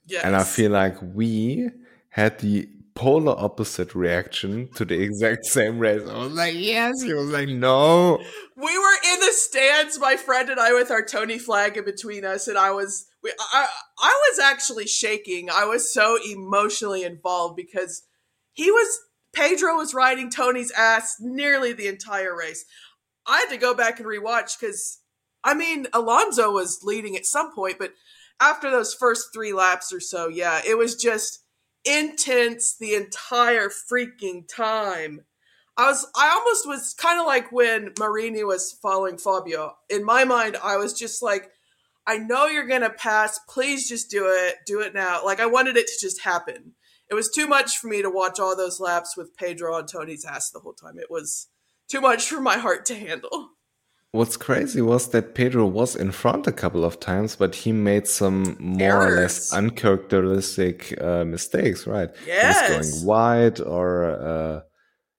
yes. 0.06 0.24
And 0.24 0.34
I 0.34 0.42
feel 0.42 0.72
like 0.72 0.96
we 1.00 1.70
had 2.08 2.38
the 2.40 2.68
polar 2.94 3.34
opposite 3.38 3.94
reaction 3.94 4.68
to 4.74 4.84
the 4.84 5.00
exact 5.00 5.44
same 5.46 5.78
race. 5.78 6.08
I 6.08 6.18
was 6.18 6.32
like, 6.32 6.54
yes. 6.56 7.02
He 7.02 7.12
was 7.14 7.30
like, 7.30 7.48
no. 7.48 8.18
we 8.56 8.78
were 8.78 9.12
in 9.12 9.20
the 9.20 9.32
stands, 9.32 9.98
my 9.98 10.16
friend 10.16 10.50
and 10.50 10.60
I, 10.60 10.72
with 10.72 10.90
our 10.90 11.04
Tony 11.04 11.38
flag 11.38 11.76
in 11.76 11.84
between 11.84 12.24
us, 12.24 12.48
and 12.48 12.58
I 12.58 12.70
was 12.70 13.06
we, 13.22 13.32
I 13.52 13.68
I 13.98 14.30
was 14.30 14.38
actually 14.38 14.86
shaking. 14.86 15.50
I 15.50 15.64
was 15.64 15.92
so 15.92 16.18
emotionally 16.24 17.04
involved 17.04 17.56
because 17.56 18.02
he 18.52 18.70
was 18.70 18.98
Pedro 19.32 19.76
was 19.76 19.94
riding 19.94 20.30
Tony's 20.30 20.72
ass 20.72 21.16
nearly 21.20 21.72
the 21.72 21.86
entire 21.86 22.36
race. 22.36 22.64
I 23.26 23.40
had 23.40 23.50
to 23.50 23.56
go 23.56 23.74
back 23.74 24.00
and 24.00 24.08
rewatch 24.08 24.58
because 24.58 25.00
I 25.44 25.54
mean 25.54 25.86
Alonso 25.92 26.50
was 26.50 26.80
leading 26.82 27.16
at 27.16 27.26
some 27.26 27.54
point, 27.54 27.78
but 27.78 27.92
after 28.40 28.70
those 28.70 28.94
first 28.94 29.28
three 29.32 29.52
laps 29.52 29.92
or 29.92 30.00
so, 30.00 30.28
yeah, 30.28 30.60
it 30.66 30.78
was 30.78 30.96
just 30.96 31.39
intense 31.84 32.76
the 32.76 32.94
entire 32.94 33.68
freaking 33.68 34.46
time. 34.48 35.22
I 35.76 35.86
was 35.86 36.06
I 36.14 36.30
almost 36.30 36.66
was 36.66 36.94
kind 36.94 37.20
of 37.20 37.26
like 37.26 37.52
when 37.52 37.92
Marini 37.98 38.44
was 38.44 38.72
following 38.82 39.18
Fabio. 39.18 39.74
In 39.88 40.04
my 40.04 40.24
mind, 40.24 40.56
I 40.62 40.76
was 40.76 40.92
just 40.92 41.22
like, 41.22 41.50
I 42.06 42.18
know 42.18 42.46
you're 42.46 42.66
gonna 42.66 42.90
pass. 42.90 43.40
Please 43.48 43.88
just 43.88 44.10
do 44.10 44.26
it. 44.26 44.56
Do 44.66 44.80
it 44.80 44.94
now. 44.94 45.24
Like 45.24 45.40
I 45.40 45.46
wanted 45.46 45.76
it 45.76 45.86
to 45.86 46.00
just 46.00 46.22
happen. 46.22 46.74
It 47.10 47.14
was 47.14 47.30
too 47.30 47.46
much 47.46 47.78
for 47.78 47.88
me 47.88 48.02
to 48.02 48.10
watch 48.10 48.38
all 48.38 48.56
those 48.56 48.78
laps 48.78 49.16
with 49.16 49.36
Pedro 49.36 49.74
on 49.74 49.86
Tony's 49.86 50.24
ass 50.24 50.50
the 50.50 50.60
whole 50.60 50.74
time. 50.74 50.98
It 50.98 51.10
was 51.10 51.48
too 51.88 52.00
much 52.00 52.28
for 52.28 52.40
my 52.40 52.56
heart 52.56 52.86
to 52.86 52.94
handle. 52.94 53.50
What's 54.12 54.36
crazy 54.36 54.82
was 54.82 55.08
that 55.10 55.34
Pedro 55.36 55.66
was 55.66 55.94
in 55.94 56.10
front 56.10 56.48
a 56.48 56.52
couple 56.52 56.84
of 56.84 56.98
times, 56.98 57.36
but 57.36 57.54
he 57.54 57.70
made 57.70 58.08
some 58.08 58.56
more 58.58 59.06
or 59.06 59.10
less 59.12 59.52
uncharacteristic 59.52 61.00
uh, 61.00 61.24
mistakes, 61.24 61.86
right? 61.86 62.10
He 62.16 62.26
Yes. 62.26 62.68
was 62.68 63.00
going 63.00 63.06
wide 63.06 63.60
or, 63.60 64.04
uh, 64.06 64.60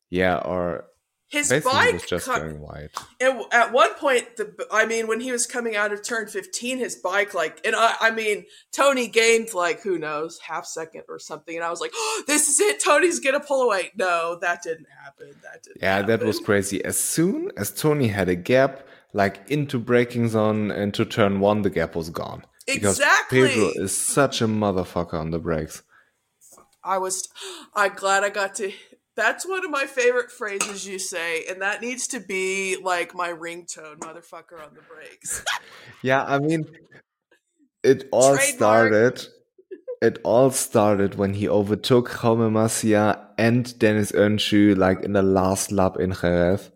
yeah, 0.09 0.37
or 0.39 0.85
His 1.31 1.47
basically 1.47 1.71
bike 1.71 1.93
was 1.93 2.03
just 2.03 2.25
co- 2.27 2.39
going 2.39 2.59
wide. 2.59 2.89
And 3.21 3.43
at 3.53 3.71
one 3.71 3.93
point, 3.93 4.35
the 4.35 4.67
I 4.69 4.85
mean, 4.85 5.07
when 5.07 5.21
he 5.21 5.31
was 5.31 5.47
coming 5.47 5.77
out 5.77 5.93
of 5.93 6.03
turn 6.03 6.27
15, 6.27 6.77
his 6.77 6.97
bike, 6.97 7.33
like, 7.33 7.65
and 7.65 7.73
I, 7.73 7.95
I 8.01 8.11
mean, 8.11 8.45
Tony 8.73 9.07
gained, 9.07 9.53
like, 9.53 9.81
who 9.81 9.97
knows, 9.97 10.39
half 10.39 10.65
second 10.65 11.03
or 11.07 11.19
something. 11.19 11.55
And 11.55 11.63
I 11.63 11.69
was 11.69 11.79
like, 11.79 11.91
oh, 11.95 12.23
this 12.27 12.49
is 12.49 12.59
it. 12.59 12.83
Tony's 12.83 13.21
going 13.21 13.39
to 13.39 13.45
pull 13.45 13.61
away. 13.61 13.91
No, 13.95 14.39
that 14.41 14.61
didn't 14.61 14.87
happen. 15.03 15.29
That 15.41 15.63
didn't 15.63 15.81
Yeah, 15.81 16.01
that 16.01 16.21
was 16.21 16.41
crazy. 16.41 16.83
As 16.83 16.99
soon 16.99 17.49
as 17.55 17.71
Tony 17.71 18.09
had 18.09 18.27
a 18.27 18.35
gap, 18.35 18.85
like 19.13 19.49
into 19.49 19.79
braking 19.79 20.27
zone 20.27 20.69
into 20.69 21.05
turn 21.05 21.39
one, 21.39 21.61
the 21.61 21.69
gap 21.69 21.95
was 21.95 22.09
gone. 22.09 22.43
Because 22.67 22.99
Exactly. 22.99 23.47
Pedro 23.47 23.71
is 23.75 23.97
such 23.97 24.41
a 24.41 24.47
motherfucker 24.47 25.13
on 25.13 25.31
the 25.31 25.39
brakes. 25.39 25.81
I 26.83 26.97
was, 26.97 27.29
I'm 27.73 27.93
glad 27.93 28.25
I 28.25 28.29
got 28.29 28.55
to. 28.55 28.73
That's 29.15 29.45
one 29.47 29.65
of 29.65 29.71
my 29.71 29.85
favorite 29.85 30.31
phrases 30.31 30.87
you 30.87 30.97
say, 30.97 31.43
and 31.49 31.61
that 31.61 31.81
needs 31.81 32.07
to 32.07 32.19
be 32.19 32.77
like 32.81 33.13
my 33.13 33.29
ringtone, 33.29 33.99
motherfucker 33.99 34.63
on 34.63 34.73
the 34.73 34.81
brakes. 34.81 35.43
Yeah, 36.01 36.23
I 36.23 36.39
mean, 36.39 36.65
it 37.83 38.07
all 38.11 38.35
Trademark. 38.35 38.55
started. 38.55 39.27
It 40.01 40.17
all 40.23 40.49
started 40.49 41.15
when 41.15 41.35
he 41.35 41.47
overtook 41.47 42.09
Jaume 42.09 42.51
Masia 42.51 43.27
and 43.37 43.77
Dennis 43.77 44.11
Öncü 44.11 44.75
like 44.75 45.01
in 45.01 45.13
the 45.13 45.21
last 45.21 45.71
lap 45.71 45.97
in 45.99 46.11
Jerez 46.11 46.71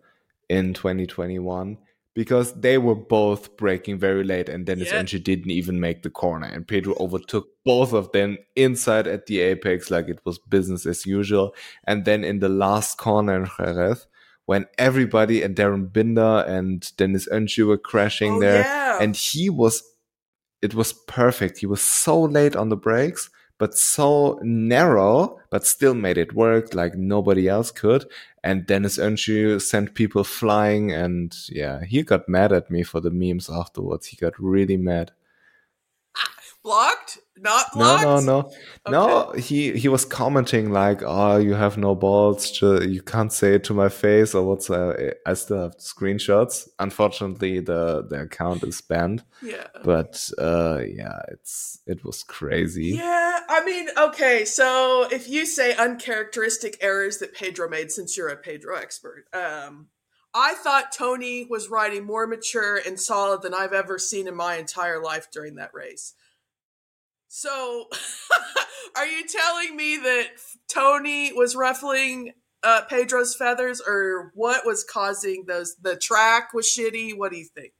in 0.48 0.74
2021 0.74 1.78
because 2.16 2.58
they 2.58 2.78
were 2.78 2.94
both 2.94 3.58
breaking 3.58 3.98
very 3.98 4.24
late 4.24 4.48
and 4.48 4.64
Dennis 4.64 4.90
Yeah. 4.90 5.02
Öncü 5.02 5.22
didn't 5.22 5.50
even 5.50 5.78
make 5.78 6.02
the 6.02 6.10
corner 6.10 6.46
and 6.46 6.66
Pedro 6.66 6.96
overtook 6.98 7.46
both 7.64 7.92
of 7.92 8.10
them 8.12 8.38
inside 8.56 9.06
at 9.06 9.26
the 9.26 9.40
apex 9.40 9.90
like 9.90 10.08
it 10.08 10.20
was 10.24 10.38
business 10.38 10.86
as 10.86 11.04
usual 11.04 11.54
and 11.86 12.06
then 12.06 12.24
in 12.24 12.38
the 12.40 12.48
last 12.48 12.96
corner 12.96 13.36
in 13.36 13.46
Jerez 13.56 14.06
when 14.46 14.64
everybody 14.78 15.42
and 15.42 15.54
Darryn 15.54 15.92
Binder 15.92 16.44
and 16.48 16.90
Dennis 16.96 17.28
Öncü 17.28 17.66
were 17.66 17.78
crashing 17.78 18.36
oh, 18.36 18.40
there 18.40 18.62
yeah. 18.62 18.98
and 19.00 19.14
he 19.14 19.50
was 19.50 19.82
it 20.62 20.74
was 20.74 20.94
perfect 20.94 21.58
he 21.58 21.66
was 21.66 21.82
so 21.82 22.18
late 22.18 22.56
on 22.56 22.70
the 22.70 22.76
brakes 22.76 23.28
but 23.58 23.74
so 23.74 24.38
narrow 24.42 25.38
but 25.50 25.64
still 25.66 25.94
made 25.94 26.18
it 26.18 26.34
work 26.34 26.74
like 26.74 26.94
nobody 26.94 27.48
else 27.48 27.70
could. 27.70 28.04
And 28.44 28.66
dennis 28.66 28.98
Öncü 28.98 29.60
sent 29.60 29.94
people 29.94 30.24
flying 30.24 30.92
and 30.92 31.36
yeah 31.48 31.84
he 31.84 32.02
got 32.02 32.28
mad 32.28 32.52
at 32.52 32.70
me 32.70 32.82
for 32.82 33.00
the 33.00 33.10
memes 33.10 33.50
afterwards. 33.50 34.06
He 34.06 34.16
got 34.16 34.38
really 34.38 34.76
mad 34.76 35.12
blocked? 36.66 37.18
Not 37.38 37.72
blocked? 37.72 38.02
No, 38.02 38.20
no, 38.20 38.26
no, 38.26 38.38
okay. 38.38 38.56
no. 38.88 39.32
He 39.32 39.72
he 39.72 39.88
was 39.88 40.04
commenting 40.04 40.72
like, 40.72 41.02
"Oh, 41.04 41.36
you 41.36 41.54
have 41.54 41.78
no 41.78 41.94
balls. 41.94 42.60
You 42.60 43.02
can't 43.02 43.32
say 43.32 43.54
it 43.54 43.64
to 43.64 43.74
my 43.74 43.88
face 43.88 44.34
or 44.34 44.42
what's." 44.42 44.68
Uh, 44.68 45.12
I 45.24 45.34
still 45.34 45.62
have 45.62 45.76
screenshots. 45.76 46.68
Unfortunately, 46.78 47.60
the 47.60 48.06
the 48.10 48.22
account 48.22 48.64
is 48.64 48.80
banned. 48.80 49.22
Yeah. 49.42 49.68
But 49.84 50.28
uh, 50.38 50.80
yeah, 51.00 51.20
it's 51.28 51.80
it 51.86 52.04
was 52.04 52.22
crazy. 52.22 52.90
Yeah, 52.96 53.40
I 53.48 53.64
mean, 53.64 53.88
okay. 53.96 54.44
So 54.44 55.06
if 55.10 55.28
you 55.28 55.46
say 55.46 55.76
uncharacteristic 55.76 56.78
errors 56.80 57.18
that 57.18 57.34
Pedro 57.34 57.68
made, 57.68 57.92
since 57.92 58.16
you're 58.16 58.28
a 58.28 58.36
Pedro 58.36 58.76
expert, 58.76 59.26
um, 59.32 59.88
I 60.34 60.54
thought 60.54 60.92
Tony 60.92 61.46
was 61.48 61.70
riding 61.70 62.04
more 62.04 62.26
mature 62.26 62.76
and 62.76 63.00
solid 63.00 63.42
than 63.42 63.54
I've 63.54 63.72
ever 63.72 63.98
seen 63.98 64.26
in 64.26 64.34
my 64.34 64.56
entire 64.56 65.02
life 65.02 65.28
during 65.30 65.54
that 65.56 65.72
race. 65.72 66.14
So, 67.38 67.84
are 68.96 69.06
you 69.06 69.26
telling 69.26 69.76
me 69.76 69.98
that 69.98 70.28
Tony 70.72 71.34
was 71.34 71.54
ruffling 71.54 72.32
uh, 72.62 72.80
Pedro's 72.88 73.34
feathers, 73.34 73.82
or 73.86 74.32
what 74.34 74.64
was 74.64 74.84
causing 74.84 75.44
those? 75.46 75.76
The 75.76 75.96
track 75.96 76.54
was 76.54 76.66
shitty. 76.66 77.14
What 77.14 77.32
do 77.32 77.36
you 77.36 77.44
think? 77.44 77.74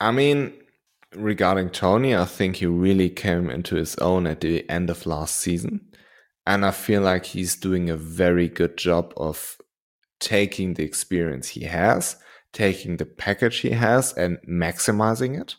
I 0.00 0.10
mean, 0.10 0.52
regarding 1.14 1.70
Tony, 1.70 2.16
I 2.16 2.24
think 2.24 2.56
he 2.56 2.66
really 2.66 3.08
came 3.08 3.50
into 3.50 3.76
his 3.76 3.94
own 3.98 4.26
at 4.26 4.40
the 4.40 4.68
end 4.68 4.90
of 4.90 5.06
last 5.06 5.36
season. 5.36 5.92
And 6.44 6.66
I 6.66 6.72
feel 6.72 7.02
like 7.02 7.26
he's 7.26 7.54
doing 7.54 7.88
a 7.88 7.96
very 7.96 8.48
good 8.48 8.76
job 8.76 9.14
of 9.16 9.58
taking 10.18 10.74
the 10.74 10.82
experience 10.82 11.50
he 11.50 11.66
has, 11.66 12.16
taking 12.52 12.96
the 12.96 13.06
package 13.06 13.58
he 13.58 13.70
has, 13.70 14.12
and 14.14 14.38
maximizing 14.38 15.40
it. 15.40 15.54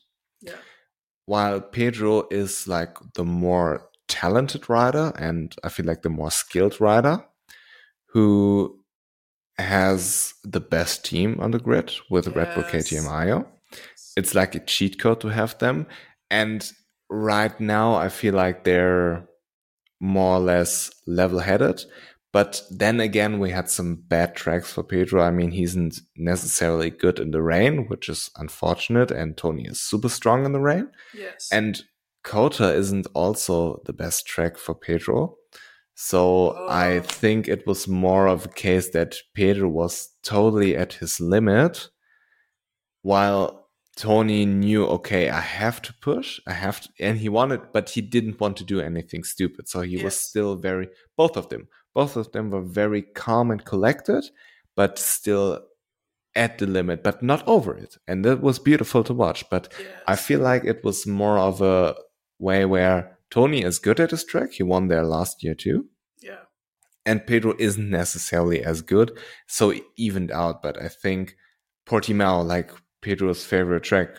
While 1.29 1.61
Pedro 1.61 2.27
is 2.31 2.67
like 2.67 2.97
the 3.13 3.23
more 3.23 3.87
talented 4.07 4.67
rider, 4.67 5.13
and 5.15 5.55
I 5.63 5.69
feel 5.69 5.85
like 5.85 6.01
the 6.01 6.09
more 6.09 6.31
skilled 6.31 6.81
rider, 6.81 7.23
who 8.13 8.79
has 9.59 10.33
the 10.43 10.59
best 10.59 11.05
team 11.05 11.39
on 11.39 11.51
the 11.51 11.59
grid 11.59 11.93
with 12.09 12.25
yes. 12.25 12.35
Red 12.35 12.55
Bull 12.55 12.63
KTM 12.63 13.05
Ajo. 13.05 13.47
It's 14.17 14.33
like 14.33 14.55
a 14.55 14.65
cheat 14.65 14.99
code 14.99 15.21
to 15.21 15.27
have 15.27 15.55
them. 15.59 15.85
And 16.31 16.67
right 17.11 17.59
now, 17.59 17.93
I 17.93 18.09
feel 18.09 18.33
like 18.33 18.63
they're 18.63 19.27
more 19.99 20.37
or 20.37 20.39
less 20.39 20.89
level 21.05 21.37
headed. 21.37 21.79
But 22.31 22.61
then 22.69 22.99
again, 22.99 23.39
we 23.39 23.49
had 23.49 23.69
some 23.69 23.95
bad 23.95 24.35
tracks 24.35 24.71
for 24.71 24.83
Pedro. 24.83 25.23
I 25.23 25.31
mean, 25.31 25.51
he 25.51 25.63
isn't 25.63 25.99
necessarily 26.15 26.91
good 26.91 27.19
in 27.19 27.31
the 27.31 27.41
rain, 27.41 27.87
which 27.87 28.07
is 28.07 28.29
unfortunate. 28.37 29.09
And 29.09 29.35
Tony 29.35 29.65
is 29.65 29.81
super 29.81 30.09
strong 30.09 30.45
in 30.45 30.51
the 30.51 30.59
rain. 30.59 30.91
Yes. 31.13 31.49
And 31.51 31.81
COTA 32.23 32.75
isn't 32.75 33.07
also 33.15 33.81
the 33.85 33.93
best 33.93 34.27
track 34.27 34.57
for 34.57 34.75
Pedro. 34.75 35.37
So 35.95 36.55
oh. 36.55 36.67
I 36.69 36.99
think 36.99 37.47
it 37.47 37.65
was 37.65 37.87
more 37.87 38.27
of 38.27 38.45
a 38.45 38.49
case 38.49 38.89
that 38.91 39.15
Pedro 39.33 39.67
was 39.67 40.09
totally 40.23 40.77
at 40.77 40.93
his 40.93 41.19
limit, 41.19 41.89
while 43.01 43.69
Tony 43.97 44.45
knew, 44.45 44.85
okay, 44.85 45.29
I 45.29 45.41
have 45.41 45.81
to 45.81 45.93
push, 46.01 46.39
I 46.47 46.53
have 46.53 46.79
to, 46.79 46.89
and 47.01 47.17
he 47.17 47.27
wanted, 47.27 47.73
but 47.73 47.89
he 47.89 48.01
didn't 48.01 48.39
want 48.39 48.55
to 48.57 48.63
do 48.63 48.79
anything 48.79 49.25
stupid. 49.25 49.67
So 49.67 49.81
he 49.81 49.95
yes. 49.95 50.03
was 50.03 50.19
still 50.19 50.55
very, 50.55 50.87
both 51.17 51.35
of 51.35 51.49
them 51.49 51.67
both 51.93 52.15
of 52.15 52.31
them 52.31 52.51
were 52.51 52.61
very 52.61 53.01
calm 53.01 53.51
and 53.51 53.63
collected, 53.65 54.25
but 54.75 54.99
still 54.99 55.65
at 56.35 56.57
the 56.57 56.67
limit, 56.67 57.03
but 57.03 57.21
not 57.23 57.45
over 57.47 57.75
it. 57.75 57.97
And 58.07 58.23
that 58.25 58.41
was 58.41 58.59
beautiful 58.59 59.03
to 59.03 59.13
watch. 59.13 59.49
But 59.49 59.73
yes. 59.79 59.87
I 60.07 60.15
feel 60.15 60.39
like 60.39 60.63
it 60.63 60.83
was 60.83 61.07
more 61.07 61.37
of 61.37 61.61
a 61.61 61.95
way 62.37 62.65
where 62.65 63.17
Tony 63.29 63.63
is 63.63 63.79
good 63.79 63.99
at 63.99 64.11
his 64.11 64.23
track. 64.23 64.53
He 64.53 64.63
won 64.63 64.87
there 64.87 65.03
last 65.03 65.43
year 65.43 65.55
too. 65.55 65.87
Yeah. 66.21 66.43
And 67.05 67.25
Pedro 67.25 67.55
isn't 67.59 67.89
necessarily 67.89 68.63
as 68.63 68.81
good. 68.81 69.17
So 69.47 69.73
evened 69.97 70.31
out. 70.31 70.61
But 70.61 70.81
I 70.81 70.87
think 70.87 71.35
Portimao, 71.87 72.45
like 72.45 72.71
Pedro's 73.01 73.43
favorite 73.43 73.83
track, 73.83 74.09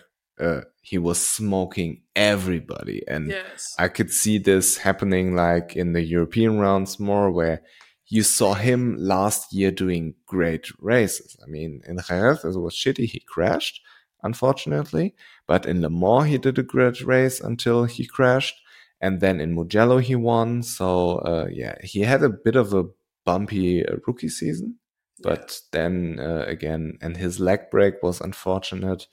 uh, 0.41 0.63
he 0.81 0.99
was 0.99 1.25
smoking 1.25 2.03
everybody. 2.17 3.03
And 3.07 3.29
yes. 3.29 3.75
I 3.79 3.89
could 3.89 4.11
see 4.11 4.39
this 4.39 4.79
happening 4.79 5.35
like 5.35 5.77
in 5.77 5.93
the 5.93 6.03
European 6.03 6.59
rounds 6.59 6.99
more 6.99 7.31
where 7.31 7.63
you 8.07 8.23
saw 8.23 8.55
him 8.55 8.97
last 8.99 9.53
year 9.53 9.71
doing 9.71 10.15
great 10.27 10.67
races. 10.81 11.37
I 11.43 11.49
mean, 11.49 11.83
in 11.87 11.99
Jerez, 12.09 12.45
it 12.45 12.59
was 12.59 12.75
shitty. 12.75 13.07
He 13.07 13.21
crashed, 13.21 13.81
unfortunately. 14.23 15.15
But 15.47 15.65
in 15.65 15.81
Le 15.81 15.91
Mans, 15.91 16.29
he 16.29 16.39
did 16.39 16.59
a 16.59 16.65
great 16.65 17.03
race 17.03 17.41
until 17.41 17.85
he 17.85 18.07
crashed. 18.07 18.61
And 19.01 19.21
then 19.21 19.41
in 19.41 19.55
Mugello, 19.55 19.99
he 19.99 20.17
won. 20.17 20.63
So, 20.63 21.19
uh, 21.19 21.47
yeah, 21.53 21.77
he 21.83 22.01
had 22.01 22.23
a 22.23 22.29
bit 22.29 22.57
of 22.57 22.75
a 22.75 22.87
bumpy 23.25 23.87
uh, 23.87 23.97
rookie 24.07 24.29
season. 24.29 24.77
But 25.23 25.61
yeah. 25.73 25.81
then 25.81 26.19
uh, 26.21 26.45
again, 26.47 26.99
and 27.01 27.17
his 27.17 27.39
leg 27.39 27.71
break 27.71 28.03
was 28.03 28.21
unfortunate. 28.21 29.07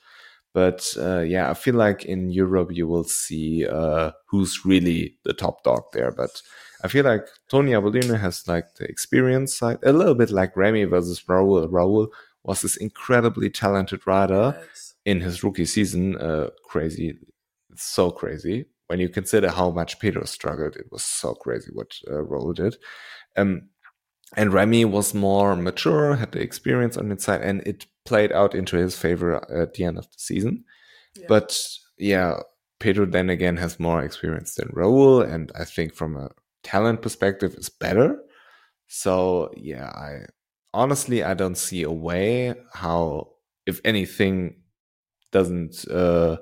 But 0.58 0.92
uh, 0.98 1.20
yeah, 1.20 1.52
I 1.52 1.54
feel 1.54 1.76
like 1.76 2.04
in 2.06 2.32
Europe 2.32 2.72
you 2.72 2.88
will 2.88 3.04
see 3.04 3.68
uh, 3.68 4.10
who's 4.26 4.66
really 4.66 5.16
the 5.24 5.34
top 5.34 5.64
dog 5.64 5.84
there. 5.94 6.12
But 6.12 6.42
I 6.84 6.88
feel 6.88 7.06
like 7.06 7.28
Tony 7.48 7.74
Arbolino 7.74 8.20
has 8.20 8.48
like 8.48 8.74
the 8.74 8.86
experience 8.86 9.56
side, 9.56 9.78
a 9.84 9.94
little 9.94 10.16
bit 10.16 10.32
like 10.32 10.58
Remy 10.58 10.86
versus 10.86 11.22
Raul. 11.30 11.70
Raul 11.70 12.08
was 12.44 12.64
this 12.64 12.76
incredibly 12.76 13.52
talented 13.52 14.08
rider 14.08 14.56
yes. 14.60 14.96
in 15.06 15.22
his 15.22 15.44
rookie 15.44 15.66
season. 15.66 16.18
Uh, 16.18 16.50
crazy, 16.66 17.20
so 17.76 18.10
crazy. 18.10 18.66
When 18.88 19.00
you 19.00 19.10
consider 19.10 19.52
how 19.52 19.70
much 19.70 20.00
Pedro 20.00 20.24
struggled, 20.26 20.76
it 20.76 20.88
was 20.92 21.04
so 21.04 21.36
crazy 21.36 21.70
what 21.72 21.92
uh, 22.08 22.14
Raul 22.14 22.56
did. 22.56 22.78
Um, 23.36 23.70
and 24.36 24.52
Remy 24.52 24.86
was 24.86 25.14
more 25.14 25.56
mature, 25.56 26.16
had 26.16 26.32
the 26.32 26.42
experience 26.42 26.98
on 26.98 27.12
his 27.12 27.24
side, 27.24 27.42
and 27.42 27.62
it 27.62 27.86
played 28.08 28.32
out 28.32 28.56
into 28.56 28.78
his 28.78 28.98
favor 28.98 29.36
at 29.54 29.76
the 29.76 29.84
end 29.84 29.98
of 29.98 30.06
the 30.06 30.18
season. 30.18 30.64
Yeah. 31.16 31.26
But 31.28 31.60
yeah, 31.98 32.40
Pedro 32.80 33.06
then 33.06 33.30
again 33.30 33.58
has 33.58 33.80
more 33.80 34.02
experience 34.02 34.56
than 34.56 34.70
Raul, 34.70 35.28
and 35.28 35.52
I 35.54 35.66
think 35.66 35.94
from 35.94 36.16
a 36.16 36.30
talent 36.64 37.02
perspective 37.02 37.54
is 37.56 37.70
better. 37.70 38.18
So 38.88 39.52
yeah, 39.56 39.90
I 39.90 40.26
honestly 40.74 41.24
I 41.24 41.34
don't 41.34 41.58
see 41.58 41.84
a 41.84 41.92
way 41.92 42.56
how, 42.74 43.34
if 43.66 43.82
anything, 43.84 44.62
doesn't 45.32 45.86
uh, 45.92 46.38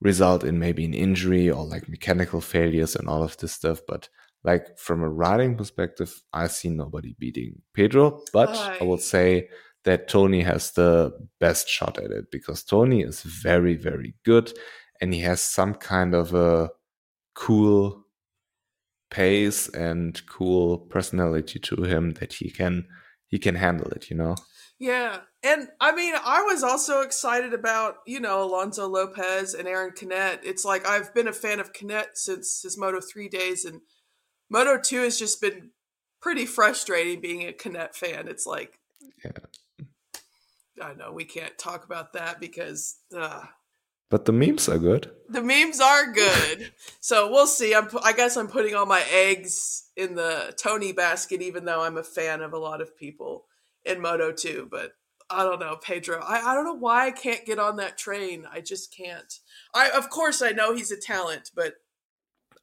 result 0.00 0.44
in 0.44 0.58
maybe 0.58 0.84
an 0.84 0.94
injury 0.94 1.50
or 1.50 1.64
like 1.64 1.88
mechanical 1.88 2.40
failures 2.40 2.94
and 2.94 3.08
all 3.08 3.22
of 3.22 3.36
this 3.38 3.52
stuff. 3.52 3.80
But 3.88 4.08
like 4.42 4.78
from 4.78 5.02
a 5.02 5.08
riding 5.08 5.56
perspective, 5.56 6.12
I 6.32 6.48
see 6.48 6.68
nobody 6.68 7.16
beating 7.18 7.62
Pedro. 7.72 8.20
But 8.32 8.50
I 8.80 8.84
will 8.84 8.98
say 8.98 9.48
that 9.84 10.08
Tony 10.08 10.42
has 10.42 10.72
the 10.72 11.12
best 11.40 11.68
shot 11.68 11.98
at 11.98 12.10
it 12.10 12.30
because 12.30 12.62
Tony 12.62 13.02
is 13.02 13.22
very, 13.22 13.76
very 13.76 14.14
good 14.24 14.52
and 15.00 15.12
he 15.12 15.20
has 15.20 15.42
some 15.42 15.74
kind 15.74 16.14
of 16.14 16.34
a 16.34 16.70
cool 17.34 18.04
pace 19.10 19.68
and 19.68 20.20
cool 20.26 20.78
personality 20.78 21.58
to 21.58 21.82
him 21.82 22.12
that 22.14 22.32
he 22.34 22.50
can 22.50 22.86
he 23.28 23.38
can 23.38 23.54
handle 23.54 23.88
it, 23.88 24.10
you 24.10 24.16
know. 24.16 24.36
Yeah. 24.78 25.18
And 25.42 25.68
I 25.80 25.94
mean, 25.94 26.14
I 26.24 26.42
was 26.42 26.62
also 26.62 27.00
excited 27.00 27.52
about, 27.52 27.96
you 28.06 28.20
know, 28.20 28.42
Alonso 28.42 28.88
Lopez 28.88 29.54
and 29.54 29.68
Aaron 29.68 29.92
Canet. 29.92 30.40
It's 30.44 30.64
like 30.64 30.86
I've 30.86 31.14
been 31.14 31.28
a 31.28 31.32
fan 31.32 31.60
of 31.60 31.72
Canet 31.72 32.10
since 32.14 32.62
his 32.62 32.78
Moto 32.78 33.00
3 33.00 33.28
days 33.28 33.64
and 33.64 33.80
Moto 34.50 34.78
2 34.78 35.02
has 35.02 35.18
just 35.18 35.40
been 35.40 35.70
pretty 36.20 36.46
frustrating 36.46 37.20
being 37.20 37.42
a 37.42 37.52
Canet 37.52 37.94
fan. 37.94 38.28
It's 38.28 38.46
like 38.46 38.78
yeah. 39.24 39.32
I 40.80 40.94
know 40.94 41.12
we 41.12 41.24
can't 41.24 41.56
talk 41.58 41.84
about 41.84 42.12
that 42.14 42.40
because. 42.40 42.96
Uh, 43.16 43.42
but 44.10 44.26
the 44.26 44.32
memes 44.32 44.68
are 44.68 44.78
good. 44.78 45.10
The 45.28 45.42
memes 45.42 45.80
are 45.80 46.12
good. 46.12 46.72
so 47.00 47.30
we'll 47.30 47.46
see. 47.46 47.74
I'm, 47.74 47.88
I 48.02 48.12
guess 48.12 48.36
I'm 48.36 48.48
putting 48.48 48.74
all 48.74 48.86
my 48.86 49.02
eggs 49.10 49.90
in 49.96 50.14
the 50.14 50.54
Tony 50.56 50.92
basket, 50.92 51.42
even 51.42 51.64
though 51.64 51.82
I'm 51.82 51.96
a 51.96 52.04
fan 52.04 52.42
of 52.42 52.52
a 52.52 52.58
lot 52.58 52.80
of 52.80 52.96
people 52.96 53.46
in 53.84 54.00
Moto 54.00 54.30
2. 54.30 54.68
But 54.70 54.92
I 55.30 55.42
don't 55.42 55.60
know, 55.60 55.76
Pedro. 55.76 56.20
I, 56.22 56.50
I 56.50 56.54
don't 56.54 56.64
know 56.64 56.74
why 56.74 57.06
I 57.06 57.10
can't 57.10 57.46
get 57.46 57.58
on 57.58 57.76
that 57.76 57.98
train. 57.98 58.46
I 58.52 58.60
just 58.60 58.94
can't. 58.94 59.40
I 59.74 59.90
of 59.90 60.10
course 60.10 60.42
I 60.42 60.50
know 60.50 60.74
he's 60.74 60.90
a 60.90 60.96
talent, 60.96 61.50
but 61.54 61.74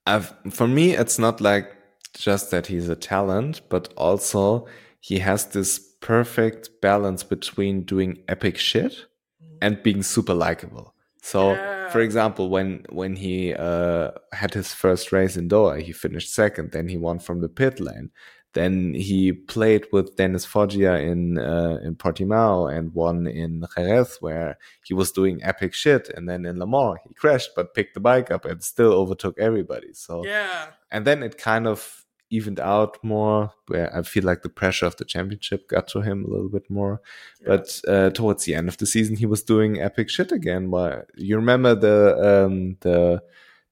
I've, 0.05 0.33
for 0.51 0.67
me, 0.67 0.95
it's 0.95 1.19
not 1.19 1.41
like 1.41 1.75
just 2.13 2.51
that 2.51 2.67
he's 2.67 2.89
a 2.89 2.95
talent, 2.95 3.61
but 3.69 3.93
also 3.95 4.67
he 5.01 5.19
has 5.19 5.47
this 5.47 5.79
perfect 5.99 6.69
balance 6.81 7.23
between 7.23 7.81
doing 7.83 8.23
epic 8.27 8.57
shit 8.57 8.91
mm-hmm. 8.93 9.57
and 9.61 9.83
being 9.83 10.03
super 10.03 10.33
likable. 10.33 10.93
So, 11.21 11.53
yeah. 11.53 11.89
for 11.89 12.01
example, 12.01 12.49
when 12.49 12.85
when 12.89 13.15
he 13.15 13.53
uh, 13.53 14.11
had 14.31 14.53
his 14.53 14.73
first 14.73 15.11
race 15.11 15.37
in 15.37 15.49
Doha, 15.49 15.81
he 15.81 15.91
finished 15.91 16.33
second. 16.33 16.71
Then 16.71 16.87
he 16.87 16.97
won 16.97 17.19
from 17.19 17.41
the 17.41 17.49
pit 17.49 17.79
lane. 17.79 18.11
Then 18.53 18.93
he 18.93 19.31
played 19.31 19.85
with 19.93 20.15
Dennis 20.17 20.45
Foggia 20.45 20.97
in 20.99 21.37
uh, 21.37 21.79
in 21.83 21.95
Portimao 21.95 22.75
and 22.75 22.93
won 22.93 23.27
in 23.27 23.63
Jerez, 23.75 24.17
where 24.19 24.57
he 24.83 24.93
was 24.93 25.11
doing 25.11 25.39
epic 25.43 25.73
shit. 25.73 26.09
And 26.09 26.27
then 26.27 26.45
in 26.45 26.59
Le 26.59 26.67
Mans, 26.67 26.99
he 27.07 27.13
crashed 27.13 27.51
but 27.55 27.73
picked 27.73 27.93
the 27.93 27.99
bike 27.99 28.29
up 28.31 28.45
and 28.45 28.61
still 28.63 28.93
overtook 28.93 29.39
everybody. 29.39 29.93
So 29.93 30.25
yeah, 30.25 30.67
and 30.91 31.05
then 31.05 31.23
it 31.23 31.37
kind 31.37 31.67
of 31.67 32.00
evened 32.31 32.59
out 32.59 32.97
more, 33.03 33.51
where 33.67 33.95
I 33.95 34.01
feel 34.01 34.23
like 34.23 34.41
the 34.41 34.49
pressure 34.49 34.87
of 34.87 34.95
the 34.95 35.05
championship 35.05 35.67
got 35.67 35.87
to 35.89 36.01
him 36.01 36.25
a 36.25 36.29
little 36.29 36.49
bit 36.49 36.69
more. 36.69 37.01
Yeah. 37.41 37.47
But 37.47 37.81
uh, 37.87 38.09
towards 38.09 38.45
the 38.45 38.55
end 38.55 38.67
of 38.67 38.77
the 38.77 38.87
season, 38.87 39.17
he 39.17 39.25
was 39.25 39.43
doing 39.43 39.79
epic 39.79 40.09
shit 40.09 40.31
again. 40.31 40.69
But 40.69 41.09
you 41.15 41.35
remember 41.35 41.75
the 41.75 42.45
um, 42.45 42.77
the 42.79 43.21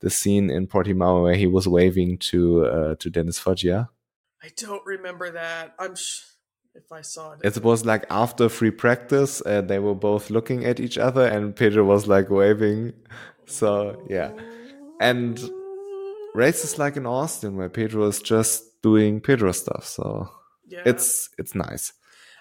the 0.01 0.09
scene 0.09 0.49
in 0.49 0.67
Portimao 0.67 1.23
where 1.23 1.35
he 1.35 1.47
was 1.47 1.67
waving 1.67 2.19
to 2.19 2.65
uh, 2.65 2.95
to 2.95 3.09
Dennis 3.09 3.39
Foggia. 3.39 3.89
I 4.43 4.49
don't 4.55 4.85
remember 4.85 5.31
that. 5.31 5.75
I'm 5.79 5.95
sh- 5.95 6.23
if 6.75 6.91
I 6.91 7.01
saw 7.01 7.33
it. 7.33 7.39
It 7.43 7.63
was 7.63 7.85
like 7.85 8.05
after 8.09 8.47
free 8.49 8.71
practice, 8.71 9.41
uh, 9.45 9.61
they 9.61 9.79
were 9.79 9.95
both 9.95 10.29
looking 10.29 10.65
at 10.65 10.79
each 10.79 10.97
other, 10.97 11.25
and 11.25 11.55
Pedro 11.55 11.83
was 11.83 12.07
like 12.07 12.29
waving. 12.29 12.93
So 13.45 14.05
yeah, 14.09 14.31
and 15.01 15.39
races 16.35 16.77
like 16.77 16.97
in 16.97 17.05
Austin 17.05 17.55
where 17.55 17.69
Pedro 17.69 18.05
is 18.07 18.21
just 18.21 18.81
doing 18.81 19.19
Pedro 19.21 19.51
stuff. 19.51 19.85
So 19.85 20.29
yeah. 20.67 20.83
it's 20.85 21.29
it's 21.37 21.55
nice. 21.55 21.93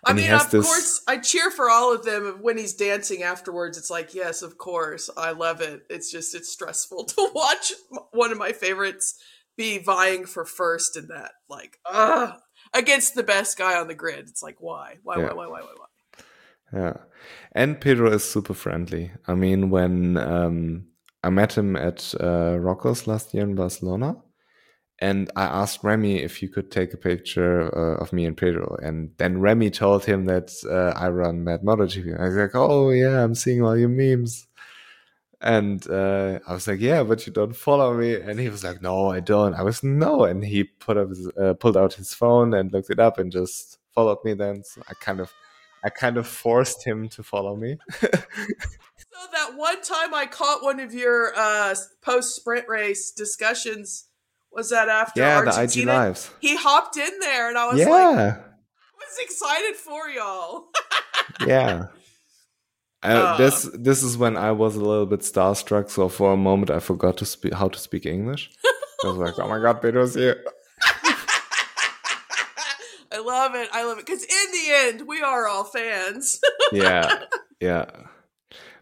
I 0.04 0.10
And 0.10 0.20
mean, 0.20 0.30
of 0.30 0.48
this- 0.50 0.64
course, 0.64 1.02
I 1.08 1.16
cheer 1.18 1.50
for 1.50 1.68
all 1.70 1.92
of 1.92 2.04
them 2.04 2.38
when 2.40 2.56
he's 2.56 2.74
dancing 2.74 3.24
afterwards. 3.24 3.76
It's 3.76 3.90
like, 3.90 4.14
yes, 4.14 4.42
of 4.42 4.56
course, 4.56 5.10
I 5.16 5.32
love 5.32 5.60
it. 5.60 5.82
It's 5.90 6.12
just 6.12 6.34
it's 6.36 6.48
stressful 6.52 7.04
to 7.16 7.30
watch 7.34 7.72
one 8.12 8.30
of 8.30 8.38
my 8.38 8.52
favorites 8.52 9.18
be 9.56 9.78
vying 9.78 10.24
for 10.24 10.44
first 10.44 10.96
in 10.96 11.08
that, 11.08 11.32
like, 11.48 11.78
against 12.72 13.16
the 13.16 13.24
best 13.24 13.58
guy 13.58 13.76
on 13.76 13.88
the 13.88 13.94
grid. 13.94 14.28
It's 14.28 14.40
like, 14.40 14.60
why, 14.60 14.98
why, 15.02 15.18
Yeah. 15.18 15.32
why, 15.32 15.32
why, 15.34 15.46
why, 15.48 15.60
why, 15.62 15.74
why? 15.76 16.24
Yeah. 16.80 16.96
And 17.50 17.80
Pedro 17.80 18.12
is 18.12 18.22
super 18.22 18.54
friendly. 18.54 19.10
I 19.26 19.34
mean, 19.34 19.70
when 19.70 20.16
um, 20.16 20.86
I 21.22 21.30
met 21.30 21.56
him 21.56 21.76
at 21.76 22.14
uh, 22.20 22.58
Rocco's 22.58 23.06
last 23.06 23.34
year 23.34 23.44
in 23.44 23.54
Barcelona, 23.54 24.16
and 25.00 25.30
I 25.36 25.44
asked 25.44 25.84
Remy 25.84 26.22
if 26.22 26.36
he 26.36 26.48
could 26.48 26.70
take 26.70 26.92
a 26.92 26.96
picture 26.96 27.62
uh, 27.76 28.02
of 28.02 28.12
me 28.12 28.24
and 28.24 28.36
Pedro. 28.36 28.76
And 28.82 29.10
then 29.18 29.40
Remy 29.40 29.70
told 29.70 30.04
him 30.04 30.24
that 30.26 30.50
uh, 30.68 30.98
I 30.98 31.08
run 31.08 31.44
Bad 31.44 31.62
MotoGP. 31.62 32.18
I 32.18 32.24
was 32.24 32.36
like, 32.36 32.54
oh, 32.54 32.90
yeah, 32.90 33.22
I'm 33.22 33.34
seeing 33.34 33.62
all 33.62 33.76
your 33.76 33.88
memes. 33.88 34.46
And 35.40 35.88
uh, 35.88 36.40
I 36.48 36.52
was 36.52 36.66
like, 36.66 36.80
yeah, 36.80 37.04
but 37.04 37.24
you 37.26 37.32
don't 37.32 37.54
follow 37.54 37.94
me. 37.94 38.16
And 38.16 38.40
he 38.40 38.48
was 38.48 38.64
like, 38.64 38.82
no, 38.82 39.10
I 39.10 39.20
don't. 39.20 39.54
I 39.54 39.62
was, 39.62 39.84
no. 39.84 40.24
And 40.24 40.44
he 40.44 40.64
put 40.64 40.96
up 40.96 41.10
his, 41.10 41.28
uh, 41.40 41.54
pulled 41.54 41.76
out 41.76 41.94
his 41.94 42.12
phone 42.12 42.54
and 42.54 42.72
looked 42.72 42.90
it 42.90 42.98
up 42.98 43.18
and 43.18 43.30
just 43.30 43.78
followed 43.94 44.18
me 44.24 44.34
then. 44.34 44.64
So 44.64 44.82
I 44.88 44.94
kind 44.94 45.20
of 45.20 45.32
I 45.84 45.90
kind 45.90 46.16
of 46.16 46.26
forced 46.26 46.84
him 46.84 47.08
to 47.10 47.22
follow 47.22 47.56
me. 47.56 47.78
That 49.32 49.52
one 49.56 49.82
time 49.82 50.14
I 50.14 50.26
caught 50.26 50.62
one 50.62 50.80
of 50.80 50.94
your 50.94 51.32
uh, 51.36 51.74
post 52.02 52.34
sprint 52.36 52.66
race 52.68 53.10
discussions. 53.10 54.06
Was 54.52 54.70
that 54.70 54.88
after 54.88 55.20
yeah, 55.20 55.42
the 55.42 55.50
IG 55.50 55.56
Argentina? 55.56 55.92
lives. 55.92 56.30
He 56.40 56.56
hopped 56.56 56.96
in 56.96 57.18
there, 57.20 57.48
and 57.48 57.58
I 57.58 57.66
was 57.68 57.78
Yeah, 57.78 57.88
like, 57.90 58.36
was 58.38 59.18
excited 59.20 59.76
for 59.76 60.08
y'all. 60.08 60.68
yeah. 61.46 61.86
Uh, 63.02 63.06
Uh. 63.06 63.36
this 63.36 63.68
this 63.74 64.02
is 64.02 64.16
when 64.16 64.36
I 64.36 64.50
was 64.52 64.74
a 64.76 64.80
little 64.80 65.06
bit 65.06 65.20
starstruck. 65.20 65.90
So 65.90 66.08
for 66.08 66.32
a 66.32 66.36
moment, 66.36 66.70
I 66.70 66.80
forgot 66.80 67.16
to 67.18 67.24
speak 67.26 67.54
how 67.54 67.68
to 67.68 67.78
speak 67.78 68.06
English. 68.06 68.50
I 69.04 69.08
was 69.08 69.18
like, 69.18 69.38
"Oh 69.38 69.46
my 69.48 69.60
god, 69.60 69.80
Pedro's 69.82 70.14
here!" 70.14 70.42
I 73.12 73.18
love 73.20 73.54
it. 73.54 73.68
I 73.72 73.84
love 73.84 73.98
it 73.98 74.06
because 74.06 74.22
in 74.22 74.52
the 74.52 74.66
end, 74.74 75.06
we 75.08 75.22
are 75.22 75.46
all 75.46 75.64
fans. 75.64 76.40
yeah, 76.72 77.24
yeah. 77.60 77.86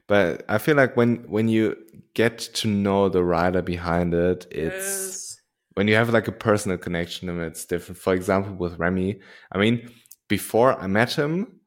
But 0.08 0.44
I 0.48 0.58
feel 0.58 0.76
like 0.76 0.96
when 0.96 1.24
when 1.28 1.48
you 1.48 1.76
get 2.14 2.38
to 2.38 2.68
know 2.68 3.08
the 3.08 3.24
rider 3.24 3.62
behind 3.62 4.14
it, 4.14 4.46
it's 4.50 5.36
Yes. 5.36 5.40
when 5.74 5.88
you 5.88 5.94
have 5.96 6.10
like 6.10 6.28
a 6.28 6.32
personal 6.32 6.78
connection 6.78 7.28
him, 7.28 7.40
it's 7.40 7.64
different. 7.66 7.98
For 7.98 8.14
example, 8.14 8.54
with 8.56 8.78
Remy, 8.78 9.20
I 9.52 9.58
mean, 9.58 9.90
before 10.28 10.80
I 10.80 10.86
met 10.88 11.14
him, 11.14 11.60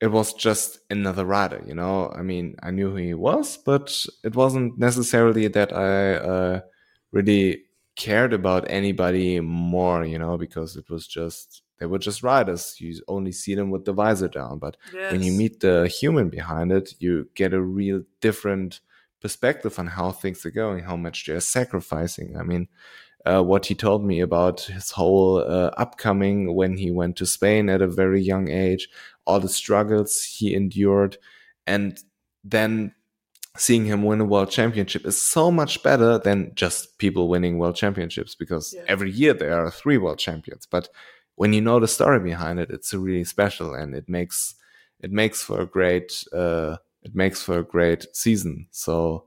it 0.00 0.08
was 0.08 0.34
just 0.34 0.80
another 0.90 1.24
rider, 1.24 1.62
you 1.66 1.74
know. 1.74 2.10
I 2.10 2.22
mean, 2.22 2.56
I 2.62 2.70
knew 2.72 2.90
who 2.90 2.96
he 2.96 3.14
was, 3.14 3.58
but 3.58 3.94
it 4.24 4.36
wasn't 4.36 4.78
necessarily 4.78 5.48
that 5.48 5.72
I 5.72 6.14
uh, 6.16 6.60
really 7.12 7.64
cared 7.96 8.32
about 8.34 8.70
anybody 8.70 9.40
more, 9.40 10.04
you 10.04 10.18
know, 10.18 10.36
because 10.38 10.76
it 10.76 10.90
was 10.90 11.06
just 11.06 11.63
they 11.78 11.86
were 11.86 11.98
just 11.98 12.22
riders. 12.22 12.76
You 12.78 13.00
only 13.08 13.32
see 13.32 13.54
them 13.54 13.70
with 13.70 13.84
the 13.84 13.92
visor 13.92 14.28
down, 14.28 14.58
but 14.58 14.76
when 15.10 15.22
you 15.22 15.32
meet 15.32 15.60
the 15.60 15.88
human 15.88 16.28
behind 16.28 16.72
it, 16.72 16.94
you 17.00 17.28
get 17.34 17.52
a 17.52 17.60
real 17.60 18.02
different 18.20 18.80
perspective 19.20 19.78
on 19.78 19.86
how 19.88 20.12
things 20.12 20.44
are 20.46 20.50
going, 20.50 20.84
how 20.84 20.96
much 20.96 21.26
they're 21.26 21.40
sacrificing. 21.40 22.36
I 22.36 22.42
mean, 22.42 22.68
uh, 23.26 23.42
what 23.42 23.66
he 23.66 23.74
told 23.74 24.04
me 24.04 24.20
about 24.20 24.60
his 24.62 24.90
whole 24.90 25.38
uh, 25.38 25.70
upcoming 25.78 26.54
when 26.54 26.76
he 26.76 26.90
went 26.90 27.16
to 27.16 27.26
Spain 27.26 27.70
at 27.70 27.80
a 27.82 27.86
very 27.88 28.20
young 28.22 28.50
age, 28.50 28.88
all 29.26 29.40
the 29.40 29.48
struggles 29.48 30.22
he 30.22 30.54
endured, 30.54 31.16
and 31.66 31.98
then 32.44 32.94
seeing 33.56 33.86
him 33.86 34.02
win 34.02 34.20
a 34.20 34.24
world 34.24 34.50
championship 34.50 35.06
is 35.06 35.20
so 35.20 35.50
much 35.50 35.82
better 35.82 36.18
than 36.18 36.52
just 36.54 36.98
people 36.98 37.28
winning 37.28 37.56
world 37.58 37.76
championships 37.76 38.34
because 38.34 38.74
Yeah. 38.74 38.82
every 38.88 39.10
year 39.10 39.32
there 39.32 39.54
are 39.64 39.70
three 39.70 39.96
world 39.96 40.18
champions. 40.18 40.66
But 40.66 40.88
when 41.36 41.52
you 41.52 41.60
know 41.60 41.80
the 41.80 41.88
story 41.88 42.20
behind 42.20 42.60
it, 42.60 42.70
it's 42.70 42.94
really 42.94 43.24
special 43.24 43.74
and 43.74 43.94
it 43.94 44.08
makes 44.08 44.54
it 45.00 45.10
makes 45.12 45.42
for 45.42 45.60
a 45.60 45.66
great 45.66 46.24
uh, 46.32 46.76
it 47.02 47.14
makes 47.14 47.42
for 47.42 47.58
a 47.58 47.64
great 47.64 48.06
season. 48.14 48.66
So 48.70 49.26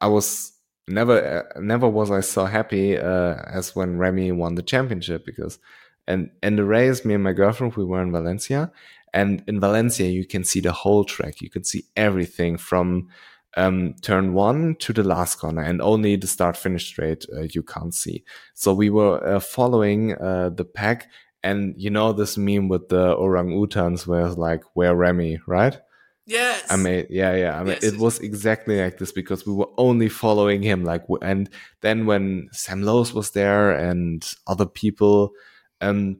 I 0.00 0.08
was 0.08 0.52
never 0.88 1.44
uh, 1.56 1.60
never 1.60 1.88
was 1.88 2.10
I 2.10 2.20
so 2.20 2.44
happy 2.46 2.96
uh, 2.96 3.36
as 3.46 3.74
when 3.76 3.98
Remy 3.98 4.32
won 4.32 4.54
the 4.54 4.62
championship 4.62 5.24
because 5.24 5.58
and 6.06 6.30
in 6.42 6.56
the 6.56 6.64
race 6.64 7.04
me 7.04 7.14
and 7.14 7.22
my 7.24 7.32
girlfriend 7.32 7.74
we 7.76 7.84
were 7.84 8.02
in 8.02 8.12
Valencia 8.12 8.72
and 9.14 9.42
in 9.46 9.60
Valencia 9.60 10.08
you 10.08 10.26
can 10.26 10.44
see 10.44 10.60
the 10.60 10.72
whole 10.72 11.04
track 11.04 11.40
you 11.40 11.50
can 11.50 11.64
see 11.64 11.84
everything 11.96 12.56
from 12.56 13.08
um, 13.56 13.94
turn 14.00 14.32
one 14.32 14.74
to 14.76 14.92
the 14.92 15.04
last 15.04 15.36
corner 15.36 15.62
and 15.62 15.82
only 15.82 16.16
the 16.16 16.26
start 16.26 16.56
finish 16.56 16.86
straight 16.86 17.26
uh, 17.36 17.42
you 17.42 17.62
can't 17.62 17.94
see 17.94 18.24
so 18.54 18.72
we 18.74 18.90
were 18.90 19.24
uh, 19.24 19.40
following 19.40 20.14
uh, 20.14 20.50
the 20.50 20.64
pack 20.64 21.08
and 21.42 21.74
you 21.76 21.90
know 21.90 22.12
this 22.12 22.36
meme 22.38 22.68
with 22.68 22.88
the 22.88 23.14
orangutans 23.16 24.06
where 24.06 24.26
it's 24.26 24.36
like 24.36 24.62
where 24.74 24.94
Remy 24.94 25.40
right 25.46 25.78
Yes. 26.24 26.64
I 26.70 26.76
mean, 26.76 27.06
yeah, 27.10 27.34
yeah. 27.34 27.58
I 27.58 27.64
mean, 27.64 27.78
Yes, 27.82 27.84
it 27.92 27.98
was 27.98 28.20
exactly 28.20 28.80
like 28.80 28.98
this 28.98 29.12
because 29.12 29.44
we 29.46 29.52
were 29.52 29.68
only 29.76 30.08
following 30.08 30.62
him. 30.62 30.84
Like, 30.84 31.04
and 31.20 31.50
then 31.80 32.06
when 32.06 32.48
Sam 32.52 32.82
Lowes 32.82 33.12
was 33.12 33.32
there 33.32 33.72
and 33.72 34.24
other 34.46 34.66
people, 34.66 35.32
um, 35.80 36.18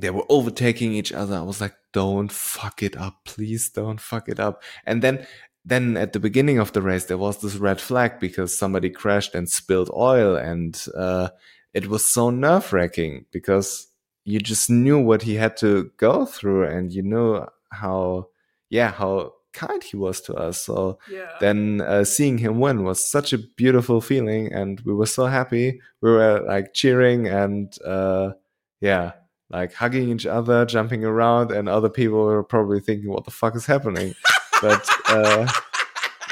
they 0.00 0.10
were 0.10 0.24
overtaking 0.28 0.92
each 0.92 1.12
other. 1.12 1.36
I 1.36 1.42
was 1.42 1.60
like, 1.60 1.74
don't 1.92 2.30
fuck 2.30 2.82
it 2.82 2.96
up, 2.96 3.24
please, 3.24 3.70
don't 3.70 4.00
fuck 4.00 4.28
it 4.28 4.40
up. 4.40 4.62
And 4.84 5.00
then, 5.00 5.26
then 5.64 5.96
at 5.96 6.12
the 6.12 6.20
beginning 6.20 6.58
of 6.58 6.72
the 6.72 6.82
race, 6.82 7.06
there 7.06 7.16
was 7.16 7.40
this 7.40 7.56
red 7.56 7.80
flag 7.80 8.18
because 8.20 8.56
somebody 8.56 8.90
crashed 8.90 9.34
and 9.34 9.48
spilled 9.48 9.90
oil, 9.96 10.36
and 10.36 10.84
uh, 10.96 11.28
it 11.72 11.86
was 11.86 12.04
so 12.04 12.30
nerve 12.30 12.72
wracking 12.72 13.24
because 13.30 13.86
you 14.26 14.40
just 14.40 14.68
knew 14.68 14.98
what 15.00 15.22
he 15.22 15.36
had 15.36 15.56
to 15.58 15.90
go 15.96 16.26
through, 16.26 16.64
and 16.64 16.92
you 16.92 17.02
knew 17.02 17.46
how, 17.70 18.26
yeah, 18.68 18.90
how 18.90 19.32
kind 19.52 19.82
he 19.82 19.96
was 19.96 20.20
to 20.20 20.34
us. 20.34 20.60
So 20.60 20.98
yeah. 21.10 21.30
then 21.40 21.80
uh, 21.80 22.04
seeing 22.04 22.36
him 22.38 22.60
win 22.60 22.84
was 22.84 23.02
such 23.02 23.32
a 23.32 23.38
beautiful 23.38 24.00
feeling, 24.00 24.52
and 24.52 24.80
we 24.80 24.92
were 24.92 25.06
so 25.06 25.26
happy. 25.26 25.80
We 26.02 26.10
were 26.10 26.44
like 26.46 26.74
cheering 26.74 27.26
and 27.26 27.72
uh, 27.86 28.32
yeah, 28.80 29.12
like 29.48 29.72
hugging 29.72 30.10
each 30.10 30.26
other, 30.26 30.66
jumping 30.66 31.04
around, 31.04 31.52
and 31.52 31.68
other 31.68 31.88
people 31.88 32.24
were 32.24 32.42
probably 32.44 32.80
thinking, 32.80 33.08
"What 33.10 33.24
the 33.24 33.30
fuck 33.30 33.56
is 33.56 33.64
happening?" 33.64 34.14
but 34.60 34.86
uh, 35.08 35.46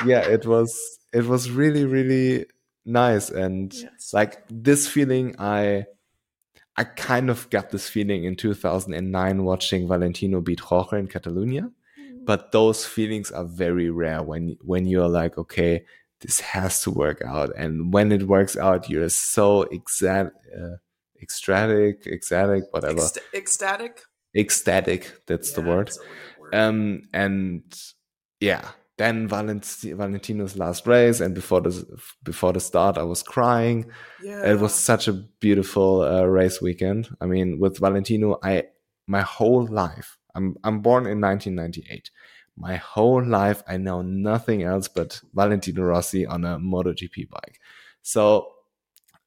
yeah, 0.04 0.20
it 0.20 0.44
was 0.46 0.76
it 1.12 1.24
was 1.26 1.50
really 1.50 1.84
really 1.86 2.46
nice, 2.84 3.30
and 3.30 3.72
Yes. 3.72 4.12
like 4.12 4.42
this 4.50 4.86
feeling, 4.88 5.36
I. 5.38 5.86
I 6.76 6.84
kind 6.84 7.30
of 7.30 7.48
got 7.50 7.70
this 7.70 7.88
feeling 7.88 8.24
in 8.24 8.34
2009 8.36 9.44
watching 9.44 9.86
Valentino 9.86 10.40
beat 10.40 10.60
Jorge 10.60 10.98
in 10.98 11.06
Catalonia 11.06 11.70
but 12.24 12.52
those 12.52 12.84
feelings 12.84 13.30
are 13.30 13.44
very 13.44 13.90
rare 13.90 14.22
when 14.22 14.56
when 14.62 14.86
you're 14.86 15.08
like 15.08 15.36
okay 15.38 15.84
this 16.20 16.40
has 16.40 16.80
to 16.80 16.90
work 16.90 17.20
out. 17.22 17.54
And 17.54 17.92
when 17.92 18.10
it 18.10 18.22
works 18.22 18.56
out 18.56 18.88
you're 18.88 19.08
so 19.10 19.62
exact 19.64 20.34
uh, 20.56 20.76
ecstatic 21.22 22.06
ecstatic 22.06 22.64
whatever. 22.70 23.00
Ecst- 23.00 23.18
ecstatic. 23.34 24.00
ecstatic 24.36 25.12
that's 25.26 25.52
the 25.52 25.60
word. 25.60 25.90
word. 26.40 26.54
um 26.54 27.02
and 27.12 27.62
yeah 28.40 28.70
then 28.96 29.26
Valent- 29.26 29.64
Valentino's 29.82 30.56
last 30.56 30.86
race, 30.86 31.20
and 31.20 31.34
before 31.34 31.60
the 31.60 32.00
before 32.22 32.52
the 32.52 32.60
start, 32.60 32.96
I 32.96 33.02
was 33.02 33.22
crying. 33.22 33.90
Yeah. 34.22 34.52
It 34.52 34.60
was 34.60 34.74
such 34.74 35.08
a 35.08 35.12
beautiful 35.12 36.02
uh, 36.02 36.24
race 36.24 36.60
weekend. 36.62 37.08
I 37.20 37.26
mean, 37.26 37.58
with 37.58 37.78
Valentino, 37.78 38.38
I 38.42 38.64
my 39.06 39.22
whole 39.22 39.66
life. 39.66 40.18
I'm 40.34 40.56
I'm 40.62 40.80
born 40.80 41.06
in 41.06 41.20
1998. 41.20 42.10
My 42.56 42.76
whole 42.76 43.24
life, 43.24 43.64
I 43.66 43.78
know 43.78 44.02
nothing 44.02 44.62
else 44.62 44.86
but 44.86 45.20
Valentino 45.34 45.82
Rossi 45.82 46.24
on 46.24 46.44
a 46.44 46.56
MotoGP 46.58 47.28
bike. 47.28 47.58
So 48.02 48.53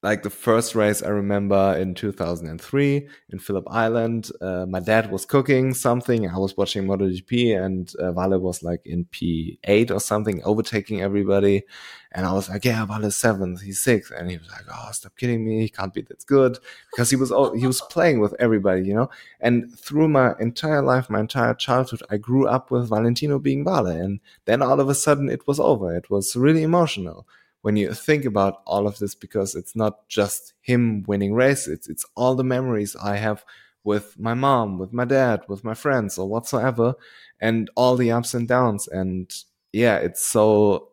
like 0.02 0.22
the 0.22 0.30
first 0.30 0.76
race 0.76 1.02
I 1.02 1.08
remember 1.08 1.76
in 1.76 1.92
2003 1.94 3.08
in 3.30 3.38
Phillip 3.40 3.64
Island. 3.68 4.30
Uh, 4.40 4.64
my 4.64 4.78
dad 4.78 5.10
was 5.10 5.24
cooking 5.24 5.74
something. 5.74 6.28
I 6.28 6.38
was 6.38 6.56
watching 6.56 6.84
MotoGP 6.84 7.60
and 7.60 7.92
uh, 7.96 8.12
Vale 8.12 8.38
was 8.38 8.62
like 8.62 8.86
in 8.86 9.06
P8 9.06 9.90
or 9.90 9.98
something, 9.98 10.40
overtaking 10.44 11.02
everybody. 11.02 11.64
And 12.12 12.24
I 12.24 12.32
was 12.32 12.48
like, 12.48 12.64
yeah, 12.64 12.86
Vale's 12.86 13.16
seventh, 13.16 13.60
he's 13.60 13.80
sixth. 13.82 14.12
And 14.12 14.30
he 14.30 14.38
was 14.38 14.48
like, 14.50 14.66
oh, 14.72 14.88
stop 14.92 15.16
kidding 15.16 15.44
me. 15.44 15.62
He 15.62 15.68
can't 15.68 15.92
be 15.92 16.02
that 16.02 16.24
good 16.26 16.58
because 16.92 17.10
he 17.10 17.16
was, 17.16 17.32
all, 17.32 17.52
he 17.56 17.66
was 17.66 17.80
playing 17.80 18.20
with 18.20 18.36
everybody, 18.38 18.82
you 18.86 18.94
know? 18.94 19.10
And 19.40 19.76
through 19.76 20.08
my 20.08 20.34
entire 20.38 20.80
life, 20.80 21.10
my 21.10 21.20
entire 21.20 21.54
childhood, 21.54 22.02
I 22.08 22.18
grew 22.18 22.46
up 22.46 22.70
with 22.70 22.88
Valentino 22.88 23.40
being 23.40 23.64
Vale. 23.64 23.88
And 23.88 24.20
then 24.44 24.62
all 24.62 24.78
of 24.78 24.88
a 24.88 24.94
sudden 24.94 25.28
it 25.28 25.48
was 25.48 25.58
over. 25.58 25.92
It 25.96 26.08
was 26.08 26.36
really 26.36 26.62
emotional 26.62 27.26
when 27.68 27.76
you 27.76 27.92
think 27.92 28.24
about 28.24 28.62
all 28.64 28.86
of 28.86 28.98
this 28.98 29.14
because 29.14 29.54
it's 29.54 29.76
not 29.76 30.08
just 30.08 30.54
him 30.62 31.04
winning 31.06 31.34
races 31.34 31.68
it's, 31.68 31.86
it's 31.86 32.06
all 32.16 32.34
the 32.34 32.42
memories 32.42 32.96
i 32.96 33.14
have 33.14 33.44
with 33.84 34.18
my 34.18 34.32
mom 34.32 34.78
with 34.78 34.90
my 34.90 35.04
dad 35.04 35.42
with 35.48 35.62
my 35.64 35.74
friends 35.74 36.16
or 36.16 36.26
whatsoever 36.26 36.94
and 37.42 37.68
all 37.76 37.94
the 37.94 38.10
ups 38.10 38.32
and 38.32 38.48
downs 38.48 38.88
and 38.88 39.30
yeah 39.74 39.96
it's 39.96 40.24
so 40.24 40.88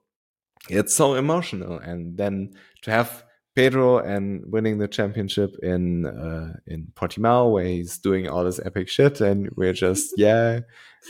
it's 0.69 0.93
so 0.93 1.13
emotional 1.13 1.79
and 1.79 2.17
then 2.17 2.53
to 2.81 2.91
have 2.91 3.23
Pedro 3.55 3.99
and 3.99 4.43
winning 4.51 4.77
the 4.77 4.87
championship 4.87 5.55
in 5.63 6.05
uh, 6.05 6.57
in 6.67 6.91
Portimao 6.95 7.51
where 7.51 7.65
he's 7.65 7.97
doing 7.97 8.27
all 8.27 8.43
this 8.43 8.59
epic 8.63 8.89
shit 8.89 9.21
and 9.21 9.49
we're 9.55 9.73
just 9.73 10.13
yeah 10.17 10.59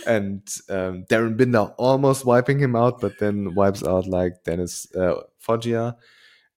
and 0.05 0.47
um, 0.69 1.05
Darryn 1.09 1.37
Binder 1.37 1.73
almost 1.77 2.25
wiping 2.25 2.59
him 2.59 2.75
out 2.75 3.01
but 3.01 3.17
then 3.19 3.55
wipes 3.55 3.83
out 3.83 4.07
like 4.07 4.43
Dennis 4.43 4.87
uh, 4.95 5.21
Foggia. 5.39 5.97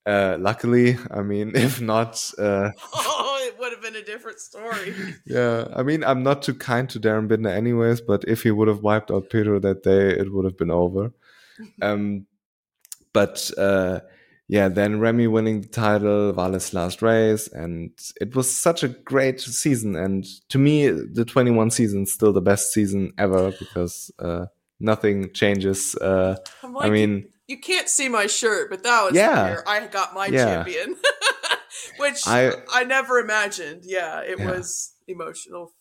Uh, 0.06 0.38
luckily, 0.40 0.96
I 1.10 1.20
mean, 1.20 1.52
if 1.54 1.82
not, 1.82 2.14
uh, 2.38 2.70
oh, 2.94 3.38
it 3.46 3.58
would 3.58 3.72
have 3.72 3.82
been 3.82 3.96
a 3.96 4.02
different 4.02 4.40
story. 4.40 4.94
yeah, 5.26 5.68
I 5.76 5.82
mean, 5.82 6.02
I'm 6.02 6.22
not 6.22 6.40
too 6.40 6.54
kind 6.54 6.88
to 6.88 6.98
Darryn 6.98 7.28
Binder, 7.28 7.50
anyways. 7.50 8.00
But 8.00 8.24
if 8.26 8.42
he 8.42 8.50
would 8.50 8.68
have 8.68 8.80
wiped 8.80 9.10
out 9.10 9.28
Pedro 9.28 9.58
that 9.60 9.82
day, 9.82 10.08
it 10.08 10.32
would 10.32 10.46
have 10.46 10.56
been 10.56 10.70
over. 10.70 11.12
um, 11.82 12.24
but 13.12 13.50
uh, 13.58 14.00
yeah, 14.48 14.68
then 14.68 14.98
Remy 14.98 15.26
winning 15.26 15.60
the 15.60 15.68
title, 15.68 16.32
Vale's 16.32 16.72
last 16.74 17.02
race, 17.02 17.48
and 17.48 17.90
it 18.20 18.34
was 18.34 18.54
such 18.54 18.82
a 18.82 18.88
great 18.88 19.40
season. 19.40 19.94
And 19.94 20.24
to 20.48 20.58
me, 20.58 20.88
the 20.88 21.24
21 21.24 21.70
season 21.70 22.02
is 22.02 22.12
still 22.12 22.32
the 22.32 22.40
best 22.40 22.72
season 22.72 23.12
ever 23.18 23.52
because 23.58 24.10
uh, 24.18 24.46
nothing 24.80 25.32
changes. 25.32 25.94
Uh, 25.96 26.36
like, 26.62 26.86
I 26.86 26.90
mean 26.90 27.28
you 27.48 27.58
can't 27.58 27.88
see 27.88 28.08
my 28.08 28.26
shirt, 28.26 28.70
but 28.70 28.82
that 28.82 29.04
was 29.04 29.14
yeah. 29.14 29.44
where 29.44 29.68
I 29.68 29.86
got 29.86 30.14
my 30.14 30.26
yeah. 30.26 30.44
champion, 30.44 30.96
which 31.96 32.20
I, 32.26 32.52
I 32.72 32.84
never 32.84 33.18
imagined. 33.18 33.82
Yeah, 33.84 34.20
it 34.20 34.38
yeah. 34.38 34.50
was 34.50 34.92
emotional. 35.08 35.72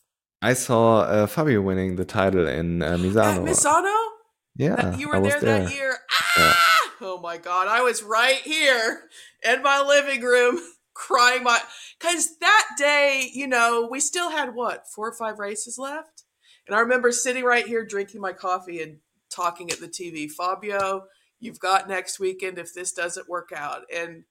I 0.42 0.54
saw 0.54 1.02
uh, 1.02 1.28
Fabio 1.28 1.62
winning 1.62 1.98
the 1.98 2.06
title 2.06 2.48
in 2.48 2.82
uh, 2.82 2.96
Misano. 2.98 3.36
At 3.36 3.42
Misano? 3.42 4.08
Yeah, 4.56 4.96
you 4.96 5.10
were 5.10 5.20
there, 5.20 5.40
there, 5.42 5.64
that 5.66 5.76
year. 5.76 5.98
Ah! 6.38 6.77
Oh 7.00 7.20
my 7.20 7.38
god, 7.38 7.68
I 7.68 7.82
was 7.82 8.04
right 8.04 8.42
here 8.42 9.10
in 9.44 9.62
my 9.62 9.82
living 9.82 10.22
room 10.22 10.60
crying 10.94 11.44
my 11.44 11.60
because 12.00 12.38
that 12.40 12.68
day, 12.78 13.30
you 13.34 13.48
know, 13.48 13.88
we 13.90 14.00
still 14.00 14.32
had 14.32 14.56
what 14.56 14.88
four 14.88 15.10
or 15.10 15.14
five 15.14 15.40
races 15.40 15.78
left, 15.78 16.24
and 16.68 16.76
I 16.76 16.80
remember 16.80 17.12
sitting 17.12 17.44
right 17.44 17.68
here 17.68 17.86
drinking 17.86 18.22
my 18.22 18.34
coffee 18.34 18.82
and 18.82 18.98
talking 19.30 19.70
at 19.72 19.80
the 19.80 19.88
TV. 19.88 20.30
Fabio 20.30 21.08
you've 21.40 21.60
got 21.60 21.88
next 21.88 22.20
weekend 22.20 22.58
if 22.58 22.74
this 22.74 22.92
doesn't 22.92 23.30
work 23.30 23.52
out. 23.56 23.84
And 23.94 24.24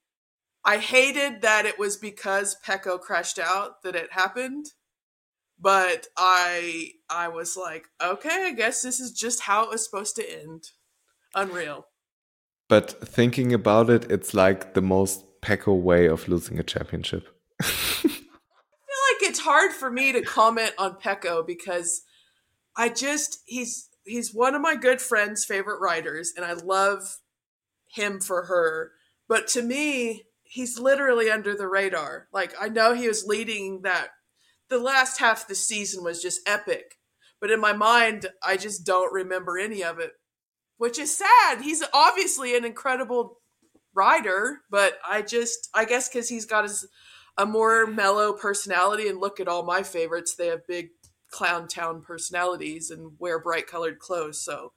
I 0.63 0.77
hated 0.77 1.41
that 1.41 1.65
it 1.65 1.79
was 1.79 1.97
because 1.97 2.57
Pecco 2.65 2.99
crashed 2.99 3.39
out 3.39 3.83
that 3.83 3.95
it 3.95 4.11
happened. 4.11 4.67
But 5.59 6.07
I 6.15 6.91
I 7.09 7.29
was 7.29 7.57
like, 7.57 7.87
okay, 8.03 8.45
I 8.47 8.51
guess 8.51 8.81
this 8.83 8.99
is 8.99 9.11
just 9.11 9.41
how 9.41 9.63
it 9.63 9.69
was 9.71 9.83
supposed 9.83 10.15
to 10.17 10.41
end. 10.41 10.65
Unreal. 11.33 11.87
But 12.69 12.91
thinking 13.07 13.53
about 13.53 13.89
it, 13.89 14.11
it's 14.11 14.33
like 14.33 14.73
the 14.73 14.81
most 14.81 15.23
Pecco 15.41 15.73
way 15.73 16.07
of 16.07 16.27
losing 16.27 16.59
a 16.59 16.63
championship. 16.63 17.27
I 17.61 17.65
feel 17.65 18.11
like 18.11 19.21
it's 19.21 19.39
hard 19.39 19.71
for 19.71 19.89
me 19.89 20.11
to 20.11 20.21
comment 20.21 20.73
on 20.77 20.95
Pecco 20.95 21.45
because 21.45 22.01
I 22.75 22.89
just 22.89 23.39
he's 23.45 23.89
he's 24.03 24.33
one 24.33 24.55
of 24.55 24.61
my 24.61 24.75
good 24.75 25.01
friend's 25.01 25.45
favorite 25.45 25.79
writers, 25.79 26.33
and 26.35 26.45
I 26.45 26.53
love 26.53 27.17
him 27.93 28.19
for 28.19 28.45
her. 28.45 28.91
But 29.27 29.47
to 29.49 29.61
me, 29.61 30.23
he's 30.43 30.79
literally 30.79 31.29
under 31.29 31.55
the 31.55 31.67
radar. 31.67 32.27
Like 32.33 32.53
I 32.59 32.69
know 32.69 32.93
he 32.93 33.07
was 33.07 33.25
leading 33.25 33.81
that. 33.83 34.09
The 34.69 34.79
last 34.79 35.19
half 35.19 35.43
of 35.43 35.47
the 35.47 35.55
season 35.55 36.03
was 36.03 36.21
just 36.21 36.41
epic, 36.45 36.95
but 37.39 37.51
in 37.51 37.61
my 37.61 37.71
mind, 37.71 38.27
I 38.43 38.57
just 38.57 38.85
don't 38.85 39.13
remember 39.13 39.57
any 39.57 39.81
of 39.81 39.99
it, 39.99 40.11
which 40.77 40.99
is 40.99 41.15
sad. 41.15 41.61
He's 41.61 41.83
obviously 41.93 42.55
an 42.55 42.65
incredible 42.65 43.39
rider, 43.93 44.61
but 44.69 44.99
I 45.07 45.21
just, 45.21 45.69
I 45.73 45.85
guess, 45.85 46.07
because 46.07 46.29
he's 46.29 46.45
got 46.45 46.63
his 46.63 46.87
a 47.37 47.45
more 47.45 47.85
mellow 47.85 48.33
personality. 48.33 49.07
And 49.07 49.19
look 49.19 49.39
at 49.39 49.47
all 49.47 49.63
my 49.63 49.83
favorites; 49.83 50.35
they 50.35 50.47
have 50.47 50.67
big 50.67 50.89
clown 51.29 51.67
town 51.67 52.01
personalities 52.01 52.89
and 52.89 53.11
wear 53.19 53.39
bright 53.39 53.67
colored 53.67 53.99
clothes. 53.99 54.39
So 54.43 54.73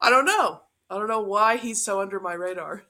I 0.00 0.10
don't 0.10 0.24
know. 0.24 0.62
I 0.90 0.98
don't 0.98 1.08
know 1.08 1.22
why 1.22 1.56
he's 1.56 1.84
so 1.84 2.00
under 2.00 2.20
my 2.20 2.34
radar. 2.34 2.84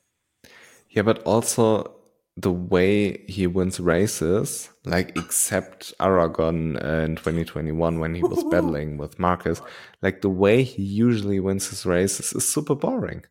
Yeah, 0.89 1.03
but 1.03 1.23
also 1.23 1.95
the 2.37 2.53
way 2.53 3.25
he 3.29 3.47
wins 3.47 3.79
races, 3.79 4.71
like 4.85 5.17
except 5.17 5.93
Aragon 6.01 6.77
uh, 6.77 7.05
in 7.05 7.17
2021 7.17 7.99
when 7.99 8.15
he 8.15 8.23
was 8.23 8.43
battling 8.51 8.97
with 8.97 9.19
Marquez, 9.19 9.61
like 10.01 10.23
the 10.23 10.31
way 10.31 10.63
he 10.63 10.83
usually 10.83 11.41
wins 11.41 11.69
his 11.69 11.85
races 11.85 12.33
is 12.33 12.49
super 12.49 12.75
boring. 12.75 13.25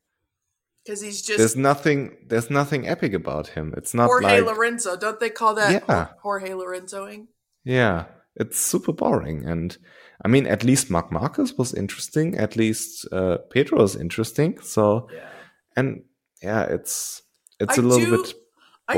Because 0.86 1.02
he's 1.02 1.22
just 1.22 1.38
there's 1.38 1.56
nothing 1.56 2.18
there's 2.28 2.50
nothing 2.50 2.88
epic 2.88 3.14
about 3.14 3.50
him. 3.50 3.74
It's 3.78 3.94
not 3.94 4.08
Jorge 4.08 4.42
like, 4.42 4.56
Lorenzo. 4.56 4.98
Don't 4.98 5.20
they 5.20 5.30
call 5.30 5.56
that 5.56 5.84
yeah. 5.88 6.08
Jorge 6.22 6.50
Lorenzoing? 6.50 7.28
Yeah, 7.64 8.06
it's 8.36 8.60
super 8.60 8.92
boring. 8.92 9.46
And 9.46 9.78
I 10.24 10.28
mean, 10.28 10.48
at 10.48 10.64
least 10.64 10.90
Marc 10.90 11.12
Marquez 11.12 11.56
was 11.56 11.74
interesting. 11.74 12.38
At 12.38 12.56
least 12.56 13.08
uh, 13.12 13.38
Pedro 13.50 13.84
is 13.84 13.96
interesting. 13.96 14.60
So, 14.62 15.08
yeah. 15.14 15.30
and 15.76 16.04
yeah, 16.42 16.64
it's 16.64 17.22
it's 17.60 17.78
I 17.78 17.82
a 17.82 17.86
little 17.86 18.18
do, 18.18 18.24
bit. 18.24 18.34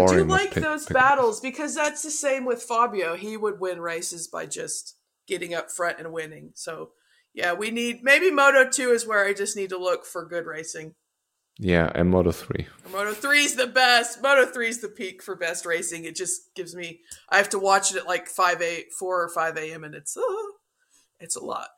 I 0.02 0.06
do 0.06 0.24
like 0.24 0.54
those 0.54 0.86
battles 0.86 1.40
because 1.40 1.76
that's 1.76 2.02
the 2.02 2.12
same 2.12 2.46
with 2.46 2.64
Fabio. 2.64 3.16
He 3.16 3.38
would 3.38 3.60
win 3.60 3.80
races 3.80 4.28
by 4.28 4.46
just 4.46 4.98
getting 5.28 5.54
up 5.54 5.72
front 5.72 6.00
and 6.00 6.12
winning. 6.12 6.52
So, 6.56 6.92
yeah, 7.34 7.54
we 7.54 7.72
need 7.72 8.04
maybe 8.04 8.32
Moto 8.32 8.70
2 8.70 8.92
is 8.92 9.08
where 9.08 9.26
I 9.26 9.34
just 9.34 9.56
need 9.56 9.70
to 9.70 9.78
look 9.78 10.06
for 10.06 10.26
good 10.26 10.46
racing. 10.46 10.96
Yeah, 11.60 11.92
and 11.94 12.10
Moto 12.10 12.32
3. 12.32 12.68
Moto 12.92 13.14
3 13.14 13.44
is 13.44 13.56
the 13.56 13.68
best. 13.68 14.22
Moto 14.22 14.46
3 14.46 14.68
is 14.68 14.82
the 14.82 14.90
peak 14.90 15.22
for 15.22 15.36
best 15.36 15.66
racing. 15.66 16.06
It 16.06 16.16
just 16.16 16.54
gives 16.56 16.76
me 16.76 17.02
I 17.30 17.38
have 17.38 17.50
to 17.50 17.60
watch 17.60 17.92
it 17.92 17.98
at 17.98 18.08
like 18.08 18.28
5 18.28 18.62
a 18.62 18.86
4 18.98 19.24
or 19.24 19.30
5 19.30 19.58
a.m. 19.58 19.84
and 19.84 19.96
it's 19.96 20.18
uh, 20.18 20.22
it's 21.20 21.36
a 21.36 21.44
lot. 21.44 21.70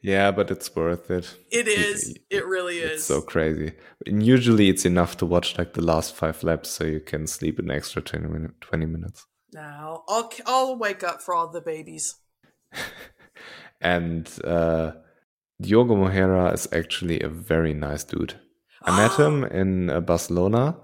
yeah, 0.00 0.30
but 0.30 0.50
it's 0.50 0.74
worth 0.74 1.10
it. 1.10 1.36
It 1.50 1.66
is. 1.68 2.10
It, 2.10 2.22
it 2.30 2.46
really 2.46 2.78
is. 2.78 2.92
It's 2.92 3.04
so 3.04 3.20
crazy. 3.20 3.72
And 4.06 4.22
usually 4.22 4.68
it's 4.68 4.84
enough 4.84 5.16
to 5.18 5.26
watch 5.26 5.58
like 5.58 5.74
the 5.74 5.82
last 5.82 6.14
5 6.14 6.44
laps 6.44 6.70
so 6.70 6.84
you 6.84 7.00
can 7.00 7.26
sleep 7.26 7.58
an 7.58 7.70
extra 7.70 8.00
20, 8.00 8.28
minute, 8.28 8.60
20 8.60 8.86
minutes. 8.86 9.26
Now, 9.52 10.04
I'll 10.08 10.30
I'll 10.46 10.78
wake 10.78 11.02
up 11.02 11.22
for 11.22 11.34
all 11.34 11.48
the 11.48 11.60
babies. 11.60 12.16
and 13.80 14.28
uh 14.44 14.92
Diogo 15.60 15.96
Moreira 15.96 16.52
is 16.52 16.68
actually 16.72 17.20
a 17.20 17.28
very 17.28 17.74
nice 17.74 18.04
dude. 18.04 18.34
I 18.82 18.96
met 18.96 19.12
him 19.18 19.44
in 19.44 19.90
uh, 19.90 20.00
Barcelona 20.00 20.76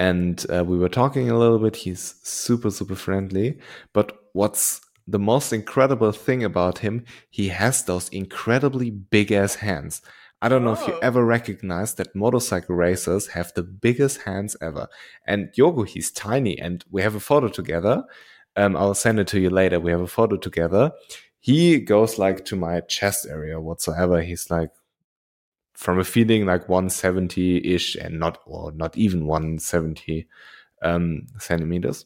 and 0.00 0.44
uh, 0.50 0.64
we 0.64 0.78
were 0.78 0.88
talking 0.88 1.30
a 1.30 1.38
little 1.38 1.58
bit. 1.58 1.76
He's 1.76 2.14
super, 2.22 2.70
super 2.70 2.94
friendly. 2.94 3.58
But 3.92 4.18
what's 4.32 4.80
the 5.06 5.18
most 5.18 5.52
incredible 5.52 6.12
thing 6.12 6.44
about 6.44 6.78
him, 6.78 7.04
he 7.28 7.48
has 7.48 7.84
those 7.84 8.08
incredibly 8.10 8.90
big 8.90 9.32
ass 9.32 9.56
hands. 9.56 10.02
I 10.42 10.48
don't 10.48 10.64
know 10.64 10.70
oh. 10.70 10.80
if 10.80 10.86
you 10.86 10.94
oh. 10.94 11.00
ever 11.02 11.24
recognized 11.24 11.98
that 11.98 12.14
motorcycle 12.14 12.74
racers 12.74 13.28
have 13.28 13.52
the 13.54 13.62
biggest 13.62 14.22
hands 14.22 14.56
ever. 14.60 14.88
And 15.26 15.50
Diogo, 15.52 15.82
he's 15.82 16.10
tiny, 16.10 16.58
and 16.58 16.84
we 16.90 17.02
have 17.02 17.14
a 17.14 17.20
photo 17.20 17.48
together. 17.48 18.04
Um, 18.56 18.76
I'll 18.76 18.94
send 18.94 19.20
it 19.20 19.28
to 19.28 19.40
you 19.40 19.50
later. 19.50 19.78
We 19.78 19.90
have 19.90 20.00
a 20.00 20.06
photo 20.06 20.36
together. 20.36 20.92
He 21.40 21.78
goes 21.80 22.18
like 22.18 22.44
to 22.46 22.56
my 22.56 22.80
chest 22.80 23.26
area 23.28 23.60
whatsoever. 23.60 24.20
He's 24.22 24.50
like 24.50 24.70
from 25.74 25.98
a 25.98 26.04
feeling 26.04 26.44
like 26.44 26.68
170 26.68 27.74
ish 27.74 27.96
and 27.96 28.18
not 28.18 28.38
or 28.44 28.72
not 28.72 28.96
even 28.98 29.26
170 29.26 30.26
um, 30.82 31.26
centimeters. 31.38 32.04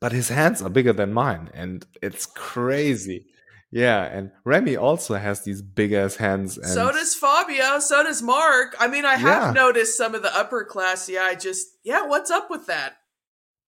But 0.00 0.12
his 0.12 0.28
hands 0.28 0.62
are 0.62 0.68
bigger 0.68 0.92
than 0.92 1.12
mine, 1.12 1.50
and 1.54 1.86
it's 2.02 2.26
crazy. 2.26 3.26
Yeah, 3.70 4.02
and 4.04 4.30
Remy 4.44 4.76
also 4.76 5.14
has 5.14 5.42
these 5.44 5.60
big 5.62 5.92
ass 5.92 6.16
hands. 6.16 6.56
And 6.56 6.68
so 6.68 6.92
does 6.92 7.14
Fabio. 7.14 7.78
So 7.80 8.02
does 8.04 8.22
Mark. 8.22 8.74
I 8.80 8.86
mean, 8.88 9.04
I 9.04 9.16
have 9.16 9.42
Yeah. 9.42 9.52
noticed 9.52 9.96
some 9.96 10.14
of 10.14 10.22
the 10.22 10.34
upper 10.36 10.64
class. 10.64 11.08
Yeah, 11.08 11.22
I 11.22 11.34
just 11.34 11.66
yeah. 11.84 12.06
What's 12.06 12.30
up 12.30 12.50
with 12.50 12.66
that? 12.66 12.96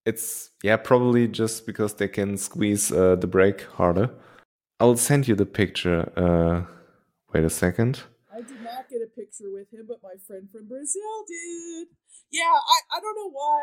it's 0.06 0.50
yeah, 0.62 0.76
probably 0.76 1.28
just 1.28 1.66
because 1.66 1.94
they 1.94 2.08
can 2.08 2.36
squeeze 2.38 2.90
uh, 2.90 3.14
the 3.16 3.26
brake 3.26 3.62
harder. 3.76 4.08
I'll 4.80 4.96
send 4.96 5.28
you 5.28 5.34
the 5.34 5.44
picture. 5.46 6.10
Uh, 6.16 6.64
wait 7.34 7.44
a 7.44 7.50
second. 7.50 8.00
I 8.32 8.40
did 8.40 8.62
not 8.62 8.88
get 8.88 9.02
a 9.02 9.10
picture 9.20 9.50
with 9.52 9.70
him, 9.72 9.84
but 9.86 9.98
my 10.02 10.14
friend 10.26 10.48
from 10.50 10.66
Brazil 10.66 11.24
did. 11.26 11.88
Yeah, 12.30 12.44
I, 12.44 12.96
I 12.96 13.00
don't 13.00 13.16
know 13.16 13.30
why. 13.30 13.62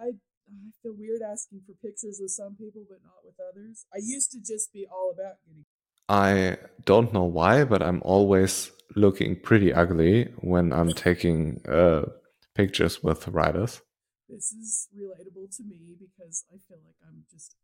I, 0.00 0.04
I 0.06 0.10
I 0.48 0.70
feel 0.82 0.94
weird 0.98 1.22
asking 1.22 1.60
for 1.66 1.74
pictures 1.86 2.18
with 2.20 2.30
some 2.30 2.56
people, 2.56 2.84
but 2.88 2.98
not 3.04 3.24
with 3.24 3.34
others. 3.40 3.86
I 3.92 3.98
used 4.02 4.30
to 4.32 4.38
just 4.40 4.72
be 4.72 4.86
all 4.90 5.12
about 5.12 5.36
getting. 5.46 5.64
I 6.08 6.56
don't 6.84 7.12
know 7.12 7.24
why, 7.24 7.64
but 7.64 7.82
I'm 7.82 8.00
always 8.02 8.70
looking 8.96 9.38
pretty 9.40 9.72
ugly 9.72 10.32
when 10.38 10.72
I'm 10.72 10.92
taking 10.92 11.60
uh, 11.68 12.06
pictures 12.54 13.02
with 13.02 13.28
riders. 13.28 13.82
This 14.28 14.52
is 14.52 14.88
relatable 14.96 15.54
to 15.56 15.62
me 15.64 15.96
because 15.98 16.44
I 16.50 16.56
feel 16.68 16.78
like 16.84 16.96
I'm 17.06 17.24
just 17.30 17.56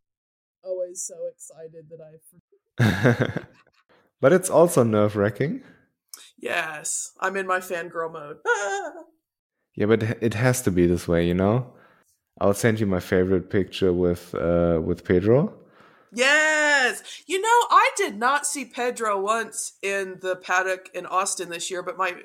always 0.62 1.02
so 1.02 1.14
excited 1.32 1.88
that 1.90 2.00
I. 2.80 3.46
but 4.20 4.32
it's 4.32 4.50
also 4.50 4.82
nerve 4.82 5.16
wracking. 5.16 5.62
Yes, 6.38 7.12
I'm 7.20 7.36
in 7.36 7.46
my 7.46 7.60
fangirl 7.60 8.12
mode. 8.12 8.38
Yeah, 9.76 9.86
but 9.86 10.02
it 10.04 10.34
has 10.34 10.62
to 10.62 10.70
be 10.70 10.86
this 10.86 11.08
way, 11.08 11.26
you 11.26 11.34
know. 11.34 11.74
I'll 12.40 12.54
send 12.54 12.80
you 12.80 12.86
my 12.86 13.00
favorite 13.00 13.50
picture 13.50 13.92
with 13.92 14.34
uh, 14.34 14.80
with 14.82 15.04
Pedro. 15.04 15.54
Yes. 16.12 17.02
You 17.26 17.40
know, 17.40 17.48
I 17.70 17.90
did 17.96 18.16
not 18.16 18.46
see 18.46 18.64
Pedro 18.64 19.20
once 19.20 19.74
in 19.82 20.18
the 20.20 20.36
paddock 20.36 20.88
in 20.94 21.06
Austin 21.06 21.48
this 21.48 21.70
year, 21.70 21.82
but 21.82 21.96
my 21.96 22.22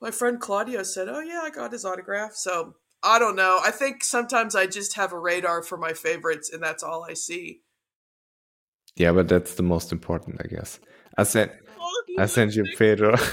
my 0.00 0.10
friend 0.10 0.40
Claudio 0.40 0.82
said, 0.82 1.08
"Oh 1.08 1.20
yeah, 1.20 1.40
I 1.42 1.50
got 1.50 1.72
his 1.72 1.84
autograph." 1.84 2.34
So, 2.34 2.74
I 3.02 3.18
don't 3.18 3.36
know. 3.36 3.58
I 3.62 3.70
think 3.70 4.04
sometimes 4.04 4.54
I 4.54 4.66
just 4.66 4.96
have 4.96 5.12
a 5.12 5.18
radar 5.18 5.62
for 5.62 5.78
my 5.78 5.92
favorites 5.92 6.50
and 6.52 6.62
that's 6.62 6.82
all 6.82 7.04
I 7.04 7.14
see. 7.14 7.62
Yeah, 8.96 9.12
but 9.12 9.28
that's 9.28 9.54
the 9.54 9.62
most 9.62 9.92
important, 9.92 10.40
I 10.42 10.48
guess. 10.48 10.80
I 11.16 11.22
sent 11.22 11.52
I 12.18 12.26
sent 12.26 12.54
you 12.54 12.64
Pedro. 12.76 13.16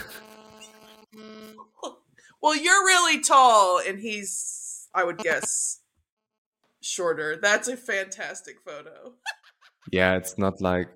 Well, 2.42 2.58
you're 2.58 2.86
really 2.86 3.22
tall 3.22 3.80
and 3.80 3.98
he's 3.98 4.63
I 4.94 5.04
would 5.04 5.18
guess 5.18 5.80
shorter. 6.82 7.38
That's 7.42 7.68
a 7.68 7.78
fantastic 7.78 8.58
photo. 8.66 9.14
yeah, 9.92 10.16
it's 10.16 10.38
not 10.38 10.62
like 10.62 10.90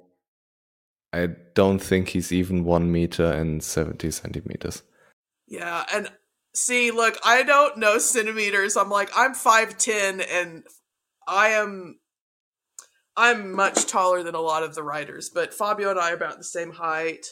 I 1.14 1.30
don't 1.56 1.80
think 1.80 2.10
he's 2.10 2.32
even 2.32 2.64
one 2.64 2.91
meter 2.91 3.32
and 3.32 3.64
seventy 3.64 4.11
centimeters. 4.11 4.84
Yeah, 5.48 5.86
and 5.94 6.10
see, 6.53 6.91
look, 6.91 7.18
I 7.24 7.44
don't 7.44 7.78
know 7.78 7.98
centimeters. 7.98 8.76
I'm 8.76 8.90
like, 8.90 9.10
I'm 9.15 9.34
5'10 9.34 10.26
and 10.30 10.64
I 11.28 11.49
am 11.49 11.99
I'm 13.15 13.53
much 13.53 13.88
taller 13.88 14.22
than 14.22 14.36
a 14.36 14.41
lot 14.41 14.61
of 14.61 14.76
the 14.76 14.84
riders, 14.84 15.32
but 15.34 15.53
Fabio 15.53 15.90
and 15.90 15.99
I 15.99 16.11
are 16.11 16.15
about 16.15 16.38
the 16.38 16.44
same 16.44 16.74
height. 16.74 17.26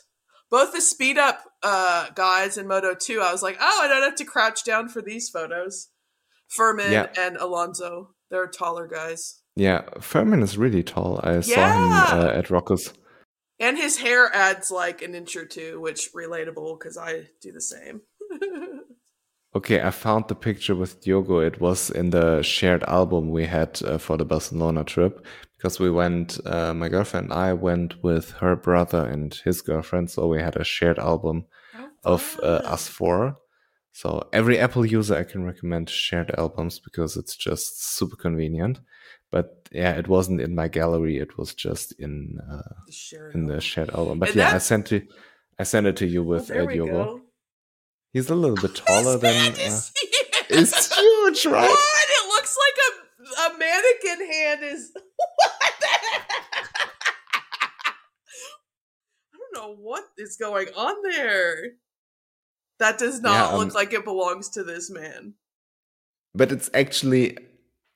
Both 0.49 0.73
the 0.73 0.81
speed 0.81 1.17
up 1.17 1.43
uh, 1.61 2.09
guys 2.15 2.57
in 2.57 2.67
Moto 2.67 2.95
2, 2.95 3.21
I 3.21 3.31
was 3.31 3.43
like, 3.43 3.57
oh, 3.59 3.81
I 3.83 3.87
don't 3.87 4.01
have 4.01 4.15
to 4.15 4.25
crouch 4.25 4.63
down 4.63 4.89
for 4.89 5.01
these 5.01 5.29
photos. 5.29 5.89
Fermín 6.57 6.91
Yeah. 6.91 7.07
and 7.17 7.37
Alonso, 7.37 8.11
they're 8.29 8.47
taller 8.47 8.87
guys. 8.87 9.41
Yeah, 9.55 9.83
Fermín 9.99 10.41
is 10.43 10.57
really 10.57 10.83
tall. 10.83 11.19
I 11.23 11.39
saw 11.41 11.67
him 11.67 11.91
uh, 12.19 12.31
at 12.33 12.49
Rocco's. 12.49 12.93
And 13.59 13.77
his 13.77 13.97
hair 13.97 14.29
adds 14.33 14.69
like 14.69 15.01
an 15.01 15.15
inch 15.15 15.35
or 15.35 15.45
two, 15.45 15.79
which 15.79 16.09
relatable 16.13 16.77
because 16.77 16.97
I 16.97 17.29
do 17.41 17.51
the 17.51 17.61
same. 17.61 18.01
Okay, 19.55 19.81
I 19.81 19.89
found 19.91 20.27
the 20.27 20.35
picture 20.35 20.75
with 20.75 20.99
Diogo. 21.01 21.39
It 21.39 21.61
was 21.61 21.89
in 21.89 22.09
the 22.09 22.41
shared 22.41 22.83
album 22.83 23.29
we 23.29 23.45
had 23.45 23.81
uh, 23.83 23.97
for 23.97 24.17
the 24.17 24.25
Barcelona 24.25 24.83
trip 24.83 25.25
because 25.55 25.79
we 25.79 25.89
went, 25.89 26.37
uh, 26.45 26.73
my 26.73 26.89
girlfriend 26.89 27.27
and 27.31 27.33
I 27.33 27.53
went 27.53 28.03
with 28.03 28.31
her 28.41 28.57
brother 28.57 29.05
and 29.05 29.33
his 29.45 29.61
girlfriend. 29.61 30.11
So 30.11 30.27
we 30.27 30.41
had 30.41 30.57
a 30.57 30.65
shared 30.65 30.99
album 30.99 31.45
of 32.03 32.37
uh, 32.43 32.63
us 32.65 32.89
four. 32.89 33.37
So 33.95 34.27
every 34.33 34.59
Apple 34.59 34.85
user, 34.85 35.15
I 35.15 35.23
can 35.23 35.45
recommend 35.45 35.89
shared 35.89 36.29
albums 36.37 36.79
because 36.79 37.15
it's 37.15 37.33
just 37.33 37.81
super 37.95 38.17
convenient. 38.17 38.81
But 39.31 39.69
yeah, 39.71 39.91
it 39.93 40.09
wasn't 40.09 40.41
in 40.41 40.53
my 40.53 40.67
gallery. 40.67 41.17
It 41.17 41.37
was 41.37 41.53
just 41.53 41.93
in 41.97 42.37
uh, 42.51 42.73
The 42.87 42.91
shared 42.91 43.33
in 43.35 43.45
the 43.45 43.53
album. 43.53 43.61
shared 43.61 43.89
album. 43.91 44.19
But 44.19 44.29
And 44.29 44.37
yeah, 44.37 44.53
I 44.53 44.57
sent 44.57 44.91
it. 44.91 45.07
I 45.57 45.63
sent 45.63 45.87
it 45.87 45.95
to 45.97 46.05
you 46.05 46.23
with 46.23 46.47
there 46.47 46.63
uh, 46.63 46.65
we 46.65 46.73
Diogo. 46.73 47.21
He's 48.11 48.29
a 48.29 48.35
little 48.35 48.57
bit 48.57 48.75
taller 48.85 49.17
than. 49.17 49.53
Uh, 49.53 49.55
is 49.55 49.91
it's 50.49 50.93
huge, 50.99 51.45
right? 51.55 51.69
What? 51.69 52.09
It 52.19 52.27
looks 52.27 52.57
like 52.65 52.77
a 52.83 52.89
a 53.45 53.57
mannequin 53.57 54.31
hand 54.31 54.61
is. 54.63 54.91
What? 55.37 55.73
I 59.31 59.37
don't 59.37 59.53
know 59.55 59.75
what 59.77 60.03
is 60.17 60.35
going 60.35 60.67
on 60.75 60.95
there. 61.11 61.55
That 62.79 62.97
does 62.97 63.21
not 63.21 63.31
Yeah, 63.33 63.47
um, 63.49 63.59
look 63.59 63.73
like 63.73 63.93
it 63.93 64.03
belongs 64.03 64.49
to 64.49 64.63
this 64.63 64.89
man. 64.89 65.33
But 66.33 66.51
it's 66.51 66.69
actually 66.73 67.37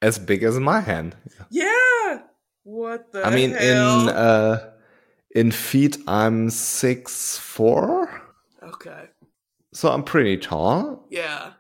as 0.02 0.18
big 0.18 0.44
as 0.44 0.58
my 0.60 0.80
hand. 0.80 1.16
Yeah. 1.50 2.22
What 2.64 3.12
the? 3.12 3.26
I 3.26 3.34
mean, 3.36 3.52
hell? 3.52 4.02
in 4.04 4.10
uh, 4.10 4.72
in 5.36 5.52
feet, 5.52 5.98
I'm 6.08 6.50
six 6.50 7.38
four, 7.38 8.22
okay. 8.64 9.06
so 9.74 9.90
I'm 9.92 10.04
pretty 10.04 10.38
tall, 10.38 11.06
Yeah. 11.10 11.54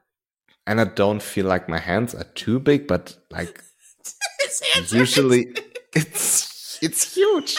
and 0.68 0.80
I 0.80 0.84
don't 0.86 1.22
feel 1.22 1.46
like 1.48 1.68
my 1.70 1.80
hands 1.80 2.14
are 2.16 2.26
too 2.36 2.60
big. 2.60 2.88
But 2.88 3.18
like 3.32 3.62
His 4.41 4.62
hands 4.74 4.94
are- 4.94 4.98
usually, 4.98 5.54
it's 5.96 6.80
it's 6.82 7.16
huge. 7.16 7.56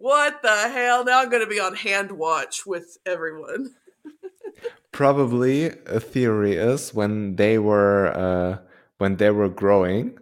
What 0.00 0.40
the 0.40 0.48
hell? 0.48 1.04
Now 1.04 1.20
I'm 1.20 1.28
going 1.28 1.44
to 1.44 1.48
be 1.48 1.60
on 1.60 1.74
hand 1.74 2.12
watch 2.12 2.64
with 2.66 2.96
everyone. 3.04 3.74
Probably 4.92 5.66
a 5.86 6.00
theory 6.00 6.54
is 6.54 6.94
when 6.94 7.36
they 7.36 7.58
were 7.58 8.06
uh, 8.06 8.58
when 8.96 9.16
they 9.16 9.30
were 9.30 9.50
growing 9.50 10.18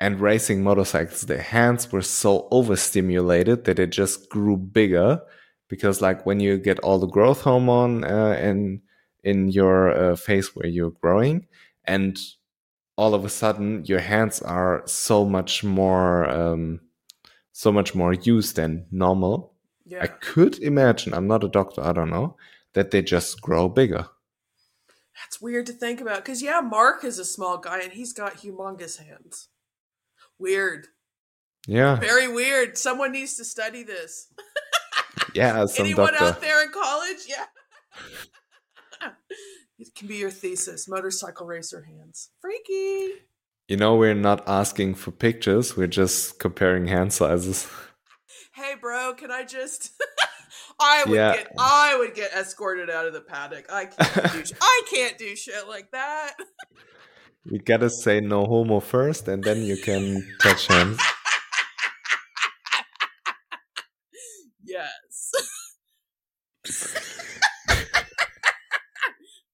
and 0.00 0.20
racing 0.20 0.62
motorcycles, 0.62 1.22
their 1.22 1.42
hands 1.42 1.92
were 1.92 2.00
so 2.00 2.48
overstimulated 2.50 3.64
that 3.64 3.78
it 3.78 3.90
just 3.90 4.30
grew 4.30 4.56
bigger. 4.56 5.20
Because 5.68 6.00
like 6.00 6.24
when 6.24 6.40
you 6.40 6.56
get 6.56 6.80
all 6.80 6.98
the 6.98 7.06
growth 7.06 7.42
hormone 7.42 8.04
uh, 8.04 8.38
in 8.40 8.80
in 9.22 9.48
your 9.48 9.90
uh, 9.90 10.16
face 10.16 10.56
where 10.56 10.66
you're 10.66 10.92
growing, 11.02 11.46
and 11.84 12.18
all 12.96 13.14
of 13.14 13.26
a 13.26 13.28
sudden 13.28 13.84
your 13.84 14.00
hands 14.00 14.40
are 14.40 14.82
so 14.86 15.26
much 15.26 15.62
more 15.62 16.26
um, 16.28 16.80
so 17.60 17.70
much 17.70 17.94
more 17.94 18.14
used 18.14 18.56
than 18.56 18.86
normal. 18.90 19.52
Yeah. 19.84 20.02
I 20.02 20.06
could 20.06 20.58
imagine. 20.60 21.12
I'm 21.12 21.26
not 21.26 21.44
a 21.44 21.48
doctor. 21.48 21.82
I 21.84 21.92
don't 21.92 22.08
know 22.08 22.36
that 22.72 22.90
they 22.90 23.02
just 23.02 23.42
grow 23.42 23.68
bigger. 23.68 24.06
That's 25.18 25.42
weird 25.42 25.66
to 25.66 25.74
think 25.74 26.00
about 26.00 26.24
because 26.24 26.40
yeah, 26.42 26.62
Mark 26.62 27.04
is 27.04 27.18
a 27.18 27.24
small 27.24 27.58
guy 27.58 27.80
and 27.80 27.92
he's 27.92 28.14
got 28.14 28.38
humongous 28.38 28.96
hands. 28.96 29.48
Weird, 30.38 30.86
Yeah, 31.66 31.96
very 31.96 32.28
weird. 32.28 32.78
Someone 32.78 33.12
needs 33.12 33.36
to 33.36 33.44
study 33.44 33.82
this. 33.82 34.32
yeah. 35.34 35.66
Some 35.66 35.84
Anyone 35.84 36.14
doctor. 36.14 36.24
out 36.24 36.40
there 36.40 36.62
in 36.62 36.70
college? 36.72 37.26
Yeah. 37.28 37.44
it 39.78 39.94
can 39.94 40.08
be 40.08 40.16
your 40.16 40.30
thesis: 40.30 40.88
motorcycle 40.88 41.46
racer 41.46 41.82
hands. 41.82 42.30
Freaky. 42.40 43.10
You 43.70 43.76
know, 43.76 43.94
we're 43.94 44.14
not 44.14 44.42
asking 44.48 44.96
for 44.96 45.12
pictures. 45.12 45.76
We're 45.76 45.86
just 45.86 46.40
comparing 46.40 46.88
hand 46.88 47.12
sizes. 47.12 47.68
Hey, 48.52 48.74
bro, 48.80 49.14
can 49.14 49.30
I 49.30 49.44
just? 49.44 49.92
I 50.80 51.04
would 51.06 51.14
Yeah. 51.14 51.34
get. 51.36 51.52
I 51.56 51.96
would 51.96 52.14
get 52.14 52.32
escorted 52.32 52.90
out 52.90 53.06
of 53.06 53.12
the 53.12 53.20
paddock. 53.20 53.66
I 53.72 53.84
can't 53.84 54.32
do. 54.32 54.44
sh- 54.44 54.52
I 54.60 54.82
can't 54.92 55.16
do 55.18 55.36
shit 55.36 55.68
like 55.68 55.92
that. 55.92 56.34
You 57.44 57.60
gotta 57.60 57.90
say 57.90 58.18
no 58.20 58.44
homo 58.44 58.80
first, 58.80 59.28
and 59.28 59.44
then 59.44 59.62
you 59.62 59.76
can 59.76 60.26
touch 60.42 60.66
hands. 60.66 60.98
Yes. 64.62 65.32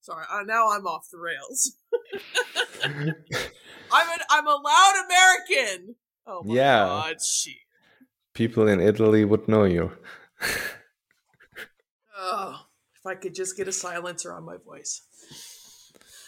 Sorry, 0.01 0.25
uh, 0.31 0.43
now 0.45 0.69
I'm 0.69 0.85
off 0.85 1.07
the 1.11 1.17
rails. 1.17 1.71
I'm 3.91 4.09
an 4.09 4.19
I'm 4.29 4.47
a 4.47 4.55
loud 4.55 4.93
American. 5.05 5.95
Oh 6.25 6.43
my 6.43 6.53
Yeah. 6.55 6.85
god, 6.85 7.21
shit. 7.21 7.55
People 8.33 8.67
in 8.67 8.79
Italy 8.79 9.25
would 9.25 9.47
know 9.47 9.63
you. 9.63 9.91
Oh, 12.19 12.59
if 12.95 13.05
I 13.05 13.15
could 13.15 13.33
just 13.35 13.55
get 13.57 13.67
a 13.67 13.71
silencer 13.71 14.33
on 14.33 14.43
my 14.43 14.57
voice. 14.57 15.01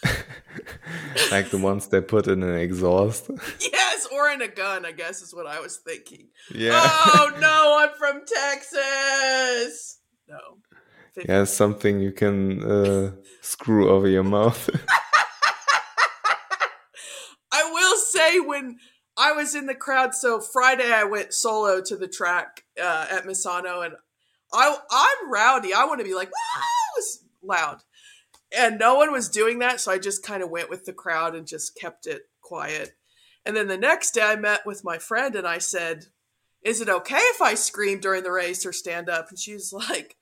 like 1.30 1.50
the 1.50 1.58
ones 1.58 1.88
they 1.88 2.00
put 2.00 2.26
in 2.26 2.42
an 2.42 2.56
exhaust. 2.56 3.30
yes, 3.60 4.06
or 4.12 4.30
in 4.30 4.40
a 4.42 4.48
gun, 4.48 4.86
I 4.86 4.92
guess 4.92 5.20
is 5.22 5.34
what 5.34 5.46
I 5.46 5.60
was 5.60 5.76
thinking. 5.76 6.28
Yeah. 6.54 6.80
Oh 6.82 7.32
no, 7.40 7.76
I'm 7.80 7.90
from 7.98 8.22
Texas. 8.26 9.98
No. 10.28 10.38
Yeah, 11.28 11.44
something 11.44 12.00
you 12.00 12.12
can 12.12 12.62
uh, 12.62 13.12
screw 13.42 13.90
over 13.90 14.08
your 14.08 14.22
mouth. 14.22 14.70
I 17.70 17.72
will 17.72 17.96
say 17.96 18.40
when 18.40 18.78
I 19.16 19.32
was 19.32 19.54
in 19.54 19.66
the 19.66 19.74
crowd, 19.74 20.14
so 20.14 20.40
Friday 20.40 20.92
I 20.92 21.04
went 21.04 21.32
solo 21.32 21.80
to 21.82 21.96
the 21.96 22.08
track 22.08 22.64
uh, 22.80 23.06
at 23.10 23.24
Misano, 23.24 23.84
and 23.84 23.94
I 24.52 24.76
I'm 24.90 25.32
rowdy. 25.32 25.72
I 25.72 25.84
want 25.84 26.00
to 26.00 26.04
be 26.04 26.14
like, 26.14 26.30
wow, 26.30 27.02
loud. 27.42 27.82
And 28.56 28.78
no 28.78 28.96
one 28.96 29.12
was 29.12 29.28
doing 29.28 29.60
that 29.60 29.80
so 29.80 29.92
i 29.92 29.98
just 29.98 30.24
kind 30.24 30.42
of 30.42 30.50
went 30.50 30.68
with 30.68 30.84
the 30.84 30.92
crowd 30.92 31.36
and 31.36 31.46
just 31.46 31.76
kept 31.76 32.06
it 32.06 32.22
quiet. 32.40 32.96
And 33.46 33.56
then 33.56 33.68
the 33.68 33.76
next 33.76 34.12
day 34.12 34.22
i 34.22 34.34
met 34.34 34.66
with 34.66 34.82
my 34.82 34.98
friend 34.98 35.36
and 35.36 35.46
i 35.46 35.58
said 35.58 36.06
is 36.62 36.80
it 36.80 36.88
okay 36.88 37.16
if 37.16 37.40
i 37.40 37.54
scream 37.54 38.00
during 38.00 38.24
the 38.24 38.32
race 38.32 38.66
or 38.66 38.72
stand 38.72 39.08
up? 39.08 39.28
And 39.30 39.38
she's 39.38 39.72
like 39.88 40.16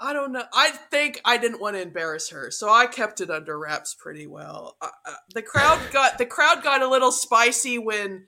i 0.00 0.12
don't 0.12 0.32
know 0.32 0.44
i 0.52 0.70
think 0.90 1.20
i 1.24 1.36
didn't 1.36 1.60
want 1.60 1.76
to 1.76 1.82
embarrass 1.82 2.30
her 2.30 2.50
so 2.50 2.68
i 2.68 2.86
kept 2.86 3.20
it 3.20 3.30
under 3.30 3.58
wraps 3.58 3.94
pretty 3.94 4.26
well 4.26 4.76
uh, 4.80 4.88
uh, 5.06 5.12
the 5.34 5.42
crowd 5.42 5.80
got 5.92 6.18
the 6.18 6.26
crowd 6.26 6.62
got 6.62 6.82
a 6.82 6.88
little 6.88 7.12
spicy 7.12 7.78
when 7.78 8.24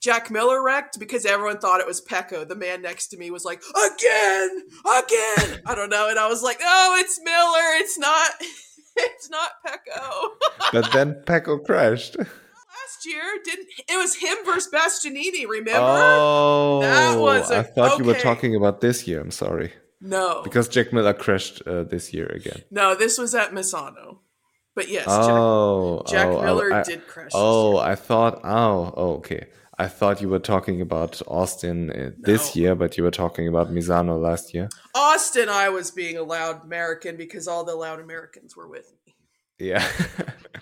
Jack 0.00 0.30
Miller 0.30 0.62
wrecked 0.62 0.98
because 0.98 1.26
everyone 1.26 1.58
thought 1.58 1.80
it 1.80 1.86
was 1.86 2.00
Pecco. 2.00 2.46
The 2.46 2.54
man 2.54 2.82
next 2.82 3.08
to 3.08 3.16
me 3.16 3.30
was 3.30 3.44
like, 3.44 3.60
again, 3.70 4.62
again. 4.80 5.60
I 5.66 5.74
don't 5.74 5.90
know. 5.90 6.08
And 6.08 6.18
I 6.18 6.28
was 6.28 6.42
like, 6.42 6.60
no, 6.60 6.94
it's 6.98 7.20
Miller. 7.20 7.74
It's 7.80 7.98
not, 7.98 8.30
it's 8.96 9.28
not 9.28 9.50
Pecco. 9.66 10.28
but 10.72 10.92
then 10.92 11.22
Pecco 11.26 11.64
crashed. 11.64 12.16
Last 12.16 13.06
year, 13.06 13.22
didn't 13.44 13.66
it 13.88 13.96
was 13.96 14.14
him 14.14 14.36
versus 14.44 14.72
Bastianini, 14.72 15.48
remember? 15.48 15.80
Oh, 15.82 16.80
that 16.80 17.18
was 17.18 17.50
a, 17.50 17.58
I 17.58 17.62
thought 17.64 17.94
okay. 17.94 18.02
you 18.02 18.06
were 18.06 18.18
talking 18.18 18.54
about 18.54 18.80
this 18.80 19.06
year. 19.08 19.20
I'm 19.20 19.32
sorry. 19.32 19.72
No. 20.00 20.42
Because 20.42 20.68
Jack 20.68 20.92
Miller 20.92 21.14
crashed 21.14 21.62
uh, 21.66 21.82
this 21.84 22.12
year 22.12 22.26
again. 22.26 22.62
No, 22.70 22.94
this 22.94 23.18
was 23.18 23.34
at 23.34 23.52
Misano. 23.52 24.18
But 24.74 24.88
yes, 24.88 25.06
oh, 25.08 26.02
Jack, 26.06 26.12
Jack 26.12 26.26
oh, 26.28 26.42
Miller 26.42 26.72
I, 26.72 26.82
did 26.84 27.06
crash. 27.08 27.32
Oh, 27.34 27.78
I 27.78 27.96
thought. 27.96 28.40
Oh, 28.44 28.94
oh, 28.96 29.12
okay. 29.14 29.46
I 29.76 29.88
thought 29.88 30.20
you 30.20 30.28
were 30.28 30.38
talking 30.38 30.80
about 30.80 31.20
Austin 31.26 31.90
uh, 31.90 32.10
this 32.18 32.54
no. 32.54 32.62
year, 32.62 32.74
but 32.74 32.96
you 32.96 33.04
were 33.04 33.10
talking 33.10 33.48
about 33.48 33.70
Misano 33.70 34.20
last 34.20 34.54
year. 34.54 34.68
Austin, 34.94 35.48
I 35.48 35.68
was 35.68 35.90
being 35.90 36.16
a 36.16 36.22
loud 36.22 36.64
American 36.64 37.16
because 37.16 37.48
all 37.48 37.64
the 37.64 37.74
loud 37.74 38.00
Americans 38.00 38.56
were 38.56 38.68
with 38.68 38.92
me. 38.92 38.97
Yeah. 39.58 39.86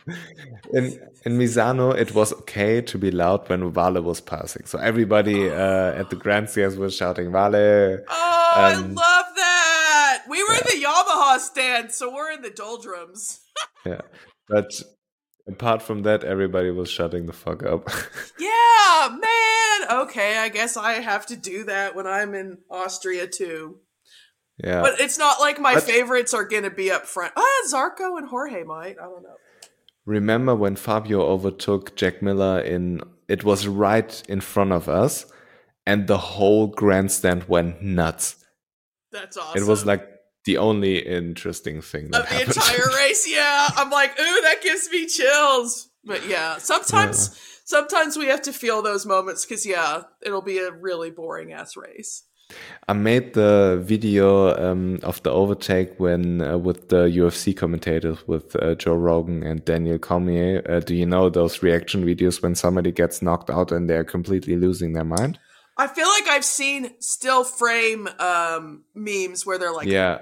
in 0.73 0.99
in 1.25 1.39
Misano, 1.39 1.95
it 1.95 2.15
was 2.15 2.33
okay 2.33 2.81
to 2.81 2.99
be 2.99 3.11
loud 3.11 3.49
when 3.49 3.71
Vale 3.73 4.01
was 4.03 4.21
passing. 4.21 4.65
So 4.67 4.79
everybody 4.79 5.51
uh, 5.51 6.01
at 6.01 6.11
the 6.11 6.17
Grand 6.17 6.47
grandstands 6.47 6.77
was 6.77 6.97
shouting 6.97 7.33
Vale. 7.33 7.99
Oh, 8.09 8.53
I 8.55 8.75
love 8.75 9.27
that. 9.37 10.23
We 10.29 10.43
were 10.43 10.55
yeah. 10.55 10.59
in 10.59 10.81
the 10.81 10.87
Yamaha 10.87 11.39
stand, 11.39 11.93
so 11.93 12.15
we're 12.15 12.33
in 12.33 12.43
the 12.43 12.51
doldrums. 12.51 13.41
yeah. 13.87 14.01
But 14.49 14.71
apart 15.49 15.83
from 15.83 16.03
that, 16.05 16.25
everybody 16.25 16.71
was 16.71 16.89
shutting 16.89 17.27
the 17.27 17.33
fuck 17.33 17.63
up. 17.63 17.89
yeah, 18.39 19.09
man. 19.11 20.01
Okay, 20.03 20.39
I 20.39 20.49
guess 20.49 20.77
I 20.77 20.95
have 20.95 21.27
to 21.27 21.37
do 21.37 21.65
that 21.65 21.95
when 21.95 22.07
I'm 22.07 22.35
in 22.35 22.59
Austria 22.71 23.27
too. 23.27 23.81
Yeah. 24.63 24.81
But 24.83 25.01
it's 25.01 25.19
not 25.19 25.41
like 25.41 25.61
my 25.61 25.81
favorites 25.81 26.33
are 26.33 26.45
going 26.45 26.63
to 26.63 26.71
be 26.71 26.91
up 26.91 27.07
front. 27.07 27.33
Ah, 27.37 27.63
Zarco 27.69 28.17
and 28.17 28.29
Jorge 28.29 28.63
might. 28.65 28.97
I 28.99 29.05
don't 29.05 29.23
know. 29.23 29.37
Remember 30.07 30.55
when 30.55 30.77
Fabio 30.77 31.23
overtook 31.23 31.97
Jack 31.97 32.23
Miller 32.23 32.61
in 32.61 33.03
it 33.29 33.43
was 33.43 33.67
right 33.67 34.23
in 34.29 34.41
front 34.41 34.73
of 34.73 34.89
us 34.89 35.27
and 35.85 36.07
the 36.07 36.19
whole 36.19 36.69
grandstand 36.69 37.45
went 37.49 37.83
nuts. 37.83 38.37
That's 39.13 39.37
awesome. 39.37 39.63
It 39.63 39.67
was 39.67 39.85
like 39.85 40.09
the 40.45 40.59
only 40.59 40.99
interesting 40.99 41.83
thing 41.83 42.11
that 42.11 42.23
of 42.23 42.29
the 42.29 42.41
entire 42.43 42.97
race. 42.97 43.29
Yeah, 43.29 43.69
I'm 43.77 43.91
like, 43.91 44.13
ooh, 44.19 44.41
that 44.43 44.63
gives 44.63 44.89
me 44.91 45.07
chills. 45.07 45.89
But 46.05 46.27
yeah, 46.29 46.59
sometimes 46.59 47.31
yeah. 47.31 47.41
sometimes 47.65 48.17
we 48.17 48.27
have 48.27 48.43
to 48.43 48.53
feel 48.53 48.83
those 48.83 49.07
moments 49.07 49.45
because 49.45 49.67
yeah, 49.67 50.03
it'll 50.23 50.43
be 50.43 50.59
a 50.59 50.73
really 50.73 51.11
boring 51.11 51.53
ass 51.53 51.77
race. 51.77 52.23
I 52.89 52.93
made 52.93 53.35
the 53.35 53.83
video 53.83 54.55
um, 54.57 55.01
of 55.03 55.21
the 55.25 55.31
overtake 55.31 55.99
when 55.99 56.41
uh, 56.41 56.57
with 56.57 56.89
the 56.89 57.07
UFC 57.07 57.57
commentators 57.57 58.27
with 58.29 58.55
uh, 58.63 58.77
Joe 58.77 58.95
Rogan 58.95 59.43
and 59.43 59.65
Daniel 59.65 59.99
Cormier. 59.99 60.63
Uh, 60.69 60.81
do 60.81 60.95
you 60.95 61.07
know 61.07 61.29
those 61.29 61.63
reaction 61.63 62.05
videos 62.05 62.43
when 62.43 62.55
somebody 62.55 62.93
gets 62.93 63.23
knocked 63.23 63.51
out 63.51 63.73
and 63.73 63.91
they're 63.91 64.05
completely 64.05 64.57
losing 64.57 64.93
their 64.93 65.05
mind? 65.05 65.39
I 65.77 65.89
feel 65.89 66.07
like 66.09 66.29
I've 66.29 66.45
seen 66.45 66.93
still 67.01 67.43
frame 67.43 68.09
um, 68.21 68.85
memes 68.95 69.45
where 69.45 69.59
they're 69.59 69.75
like, 69.75 69.89
yeah, 69.89 70.21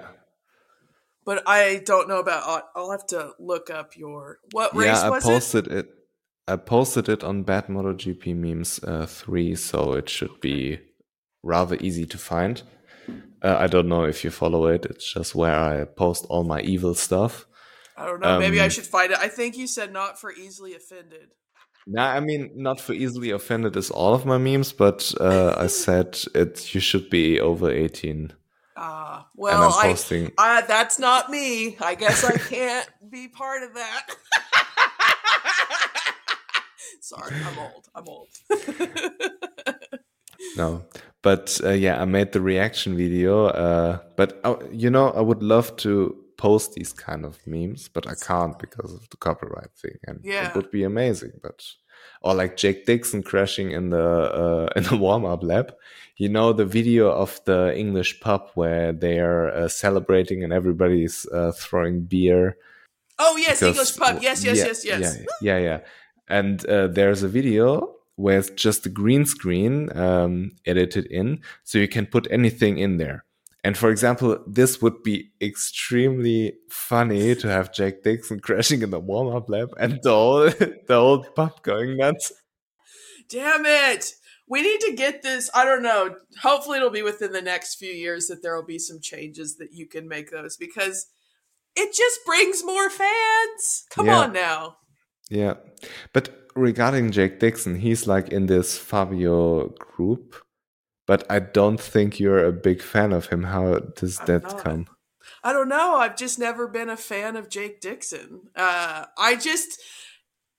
but 1.26 1.42
I 1.46 1.82
don't 1.84 2.08
know 2.08 2.18
about. 2.18 2.64
I'll 2.74 2.90
have 2.90 3.06
to 3.08 3.32
look 3.38 3.68
up 3.68 3.96
your 3.96 4.38
what 4.52 4.74
race 4.74 4.86
yeah, 4.86 5.10
I 5.10 5.20
posted 5.20 5.66
it? 5.66 5.72
it? 5.72 5.88
I 6.48 6.56
posted 6.56 7.08
it 7.08 7.22
on 7.22 7.42
Bad 7.42 7.66
MotoGP 7.66 8.34
memes 8.34 8.80
uh, 8.82 9.06
three, 9.06 9.54
so 9.54 9.92
it 9.92 10.08
should 10.08 10.40
be 10.40 10.80
rather 11.44 11.76
easy 11.80 12.06
to 12.06 12.18
find. 12.18 12.62
Uh, 13.42 13.56
I 13.58 13.66
don't 13.66 13.88
know 13.88 14.04
if 14.04 14.24
you 14.24 14.30
follow 14.30 14.66
it. 14.66 14.86
It's 14.86 15.12
just 15.12 15.34
where 15.34 15.54
I 15.54 15.84
post 15.84 16.26
all 16.30 16.44
my 16.44 16.60
evil 16.62 16.94
stuff. 16.94 17.46
I 17.96 18.06
don't 18.06 18.20
know. 18.20 18.34
Um, 18.34 18.40
Maybe 18.40 18.60
I 18.60 18.64
um, 18.64 18.70
should 18.70 18.86
find 18.86 19.12
it. 19.12 19.18
I 19.18 19.28
think 19.28 19.56
you 19.56 19.66
said 19.66 19.92
not 19.92 20.18
for 20.20 20.32
easily 20.32 20.74
offended. 20.74 21.28
Nah, 21.86 22.08
I 22.08 22.20
mean, 22.20 22.50
not 22.54 22.80
for 22.80 22.94
easily 22.94 23.30
offended 23.30 23.76
is 23.76 23.90
all 23.90 24.14
of 24.14 24.24
my 24.24 24.38
memes, 24.38 24.72
but 24.72 25.12
uh, 25.20 25.54
I 25.58 25.66
said 25.84 26.18
it. 26.34 26.74
You 26.74 26.80
should 26.80 27.10
be 27.10 27.40
over 27.40 27.70
eighteen. 27.70 28.32
Ah, 28.76 29.20
uh, 29.20 29.24
well, 29.36 29.72
I, 29.72 29.94
I, 30.38 30.62
that's 30.62 30.98
not 30.98 31.30
me. 31.30 31.76
I 31.80 31.94
guess 31.94 32.24
I 32.24 32.36
can't 32.38 32.88
be 33.08 33.28
part 33.28 33.62
of 33.62 33.74
that. 33.74 34.06
Sorry, 37.00 37.36
I'm 37.44 37.58
old. 37.58 37.86
I'm 37.94 38.08
old. 38.08 38.28
no, 40.56 40.86
but 41.24 41.58
uh, 41.64 41.70
yeah, 41.70 42.00
I 42.00 42.04
made 42.04 42.32
the 42.32 42.42
reaction 42.42 42.96
video. 42.96 43.46
Uh, 43.46 43.98
but 44.14 44.38
uh, 44.44 44.56
you 44.70 44.90
know, 44.90 45.10
I 45.10 45.22
would 45.22 45.42
love 45.42 45.74
to 45.78 46.14
post 46.36 46.74
these 46.74 46.92
kind 46.92 47.24
of 47.24 47.38
memes, 47.46 47.88
but 47.88 48.06
I 48.06 48.14
can't 48.14 48.58
because 48.58 48.92
of 48.92 49.08
the 49.08 49.16
copyright 49.16 49.72
thing, 49.72 49.98
and 50.06 50.20
yeah. 50.22 50.48
it 50.48 50.54
would 50.54 50.70
be 50.70 50.84
amazing. 50.84 51.32
But 51.42 51.64
or 52.20 52.34
like 52.34 52.58
Jake 52.58 52.84
Dixon 52.84 53.22
crashing 53.22 53.70
in 53.72 53.88
the 53.88 54.06
uh, 54.06 54.68
in 54.76 54.84
the 54.84 54.96
warm 54.96 55.24
up 55.24 55.42
lap. 55.42 55.72
You 56.16 56.28
know 56.28 56.52
the 56.52 56.66
video 56.66 57.10
of 57.10 57.40
the 57.46 57.76
English 57.76 58.20
pub 58.20 58.50
where 58.54 58.92
they 58.92 59.18
are 59.18 59.48
uh, 59.48 59.68
celebrating 59.68 60.44
and 60.44 60.52
everybody's 60.52 61.26
uh, 61.32 61.52
throwing 61.56 62.02
beer. 62.02 62.58
Oh 63.18 63.36
yes, 63.38 63.60
because, 63.60 63.76
English 63.76 63.96
pub. 63.96 64.22
Yes, 64.22 64.44
yes, 64.44 64.58
yeah, 64.58 64.66
yes, 64.66 64.84
yes. 64.84 65.18
Yeah, 65.40 65.56
yeah, 65.56 65.64
yeah. 65.64 65.80
And 66.28 66.64
uh, 66.66 66.88
there's 66.88 67.22
a 67.22 67.28
video 67.28 67.93
where 68.16 68.38
it's 68.38 68.50
just 68.50 68.86
a 68.86 68.88
green 68.88 69.26
screen 69.26 69.96
um, 69.96 70.52
edited 70.66 71.06
in, 71.06 71.42
so 71.64 71.78
you 71.78 71.88
can 71.88 72.06
put 72.06 72.26
anything 72.30 72.78
in 72.78 72.96
there. 72.96 73.24
And 73.64 73.78
for 73.78 73.88
example, 73.90 74.38
this 74.46 74.82
would 74.82 75.02
be 75.02 75.30
extremely 75.40 76.52
funny 76.68 77.34
to 77.34 77.48
have 77.48 77.72
Jack 77.72 78.02
Dixon 78.02 78.40
crashing 78.42 78.82
in 78.82 78.90
the 78.90 79.00
warm 79.00 79.34
up 79.34 79.48
lab 79.48 79.70
and 79.78 80.00
the 80.02 80.10
whole, 80.10 80.44
the 80.50 80.84
whole 80.90 81.24
pub 81.34 81.62
going 81.62 81.96
nuts. 81.96 82.30
Damn 83.30 83.64
it. 83.64 84.12
We 84.46 84.60
need 84.60 84.80
to 84.80 84.94
get 84.94 85.22
this. 85.22 85.50
I 85.54 85.64
don't 85.64 85.82
know. 85.82 86.16
Hopefully, 86.42 86.76
it'll 86.76 86.90
be 86.90 87.02
within 87.02 87.32
the 87.32 87.40
next 87.40 87.76
few 87.76 87.90
years 87.90 88.26
that 88.26 88.42
there 88.42 88.54
will 88.54 88.66
be 88.66 88.78
some 88.78 89.00
changes 89.00 89.56
that 89.56 89.72
you 89.72 89.88
can 89.88 90.06
make 90.06 90.30
those 90.30 90.58
because 90.58 91.06
it 91.74 91.94
just 91.94 92.20
brings 92.26 92.62
more 92.62 92.90
fans. 92.90 93.86
Come 93.90 94.06
yeah. 94.06 94.18
on 94.18 94.34
now. 94.34 94.76
Yeah. 95.30 95.54
But 96.12 96.48
regarding 96.54 97.10
Jake 97.10 97.40
Dixon, 97.40 97.76
he's 97.76 98.06
like 98.06 98.28
in 98.28 98.46
this 98.46 98.78
Fabio 98.78 99.68
group 99.68 100.36
but 101.06 101.24
I 101.30 101.38
don't 101.40 101.80
think 101.80 102.18
you're 102.18 102.44
a 102.44 102.52
big 102.52 102.82
fan 102.82 103.12
of 103.12 103.26
him. 103.26 103.44
How 103.44 103.78
does 103.78 104.18
that 104.20 104.58
come? 104.58 104.86
I 105.42 105.52
don't 105.52 105.68
know. 105.68 105.96
I've 105.96 106.16
just 106.16 106.38
never 106.38 106.66
been 106.66 106.88
a 106.88 106.96
fan 106.96 107.36
of 107.36 107.50
Jake 107.50 107.80
Dixon. 107.80 108.48
Uh, 108.56 109.04
I 109.18 109.36
just, 109.36 109.80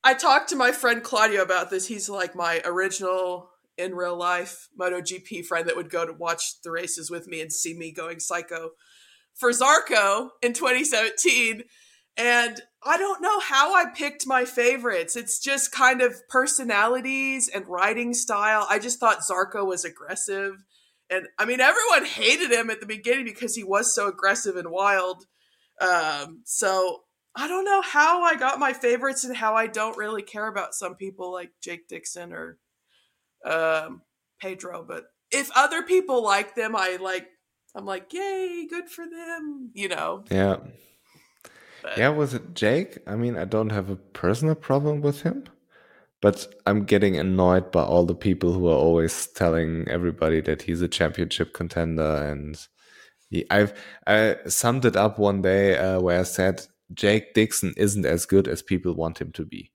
I 0.03 0.13
talked 0.13 0.49
to 0.49 0.55
my 0.55 0.71
friend 0.71 1.03
Claudio 1.03 1.41
about 1.41 1.71
this. 1.71 1.87
He's 1.87 2.09
like 2.09 2.35
my 2.35 2.61
original 2.63 3.49
in 3.77 3.95
real 3.95 4.15
life 4.15 4.69
MotoGP 4.79 5.45
friend 5.45 5.67
that 5.67 5.75
would 5.75 5.89
go 5.89 6.05
to 6.05 6.13
watch 6.13 6.61
the 6.63 6.71
races 6.71 7.09
with 7.09 7.27
me 7.27 7.41
and 7.41 7.51
see 7.51 7.73
me 7.73 7.91
going 7.91 8.19
psycho 8.19 8.71
for 9.33 9.49
Zarco 9.49 10.29
in 10.41 10.53
2017. 10.53 11.63
And 12.17 12.61
I 12.85 12.97
don't 12.97 13.21
know 13.21 13.39
how 13.39 13.73
I 13.75 13.85
picked 13.95 14.27
my 14.27 14.45
favorites. 14.45 15.15
It's 15.15 15.39
just 15.39 15.71
kind 15.71 16.01
of 16.01 16.27
personalities 16.29 17.49
and 17.49 17.67
writing 17.67 18.13
style. 18.13 18.67
I 18.69 18.79
just 18.79 18.99
thought 18.99 19.21
Zarco 19.21 19.65
was 19.65 19.85
aggressive 19.85 20.63
And 21.09 21.27
I 21.37 21.45
mean, 21.45 21.61
everyone 21.61 22.05
hated 22.05 22.51
him 22.51 22.69
at 22.69 22.79
the 22.79 22.85
beginning 22.87 23.25
because 23.25 23.55
he 23.55 23.63
was 23.63 23.93
so 23.93 24.07
aggressive 24.07 24.55
and 24.55 24.71
wild. 24.71 25.25
Um, 25.79 26.41
so 26.45 27.03
I 27.35 27.47
don't 27.47 27.65
know 27.65 27.81
how 27.81 28.23
I 28.23 28.35
got 28.35 28.59
my 28.59 28.73
favorites 28.73 29.23
and 29.23 29.35
how 29.35 29.55
I 29.55 29.67
don't 29.67 29.97
really 29.97 30.23
care 30.23 30.47
about 30.47 30.73
some 30.73 30.95
people 30.95 31.31
like 31.31 31.51
Jake 31.61 31.87
Dixon 31.87 32.33
or 32.33 32.57
um, 33.45 34.01
Pedro. 34.41 34.83
But 34.87 35.05
if 35.31 35.51
other 35.55 35.83
people 35.83 36.23
like 36.23 36.55
them, 36.55 36.75
I 36.75 36.97
like. 37.01 37.27
I'm 37.77 37.85
like, 37.85 38.13
yay, 38.13 38.65
good 38.69 38.89
for 38.89 39.05
them. 39.05 39.71
You 39.73 39.89
know. 39.89 40.23
Yeah. 40.31 40.57
But, 41.85 41.97
Yeah, 41.99 42.09
was 42.09 42.33
it 42.33 42.55
Jake? 42.55 42.97
I 43.05 43.15
mean, 43.15 43.37
I 43.37 43.45
don't 43.45 43.69
have 43.69 43.91
a 43.91 43.95
personal 43.95 44.55
problem 44.55 45.01
with 45.01 45.21
him, 45.21 45.43
but 46.19 46.51
I'm 46.65 46.83
getting 46.83 47.15
annoyed 47.15 47.71
by 47.71 47.83
all 47.83 48.05
the 48.05 48.15
people 48.15 48.53
who 48.53 48.67
are 48.67 48.75
always 48.75 49.27
telling 49.27 49.87
everybody 49.87 50.41
that 50.41 50.63
he's 50.63 50.81
a 50.81 50.87
championship 50.87 51.53
contender. 51.53 52.23
And 52.27 52.57
he, 53.29 53.45
I've 53.51 53.73
I 54.07 54.37
summed 54.47 54.85
it 54.85 54.95
up 54.95 55.19
one 55.19 55.43
day 55.43 55.77
uh, 55.77 55.99
where 56.01 56.19
I 56.19 56.23
said 56.23 56.65
Jake 56.91 57.35
Dixon 57.35 57.73
isn't 57.77 58.05
as 58.05 58.25
good 58.25 58.47
as 58.47 58.63
people 58.63 58.95
want 58.95 59.21
him 59.21 59.31
to 59.33 59.45
be, 59.45 59.71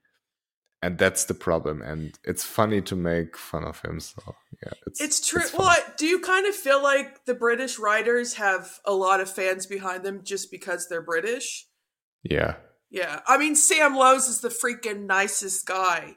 and 0.83 0.99
that's 0.99 1.27
the 1.27 1.35
problem. 1.35 1.81
And 1.81 2.19
it's 2.25 2.45
funny 2.45 2.81
to 2.83 2.97
make 2.97 3.37
fun 3.37 3.63
of 3.63 3.81
him. 3.83 4.01
So 4.01 4.35
yeah, 4.65 4.73
it's 4.85 5.01
It's 5.01 5.25
true. 5.25 5.43
fun. 5.43 5.61
well, 5.61 5.69
I, 5.69 5.79
do 5.97 6.07
you 6.07 6.19
kind 6.19 6.47
of 6.49 6.57
feel 6.57 6.83
like 6.83 7.25
the 7.25 7.35
British 7.35 7.79
writers 7.79 8.35
have 8.35 8.81
a 8.85 8.95
lot 8.95 9.21
of 9.21 9.31
fans 9.33 9.67
behind 9.67 10.03
them 10.03 10.23
just 10.25 10.51
because 10.51 10.89
they're 10.89 11.03
British? 11.03 11.69
Yeah, 12.23 12.57
Yeah, 12.91 13.21
I 13.27 13.39
mean 13.39 13.55
Sam 13.55 13.95
Lowes 13.97 14.29
is 14.29 14.41
the 14.41 14.49
freaking 14.49 15.07
nicest 15.07 15.67
guy. 15.67 16.17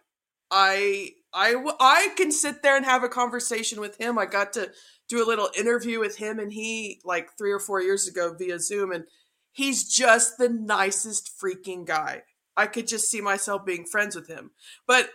I 0.52 1.12
I 1.34 1.56
I 1.80 2.10
can 2.18 2.32
sit 2.32 2.62
there 2.62 2.76
and 2.76 2.86
have 2.86 3.04
a 3.04 3.10
conversation 3.10 3.80
with 3.80 3.98
him. 4.00 4.18
I 4.20 4.26
got 4.26 4.54
to 4.54 4.72
do 5.10 5.24
a 5.24 5.28
little 5.28 5.50
interview 5.58 6.00
with 6.00 6.18
him 6.18 6.40
and 6.40 6.52
he 6.54 7.02
like 7.04 7.38
3 7.38 7.52
or 7.52 7.60
4 7.60 7.82
years 7.82 8.08
ago 8.08 8.34
via 8.38 8.60
Zoom 8.60 8.92
and 8.92 9.06
he's 9.52 9.84
just 9.88 10.38
the 10.38 10.50
nicest 10.50 11.32
freaking 11.42 11.86
guy. 11.86 12.24
I 12.56 12.68
could 12.68 12.88
just 12.88 13.10
see 13.10 13.22
myself 13.22 13.66
being 13.66 13.86
friends 13.86 14.16
with 14.16 14.28
him. 14.28 14.52
But 14.88 15.10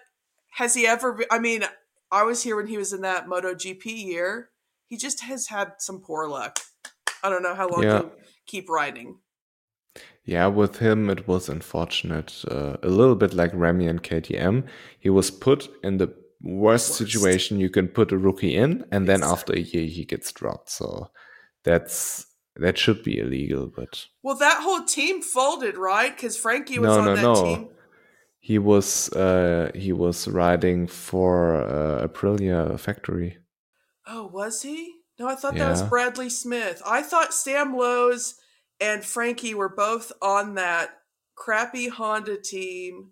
has 0.53 0.75
he 0.75 0.87
ever 0.87 1.25
I 1.31 1.39
mean, 1.39 1.65
I 2.11 2.23
was 2.23 2.43
here 2.43 2.57
when 2.57 2.67
he 2.67 2.79
was 2.79 2.93
in 2.93 3.03
that 3.03 3.27
MotoGP 3.27 3.85
year. 3.85 4.51
He 4.87 4.97
just 4.97 5.21
has 5.23 5.49
had 5.49 5.73
some 5.79 6.01
poor 6.01 6.27
luck. 6.27 6.59
I 7.23 7.29
don't 7.29 7.43
know 7.43 7.55
how 7.55 7.69
long 7.69 7.83
Yeah. 7.83 7.99
he'll 7.99 8.13
keep 8.47 8.69
riding. 8.71 9.19
Yeah, 10.29 10.49
with 10.49 10.77
him 10.77 11.09
it 11.09 11.27
was 11.27 11.49
unfortunate. 11.49 12.45
Uh, 12.47 12.77
a 12.83 12.89
little 12.89 13.15
bit 13.15 13.33
like 13.33 13.51
Remy 13.55 13.87
and 13.87 14.03
KTM. 14.03 14.69
He 15.01 15.09
was 15.09 15.31
put 15.31 15.71
in 15.83 15.97
the 15.97 16.09
worst, 16.43 16.91
Worst. 16.91 16.99
situation 16.99 17.59
you 17.59 17.71
can 17.71 17.89
put 17.89 18.13
a 18.13 18.19
rookie 18.19 18.55
in, 18.55 18.85
and 18.93 19.09
then 19.09 19.23
after 19.23 19.55
a 19.55 19.61
year 19.61 19.87
he 19.87 20.05
gets 20.05 20.31
dropped. 20.33 20.69
So 20.69 21.11
that's 21.65 22.27
that 22.57 22.77
should 22.77 23.03
be 23.03 23.19
illegal, 23.19 23.73
but 23.75 24.05
Well, 24.23 24.37
that 24.37 24.61
whole 24.63 24.85
team 24.85 25.23
folded, 25.23 25.79
right? 25.79 26.15
Because 26.15 26.37
Frankie 26.37 26.79
was 26.79 26.95
no, 26.95 26.99
on 26.99 27.05
no, 27.07 27.17
that 27.17 27.23
no. 27.23 27.35
team. 27.43 27.69
He 28.41 28.59
was 28.59 29.11
uh, 29.15 29.71
he 29.75 29.95
was 29.95 30.29
riding 30.29 30.89
for 30.89 31.57
uh, 31.57 32.07
Aprilia 32.07 32.79
factory. 32.79 33.39
Oh, 34.07 34.27
was 34.27 34.61
he? 34.61 34.93
No, 35.19 35.27
I 35.27 35.37
thought 35.37 35.55
that 35.55 35.71
was 35.71 35.83
Bradley 35.83 36.29
Smith. 36.29 36.83
I 36.85 37.01
thought 37.01 37.33
Sam 37.33 37.75
Lowes 37.75 38.35
and 38.81 39.05
Frankie 39.05 39.55
were 39.55 39.69
both 39.69 40.13
on 40.23 40.55
that 40.55 40.91
crappy 41.35 41.89
Honda 41.89 42.37
team. 42.37 43.11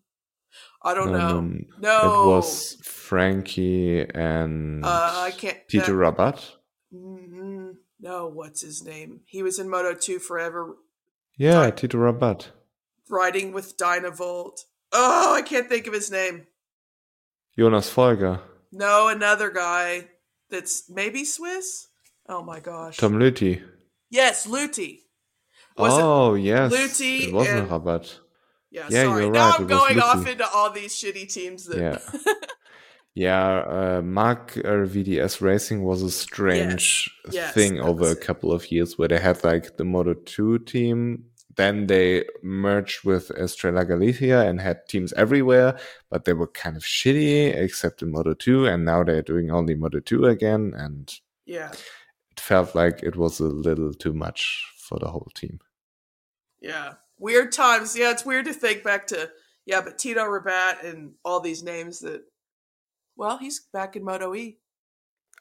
I 0.83 0.95
don't 0.95 1.13
know. 1.13 1.41
no, 1.41 1.61
No, 1.79 2.23
It 2.25 2.27
was 2.37 2.77
Frankie 2.83 4.01
and 4.01 4.85
Uh, 4.85 5.13
I 5.27 5.31
can't. 5.31 5.59
Tito 5.69 5.87
that- 5.87 5.93
Rabat. 5.93 6.57
Mhm. 6.95 7.77
No, 8.01 8.27
what's 8.29 8.61
his 8.63 8.83
name? 8.83 9.21
He 9.27 9.43
was 9.43 9.59
in 9.59 9.69
Moto 9.69 9.95
2 9.95 10.19
forever, 10.19 10.77
Yeah, 11.37 11.53
Sorry. 11.53 11.73
Tito 11.73 11.99
Rabat. 11.99 12.49
riding 13.09 13.53
with 13.53 13.77
Dynavolt. 13.77 14.61
Oh, 14.93 15.35
I 15.35 15.43
can't 15.43 15.69
think 15.69 15.87
of 15.87 15.93
his 15.93 16.11
name. 16.11 16.47
Jonas 17.59 17.89
Folger. 17.91 18.41
No, 18.73 19.09
another 19.09 19.51
guy 19.51 20.09
that's 20.51 20.89
maybe 20.89 21.25
Swiss. 21.25 21.89
Oh 22.29 22.43
my 22.43 22.61
gosh. 22.61 22.97
Tom 22.97 23.15
Lüthi. 23.15 23.63
Yes, 24.11 24.47
Lüthi. 24.47 25.03
Was 25.79 25.99
it? 25.99 26.03
oh 26.03 26.35
yes, 26.35 26.73
Lüthi 26.73 27.29
it 27.29 27.33
wasn't 27.33 27.59
and- 27.61 27.71
Rabat. 27.71 28.19
Yeah, 28.71 28.87
yeah, 28.91 29.05
sorry. 29.05 29.23
you're 29.23 29.33
now 29.33 29.51
right, 29.51 29.61
I'm 29.61 29.63
it 29.71 29.73
was 29.73 29.81
going 29.81 30.01
off 30.01 30.27
into 30.27 30.47
all 30.49 30.71
these 30.71 30.95
shitty 30.95 31.33
teams. 31.33 31.67
That 31.67 31.79
Yeah. 31.79 32.33
Yeah, 33.17 33.61
uh, 33.61 34.03
Marc 34.05 34.59
uh, 34.59 34.85
VDS 34.85 35.41
Racing 35.41 35.83
was 35.83 36.03
a 36.03 36.11
strange 36.11 37.11
Yes, 37.25 37.35
yes, 37.35 37.55
thing 37.55 37.81
over 37.81 38.11
a 38.11 38.15
couple 38.15 38.53
of 38.53 38.71
years 38.71 38.99
where 38.99 39.09
they 39.09 39.19
had 39.19 39.43
like 39.43 39.79
the 39.79 39.87
Moto 39.87 40.13
2 40.13 40.59
team, 40.59 41.25
then 41.57 41.87
they 41.87 42.27
merged 42.43 43.05
with 43.07 43.31
Estrella 43.31 43.87
Galicia 43.87 44.47
and 44.47 44.61
had 44.61 44.87
teams 44.87 45.15
everywhere, 45.15 45.79
but 46.11 46.27
they 46.27 46.35
were 46.35 46.49
kind 46.49 46.77
of 46.77 46.83
shitty 46.83 47.57
except 47.57 48.03
in 48.03 48.11
Moto 48.13 48.35
2, 48.35 48.67
and 48.67 48.85
now 48.85 49.03
they're 49.03 49.23
doing 49.23 49.51
only 49.51 49.75
Moto 49.75 49.99
2 49.99 50.27
again, 50.27 50.75
and 50.77 51.11
yeah, 51.47 51.73
it 52.33 52.39
felt 52.39 52.75
like 52.75 53.03
it 53.03 53.17
was 53.17 53.41
a 53.41 53.45
little 53.45 53.95
too 53.95 54.13
much 54.13 54.63
for 54.77 54.99
the 54.99 55.09
whole 55.09 55.31
team. 55.35 55.59
Yeah. 56.67 56.95
Weird 57.19 57.53
times. 57.53 57.97
Yeah, 57.97 58.11
it's 58.11 58.27
weird 58.27 58.45
to 58.47 58.53
think 58.53 58.83
back 58.83 59.07
to 59.09 59.31
yeah, 59.65 59.81
but 59.81 59.99
Tito 59.99 60.25
Rabat 60.25 60.85
and 60.85 61.13
all 61.25 61.41
these 61.41 61.63
names 61.63 62.01
that. 62.01 62.23
Well, 63.17 63.39
he's 63.39 63.67
back 63.73 63.97
in 63.97 64.05
Moto 64.05 64.35
E. 64.35 64.59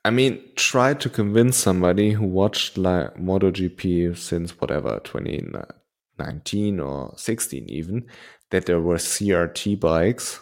I 0.06 0.12
mean, 0.12 0.42
try 0.56 0.94
to 0.94 1.10
convince 1.10 1.58
somebody 1.58 2.12
who 2.12 2.26
watched 2.26 2.78
like 2.78 3.16
MotoGP 3.16 4.16
since 4.16 4.52
whatever 4.62 5.02
2019 5.04 6.80
or 6.80 7.14
16 7.18 7.66
even 7.68 8.08
that 8.52 8.66
there 8.66 8.80
were 8.80 8.96
CRT 8.96 9.80
bikes, 9.80 10.42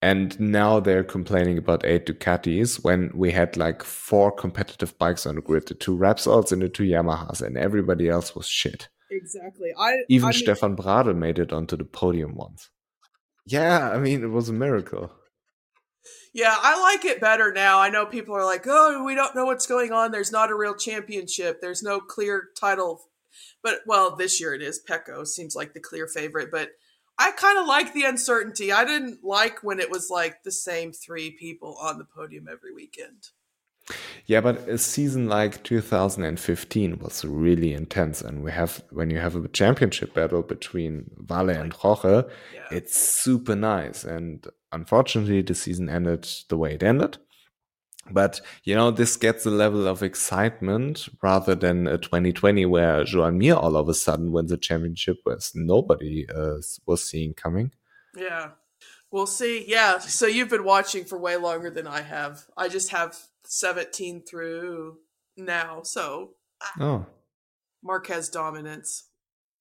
and 0.00 0.38
now 0.38 0.80
they're 0.80 1.04
complaining 1.04 1.58
about 1.58 1.84
eight 1.84 2.06
Ducatis 2.06 2.82
when 2.82 3.10
we 3.14 3.32
had 3.32 3.56
like 3.56 3.82
four 3.82 4.30
competitive 4.30 4.96
bikes 4.98 5.26
on 5.26 5.34
the 5.34 5.42
grid: 5.42 5.66
the 5.66 5.74
two 5.74 5.96
Repsols 5.96 6.52
and 6.52 6.62
the 6.62 6.68
two 6.68 6.84
Yamahas, 6.84 7.42
and 7.42 7.58
everybody 7.58 8.08
else 8.08 8.34
was 8.34 8.46
shit. 8.46 8.88
Exactly. 9.10 9.72
I 9.78 9.98
Even 10.08 10.28
I 10.28 10.32
mean, 10.32 10.38
Stefan 10.38 10.76
Bradl 10.76 11.16
made 11.16 11.38
it 11.38 11.52
onto 11.52 11.76
the 11.76 11.84
podium 11.84 12.34
once. 12.34 12.70
Yeah, 13.46 13.90
I 13.90 13.98
mean, 13.98 14.24
it 14.24 14.30
was 14.30 14.48
a 14.48 14.52
miracle. 14.52 15.12
Yeah, 16.32 16.54
I 16.56 16.80
like 16.80 17.04
it 17.04 17.20
better 17.20 17.52
now. 17.52 17.78
I 17.78 17.88
know 17.88 18.04
people 18.06 18.34
are 18.34 18.44
like, 18.44 18.64
"Oh, 18.66 19.04
we 19.04 19.14
don't 19.14 19.34
know 19.34 19.46
what's 19.46 19.66
going 19.66 19.92
on. 19.92 20.10
There's 20.10 20.32
not 20.32 20.50
a 20.50 20.56
real 20.56 20.74
championship. 20.74 21.60
There's 21.60 21.82
no 21.82 22.00
clear 22.00 22.50
title." 22.58 23.08
But 23.62 23.80
well, 23.86 24.14
this 24.16 24.40
year 24.40 24.54
it 24.54 24.62
is. 24.62 24.80
Pecco 24.80 25.26
seems 25.26 25.54
like 25.54 25.72
the 25.72 25.80
clear 25.80 26.06
favorite, 26.06 26.50
but 26.50 26.70
I 27.18 27.30
kind 27.30 27.58
of 27.58 27.66
like 27.66 27.94
the 27.94 28.04
uncertainty. 28.04 28.72
I 28.72 28.84
didn't 28.84 29.24
like 29.24 29.62
when 29.62 29.80
it 29.80 29.90
was 29.90 30.10
like 30.10 30.42
the 30.42 30.52
same 30.52 30.92
three 30.92 31.30
people 31.30 31.76
on 31.80 31.98
the 31.98 32.04
podium 32.04 32.46
every 32.50 32.74
weekend. 32.74 33.30
Yeah, 34.26 34.40
but 34.40 34.68
a 34.68 34.78
season 34.78 35.28
like 35.28 35.62
2015 35.62 36.98
was 36.98 37.24
really 37.24 37.72
intense, 37.72 38.20
and 38.20 38.42
we 38.42 38.50
have 38.50 38.82
when 38.90 39.10
you 39.10 39.18
have 39.18 39.36
a 39.36 39.48
championship 39.48 40.12
battle 40.14 40.42
between 40.42 41.10
Vale 41.18 41.50
and 41.50 41.72
Roche, 41.84 42.04
Yeah. 42.52 42.66
it's 42.72 42.96
super 42.96 43.54
nice. 43.54 44.02
And 44.04 44.44
unfortunately, 44.72 45.42
the 45.42 45.54
season 45.54 45.88
ended 45.88 46.26
the 46.48 46.56
way 46.56 46.74
it 46.74 46.82
ended. 46.82 47.18
But 48.10 48.40
you 48.64 48.74
know, 48.74 48.90
this 48.90 49.16
gets 49.16 49.46
a 49.46 49.50
level 49.50 49.86
of 49.86 50.02
excitement 50.02 51.08
rather 51.22 51.54
than 51.54 51.86
a 51.86 51.98
2020 51.98 52.64
where 52.66 53.04
Joan 53.04 53.38
Mir 53.38 53.54
all 53.54 53.76
of 53.76 53.88
a 53.88 53.94
sudden 53.94 54.32
wins 54.32 54.52
a 54.52 54.56
championship 54.56 55.18
was 55.24 55.52
nobody 55.54 56.26
uh, 56.28 56.56
was 56.86 57.02
seeing 57.04 57.34
coming. 57.34 57.72
Yeah. 58.16 58.50
We'll 59.10 59.26
see. 59.26 59.64
Yeah. 59.68 59.98
So 59.98 60.26
you've 60.26 60.48
been 60.50 60.64
watching 60.64 61.04
for 61.04 61.18
way 61.18 61.36
longer 61.36 61.70
than 61.70 61.86
I 61.86 62.02
have. 62.02 62.44
I 62.56 62.68
just 62.68 62.90
have 62.90 63.16
17 63.46 64.22
through 64.24 64.98
now. 65.36 65.82
So 65.82 66.32
Oh, 66.80 67.06
Marquez 67.82 68.28
dominance. 68.28 69.08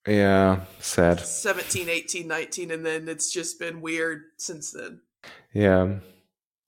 yeah, 0.08 0.62
sad. 0.80 1.20
17, 1.20 1.90
18, 1.90 2.28
19, 2.28 2.72
and 2.72 2.86
then 2.86 3.08
it's 3.10 3.32
just 3.32 3.60
been 3.60 3.82
weird 3.82 4.24
since 4.38 4.72
then. 4.72 5.02
Yeah, 5.54 6.00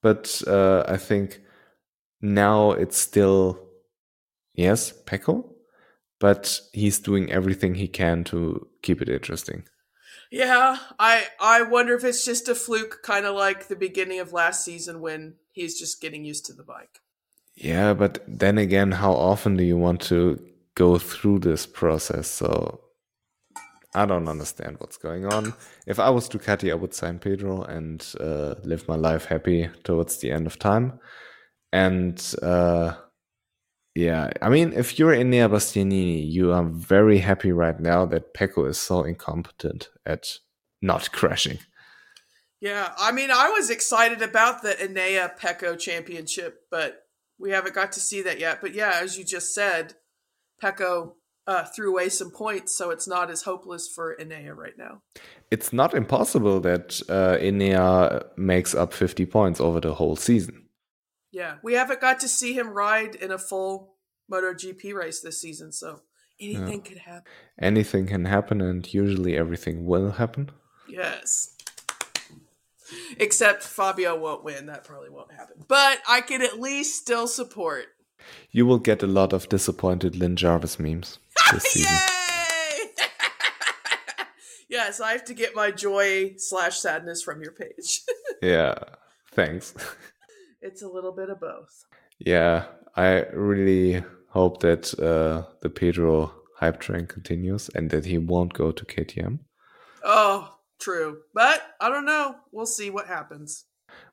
but 0.02 0.42
uh, 0.48 0.84
I 0.88 0.98
think 0.98 1.42
now 2.22 2.72
it's 2.72 2.98
still 2.98 3.60
yes, 4.54 4.92
Pecco, 4.92 5.46
but 6.20 6.60
he's 6.74 7.00
doing 7.00 7.32
everything 7.32 7.76
he 7.76 7.88
can 7.88 8.24
to 8.26 8.68
keep 8.82 9.02
it 9.02 9.10
interesting. 9.10 9.64
Yeah, 10.32 10.78
I 11.00 11.28
I 11.40 11.62
wonder 11.62 11.96
if 11.96 12.04
it's 12.04 12.26
just 12.26 12.50
a 12.50 12.56
fluke, 12.56 13.02
kind 13.02 13.26
of 13.26 13.36
like 13.36 13.68
the 13.68 13.76
beginning 13.78 14.20
of 14.20 14.34
last 14.34 14.66
season 14.66 15.00
when 15.00 15.36
he's 15.52 15.80
just 15.80 16.02
getting 16.02 16.26
used 16.26 16.46
to 16.48 16.54
the 16.54 16.64
bike. 16.64 17.00
Yeah, 17.60 17.94
but 17.96 18.24
then 18.28 18.60
again, 18.60 18.92
how 18.92 19.14
often 19.14 19.58
do 19.58 19.64
you 19.64 19.78
want 19.78 20.00
to 20.02 20.40
go 20.76 21.00
through 21.00 21.40
this 21.40 21.66
process? 21.66 22.28
So 22.30 22.82
I 23.96 24.06
don't 24.06 24.28
understand 24.28 24.76
what's 24.78 24.98
going 24.98 25.26
on. 25.26 25.56
If 25.88 26.00
I 26.00 26.12
was 26.12 26.30
Ducati, 26.30 26.70
I 26.70 26.76
would 26.76 26.94
sign 26.94 27.18
Pedro 27.18 27.64
and 27.64 28.06
uh, 28.20 28.56
live 28.64 28.88
my 28.88 28.96
life 28.96 29.26
happy 29.26 29.70
towards 29.84 30.20
the 30.20 30.30
end 30.32 30.46
of 30.46 30.60
time. 30.60 31.00
And 31.74 32.22
uh, 32.44 32.94
Yeah, 33.98 34.30
I 34.44 34.50
mean, 34.50 34.74
if 34.74 35.00
you're 35.00 35.14
Enea 35.14 35.50
Bastianini, 35.50 36.32
you 36.32 36.52
are 36.52 36.64
very 36.64 37.18
happy 37.18 37.52
right 37.52 37.80
now 37.80 38.06
that 38.06 38.36
Pecco 38.36 38.70
is 38.70 38.78
so 38.80 39.04
incompetent 39.04 39.90
at 40.06 40.38
not 40.84 41.12
crashing. 41.12 41.58
Yeah, 42.62 42.94
I 43.00 43.12
mean, 43.12 43.32
I 43.32 43.50
was 43.50 43.72
excited 43.72 44.22
about 44.22 44.62
the 44.62 44.74
Enea 44.74 45.36
Pecco 45.40 45.80
championship, 45.80 46.68
but 46.70 47.07
we 47.40 47.52
haven't 47.52 47.76
got 47.76 47.92
to 47.94 48.00
see 48.00 48.22
that 48.24 48.40
yet. 48.40 48.60
But 48.62 48.74
yeah, 48.74 49.00
as 49.02 49.18
you 49.18 49.24
just 49.24 49.54
said, 49.54 49.94
Pecco 50.62 51.14
uh, 51.46 51.64
threw 51.64 51.92
away 51.92 52.10
some 52.10 52.32
points, 52.32 52.78
so 52.78 52.90
it's 52.90 53.08
not 53.08 53.32
as 53.32 53.44
hopeless 53.44 53.88
for 53.88 54.16
Enea 54.20 54.56
right 54.56 54.78
now. 54.78 55.02
It's 55.50 55.72
not 55.72 55.94
impossible 55.94 56.60
that 56.62 57.02
uh, 57.08 57.38
Enea 57.42 58.26
makes 58.38 58.76
up 58.76 58.94
50 58.94 59.26
points 59.28 59.62
over 59.62 59.80
the 59.80 59.94
whole 59.94 60.16
season. 60.16 60.66
Yeah, 61.32 61.56
we 61.64 61.74
haven't 61.74 62.02
got 62.02 62.20
to 62.22 62.28
see 62.28 62.54
him 62.54 62.70
ride 62.70 63.16
in 63.16 63.32
a 63.32 63.38
full 63.38 63.96
MotoGP 64.32 64.94
race 64.94 65.22
this 65.22 65.40
season, 65.40 65.72
so 65.72 66.02
anything 66.40 66.82
yeah. 66.84 66.90
could 66.90 66.98
happen. 66.98 67.32
Anything 67.62 68.08
can 68.08 68.26
happen, 68.26 68.62
and 68.62 68.94
usually 68.94 69.38
everything 69.38 69.86
will 69.86 70.12
happen. 70.12 70.52
Yes. 70.90 71.57
Except 73.20 73.64
Fabio 73.64 74.18
won't 74.18 74.44
win. 74.44 74.68
That 74.68 74.84
probably 74.84 75.10
won't 75.10 75.32
happen. 75.32 75.64
But 75.68 76.00
I 76.08 76.22
can 76.22 76.42
at 76.42 76.60
least 76.60 77.00
still 77.00 77.28
support. 77.28 77.88
You 78.52 78.66
will 78.66 78.80
get 78.80 79.04
a 79.04 79.08
lot 79.08 79.34
of 79.34 79.48
disappointed 79.50 80.16
Lin 80.16 80.36
Jarvis 80.36 80.80
memes 80.80 81.20
this 81.52 81.64
season. 81.72 81.96
Yay! 81.96 83.06
yes, 84.70 85.00
I 85.00 85.12
have 85.14 85.26
to 85.26 85.34
get 85.34 85.56
my 85.56 85.72
joy 85.72 86.34
slash 86.38 86.80
sadness 86.80 87.22
from 87.24 87.42
your 87.42 87.54
page. 87.54 88.02
yeah, 88.42 88.76
thanks. 89.32 89.74
It's 90.62 90.82
a 90.82 90.90
little 90.90 91.14
bit 91.14 91.30
of 91.30 91.40
both. 91.40 91.86
Yeah, 92.20 92.66
I 92.96 93.26
really 93.34 94.04
hope 94.30 94.60
that 94.62 94.94
uh, 95.00 95.50
the 95.62 95.70
Pedro 95.70 96.34
hype 96.58 96.80
train 96.80 97.06
continues 97.06 97.70
and 97.70 97.90
that 97.92 98.06
he 98.06 98.18
won't 98.18 98.54
go 98.54 98.72
to 98.72 98.84
KTM. 98.84 99.40
Oh, 100.04 100.58
True. 100.80 101.20
But 101.34 101.62
I 101.80 101.90
don't 101.90 102.06
know. 102.06 102.36
We'll 102.52 102.66
see 102.66 102.90
what 102.90 103.08
happens. 103.08 103.66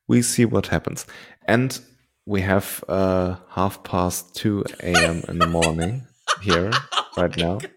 We 0.07 0.23
see 0.23 0.45
what 0.45 0.67
happens. 0.69 1.07
And 1.47 1.79
we 2.27 2.41
have 2.43 2.85
uh, 2.89 3.37
half 3.51 3.83
past 3.83 4.35
2 4.37 4.65
a.m. 4.83 5.23
in 5.29 5.39
the 5.39 5.47
morning 5.47 6.07
here 6.43 6.71
oh 6.93 7.09
right 7.17 7.37
now. 7.37 7.59
God. 7.59 7.71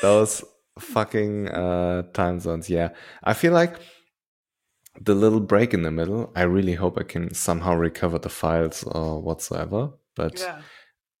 Those 0.00 0.44
fucking 0.78 1.48
uh, 1.48 2.02
time 2.12 2.40
zones. 2.40 2.68
Yeah. 2.68 2.90
I 3.22 3.34
feel 3.34 3.52
like 3.52 3.76
the 5.00 5.14
little 5.14 5.40
break 5.40 5.72
in 5.72 5.82
the 5.82 5.90
middle, 5.90 6.32
I 6.34 6.42
really 6.42 6.74
hope 6.74 6.98
I 6.98 7.04
can 7.04 7.34
somehow 7.34 7.74
recover 7.74 8.18
the 8.18 8.28
files 8.28 8.82
or 8.84 9.22
whatsoever. 9.22 9.90
But 10.14 10.40
yeah. 10.40 10.60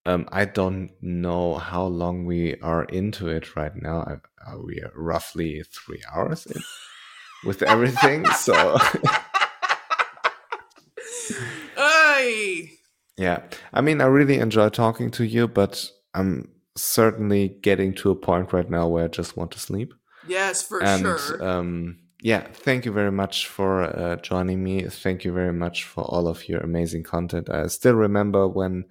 um, 0.04 0.28
I 0.30 0.44
don't 0.44 0.90
know 1.00 1.54
how 1.54 1.84
long 1.84 2.24
we 2.24 2.56
are 2.60 2.84
into 2.84 3.28
it 3.28 3.56
right 3.56 3.74
now. 3.74 4.20
Uh, 4.46 4.58
we 4.58 4.80
are 4.80 4.92
roughly 4.94 5.62
three 5.72 6.02
hours 6.12 6.46
in 6.46 6.60
with 7.44 7.62
everything. 7.62 8.26
so, 8.26 8.78
yeah, 13.16 13.42
I 13.72 13.80
mean, 13.80 14.00
I 14.00 14.06
really 14.06 14.38
enjoy 14.38 14.68
talking 14.68 15.10
to 15.12 15.24
you, 15.24 15.48
but 15.48 15.88
I'm 16.14 16.48
certainly 16.76 17.48
getting 17.62 17.94
to 17.94 18.10
a 18.10 18.16
point 18.16 18.52
right 18.52 18.68
now 18.68 18.88
where 18.88 19.04
I 19.04 19.08
just 19.08 19.36
want 19.36 19.50
to 19.52 19.58
sleep. 19.58 19.94
Yes, 20.26 20.62
for 20.62 20.82
and, 20.82 21.00
sure. 21.00 21.42
Um, 21.42 21.98
yeah, 22.22 22.46
thank 22.52 22.84
you 22.84 22.92
very 22.92 23.10
much 23.10 23.48
for 23.48 23.82
uh, 23.82 24.16
joining 24.16 24.62
me. 24.62 24.82
Thank 24.84 25.24
you 25.24 25.32
very 25.32 25.52
much 25.52 25.84
for 25.84 26.04
all 26.04 26.28
of 26.28 26.48
your 26.48 26.60
amazing 26.60 27.02
content. 27.02 27.50
I 27.50 27.66
still 27.66 27.94
remember 27.94 28.46
when 28.46 28.84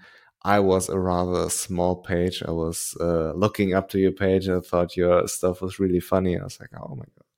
I 0.43 0.59
was 0.59 0.89
a 0.89 0.99
rather 0.99 1.49
small 1.49 1.95
page. 1.95 2.43
I 2.45 2.51
was 2.51 2.95
uh, 2.99 3.31
looking 3.33 3.73
up 3.73 3.89
to 3.89 3.99
your 3.99 4.11
page 4.11 4.47
and 4.47 4.57
I 4.57 4.59
thought 4.59 4.97
your 4.97 5.27
stuff 5.27 5.61
was 5.61 5.79
really 5.79 5.99
funny. 5.99 6.37
I 6.37 6.43
was 6.43 6.59
like, 6.59 6.71
oh 6.75 6.95
my 6.95 7.05
god. 7.05 7.30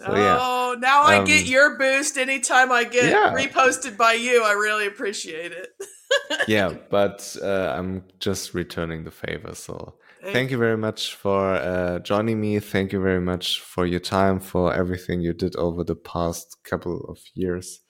So, 0.00 0.14
yeah. 0.14 0.38
Oh, 0.40 0.76
now 0.78 1.02
I 1.02 1.18
um, 1.18 1.24
get 1.24 1.46
your 1.46 1.76
boost 1.76 2.16
anytime 2.18 2.70
I 2.70 2.84
get 2.84 3.10
yeah. 3.10 3.34
reposted 3.34 3.96
by 3.96 4.12
you. 4.12 4.44
I 4.44 4.52
really 4.52 4.86
appreciate 4.86 5.52
it. 5.52 5.70
yeah, 6.48 6.72
but 6.90 7.36
uh, 7.42 7.74
I'm 7.76 8.04
just 8.20 8.54
returning 8.54 9.04
the 9.04 9.10
favor. 9.10 9.54
So 9.54 9.94
thank, 10.22 10.34
thank 10.34 10.50
you 10.52 10.58
very 10.58 10.76
much 10.76 11.14
for 11.14 11.54
uh, 11.54 11.98
joining 11.98 12.40
me. 12.40 12.60
Thank 12.60 12.92
you 12.92 13.02
very 13.02 13.20
much 13.20 13.60
for 13.60 13.86
your 13.86 14.00
time, 14.00 14.38
for 14.38 14.72
everything 14.72 15.20
you 15.20 15.32
did 15.32 15.56
over 15.56 15.82
the 15.82 15.96
past 15.96 16.56
couple 16.62 17.04
of 17.08 17.18
years 17.34 17.80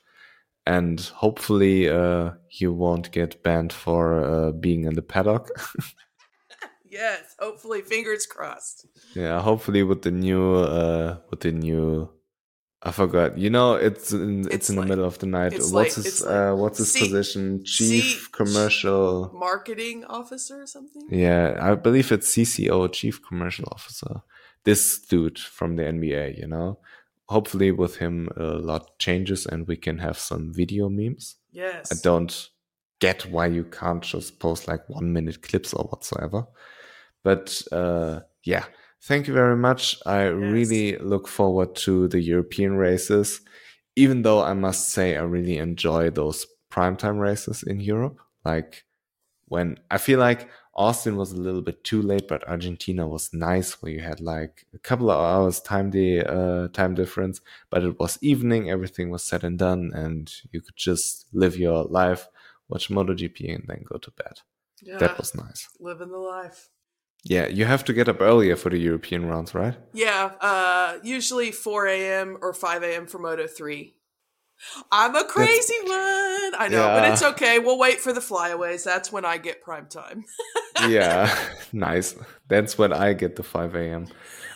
and 0.68 1.00
hopefully 1.16 1.88
uh, 1.88 2.30
you 2.50 2.74
won't 2.74 3.10
get 3.10 3.42
banned 3.42 3.72
for 3.72 4.22
uh, 4.22 4.52
being 4.52 4.84
in 4.84 4.94
the 4.94 5.02
paddock. 5.02 5.48
yes, 6.90 7.34
hopefully, 7.38 7.82
fingers 7.82 8.26
crossed. 8.26 8.86
Yeah, 9.14 9.40
hopefully 9.40 9.82
with 9.82 10.02
the 10.02 10.10
new 10.10 10.54
uh, 10.56 11.18
with 11.30 11.40
the 11.40 11.52
new. 11.52 12.10
I 12.80 12.92
forgot. 12.92 13.36
You 13.36 13.50
know, 13.50 13.74
it's 13.74 14.12
in, 14.12 14.40
it's, 14.40 14.54
it's 14.54 14.70
in 14.70 14.76
like, 14.76 14.84
the 14.84 14.88
middle 14.90 15.04
of 15.04 15.18
the 15.18 15.26
night. 15.26 15.52
What's 15.52 15.72
like, 15.72 15.92
his 15.94 16.24
uh, 16.24 16.52
like 16.52 16.60
what's 16.60 16.78
his 16.78 16.92
C- 16.92 17.00
position? 17.00 17.64
Chief 17.64 18.04
C- 18.04 18.20
Commercial 18.30 19.32
Marketing 19.34 20.04
Officer 20.04 20.62
or 20.62 20.66
something? 20.66 21.08
Yeah, 21.10 21.58
I 21.60 21.74
believe 21.74 22.12
it's 22.12 22.30
CCO, 22.30 22.92
Chief 22.92 23.20
Commercial 23.26 23.66
Officer. 23.72 24.22
This 24.62 24.98
dude 24.98 25.38
from 25.38 25.76
the 25.76 25.82
NBA, 25.82 26.38
you 26.38 26.46
know 26.46 26.78
hopefully 27.28 27.70
with 27.70 27.96
him 27.96 28.28
a 28.36 28.42
lot 28.42 28.98
changes 28.98 29.46
and 29.46 29.66
we 29.68 29.76
can 29.76 29.98
have 29.98 30.18
some 30.18 30.52
video 30.52 30.88
memes. 30.88 31.36
Yes. 31.52 31.92
I 31.92 31.96
don't 32.02 32.48
get 33.00 33.26
why 33.26 33.46
you 33.46 33.64
can't 33.64 34.02
just 34.02 34.38
post 34.38 34.66
like 34.66 34.88
one 34.88 35.12
minute 35.12 35.42
clips 35.42 35.74
or 35.74 35.84
whatsoever. 35.84 36.46
But 37.28 37.60
uh, 37.70 38.20
yeah, 38.42 38.64
thank 39.02 39.28
you 39.28 39.34
very 39.34 39.54
much. 39.54 39.98
I 40.06 40.30
yes. 40.30 40.32
really 40.32 40.96
look 40.96 41.28
forward 41.28 41.76
to 41.84 42.08
the 42.08 42.22
European 42.22 42.78
races, 42.78 43.42
even 43.96 44.22
though 44.22 44.42
I 44.42 44.54
must 44.54 44.88
say 44.88 45.14
I 45.14 45.24
really 45.24 45.58
enjoy 45.58 46.08
those 46.08 46.46
primetime 46.72 47.20
races 47.20 47.62
in 47.62 47.80
Europe. 47.80 48.18
Like 48.46 48.86
when 49.44 49.76
I 49.90 49.98
feel 49.98 50.18
like 50.18 50.48
Austin 50.74 51.16
was 51.16 51.32
a 51.32 51.36
little 51.36 51.60
bit 51.60 51.84
too 51.84 52.00
late, 52.00 52.28
but 52.28 52.48
Argentina 52.48 53.06
was 53.06 53.34
nice, 53.34 53.82
where 53.82 53.92
you 53.92 54.00
had 54.00 54.20
like 54.22 54.64
a 54.72 54.78
couple 54.78 55.10
of 55.10 55.20
hours 55.20 55.60
time 55.60 55.90
the 55.90 56.24
uh, 56.24 56.68
time 56.68 56.94
difference, 56.94 57.42
but 57.68 57.84
it 57.84 58.00
was 58.00 58.16
evening, 58.22 58.70
everything 58.70 59.10
was 59.10 59.22
said 59.22 59.44
and 59.44 59.58
done, 59.58 59.90
and 59.94 60.32
you 60.50 60.62
could 60.62 60.76
just 60.76 61.26
live 61.34 61.58
your 61.58 61.84
life, 61.84 62.26
watch 62.70 62.88
MotoGP, 62.88 63.54
and 63.54 63.64
then 63.68 63.84
go 63.84 63.98
to 63.98 64.10
bed. 64.12 64.40
Yeah, 64.80 64.96
that 64.96 65.18
was 65.18 65.34
nice. 65.34 65.68
Living 65.78 66.08
the 66.08 66.16
life. 66.16 66.70
Yeah, 67.24 67.46
you 67.48 67.64
have 67.64 67.84
to 67.84 67.92
get 67.92 68.08
up 68.08 68.20
earlier 68.20 68.56
for 68.56 68.70
the 68.70 68.78
European 68.78 69.26
rounds, 69.26 69.54
right? 69.54 69.76
Yeah, 69.92 70.32
uh, 70.40 70.98
usually 71.02 71.52
4 71.52 71.86
a.m. 71.88 72.38
or 72.40 72.54
5 72.54 72.82
a.m. 72.82 73.06
for 73.06 73.18
Moto 73.18 73.46
3. 73.46 73.94
I'm 74.90 75.14
a 75.14 75.24
crazy 75.24 75.74
That's, 75.80 75.90
one. 75.90 76.60
I 76.60 76.68
know, 76.70 76.86
yeah. 76.86 77.00
but 77.00 77.12
it's 77.12 77.22
okay. 77.22 77.58
We'll 77.58 77.78
wait 77.78 78.00
for 78.00 78.12
the 78.12 78.20
flyaways. 78.20 78.82
That's 78.82 79.12
when 79.12 79.24
I 79.24 79.38
get 79.38 79.62
prime 79.62 79.86
time. 79.86 80.24
yeah, 80.88 81.36
nice. 81.72 82.16
That's 82.48 82.76
when 82.76 82.92
I 82.92 83.12
get 83.12 83.36
the 83.36 83.42
5 83.42 83.74
a.m. 83.76 84.08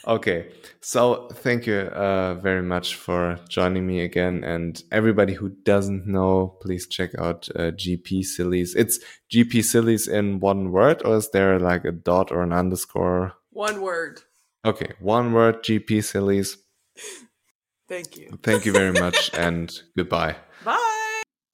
Okay, 0.07 0.51
so 0.81 1.29
thank 1.33 1.67
you 1.67 1.77
uh, 1.77 2.35
very 2.35 2.63
much 2.63 2.97
for 2.97 3.39
joining 3.49 3.87
me 3.87 4.01
again. 4.01 4.43
And 4.43 4.83
everybody 4.91 5.35
who 5.35 5.51
doesn't 5.51 6.07
know, 6.07 6.59
please 6.61 6.89
check 6.89 7.11
out 7.19 7.49
uh, 7.55 7.71
GP 7.71 8.25
Sillies. 8.25 8.75
It's 8.75 8.99
GP 9.33 9.63
Sillies 9.63 10.09
in 10.09 10.41
one 10.41 10.73
word, 10.73 11.03
or 11.05 11.17
is 11.17 11.31
there 11.31 11.61
like 11.61 11.85
a 11.85 11.93
dot 11.93 12.33
or 12.33 12.43
an 12.43 12.53
underscore? 12.53 13.35
One 13.51 13.81
word. 13.81 14.23
Okay, 14.65 14.93
one 14.99 15.33
word 15.33 15.63
GP 15.63 16.03
Sillies. 16.03 16.59
Thank 17.89 18.17
you. 18.17 18.39
Thank 18.43 18.65
you 18.65 18.73
very 18.73 18.93
much 18.93 19.31
and 19.35 19.71
goodbye. 19.97 20.37
Bye. 20.65 20.92